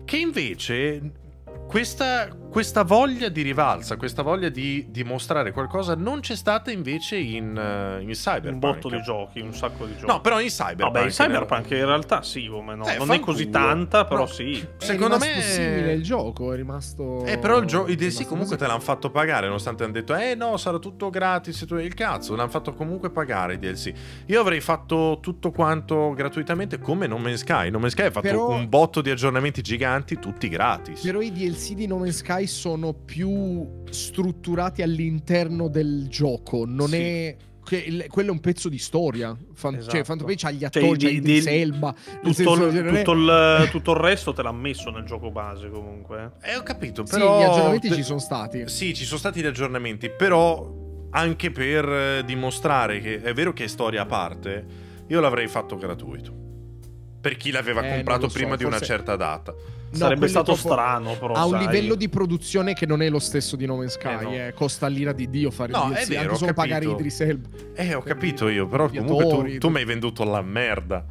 che 0.05 0.17
invece 0.17 1.11
questa, 1.67 2.29
questa 2.55 2.83
voglia 2.85 3.27
di 3.27 3.41
rivalsa, 3.41 3.97
questa 3.97 4.21
voglia 4.21 4.47
di 4.47 4.85
dimostrare 4.87 5.51
qualcosa 5.51 5.93
non 5.93 6.21
c'è 6.21 6.37
stata 6.37 6.71
invece 6.71 7.17
in, 7.17 7.53
eh, 7.57 8.01
in 8.01 8.11
Cyberpunk. 8.11 8.53
Un 8.53 8.59
botto 8.59 8.87
di 8.87 9.01
giochi, 9.01 9.41
un 9.41 9.53
sacco 9.53 9.85
di 9.85 9.91
giochi. 9.91 10.05
No, 10.05 10.21
però 10.21 10.39
in 10.39 10.47
Cyberpunk. 10.47 10.93
Vabbè, 10.93 11.03
in 11.03 11.11
Cyberpunk 11.11 11.69
in 11.71 11.85
realtà 11.85 12.21
sì, 12.21 12.47
come 12.47 12.75
no. 12.75 12.87
Eh, 12.87 12.95
non 12.97 13.11
è 13.11 13.19
così 13.19 13.43
fanculo. 13.43 13.65
tanta, 13.65 14.05
però 14.05 14.21
No. 14.21 14.25
sì. 14.27 14.65
Secondo 14.77 15.15
è 15.17 15.19
me 15.19 15.41
simile 15.41 15.91
il 15.95 16.01
gioco, 16.03 16.53
è 16.53 16.55
rimasto 16.55 17.25
Eh, 17.25 17.37
però 17.37 17.57
il 17.57 17.65
gio- 17.65 17.87
i 17.87 17.95
DLC 17.95 18.03
rimasto 18.19 18.27
comunque 18.29 18.55
te 18.55 18.67
l'hanno 18.67 18.79
fatto 18.79 19.11
pagare, 19.11 19.47
nonostante 19.47 19.83
hanno 19.83 19.91
detto, 19.91 20.15
eh 20.15 20.33
no, 20.35 20.55
sarà 20.55 20.79
tutto 20.79 21.09
gratis 21.09 21.61
e 21.61 21.65
tu 21.65 21.75
il 21.75 21.93
cazzo, 21.93 22.35
l'hanno 22.37 22.49
fatto 22.49 22.73
comunque 22.73 23.09
pagare 23.09 23.55
i 23.55 23.59
DLC. 23.59 23.91
Io 24.27 24.39
avrei 24.39 24.61
fatto 24.61 25.17
tutto 25.21 25.51
quanto 25.51 26.13
gratuitamente 26.15 26.79
come 26.79 27.05
No 27.05 27.17
Man's 27.17 27.41
Sky. 27.41 27.69
No 27.69 27.79
Man's 27.79 27.91
Sky 27.91 28.05
ha 28.05 28.11
fatto 28.11 28.27
Però- 28.27 28.47
un 28.51 28.69
botto 28.69 29.01
di 29.01 29.09
aggiornamenti 29.09 29.61
giganti, 29.61 30.17
tutti 30.19 30.47
gratis. 30.47 31.01
Però 31.01 31.19
i 31.19 31.33
DLC 31.33 31.73
di 31.73 31.85
No 31.85 31.97
Man's 31.97 32.15
Sky 32.19 32.43
sono 32.47 32.93
più 32.93 33.83
strutturati 33.89 34.81
all'interno 34.81 35.67
del 35.67 36.07
gioco, 36.09 36.65
non 36.65 36.87
Sì. 36.89 36.95
è 36.97 37.35
che 37.65 37.77
il- 37.77 38.05
quello 38.09 38.29
è 38.29 38.31
un 38.31 38.39
pezzo 38.41 38.69
di 38.69 38.77
storia. 38.77 39.35
Fan- 39.55 39.75
Esatto. 39.75 39.95
Cioè, 39.95 40.03
Phantom 40.05 40.25
Pain 40.27 40.37
c'ha 40.37 40.51
gli 40.51 40.59
Cioè, 40.59 40.83
attori, 40.83 40.97
c'ha 40.99 41.09
di- 41.09 41.19
di- 41.21 41.43
Elba. 41.47 41.95
nel 41.95 42.19
Tutto, 42.21 42.33
senso, 42.33 42.65
il, 42.67 42.73
cioè, 42.75 42.97
tutto 42.97 43.11
il- 43.13 43.69
tutto 43.71 43.91
il 43.93 43.97
resto 43.97 44.33
te 44.33 44.41
l'ha 44.43 44.51
messo 44.51 44.89
nel 44.91 45.03
gioco 45.03 45.31
base 45.31 45.69
comunque. 45.71 46.33
Eh, 46.43 46.55
ho 46.57 46.61
capito, 46.63 47.03
Sì, 47.07 47.13
però... 47.13 47.39
gli 47.39 47.43
aggiornamenti 47.43 47.87
per- 47.87 47.97
ci 47.97 48.03
sono 48.03 48.19
stati. 48.19 48.67
Sì, 48.69 48.93
ci 48.93 49.03
sono 49.03 49.17
stati 49.17 49.41
gli 49.41 49.45
aggiornamenti, 49.47 50.09
però 50.11 50.73
anche 51.09 51.49
per 51.49 51.89
eh, 51.89 52.23
dimostrare 52.23 52.99
che 53.01 53.21
è 53.21 53.33
vero 53.33 53.51
che 53.51 53.63
è 53.63 53.67
storia 53.67 54.03
a 54.03 54.05
parte, 54.05 54.65
io 55.07 55.19
l'avrei 55.19 55.47
fatto 55.47 55.75
gratuito. 55.75 56.33
Per 57.19 57.35
chi 57.37 57.49
l'aveva 57.49 57.83
Eh, 57.83 57.89
comprato 57.95 58.27
so, 58.29 58.33
prima 58.37 58.55
di 58.55 58.63
una 58.63 58.77
forse- 58.77 58.93
certa 58.93 59.15
data. 59.15 59.51
No, 59.91 59.97
Sarebbe 59.97 60.27
stato 60.27 60.55
strano, 60.55 61.13
però. 61.17 61.33
Ha 61.35 61.45
un 61.45 61.51
sai. 61.51 61.59
livello 61.67 61.95
di 61.95 62.09
produzione 62.09 62.73
che 62.73 62.85
non 62.85 63.01
è 63.01 63.09
lo 63.09 63.19
stesso 63.19 63.55
di 63.55 63.65
No 63.65 63.77
Man's 63.77 63.93
Sky. 63.93 64.17
Eh, 64.19 64.23
no. 64.23 64.31
eh, 64.33 64.53
Costa 64.53 64.87
l'ira 64.87 65.13
di 65.13 65.29
Dio 65.29 65.51
fare 65.51 65.71
No, 65.71 65.87
il 65.89 65.93
è 65.93 65.99
DLC, 66.03 66.07
vero, 66.09 66.21
anche 66.23 66.35
solo 66.35 66.53
pagare. 66.53 66.85
Idris 66.85 67.19
Elba. 67.21 67.47
Eh, 67.75 67.93
ho 67.93 68.01
capito 68.01 68.49
io, 68.49 68.67
però 68.67 68.89
comunque 68.89 69.51
tu, 69.53 69.57
tu 69.59 69.69
mi 69.69 69.77
hai 69.77 69.85
venduto 69.85 70.23
la 70.25 70.41
merda. 70.41 71.05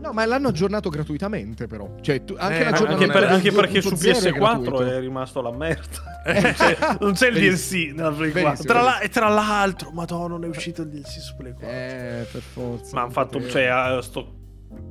No, 0.00 0.12
ma 0.12 0.24
l'hanno 0.24 0.48
aggiornato 0.48 0.88
gratuitamente, 0.88 1.68
però. 1.68 1.94
Cioè, 2.00 2.24
tu- 2.24 2.34
anche 2.36 2.58
Eh, 2.58 2.64
Anche, 2.66 3.06
per- 3.06 3.24
anche 3.24 3.52
perché 3.52 3.80
su 3.80 3.90
2.0 3.90 3.94
è 4.26 4.30
PS4 4.30 4.32
gratuito. 4.32 4.84
è 4.84 4.98
rimasto 5.00 5.40
la 5.40 5.52
merda. 5.52 6.22
non, 6.26 6.52
c'è, 6.54 6.76
non 7.00 7.12
c'è 7.12 7.28
il. 7.28 7.34
DLC 7.38 7.92
nella 7.94 8.10
Play 8.10 8.32
Benissimo. 8.32 8.42
4. 8.54 8.64
Tra, 8.66 8.82
la- 8.82 8.98
e 9.00 9.08
tra 9.08 9.28
l'altro, 9.28 9.90
madonna, 9.92 10.26
non 10.26 10.44
è 10.44 10.48
uscito 10.48 10.82
il 10.82 10.88
DLC 10.88 11.20
su 11.20 11.36
Play 11.36 11.52
4. 11.52 11.68
Eh, 11.68 12.26
per 12.32 12.40
forza. 12.40 12.94
Ma 12.94 13.02
hanno 13.02 13.10
fatto. 13.12 13.48
Cioè, 13.48 13.96
eh, 13.96 14.02
sto- 14.02 14.34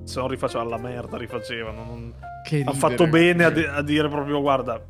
se 0.03 0.20
non 0.20 0.28
rifacevano 0.30 0.70
la 0.70 0.78
merda, 0.78 1.18
rifacevano. 1.18 1.84
Non... 1.84 2.14
Ridere. 2.49 2.76
fatto 2.76 3.08
bene 3.08 3.44
a, 3.45 3.49
di- 3.49 3.64
a 3.64 3.82
dire 3.82 4.10
proprio: 4.10 4.41
guarda, 4.41 4.82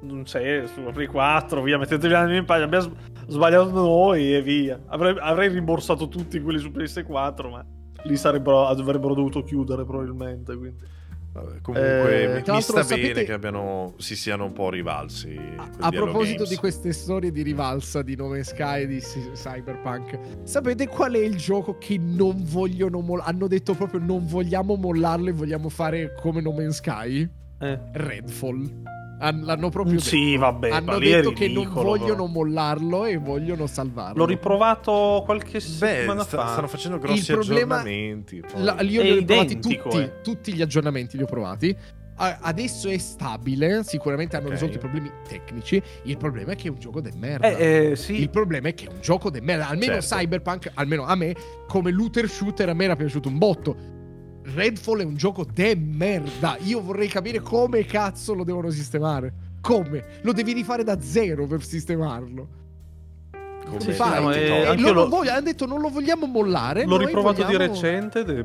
non 0.00 0.24
c'è 0.24 0.66
su 0.66 0.82
Play 0.92 1.06
4, 1.06 1.62
via, 1.62 1.78
mettetevi 1.78 2.12
la 2.12 2.32
in 2.34 2.44
pagina. 2.44 2.66
Abbiamo 2.66 2.94
sbagliato 3.26 3.70
noi 3.70 4.34
e 4.34 4.42
via. 4.42 4.80
Avrei, 4.86 5.16
avrei 5.18 5.48
rimborsato 5.48 6.08
tutti 6.08 6.40
quelli 6.40 6.58
su 6.58 6.68
PS4, 6.68 7.50
ma 7.50 7.64
lì 8.02 8.16
sarebbero, 8.16 8.66
avrebbero 8.66 9.14
dovuto 9.14 9.42
chiudere 9.42 9.84
probabilmente. 9.84 10.56
Quindi. 10.56 10.95
Vabbè, 11.36 11.60
comunque 11.60 12.22
Eh, 12.22 12.42
mi, 12.50 12.60
sta 12.62 12.72
bene 12.72 12.84
sapete- 12.84 13.24
che 13.24 13.32
abbiano, 13.32 13.94
si 13.98 14.16
siano 14.16 14.44
un 14.46 14.52
po' 14.52 14.70
rivalsi. 14.70 15.38
A, 15.56 15.68
a 15.80 15.90
proposito 15.90 16.36
Games. 16.44 16.48
di 16.48 16.56
queste 16.56 16.92
storie 16.92 17.30
di 17.30 17.42
rivalsa 17.42 18.00
di 18.02 18.16
Nome 18.16 18.42
Sky 18.42 18.82
e 18.82 18.86
di 18.86 19.00
Cyberpunk, 19.00 20.18
sapete 20.44 20.88
qual 20.88 21.12
è 21.14 21.18
il 21.18 21.36
gioco 21.36 21.76
che 21.78 21.98
non 21.98 22.42
vogliono 22.44 23.00
mollare? 23.00 23.30
Hanno 23.30 23.46
detto 23.48 23.74
proprio 23.74 24.00
non 24.00 24.26
vogliamo 24.26 24.76
mollarlo 24.76 25.28
e 25.28 25.32
vogliamo 25.32 25.68
fare 25.68 26.14
come 26.20 26.40
No 26.40 26.52
Man's 26.52 26.76
Sky? 26.76 27.28
Eh. 27.58 27.78
Redfall. 27.92 28.70
Han- 29.18 29.42
l'hanno 29.44 29.70
proprio 29.70 29.94
detto. 29.94 30.08
Sì, 30.08 30.36
vabbè, 30.36 30.70
Hanno 30.70 30.98
detto 30.98 31.32
che 31.32 31.48
non 31.48 31.72
vogliono 31.72 32.14
però. 32.14 32.26
mollarlo 32.26 33.04
e 33.06 33.16
vogliono 33.16 33.66
salvarlo. 33.66 34.18
L'ho 34.18 34.26
riprovato 34.26 35.22
qualche 35.24 35.52
Beh, 35.52 35.60
settimana 35.60 36.22
sta- 36.22 36.38
fa. 36.44 36.52
stanno 36.52 36.66
facendo 36.68 36.98
grossi 36.98 37.32
problema- 37.32 37.76
aggiornamenti. 37.80 38.42
La- 38.56 38.80
io 38.82 39.02
li 39.02 39.10
ho 39.18 39.24
provati 39.24 39.58
tutti, 39.58 39.98
eh. 39.98 40.20
tutti 40.22 40.52
gli 40.52 40.60
aggiornamenti 40.62 41.16
li 41.16 41.22
ho 41.22 41.26
provati. 41.26 41.76
Adesso 42.18 42.88
è 42.88 42.96
stabile, 42.96 43.82
sicuramente 43.84 44.36
hanno 44.36 44.46
Ok. 44.46 44.52
risolto 44.52 44.76
i 44.76 44.80
problemi 44.80 45.10
tecnici. 45.28 45.82
Il 46.04 46.16
problema 46.16 46.52
è 46.52 46.56
che 46.56 46.68
è 46.68 46.70
un 46.70 46.78
gioco 46.78 47.02
de 47.02 47.12
merda. 47.14 47.48
Eh, 47.56 47.90
eh, 47.90 47.96
sì. 47.96 48.18
Il 48.20 48.30
problema 48.30 48.68
è 48.68 48.74
che 48.74 48.86
è 48.86 48.88
un 48.88 49.00
gioco 49.02 49.28
de 49.28 49.42
merda. 49.42 49.68
Almeno 49.68 50.00
Certo. 50.00 50.14
Cyberpunk, 50.16 50.70
almeno 50.74 51.04
a 51.04 51.14
me, 51.14 51.34
come 51.68 51.90
looter 51.90 52.26
shooter, 52.26 52.70
a 52.70 52.72
me 52.74 52.84
era 52.84 52.96
piaciuto 52.96 53.28
un 53.28 53.36
botto. 53.36 53.76
Redfall 54.54 55.00
è 55.00 55.04
un 55.04 55.16
gioco 55.16 55.44
de 55.44 55.74
merda. 55.76 56.56
Io 56.64 56.80
vorrei 56.80 57.08
capire 57.08 57.40
come 57.40 57.84
cazzo 57.84 58.32
lo 58.34 58.44
devono 58.44 58.70
sistemare. 58.70 59.32
Come? 59.60 60.04
Lo 60.22 60.32
devi 60.32 60.52
rifare 60.52 60.84
da 60.84 61.00
zero 61.00 61.46
per 61.46 61.64
sistemarlo. 61.64 62.48
Come 63.66 63.80
sì, 63.80 63.92
fai? 63.92 64.22
no, 64.22 64.32
eh. 64.32 64.46
E 64.68 64.76
loro 64.78 65.02
lo- 65.02 65.08
voglio- 65.08 65.32
hanno 65.32 65.40
detto 65.40 65.66
non 65.66 65.80
lo 65.80 65.88
vogliamo 65.88 66.26
mollare. 66.26 66.84
L'ho 66.84 66.96
riprovato 66.98 67.44
di 67.44 67.52
vogliamo- 67.52 67.72
recente 67.72 68.20
ed 68.20 68.30
è 68.30 68.38
Ha 68.38 68.44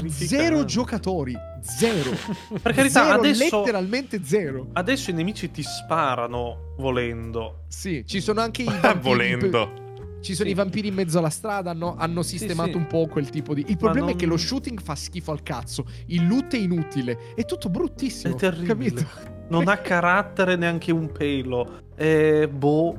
terrificante. 0.00 0.08
zero 0.26 0.64
giocatori. 0.64 1.36
Zero. 1.60 2.10
Per 2.62 2.72
carità, 2.72 3.04
Zero, 3.04 3.18
adesso, 3.18 3.58
letteralmente 3.58 4.20
zero. 4.24 4.68
adesso 4.72 5.10
i 5.10 5.12
nemici 5.12 5.50
ti 5.50 5.62
sparano 5.62 6.74
volendo. 6.78 7.64
Sì, 7.68 8.04
ci 8.06 8.20
sono 8.22 8.40
anche 8.40 8.62
i. 8.62 8.68
Volendo. 9.02 9.82
Ci 10.24 10.34
sono 10.34 10.46
Sì. 10.48 10.54
i 10.54 10.56
vampiri 10.56 10.88
in 10.88 10.94
mezzo 10.94 11.18
alla 11.18 11.28
strada, 11.28 11.70
hanno, 11.70 11.96
hanno 11.98 12.22
sistemato 12.22 12.70
sì. 12.70 12.76
un 12.76 12.86
po' 12.86 13.06
quel 13.08 13.28
tipo 13.28 13.52
di... 13.52 13.62
Il 13.68 13.76
problema 13.76 14.06
è 14.06 14.08
non- 14.10 14.18
che 14.18 14.24
lo 14.24 14.38
shooting 14.38 14.80
fa 14.80 14.94
schifo 14.94 15.32
al 15.32 15.42
cazzo, 15.42 15.84
il 16.06 16.26
loot 16.26 16.54
è 16.54 16.58
inutile, 16.58 17.18
è 17.34 17.44
tutto 17.44 17.68
bruttissimo. 17.68 18.34
È 18.34 18.38
terribile. 18.38 18.66
Capito? 19.02 19.06
Non 19.48 19.68
ha 19.68 19.76
carattere 19.82 20.56
neanche 20.56 20.92
un 20.92 21.12
pelo. 21.12 21.80
Eh, 21.94 22.48
boh. 22.48 22.96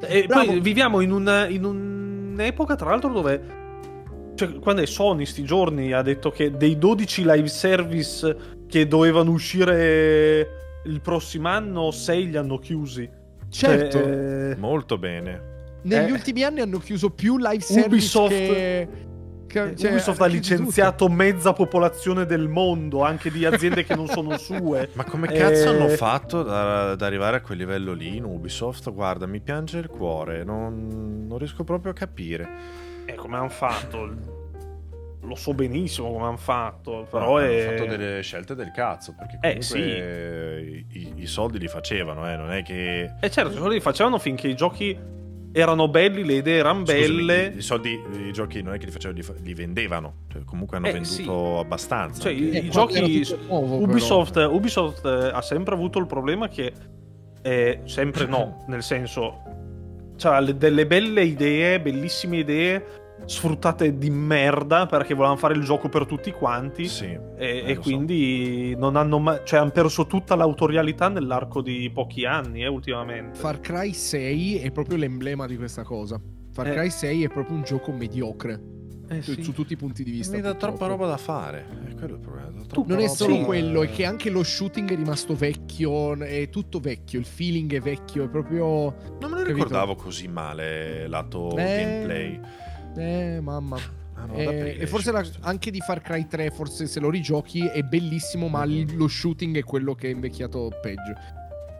E 0.00 0.24
Bravo. 0.26 0.46
poi 0.46 0.60
viviamo 0.60 1.00
in, 1.02 1.12
un- 1.12 1.46
in 1.50 1.64
un'epoca, 1.64 2.74
tra 2.74 2.88
l'altro, 2.88 3.12
dove. 3.12 3.60
Cioè, 4.34 4.58
quando 4.60 4.80
è 4.80 4.86
Sony 4.86 5.26
sti 5.26 5.44
giorni 5.44 5.92
ha 5.92 6.00
detto 6.00 6.30
che 6.30 6.56
dei 6.56 6.78
12 6.78 7.22
live 7.26 7.48
service 7.48 8.36
che 8.66 8.88
dovevano 8.88 9.30
uscire 9.30 10.80
il 10.86 11.00
prossimo 11.02 11.48
anno, 11.48 11.90
6 11.90 12.30
li 12.30 12.36
hanno 12.38 12.56
chiusi. 12.56 13.08
Certo, 13.50 13.98
Cioè, 13.98 14.50
eh, 14.52 14.56
Molto 14.56 14.96
bene. 14.96 15.50
Negli 15.82 16.08
eh. 16.08 16.12
ultimi 16.12 16.42
anni 16.42 16.60
hanno 16.60 16.78
chiuso 16.78 17.10
più 17.10 17.36
live 17.38 17.60
service 17.60 17.86
Ubisoft- 17.86 18.28
che... 18.30 18.88
che- 19.46 19.76
cioè, 19.76 19.90
Ubisoft 19.90 20.20
ha 20.20 20.26
licenziato 20.26 21.08
mezza 21.08 21.52
popolazione 21.52 22.24
del 22.24 22.48
mondo, 22.48 23.02
anche 23.02 23.30
di 23.30 23.44
aziende 23.44 23.84
che 23.84 23.94
non 23.94 24.06
sono 24.06 24.36
sue. 24.38 24.88
Ma 24.94 25.04
come 25.04 25.26
cazzo 25.28 25.64
Eh, 25.64 25.66
hanno 25.68 25.88
fatto 25.88 26.42
da- 26.42 26.90
ad 26.92 27.02
arrivare 27.02 27.36
a 27.36 27.40
quel 27.40 27.58
livello 27.58 27.92
lì 27.92 28.16
in 28.16 28.24
Ubisoft? 28.24 28.90
Guarda, 28.92 29.26
mi 29.26 29.40
piange 29.40 29.78
il 29.78 29.88
cuore, 29.88 30.44
non, 30.44 31.26
non 31.26 31.38
riesco 31.38 31.64
proprio 31.64 31.90
a 31.92 31.94
capire. 31.94 32.48
Eh, 33.06 33.14
come 33.14 33.36
hanno 33.36 33.48
fatto? 33.48 34.40
lo 35.24 35.36
so 35.36 35.54
benissimo 35.54 36.10
come 36.10 36.24
hanno 36.26 36.36
fatto, 36.36 37.06
però 37.08 37.36
hanno 37.38 37.46
è... 37.46 37.74
fatto 37.76 37.86
delle 37.88 38.22
scelte 38.22 38.56
del 38.56 38.72
cazzo, 38.72 39.14
perché 39.16 39.38
Eh, 39.40 39.60
comunque 39.60 40.84
i, 40.90 41.12
i 41.14 41.26
soldi 41.26 41.58
li 41.60 41.68
facevano, 41.68 42.28
eh, 42.28 42.34
non 42.36 42.50
è 42.50 42.64
che... 42.64 43.14
E 43.20 43.30
certo, 43.30 43.52
i 43.52 43.54
soldi 43.56 43.74
li 43.74 43.80
facevano 43.80 44.18
finché 44.18 44.48
i 44.48 44.56
giochi 44.56 44.98
erano 45.52 45.88
belli, 45.88 46.24
le 46.24 46.34
idee 46.34 46.56
erano 46.58 46.80
Scusami, 46.86 47.00
belle. 47.00 47.52
i, 47.54 47.58
i 47.58 47.62
soldi, 47.62 48.00
i 48.26 48.32
giochi 48.32 48.62
non 48.62 48.74
è 48.74 48.78
che 48.78 48.86
li 48.86 48.90
facevano, 48.90 49.20
li, 49.20 49.42
li 49.44 49.54
vendevano, 49.54 50.14
cioè, 50.32 50.42
comunque 50.44 50.76
hanno 50.78 50.86
Eh, 50.86 50.92
venduto 50.92 51.14
sì. 51.14 51.60
abbastanza. 51.60 52.22
Cioè, 52.22 52.32
anche. 52.32 52.44
i, 52.44 52.56
Eh, 52.56 52.68
giochi 52.68 53.26
nuovo, 53.46 53.78
però. 53.78 53.90
Ubisoft, 53.90 54.36
Ubisoft 54.50 55.04
eh, 55.04 55.30
ha 55.32 55.42
sempre 55.42 55.74
avuto 55.74 55.98
il 55.98 56.06
problema 56.06 56.48
che 56.48 56.72
eh, 57.42 57.80
sempre 57.84 58.26
no, 58.26 58.64
nel 58.68 58.82
senso 58.82 59.40
c'ha 60.16 60.40
le- 60.40 60.56
delle 60.56 60.86
belle 60.86 61.22
idee, 61.24 61.80
bellissime 61.80 62.38
idee 62.38 62.84
sfruttate 63.26 63.96
di 63.98 64.10
merda 64.10 64.86
perché 64.86 65.14
volevano 65.14 65.38
fare 65.38 65.54
il 65.54 65.62
gioco 65.64 65.88
per 65.88 66.06
tutti 66.06 66.30
quanti 66.32 66.86
Sì, 66.88 67.04
e, 67.06 67.20
eh, 67.36 67.56
e 67.64 67.68
lo 67.68 67.74
so. 67.74 67.80
quindi 67.80 68.74
non 68.76 68.96
hanno 68.96 69.18
mai, 69.18 69.40
cioè 69.44 69.60
hanno 69.60 69.70
perso 69.70 70.06
tutta 70.06 70.34
l'autorialità 70.34 71.08
nell'arco 71.08 71.60
di 71.62 71.90
pochi 71.92 72.24
anni, 72.24 72.62
eh, 72.62 72.66
ultimamente. 72.68 73.38
Far 73.38 73.60
Cry 73.60 73.92
6 73.92 74.58
è 74.58 74.70
proprio 74.70 74.96
l'emblema 74.96 75.46
di 75.46 75.56
questa 75.56 75.82
cosa. 75.82 76.20
Far 76.52 76.66
Eh. 76.68 76.72
Cry 76.74 76.90
6 76.90 77.24
è 77.24 77.28
proprio 77.28 77.56
un 77.56 77.62
gioco 77.62 77.92
mediocre 77.92 78.60
Eh, 79.08 79.20
su, 79.22 79.32
sì. 79.34 79.42
su 79.42 79.52
tutti 79.52 79.72
i 79.74 79.76
punti 79.76 80.04
di 80.04 80.10
vista. 80.10 80.34
Mi 80.36 80.42
dà 80.42 80.54
troppa 80.54 80.86
roba 80.86 81.06
da 81.06 81.16
fare. 81.18 81.66
È 81.88 81.94
quello 81.94 82.14
il 82.14 82.20
problema. 82.20 82.50
Non 82.86 82.98
è 83.00 83.08
solo 83.08 83.34
Sì. 83.36 83.42
quello, 83.42 83.82
è 83.82 83.90
che 83.90 84.04
anche 84.06 84.30
lo 84.30 84.42
shooting 84.42 84.90
è 84.90 84.96
rimasto 84.96 85.34
vecchio, 85.34 86.16
è 86.18 86.48
tutto 86.48 86.78
vecchio, 86.80 87.18
il 87.18 87.26
feeling 87.26 87.74
è 87.74 87.80
vecchio, 87.80 88.24
è 88.24 88.28
proprio... 88.28 88.62
Non 88.64 88.94
me 89.20 89.28
lo 89.28 89.36
capito? 89.36 89.52
ricordavo 89.52 89.94
così 89.94 90.28
male 90.28 91.06
lato 91.08 91.50
Eh, 91.58 91.64
gameplay. 91.64 92.40
Eh, 92.96 93.40
mamma. 93.40 93.78
Ah, 94.14 94.26
no, 94.26 94.34
Eh, 94.34 94.44
da 94.44 94.50
e 94.82 94.86
forse 94.86 95.10
la- 95.10 95.24
anche 95.40 95.70
di 95.70 95.80
Far 95.80 96.00
Cry 96.02 96.26
3, 96.26 96.50
forse 96.50 96.86
se 96.86 97.00
lo 97.00 97.08
rigiochi 97.10 97.66
è 97.66 97.82
bellissimo, 97.82 98.48
ma 98.48 98.64
Mhm. 98.64 98.70
il- 98.72 98.96
lo 98.96 99.08
shooting 99.08 99.56
è 99.56 99.64
quello 99.64 99.94
che 99.94 100.08
è 100.08 100.10
invecchiato 100.12 100.70
peggio. 100.80 101.14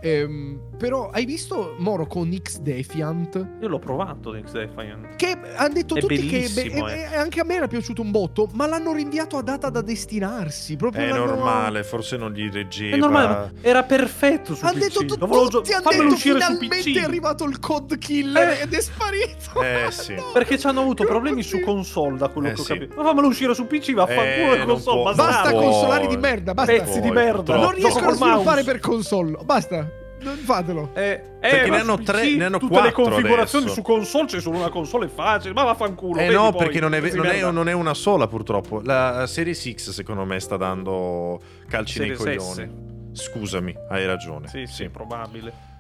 Ehm, 0.04 0.58
però 0.78 1.10
hai 1.10 1.24
visto 1.24 1.76
Moro 1.78 2.06
con 2.08 2.36
X 2.36 2.58
Defiant? 2.58 3.46
Io 3.60 3.68
l'ho 3.68 3.78
provato 3.78 4.32
Next 4.32 4.52
Defiant. 4.52 5.14
Che 5.14 5.38
hanno 5.54 5.72
detto 5.72 5.94
È 5.94 6.00
tutti 6.00 6.26
che 6.26 6.48
beh, 6.52 6.60
eh. 6.62 6.98
e- 7.12 7.14
anche 7.16 7.38
a 7.38 7.44
me 7.44 7.54
era 7.54 7.68
piaciuto 7.68 8.02
un 8.02 8.10
botto, 8.10 8.48
ma 8.54 8.66
l'hanno 8.66 8.92
rinviato 8.92 9.36
a 9.36 9.42
data 9.42 9.70
da 9.70 9.80
destinarsi. 9.80 10.74
Proprio 10.74 11.04
È 11.04 11.08
l'hanno- 11.10 11.26
normale, 11.26 11.84
forse 11.84 12.16
non 12.16 12.32
gli 12.32 12.50
reggeva. 12.50 12.96
È 12.96 12.98
normale, 12.98 13.26
ma 13.28 13.50
era 13.60 13.84
perfetto 13.84 14.56
su 14.56 14.64
Hanno 14.64 14.80
PC. 14.80 14.98
detto 14.98 15.04
tu- 15.14 15.26
volevo 15.26 15.48
tutti, 15.48 15.72
hanno 15.72 15.88
detto 15.90 16.16
finalmente 16.16 16.76
PC. 16.78 16.96
è 16.96 17.02
arrivato 17.04 17.44
il 17.44 17.60
code 17.60 17.96
killer 17.98 18.48
Eh. 18.48 18.60
ed 18.62 18.72
è 18.74 18.80
sparito. 18.80 19.62
Eh, 19.62 19.86
sì. 19.92 20.14
Perché 20.34 20.58
ci 20.58 20.66
hanno 20.66 20.80
avuto 20.80 21.04
problemi 21.04 21.44
su 21.44 21.60
console, 21.60 22.16
da 22.16 22.26
quello 22.28 22.48
Eh, 22.48 22.54
che 22.54 22.60
ho 22.60 22.64
sì. 22.64 22.72
capito. 22.72 22.96
Ma 23.00 23.08
fammelo 23.08 23.28
uscire 23.28 23.54
su 23.54 23.68
PC, 23.68 23.92
vaffanculo 23.94 24.54
Eh, 24.54 24.58
non 24.58 24.66
console, 24.66 25.02
può-. 25.02 25.14
Basta 25.14 25.50
puoi. 25.50 25.62
consolari 25.62 26.06
di 26.08 26.16
merda, 26.16 26.54
basta. 26.54 26.72
Pezzi 26.72 27.00
di 27.00 27.10
merda. 27.12 27.56
non 27.56 27.70
riescono 27.70 28.08
a 28.08 28.14
sviluppare 28.14 28.64
per 28.64 28.80
console. 28.80 29.38
Basta. 29.44 29.91
Non 30.23 30.36
fatelo. 30.36 30.90
Eh, 30.94 31.03
eh, 31.11 31.20
Perché 31.40 31.69
ma 31.70 31.77
ne 31.77 31.81
hanno 31.82 31.99
tre- 31.99 32.20
PC 32.23 32.36
ne 32.36 32.44
hanno 32.44 32.59
tutte 32.59 32.81
le 32.81 32.93
configurazioni 32.93 33.65
adesso. 33.65 33.81
su 33.81 33.82
console 33.82 34.27
c'è 34.27 34.40
solo 34.40 34.59
una 34.59 34.69
console 34.70 35.07
è 35.07 35.09
facile, 35.09 35.53
ma 35.53 35.65
vaffanculo. 35.65 36.20
Eh 36.20 36.28
no, 36.31 36.51
poi, 36.51 36.65
perché 36.65 36.81
non 36.81 36.94
è, 36.94 37.01
non, 37.12 37.27
è, 37.27 37.51
non 37.51 37.69
è 37.69 37.73
una 37.73 37.94
sola 37.94 38.27
purtroppo. 38.28 38.81
La 38.85 39.27
Series 39.27 39.70
X 39.73 39.90
secondo 39.90 40.24
me 40.24 40.39
sta 40.40 40.57
dando 40.57 41.40
calci 41.69 41.99
nei 42.01 42.16
Series 42.16 42.43
coglioni. 42.44 42.90
Scusami, 43.12 43.74
hai 43.90 44.07
ragione. 44.07 44.49
Sì, 44.49 44.66
sì, 44.66 44.89
probabile. 44.89 45.70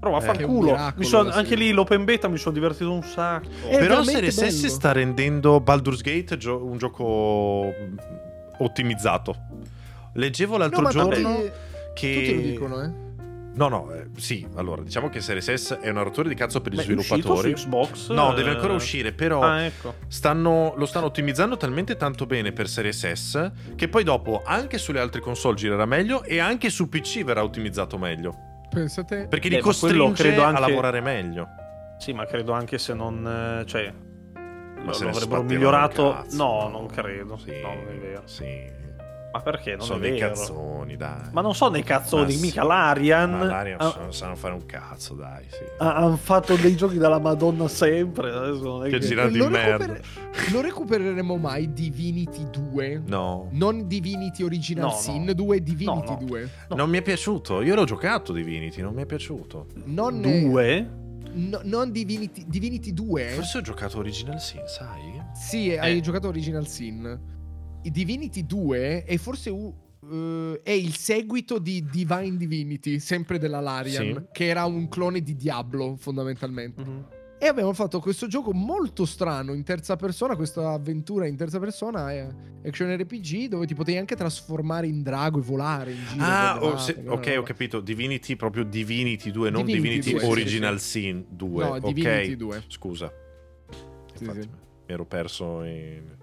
Però 0.00 0.12
è 0.12 0.14
un 0.14 0.20
vaffanculo. 0.20 0.92
Mi 0.94 1.04
son- 1.04 1.28
anche 1.32 1.56
lì 1.56 1.72
l'open 1.72 2.04
beta 2.04 2.28
mi 2.28 2.38
sono 2.38 2.54
divertito 2.54 2.92
un 2.92 3.02
sacco. 3.02 3.48
Eh, 3.68 3.78
Però 3.78 4.02
Series 4.04 4.46
S 4.46 4.66
sta 4.66 4.92
rendendo 4.92 5.60
Baldur's 5.60 6.00
Gate 6.02 6.36
gio- 6.36 6.64
un 6.64 6.78
gioco 6.78 7.72
ottimizzato. 8.58 9.36
Leggevo 10.14 10.56
l'altro 10.56 10.82
No, 10.82 10.88
giorno 10.90 11.14
tutti, 11.36 11.50
che... 11.94 12.12
tutti 12.14 12.34
lo 12.34 12.40
dicono, 12.40 12.82
eh. 12.82 12.90
No, 13.58 13.66
no, 13.66 13.92
eh, 13.92 14.06
sì, 14.18 14.46
allora, 14.54 14.82
diciamo 14.82 15.08
che 15.08 15.20
Series 15.20 15.52
S 15.52 15.78
è 15.80 15.88
una 15.88 16.02
rottura 16.02 16.28
di 16.28 16.36
cazzo 16.36 16.60
per 16.60 16.72
gli 16.72 16.76
Beh, 16.76 16.84
è 16.84 16.92
uscito 16.94 17.16
sviluppatori. 17.16 17.56
su 17.56 17.64
Xbox. 17.66 18.10
No, 18.10 18.30
eh, 18.30 18.34
deve 18.36 18.50
ancora 18.50 18.72
uscire, 18.74 19.12
però 19.12 19.40
Ah, 19.42 19.62
ecco. 19.62 19.94
stanno- 20.06 20.74
lo 20.76 20.86
stanno 20.86 21.06
ottimizzando 21.06 21.56
talmente 21.56 21.96
tanto 21.96 22.24
bene 22.24 22.52
per 22.52 22.68
Series 22.68 23.10
S 23.10 23.50
che 23.74 23.88
poi 23.88 24.04
dopo 24.04 24.42
anche 24.44 24.78
sulle 24.78 25.00
altre 25.00 25.20
console 25.20 25.56
girerà 25.56 25.86
meglio 25.86 26.22
e 26.22 26.38
anche 26.38 26.70
su 26.70 26.88
PC 26.88 27.24
verrà 27.24 27.42
ottimizzato 27.42 27.98
meglio. 27.98 28.32
Pensate. 28.70 29.26
Perché 29.28 29.48
Beh, 29.48 29.56
li 29.56 29.60
costringe 29.62 30.22
credo 30.22 30.42
anche- 30.44 30.62
a 30.62 30.68
lavorare 30.68 31.00
meglio. 31.00 31.48
Sì, 31.98 32.12
ma 32.12 32.26
credo 32.26 32.52
anche 32.52 32.78
se 32.78 32.94
non. 32.94 33.26
eh, 33.26 33.66
cioè. 33.66 33.92
Ma 34.78 34.84
lo 34.84 34.92
se 34.92 35.04
ne 35.04 35.10
avrebbero 35.10 35.42
migliorato. 35.42 36.12
cazzo, 36.12 36.36
no, 36.36 36.68
non 36.68 36.86
credo. 36.86 37.36
Sì, 37.38 37.60
No, 37.60 37.74
non 37.74 37.88
è 37.88 37.98
vero. 37.98 38.22
Sì. 38.26 38.86
Ma 39.38 39.44
perché? 39.44 39.76
Non 39.76 39.86
sono 39.86 39.98
è 39.98 40.02
dei 40.10 40.18
vero. 40.18 40.28
cazzoni, 40.28 40.96
dai. 40.96 41.28
Ma 41.32 41.40
non 41.40 41.54
sono 41.54 41.70
dei 41.70 41.82
cazzoni, 41.82 42.34
Ma 42.34 42.40
mica 42.40 42.60
sì. 42.62 42.66
l'Arian. 42.66 43.30
Ma 43.30 43.44
l'Arian 43.44 43.80
ha- 43.80 43.90
sanno, 43.90 44.10
sanno 44.12 44.34
fare 44.36 44.54
un 44.54 44.66
cazzo, 44.66 45.14
dai, 45.14 45.44
sì. 45.48 45.58
Hanno 45.78 46.16
fatto 46.16 46.56
dei 46.56 46.74
giochi 46.76 46.98
dalla 46.98 47.18
Madonna 47.18 47.68
sempre. 47.68 48.30
Adesso 48.30 48.62
non 48.62 48.86
è 48.86 48.90
Che 48.90 48.98
che... 48.98 49.06
gira- 49.06 49.28
di 49.28 49.38
lo, 49.38 49.48
merda. 49.48 49.86
recuper- 49.86 50.50
lo 50.52 50.60
recupereremo 50.60 51.36
mai 51.36 51.72
Divinity 51.72 52.48
2? 52.50 53.02
No. 53.06 53.48
Non 53.52 53.86
Divinity 53.86 54.42
Original 54.42 54.86
No, 54.86 54.90
no. 54.92 54.96
Sin 54.98 55.30
2, 55.34 55.62
Divinity 55.62 56.06
No, 56.06 56.18
no. 56.20 56.26
2. 56.26 56.48
No. 56.70 56.76
Non 56.76 56.90
mi 56.90 56.98
è 56.98 57.02
piaciuto. 57.02 57.62
Io 57.62 57.74
l'ho 57.74 57.84
giocato 57.84 58.32
Divinity, 58.32 58.82
non 58.82 58.94
mi 58.94 59.02
è 59.02 59.06
piaciuto. 59.06 59.66
Non, 59.84 60.20
Due? 60.20 60.88
no- 61.32 61.60
non 61.64 61.92
Divinity, 61.92 62.44
Divinity 62.46 62.92
2. 62.92 63.24
Forse 63.28 63.58
ho 63.58 63.60
giocato 63.60 63.98
Original 63.98 64.40
Sin, 64.40 64.62
sai? 64.66 65.22
Sì, 65.34 65.76
hai 65.76 65.98
Eh. 65.98 66.00
giocato 66.00 66.28
Original 66.28 66.66
Sin. 66.66 67.36
Divinity 67.82 68.44
2 68.46 69.04
è 69.04 69.16
forse 69.16 69.50
u- 69.50 69.74
eh, 70.10 70.60
è 70.62 70.70
il 70.70 70.94
seguito 70.96 71.58
di 71.58 71.84
Divine 71.90 72.36
Divinity, 72.36 72.98
sempre 72.98 73.38
della 73.38 73.60
Larian, 73.60 74.14
Sì. 74.14 74.22
che 74.32 74.46
era 74.46 74.64
un 74.64 74.88
clone 74.88 75.20
di 75.22 75.34
Diablo 75.34 75.96
fondamentalmente. 75.96 76.82
Mhm. 76.84 77.06
E 77.40 77.46
abbiamo 77.46 77.72
fatto 77.72 78.00
questo 78.00 78.26
gioco 78.26 78.52
molto 78.52 79.04
strano 79.04 79.52
in 79.54 79.62
terza 79.62 79.94
persona, 79.94 80.34
questa 80.34 80.72
avventura 80.72 81.24
in 81.26 81.36
terza 81.36 81.60
persona, 81.60 82.10
è 82.10 82.26
action 82.66 82.90
RPG, 82.96 83.46
dove 83.46 83.64
ti 83.64 83.76
potevi 83.76 83.96
anche 83.96 84.16
trasformare 84.16 84.88
in 84.88 85.02
drago 85.04 85.38
e 85.38 85.42
volare 85.42 85.92
in 85.92 86.04
giro. 86.10 86.24
Ah, 86.24 86.58
oh, 86.60 86.76
se- 86.78 87.00
ok, 87.06 87.34
ho 87.38 87.42
capito. 87.44 87.78
Divinity, 87.80 88.34
proprio 88.34 88.64
Divinity 88.64 89.30
2, 89.30 89.50
non 89.50 89.64
Divinity 89.64 90.00
Divinity 90.00 90.10
2, 90.10 90.20
sì, 90.20 90.26
Original 90.26 90.80
sì, 90.80 91.00
Sin 91.00 91.26
2. 91.28 91.64
No, 91.64 91.70
ok. 91.76 91.92
Divinity 91.92 92.36
2. 92.36 92.62
Scusa. 92.66 93.12
Sì, 94.14 94.24
Infatti, 94.24 94.40
sì. 94.42 94.48
mi 94.48 94.54
ero 94.94 95.04
perso 95.06 95.62
in, 95.62 96.16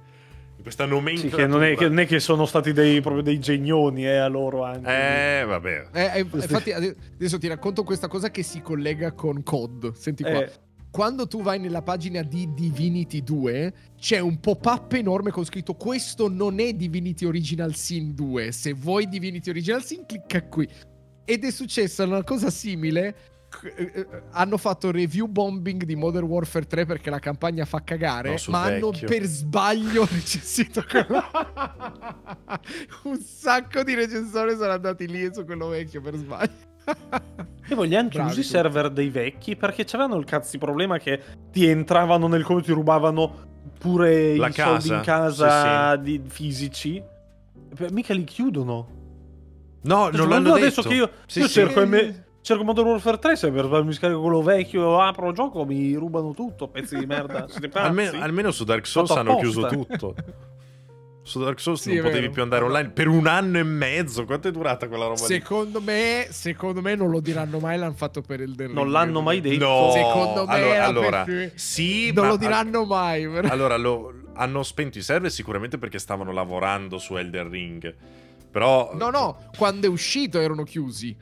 questa 0.65 0.85
Sì, 0.85 0.89
nomenclatura. 0.89 1.43
che 1.43 1.47
non 1.47 1.63
è, 1.63 1.75
che 1.75 1.87
non 1.87 1.99
è 1.99 2.07
che 2.07 2.19
sono 2.19 2.47
stati 2.47 2.73
dei, 2.73 2.99
proprio 2.99 3.21
dei 3.21 3.39
genioni, 3.39 4.03
eh, 4.03 4.15
a 4.15 4.27
loro 4.27 4.63
anche. 4.63 4.89
Eh, 5.41 5.45
vabbè. 5.45 5.87
Eh, 5.93 6.11
eh, 6.15 6.19
infatti 6.19 6.71
ade- 6.71 6.95
adesso 7.13 7.37
ti 7.37 7.47
racconto 7.47 7.83
questa 7.83 8.07
cosa 8.07 8.31
che 8.31 8.41
si 8.41 8.61
collega 8.61 9.11
con 9.11 9.43
COD. 9.43 9.93
Senti 9.93 10.23
qua. 10.23 10.43
Eh, 10.43 10.51
Quando 10.89 11.27
tu 11.27 11.43
vai 11.43 11.59
nella 11.59 11.81
pagina 11.83 12.23
di 12.23 12.51
Divinity 12.53 13.21
2, 13.21 13.73
c'è 13.99 14.17
un 14.19 14.39
pop-up 14.39 14.93
enorme 14.93 15.29
con 15.29 15.43
scritto 15.45 15.75
questo 15.75 16.29
non 16.29 16.59
è 16.59 16.73
Divinity 16.73 17.25
Original 17.25 17.75
Sin 17.75 18.15
2. 18.15 18.51
Se 18.51 18.73
vuoi 18.73 19.07
Divinity 19.07 19.49
Original 19.51 19.83
Sin, 19.83 20.05
clicca 20.07 20.41
qui. 20.47 20.67
Ed 21.25 21.43
è 21.43 21.51
successa 21.51 22.05
una 22.05 22.23
cosa 22.23 22.49
simile. 22.49 23.15
Eh, 23.64 24.07
Hanno 24.32 24.57
fatto 24.57 24.91
review 24.91 25.27
bombing 25.27 25.84
di 25.84 25.95
Modern 25.95 26.26
Warfare 26.26 26.65
3 26.65 26.86
perché 26.86 27.10
la 27.10 27.19
campagna 27.19 27.65
fa 27.65 27.84
cagare, 27.84 28.30
No, 28.32 28.36
ma 28.52 28.61
hanno 28.64 28.91
vecchio. 28.91 29.07
per 29.07 29.23
sbaglio 29.23 30.06
recensito 30.11 30.84
quello. 30.90 31.23
Un 33.03 33.18
sacco 33.19 33.84
di 33.84 33.94
recensori 33.94 34.52
sono 34.56 34.72
andati 34.72 35.07
lì 35.07 35.30
su 35.34 35.45
quello 35.45 35.68
vecchio 35.68 36.02
per 36.02 36.15
sbaglio. 36.15 36.73
E 37.68 37.73
poi 37.73 37.88
li 37.88 37.95
hanno 37.95 38.10
Bravi 38.10 38.26
chiusi 38.32 38.40
i 38.41 38.44
server 38.44 38.91
dei 38.91 39.10
vecchi 39.10 39.56
perché 39.56 39.86
c'avevano 39.86 40.19
il 40.19 40.26
cazzo 40.26 40.52
di 40.52 40.57
problema 40.60 40.99
che 40.99 41.19
ti 41.52 41.65
entravano 41.65 42.27
nel 42.27 42.44
come 42.44 42.61
ti 42.61 42.72
rubavano 42.72 43.53
pure 43.80 44.36
La 44.38 44.48
i 44.49 44.53
soldi 44.53 44.90
in 44.90 45.02
casa, 45.03 45.48
casa 45.48 45.95
di 45.95 46.22
fisici. 46.27 47.02
Mica 47.91 48.14
li 48.14 48.23
chiudono. 48.23 49.03
No, 49.82 50.10
non 50.10 50.27
Ma 50.27 50.36
l'hanno 50.36 50.53
adesso 50.53 50.82
detto. 50.82 50.90
che 50.90 50.95
io, 50.95 51.11
Sì, 51.26 51.40
io 51.40 51.48
sì. 51.48 51.53
cerco, 51.53 51.86
me- 51.86 52.24
cerco 52.45 52.63
Modern 52.63 52.88
Warfare 52.89 53.17
3 53.17 53.35
se 53.35 53.51
per 53.51 53.65
mi 53.84 53.91
scarico 53.91 54.22
quello 54.22 54.43
vecchio, 54.43 55.01
apro 55.01 55.30
il 55.30 55.35
gioco, 55.35 55.65
mi 55.65 55.93
rubano 55.95 56.31
tutto, 56.34 56.67
pezzi 56.67 56.95
di 56.97 57.05
merda. 57.07 57.47
Almeno, 57.73 58.22
almeno 58.22 58.51
su 58.51 58.63
Dark 58.63 58.85
Souls 58.85 59.07
Fatto 59.09 59.19
hanno 59.19 59.38
chiuso 59.38 59.65
tutto. 59.67 60.15
Su 61.23 61.39
Dark 61.43 61.59
Souls 61.59 61.81
Sì, 61.81 61.93
non 61.95 62.03
potevi 62.03 62.19
vero. 62.19 62.31
più 62.34 62.41
andare 62.43 62.63
online 62.65 62.89
per 62.89 63.07
un 63.07 63.26
anno 63.26 63.57
e 63.57 63.63
mezzo. 63.63 64.26
Quanto 64.26 64.47
è 64.47 64.51
durata 64.51 64.88
quella 64.88 65.05
roba 65.05 65.19
lì? 65.22 65.26
Secondo 65.26 65.81
me, 65.81 66.27
secondo 66.30 66.81
me 66.84 66.93
non 66.93 67.09
lo 67.09 67.19
diranno 67.19 67.57
mai, 67.57 67.80
l'hanno 67.80 67.95
fatto 67.95 68.22
per 68.22 68.41
il 68.41 68.53
Ring. 68.55 68.72
Non 68.73 68.91
l'hanno 68.91 69.22
mai 69.22 69.41
detto. 69.41 69.65
No, 69.65 69.91
Secondo 69.91 70.45
me 70.45 70.53
allora, 70.53 70.84
allora, 70.85 71.23
per- 71.23 71.51
sì, 71.55 72.11
Non 72.13 72.26
ma- 72.26 72.30
lo 72.30 72.38
diranno 72.38 72.85
mai. 72.85 73.27
però. 73.27 73.47
Allora, 73.49 73.76
lo- 73.76 74.13
hanno 74.34 74.61
spento 74.61 74.99
i 74.99 75.01
server 75.01 75.31
sicuramente 75.31 75.80
perché 75.80 75.97
stavano 75.97 76.31
lavorando 76.31 76.99
su 76.99 77.15
Elden 77.17 77.49
Ring. 77.49 77.95
Però 78.51 78.91
No, 78.93 79.09
no, 79.09 79.49
quando 79.57 79.88
è 79.88 79.89
uscito 79.89 80.39
erano 80.39 80.61
chiusi. 80.61 81.17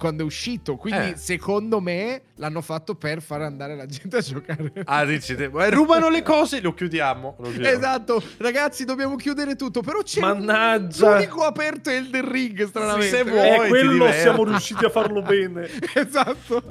Quando 0.00 0.22
è 0.22 0.24
uscito. 0.26 0.76
Quindi, 0.76 1.10
Eh. 1.10 1.16
secondo 1.16 1.78
me, 1.78 2.22
l'hanno 2.36 2.62
fatto 2.62 2.94
per 2.94 3.20
far 3.20 3.42
andare 3.42 3.76
la 3.76 3.84
gente 3.84 4.16
a 4.16 4.20
giocare. 4.20 4.72
Ah, 4.86 5.04
dici, 5.04 5.34
te- 5.36 5.50
eh, 5.54 5.70
rubano 5.70 6.08
le 6.08 6.22
cose, 6.22 6.62
lo 6.62 6.72
chiudiamo. 6.72 7.36
lo 7.38 7.50
chiudiamo. 7.50 7.76
Esatto, 7.76 8.22
ragazzi, 8.38 8.86
dobbiamo 8.86 9.16
chiudere 9.16 9.56
tutto. 9.56 9.82
Però 9.82 10.00
c'è 10.02 10.20
Mannaggia. 10.20 11.12
l'unico 11.16 11.42
aperto 11.42 11.90
è 11.90 11.96
Elden 11.96 12.30
Ring, 12.32 12.66
stranamente. 12.66 13.14
se 13.14 13.24
vuoi. 13.24 13.48
Eh, 13.48 13.68
quello 13.68 14.10
siamo 14.12 14.44
riusciti 14.44 14.84
a 14.86 14.88
farlo 14.88 15.20
bene. 15.20 15.68
esatto. 15.94 16.62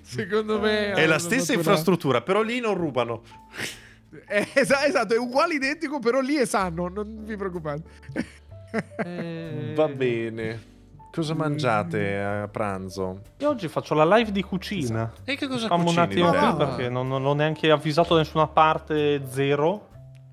Secondo 0.00 0.58
me 0.58 0.92
È 0.92 1.04
la 1.06 1.18
stessa 1.18 1.52
una- 1.52 1.60
infrastruttura, 1.60 2.22
però 2.22 2.40
lì 2.42 2.58
non 2.60 2.74
rubano. 2.74 3.22
Eh, 4.26 4.48
esa- 4.54 4.84
esatto, 4.86 5.12
è 5.14 5.18
uguale 5.18 5.54
identico, 5.54 5.98
però 5.98 6.20
lì 6.20 6.36
è 6.36 6.46
sano, 6.46 6.88
non 6.88 7.24
vi 7.24 7.36
preoccupate. 7.36 7.82
Eh, 9.04 9.72
Va 9.74 9.88
bene. 9.88 10.70
Cosa 11.12 11.34
mangiate 11.34 12.18
a 12.22 12.48
pranzo? 12.48 13.20
Io 13.38 13.50
oggi 13.50 13.68
faccio 13.68 13.92
la 13.94 14.04
live 14.16 14.32
di 14.32 14.42
cucina. 14.42 15.12
E 15.24 15.36
che 15.36 15.46
cosa 15.46 15.66
Fammi 15.66 15.80
un 15.80 15.86
cucini 15.94 16.04
attimo 16.04 16.30
di 16.30 16.36
bello? 16.38 16.56
qui 16.56 16.64
perché 16.64 16.88
non, 16.88 17.06
non 17.08 17.24
ho 17.26 17.34
neanche 17.34 17.70
avvisato 17.70 18.14
da 18.14 18.20
nessuna 18.20 18.46
parte 18.46 19.26
zero. 19.28 19.88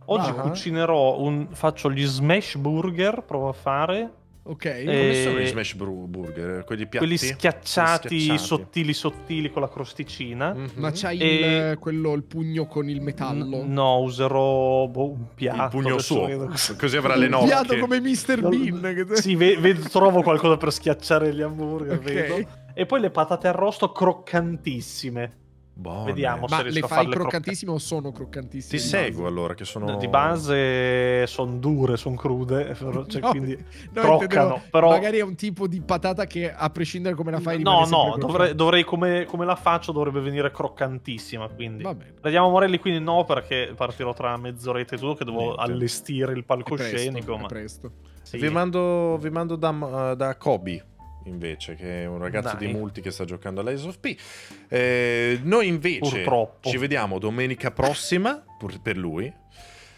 Oggi 0.06 0.30
Ah. 0.30 0.34
cucinerò 0.35 1.19
un. 1.19 1.47
faccio 1.51 1.91
gli 1.91 2.06
smash 2.06 2.56
burger, 2.56 3.23
provo 3.23 3.49
a 3.49 3.53
fare. 3.53 4.14
Ok. 4.49 4.65
Eh, 4.65 4.84
Come 4.84 5.13
sono 5.23 5.39
gli 5.39 5.45
smash 5.45 5.76
bru- 5.76 6.07
burger? 6.07 6.63
Quelli 6.63 6.88
piatti? 6.88 6.97
Quelli 7.05 7.17
schiacciati, 7.17 8.07
Quelli 8.07 8.21
schiacciati. 8.23 8.45
sottili 8.47 8.93
sottili 8.93 9.51
con 9.51 9.61
la 9.61 9.69
crosticina. 9.69 10.53
Mhm. 10.53 10.69
Ma 10.76 10.89
c'hai 10.91 11.19
E- 11.19 11.69
il, 11.71 11.77
quello, 11.77 12.13
il 12.13 12.23
pugno 12.23 12.65
con 12.65 12.89
il 12.89 12.99
metallo? 12.99 13.63
No, 13.63 13.99
userò 13.99 14.88
boh, 14.88 15.11
un 15.11 15.26
piatto. 15.35 15.61
il 15.77 15.84
pugno 15.84 15.99
suo, 15.99 16.26
vedo- 16.26 16.51
così 16.80 16.97
avrà 16.97 17.15
le 17.15 17.27
Un 17.27 17.45
piatto 17.45 17.77
come 17.77 17.99
Mr. 18.01 18.41
Bean. 18.49 19.05
Che 19.07 19.15
Sì, 19.17 19.35
ve- 19.35 19.57
vedo- 19.57 19.88
trovo 19.88 20.23
qualcosa 20.23 20.57
per 20.57 20.71
schiacciare 20.73 21.31
gli 21.34 21.41
hamburger. 21.41 21.97
Ok. 21.99 22.03
vedo. 22.03 22.47
E 22.73 22.85
poi 22.88 23.01
le 23.01 23.11
patate 23.11 23.47
arrosto 23.47 23.91
croccantissime. 23.91 25.34
Buone. 25.80 26.06
Vediamo. 26.11 26.45
Ma 26.49 26.57
se 26.57 26.64
le 26.64 26.69
riesco 26.72 26.85
a 26.85 26.88
fai 26.89 26.97
farle 26.97 27.14
croccantissime 27.14 27.72
o 27.72 27.77
sono 27.77 28.11
croccantissime? 28.11 28.77
Ti 28.81 28.85
seguo 28.85 29.27
allora, 29.27 29.53
che 29.53 29.64
sono... 29.64 29.95
Di 29.95 30.10
base 30.10 31.26
sono 31.26 31.56
dure, 31.56 31.95
sono 31.95 32.15
crude, 32.15 32.76
cioè, 33.07 33.22
No, 33.22 33.30
quindi 33.30 33.57
no, 33.93 34.01
croccano. 34.01 34.61
Però 34.69 34.89
Magari 34.89 35.19
è 35.19 35.23
un 35.23 35.35
tipo 35.35 35.68
di 35.68 35.80
patata 35.80 36.26
che 36.26 36.51
a 36.53 36.69
prescindere 36.69 37.15
come 37.15 37.31
la 37.31 37.39
fai 37.39 37.61
no, 37.61 37.85
no, 37.85 38.18
dovrei, 38.18 38.53
dovrei 38.56 38.84
come, 38.84 39.23
come 39.23 39.45
la 39.45 39.56
faccio 39.56 39.93
dovrebbe 39.93 40.19
venire 40.19 40.51
croccantissima, 40.51 41.47
quindi. 41.47 41.88
Vediamo 42.22 42.49
Morelli, 42.49 42.77
quindi 42.77 42.99
no, 42.99 43.23
perché 43.23 43.72
partirò 43.73 44.14
tra 44.14 44.35
mezz'oretta 44.35 44.95
e 44.95 44.97
tutto 44.97 45.15
che 45.15 45.23
devo 45.23 45.56
Niente. 45.56 45.61
allestire 45.61 46.34
il 46.34 46.39
È 46.39 46.43
presto, 46.43 46.76
palcoscenico, 46.76 47.35
è 47.35 47.39
ma 47.39 47.47
presto. 47.47 47.91
sì. 48.22 48.38
Vi 48.38 48.49
mando, 48.49 49.18
vi 49.18 49.30
mando 49.30 49.56
da, 49.56 50.14
da 50.15 50.35
Kobe 50.35 50.84
invece, 51.30 51.76
che 51.76 52.03
è 52.03 52.06
un 52.06 52.18
ragazzo 52.18 52.56
Dai. 52.57 52.68
di 52.68 52.73
multi 52.73 52.99
che 53.01 53.11
sta 53.11 53.23
giocando 53.26 53.61
all'Ice 53.61 53.88
of 53.88 53.97
P. 53.99 54.18
Eh, 54.68 55.39
noi 55.43 55.68
invece 55.68 55.99
Purtroppo. 55.99 56.69
ci 56.69 56.77
vediamo 56.77 57.19
domenica 57.19 57.72
prossima, 57.72 58.43
pur- 58.57 58.81
per 58.81 58.97
lui, 58.97 59.31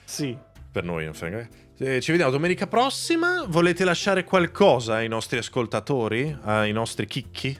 Sì. 0.03 0.37
per 0.71 0.83
noi 0.83 1.05
non 1.05 1.13
frega. 1.13 1.47
Eh, 1.79 1.99
ci 1.99 2.11
vediamo 2.11 2.31
domenica 2.31 2.67
prossima. 2.67 3.43
Volete 3.47 3.83
lasciare 3.83 4.23
qualcosa 4.23 4.95
ai 4.95 5.07
nostri 5.07 5.39
ascoltatori, 5.39 6.37
ai 6.43 6.71
nostri 6.71 7.07
chicchi? 7.07 7.57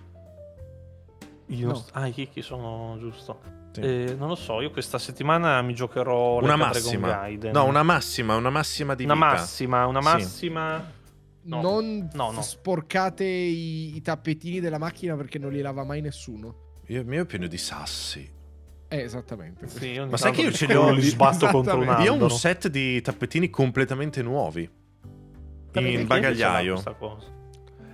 Io 1.47 1.67
No. 1.67 1.85
Ah, 1.93 2.07
i 2.07 2.11
chicchi 2.11 2.41
sono 2.41 2.97
giusto. 2.99 3.41
Sì. 3.73 3.81
Eh, 3.81 4.15
non 4.17 4.27
lo 4.27 4.35
so, 4.35 4.61
io 4.61 4.69
questa 4.69 4.97
settimana 4.99 5.61
mi 5.61 5.73
giocherò 5.73 6.37
una 6.41 6.55
massima. 6.55 7.27
No, 7.51 7.65
una 7.65 7.83
massima, 7.83 8.35
una 8.35 8.49
massima 8.49 8.95
di 8.95 9.03
Una 9.05 9.13
vita. 9.15 9.25
massima, 9.27 9.85
una 9.85 10.01
Sì. 10.01 10.05
No. 11.43 11.61
Non 11.61 12.09
No, 12.13 12.31
no. 12.31 12.41
sporcate 12.41 13.23
i, 13.23 13.95
i 13.95 14.01
tappetini 14.01 14.59
della 14.59 14.77
macchina 14.77 15.15
perché 15.15 15.39
non 15.39 15.51
li 15.51 15.61
lava 15.61 15.83
mai 15.83 16.01
nessuno. 16.01 16.79
Io, 16.87 17.01
il 17.01 17.07
mio 17.07 17.23
è 17.23 17.25
pieno 17.25 17.47
di 17.47 17.57
sassi. 17.57 18.29
Eh, 18.87 18.97
esattamente. 18.99 19.67
Sì, 19.69 19.97
Ma 19.99 20.17
sai 20.17 20.33
che 20.33 20.41
io 20.41 20.51
ce 20.51 20.65
li 20.67 20.75
ho 20.75 20.91
li 20.91 21.01
sbatto 21.01 21.47
contro 21.47 21.77
un 21.77 21.83
Esattamente. 21.83 22.11
Io 22.13 22.19
ho 22.19 22.23
un 22.23 22.29
set 22.29 22.67
di 22.67 23.01
tappetini 23.01 23.49
completamente 23.49 24.21
nuovi. 24.21 24.69
In 25.73 26.05
bagagliaio. 26.05 26.81
l'ha? 26.83 27.17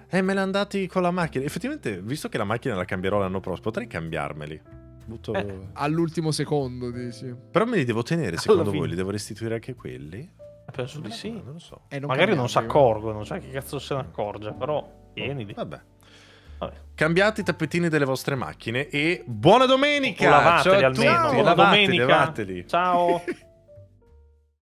Eh, 0.10 0.22
me 0.22 0.34
l'hanno 0.34 0.46
andati 0.46 0.88
con 0.88 1.02
la 1.04 1.12
macchina. 1.12 1.44
Effettivamente, 1.46 2.02
visto 2.02 2.30
che 2.30 2.38
la 2.38 2.44
macchina 2.46 2.76
la 2.76 2.86
cambierò 2.86 3.20
l'anno 3.20 3.40
prossimo, 3.40 3.64
potrei 3.66 3.88
cambiarmeli. 3.88 4.60
Butto- 5.06 5.34
Eh. 5.34 5.68
All'ultimo 5.74 6.32
secondo, 6.32 6.90
dici. 6.92 7.34
Però 7.52 7.66
me 7.66 7.78
li 7.78 7.86
devo 7.86 8.02
tenere, 8.04 8.38
secondo 8.38 8.72
voi? 8.72 8.90
Li 8.90 8.96
devo 8.96 9.12
restituire 9.12 9.54
anche 9.56 9.76
quelli? 9.76 10.28
Penso 10.72 11.00
di 11.00 11.12
sì. 11.12 11.32
Non 11.32 11.54
lo 11.54 11.60
so. 11.60 11.82
Eh, 11.88 12.00
non 12.00 12.10
Magari 12.10 12.36
non 12.36 12.50
si 12.50 12.58
accorgono, 12.58 13.24
cioè 13.24 13.40
che 13.40 13.50
cazzo 13.50 13.80
se 13.80 13.96
ne 13.96 14.02
accorge, 14.02 14.54
però 14.54 14.88
tienili. 15.14 15.54
Vabbè. 15.54 15.80
Vabbè. 16.60 16.74
Cambiate 16.96 17.42
i 17.42 17.44
tappetini 17.44 17.90
delle 17.90 18.06
vostre 18.06 18.36
macchine 18.36 18.88
e 18.90 19.24
buona 19.26 19.66
domenica! 19.66 20.28
O 20.28 20.30
lavateli 20.30 20.80
Ciao 20.80 20.84
a 20.84 20.86
almeno. 20.88 21.34
Buona 21.34 21.54
domenica. 21.54 22.06
lavateli. 22.06 22.68
Ciao. 22.68 23.24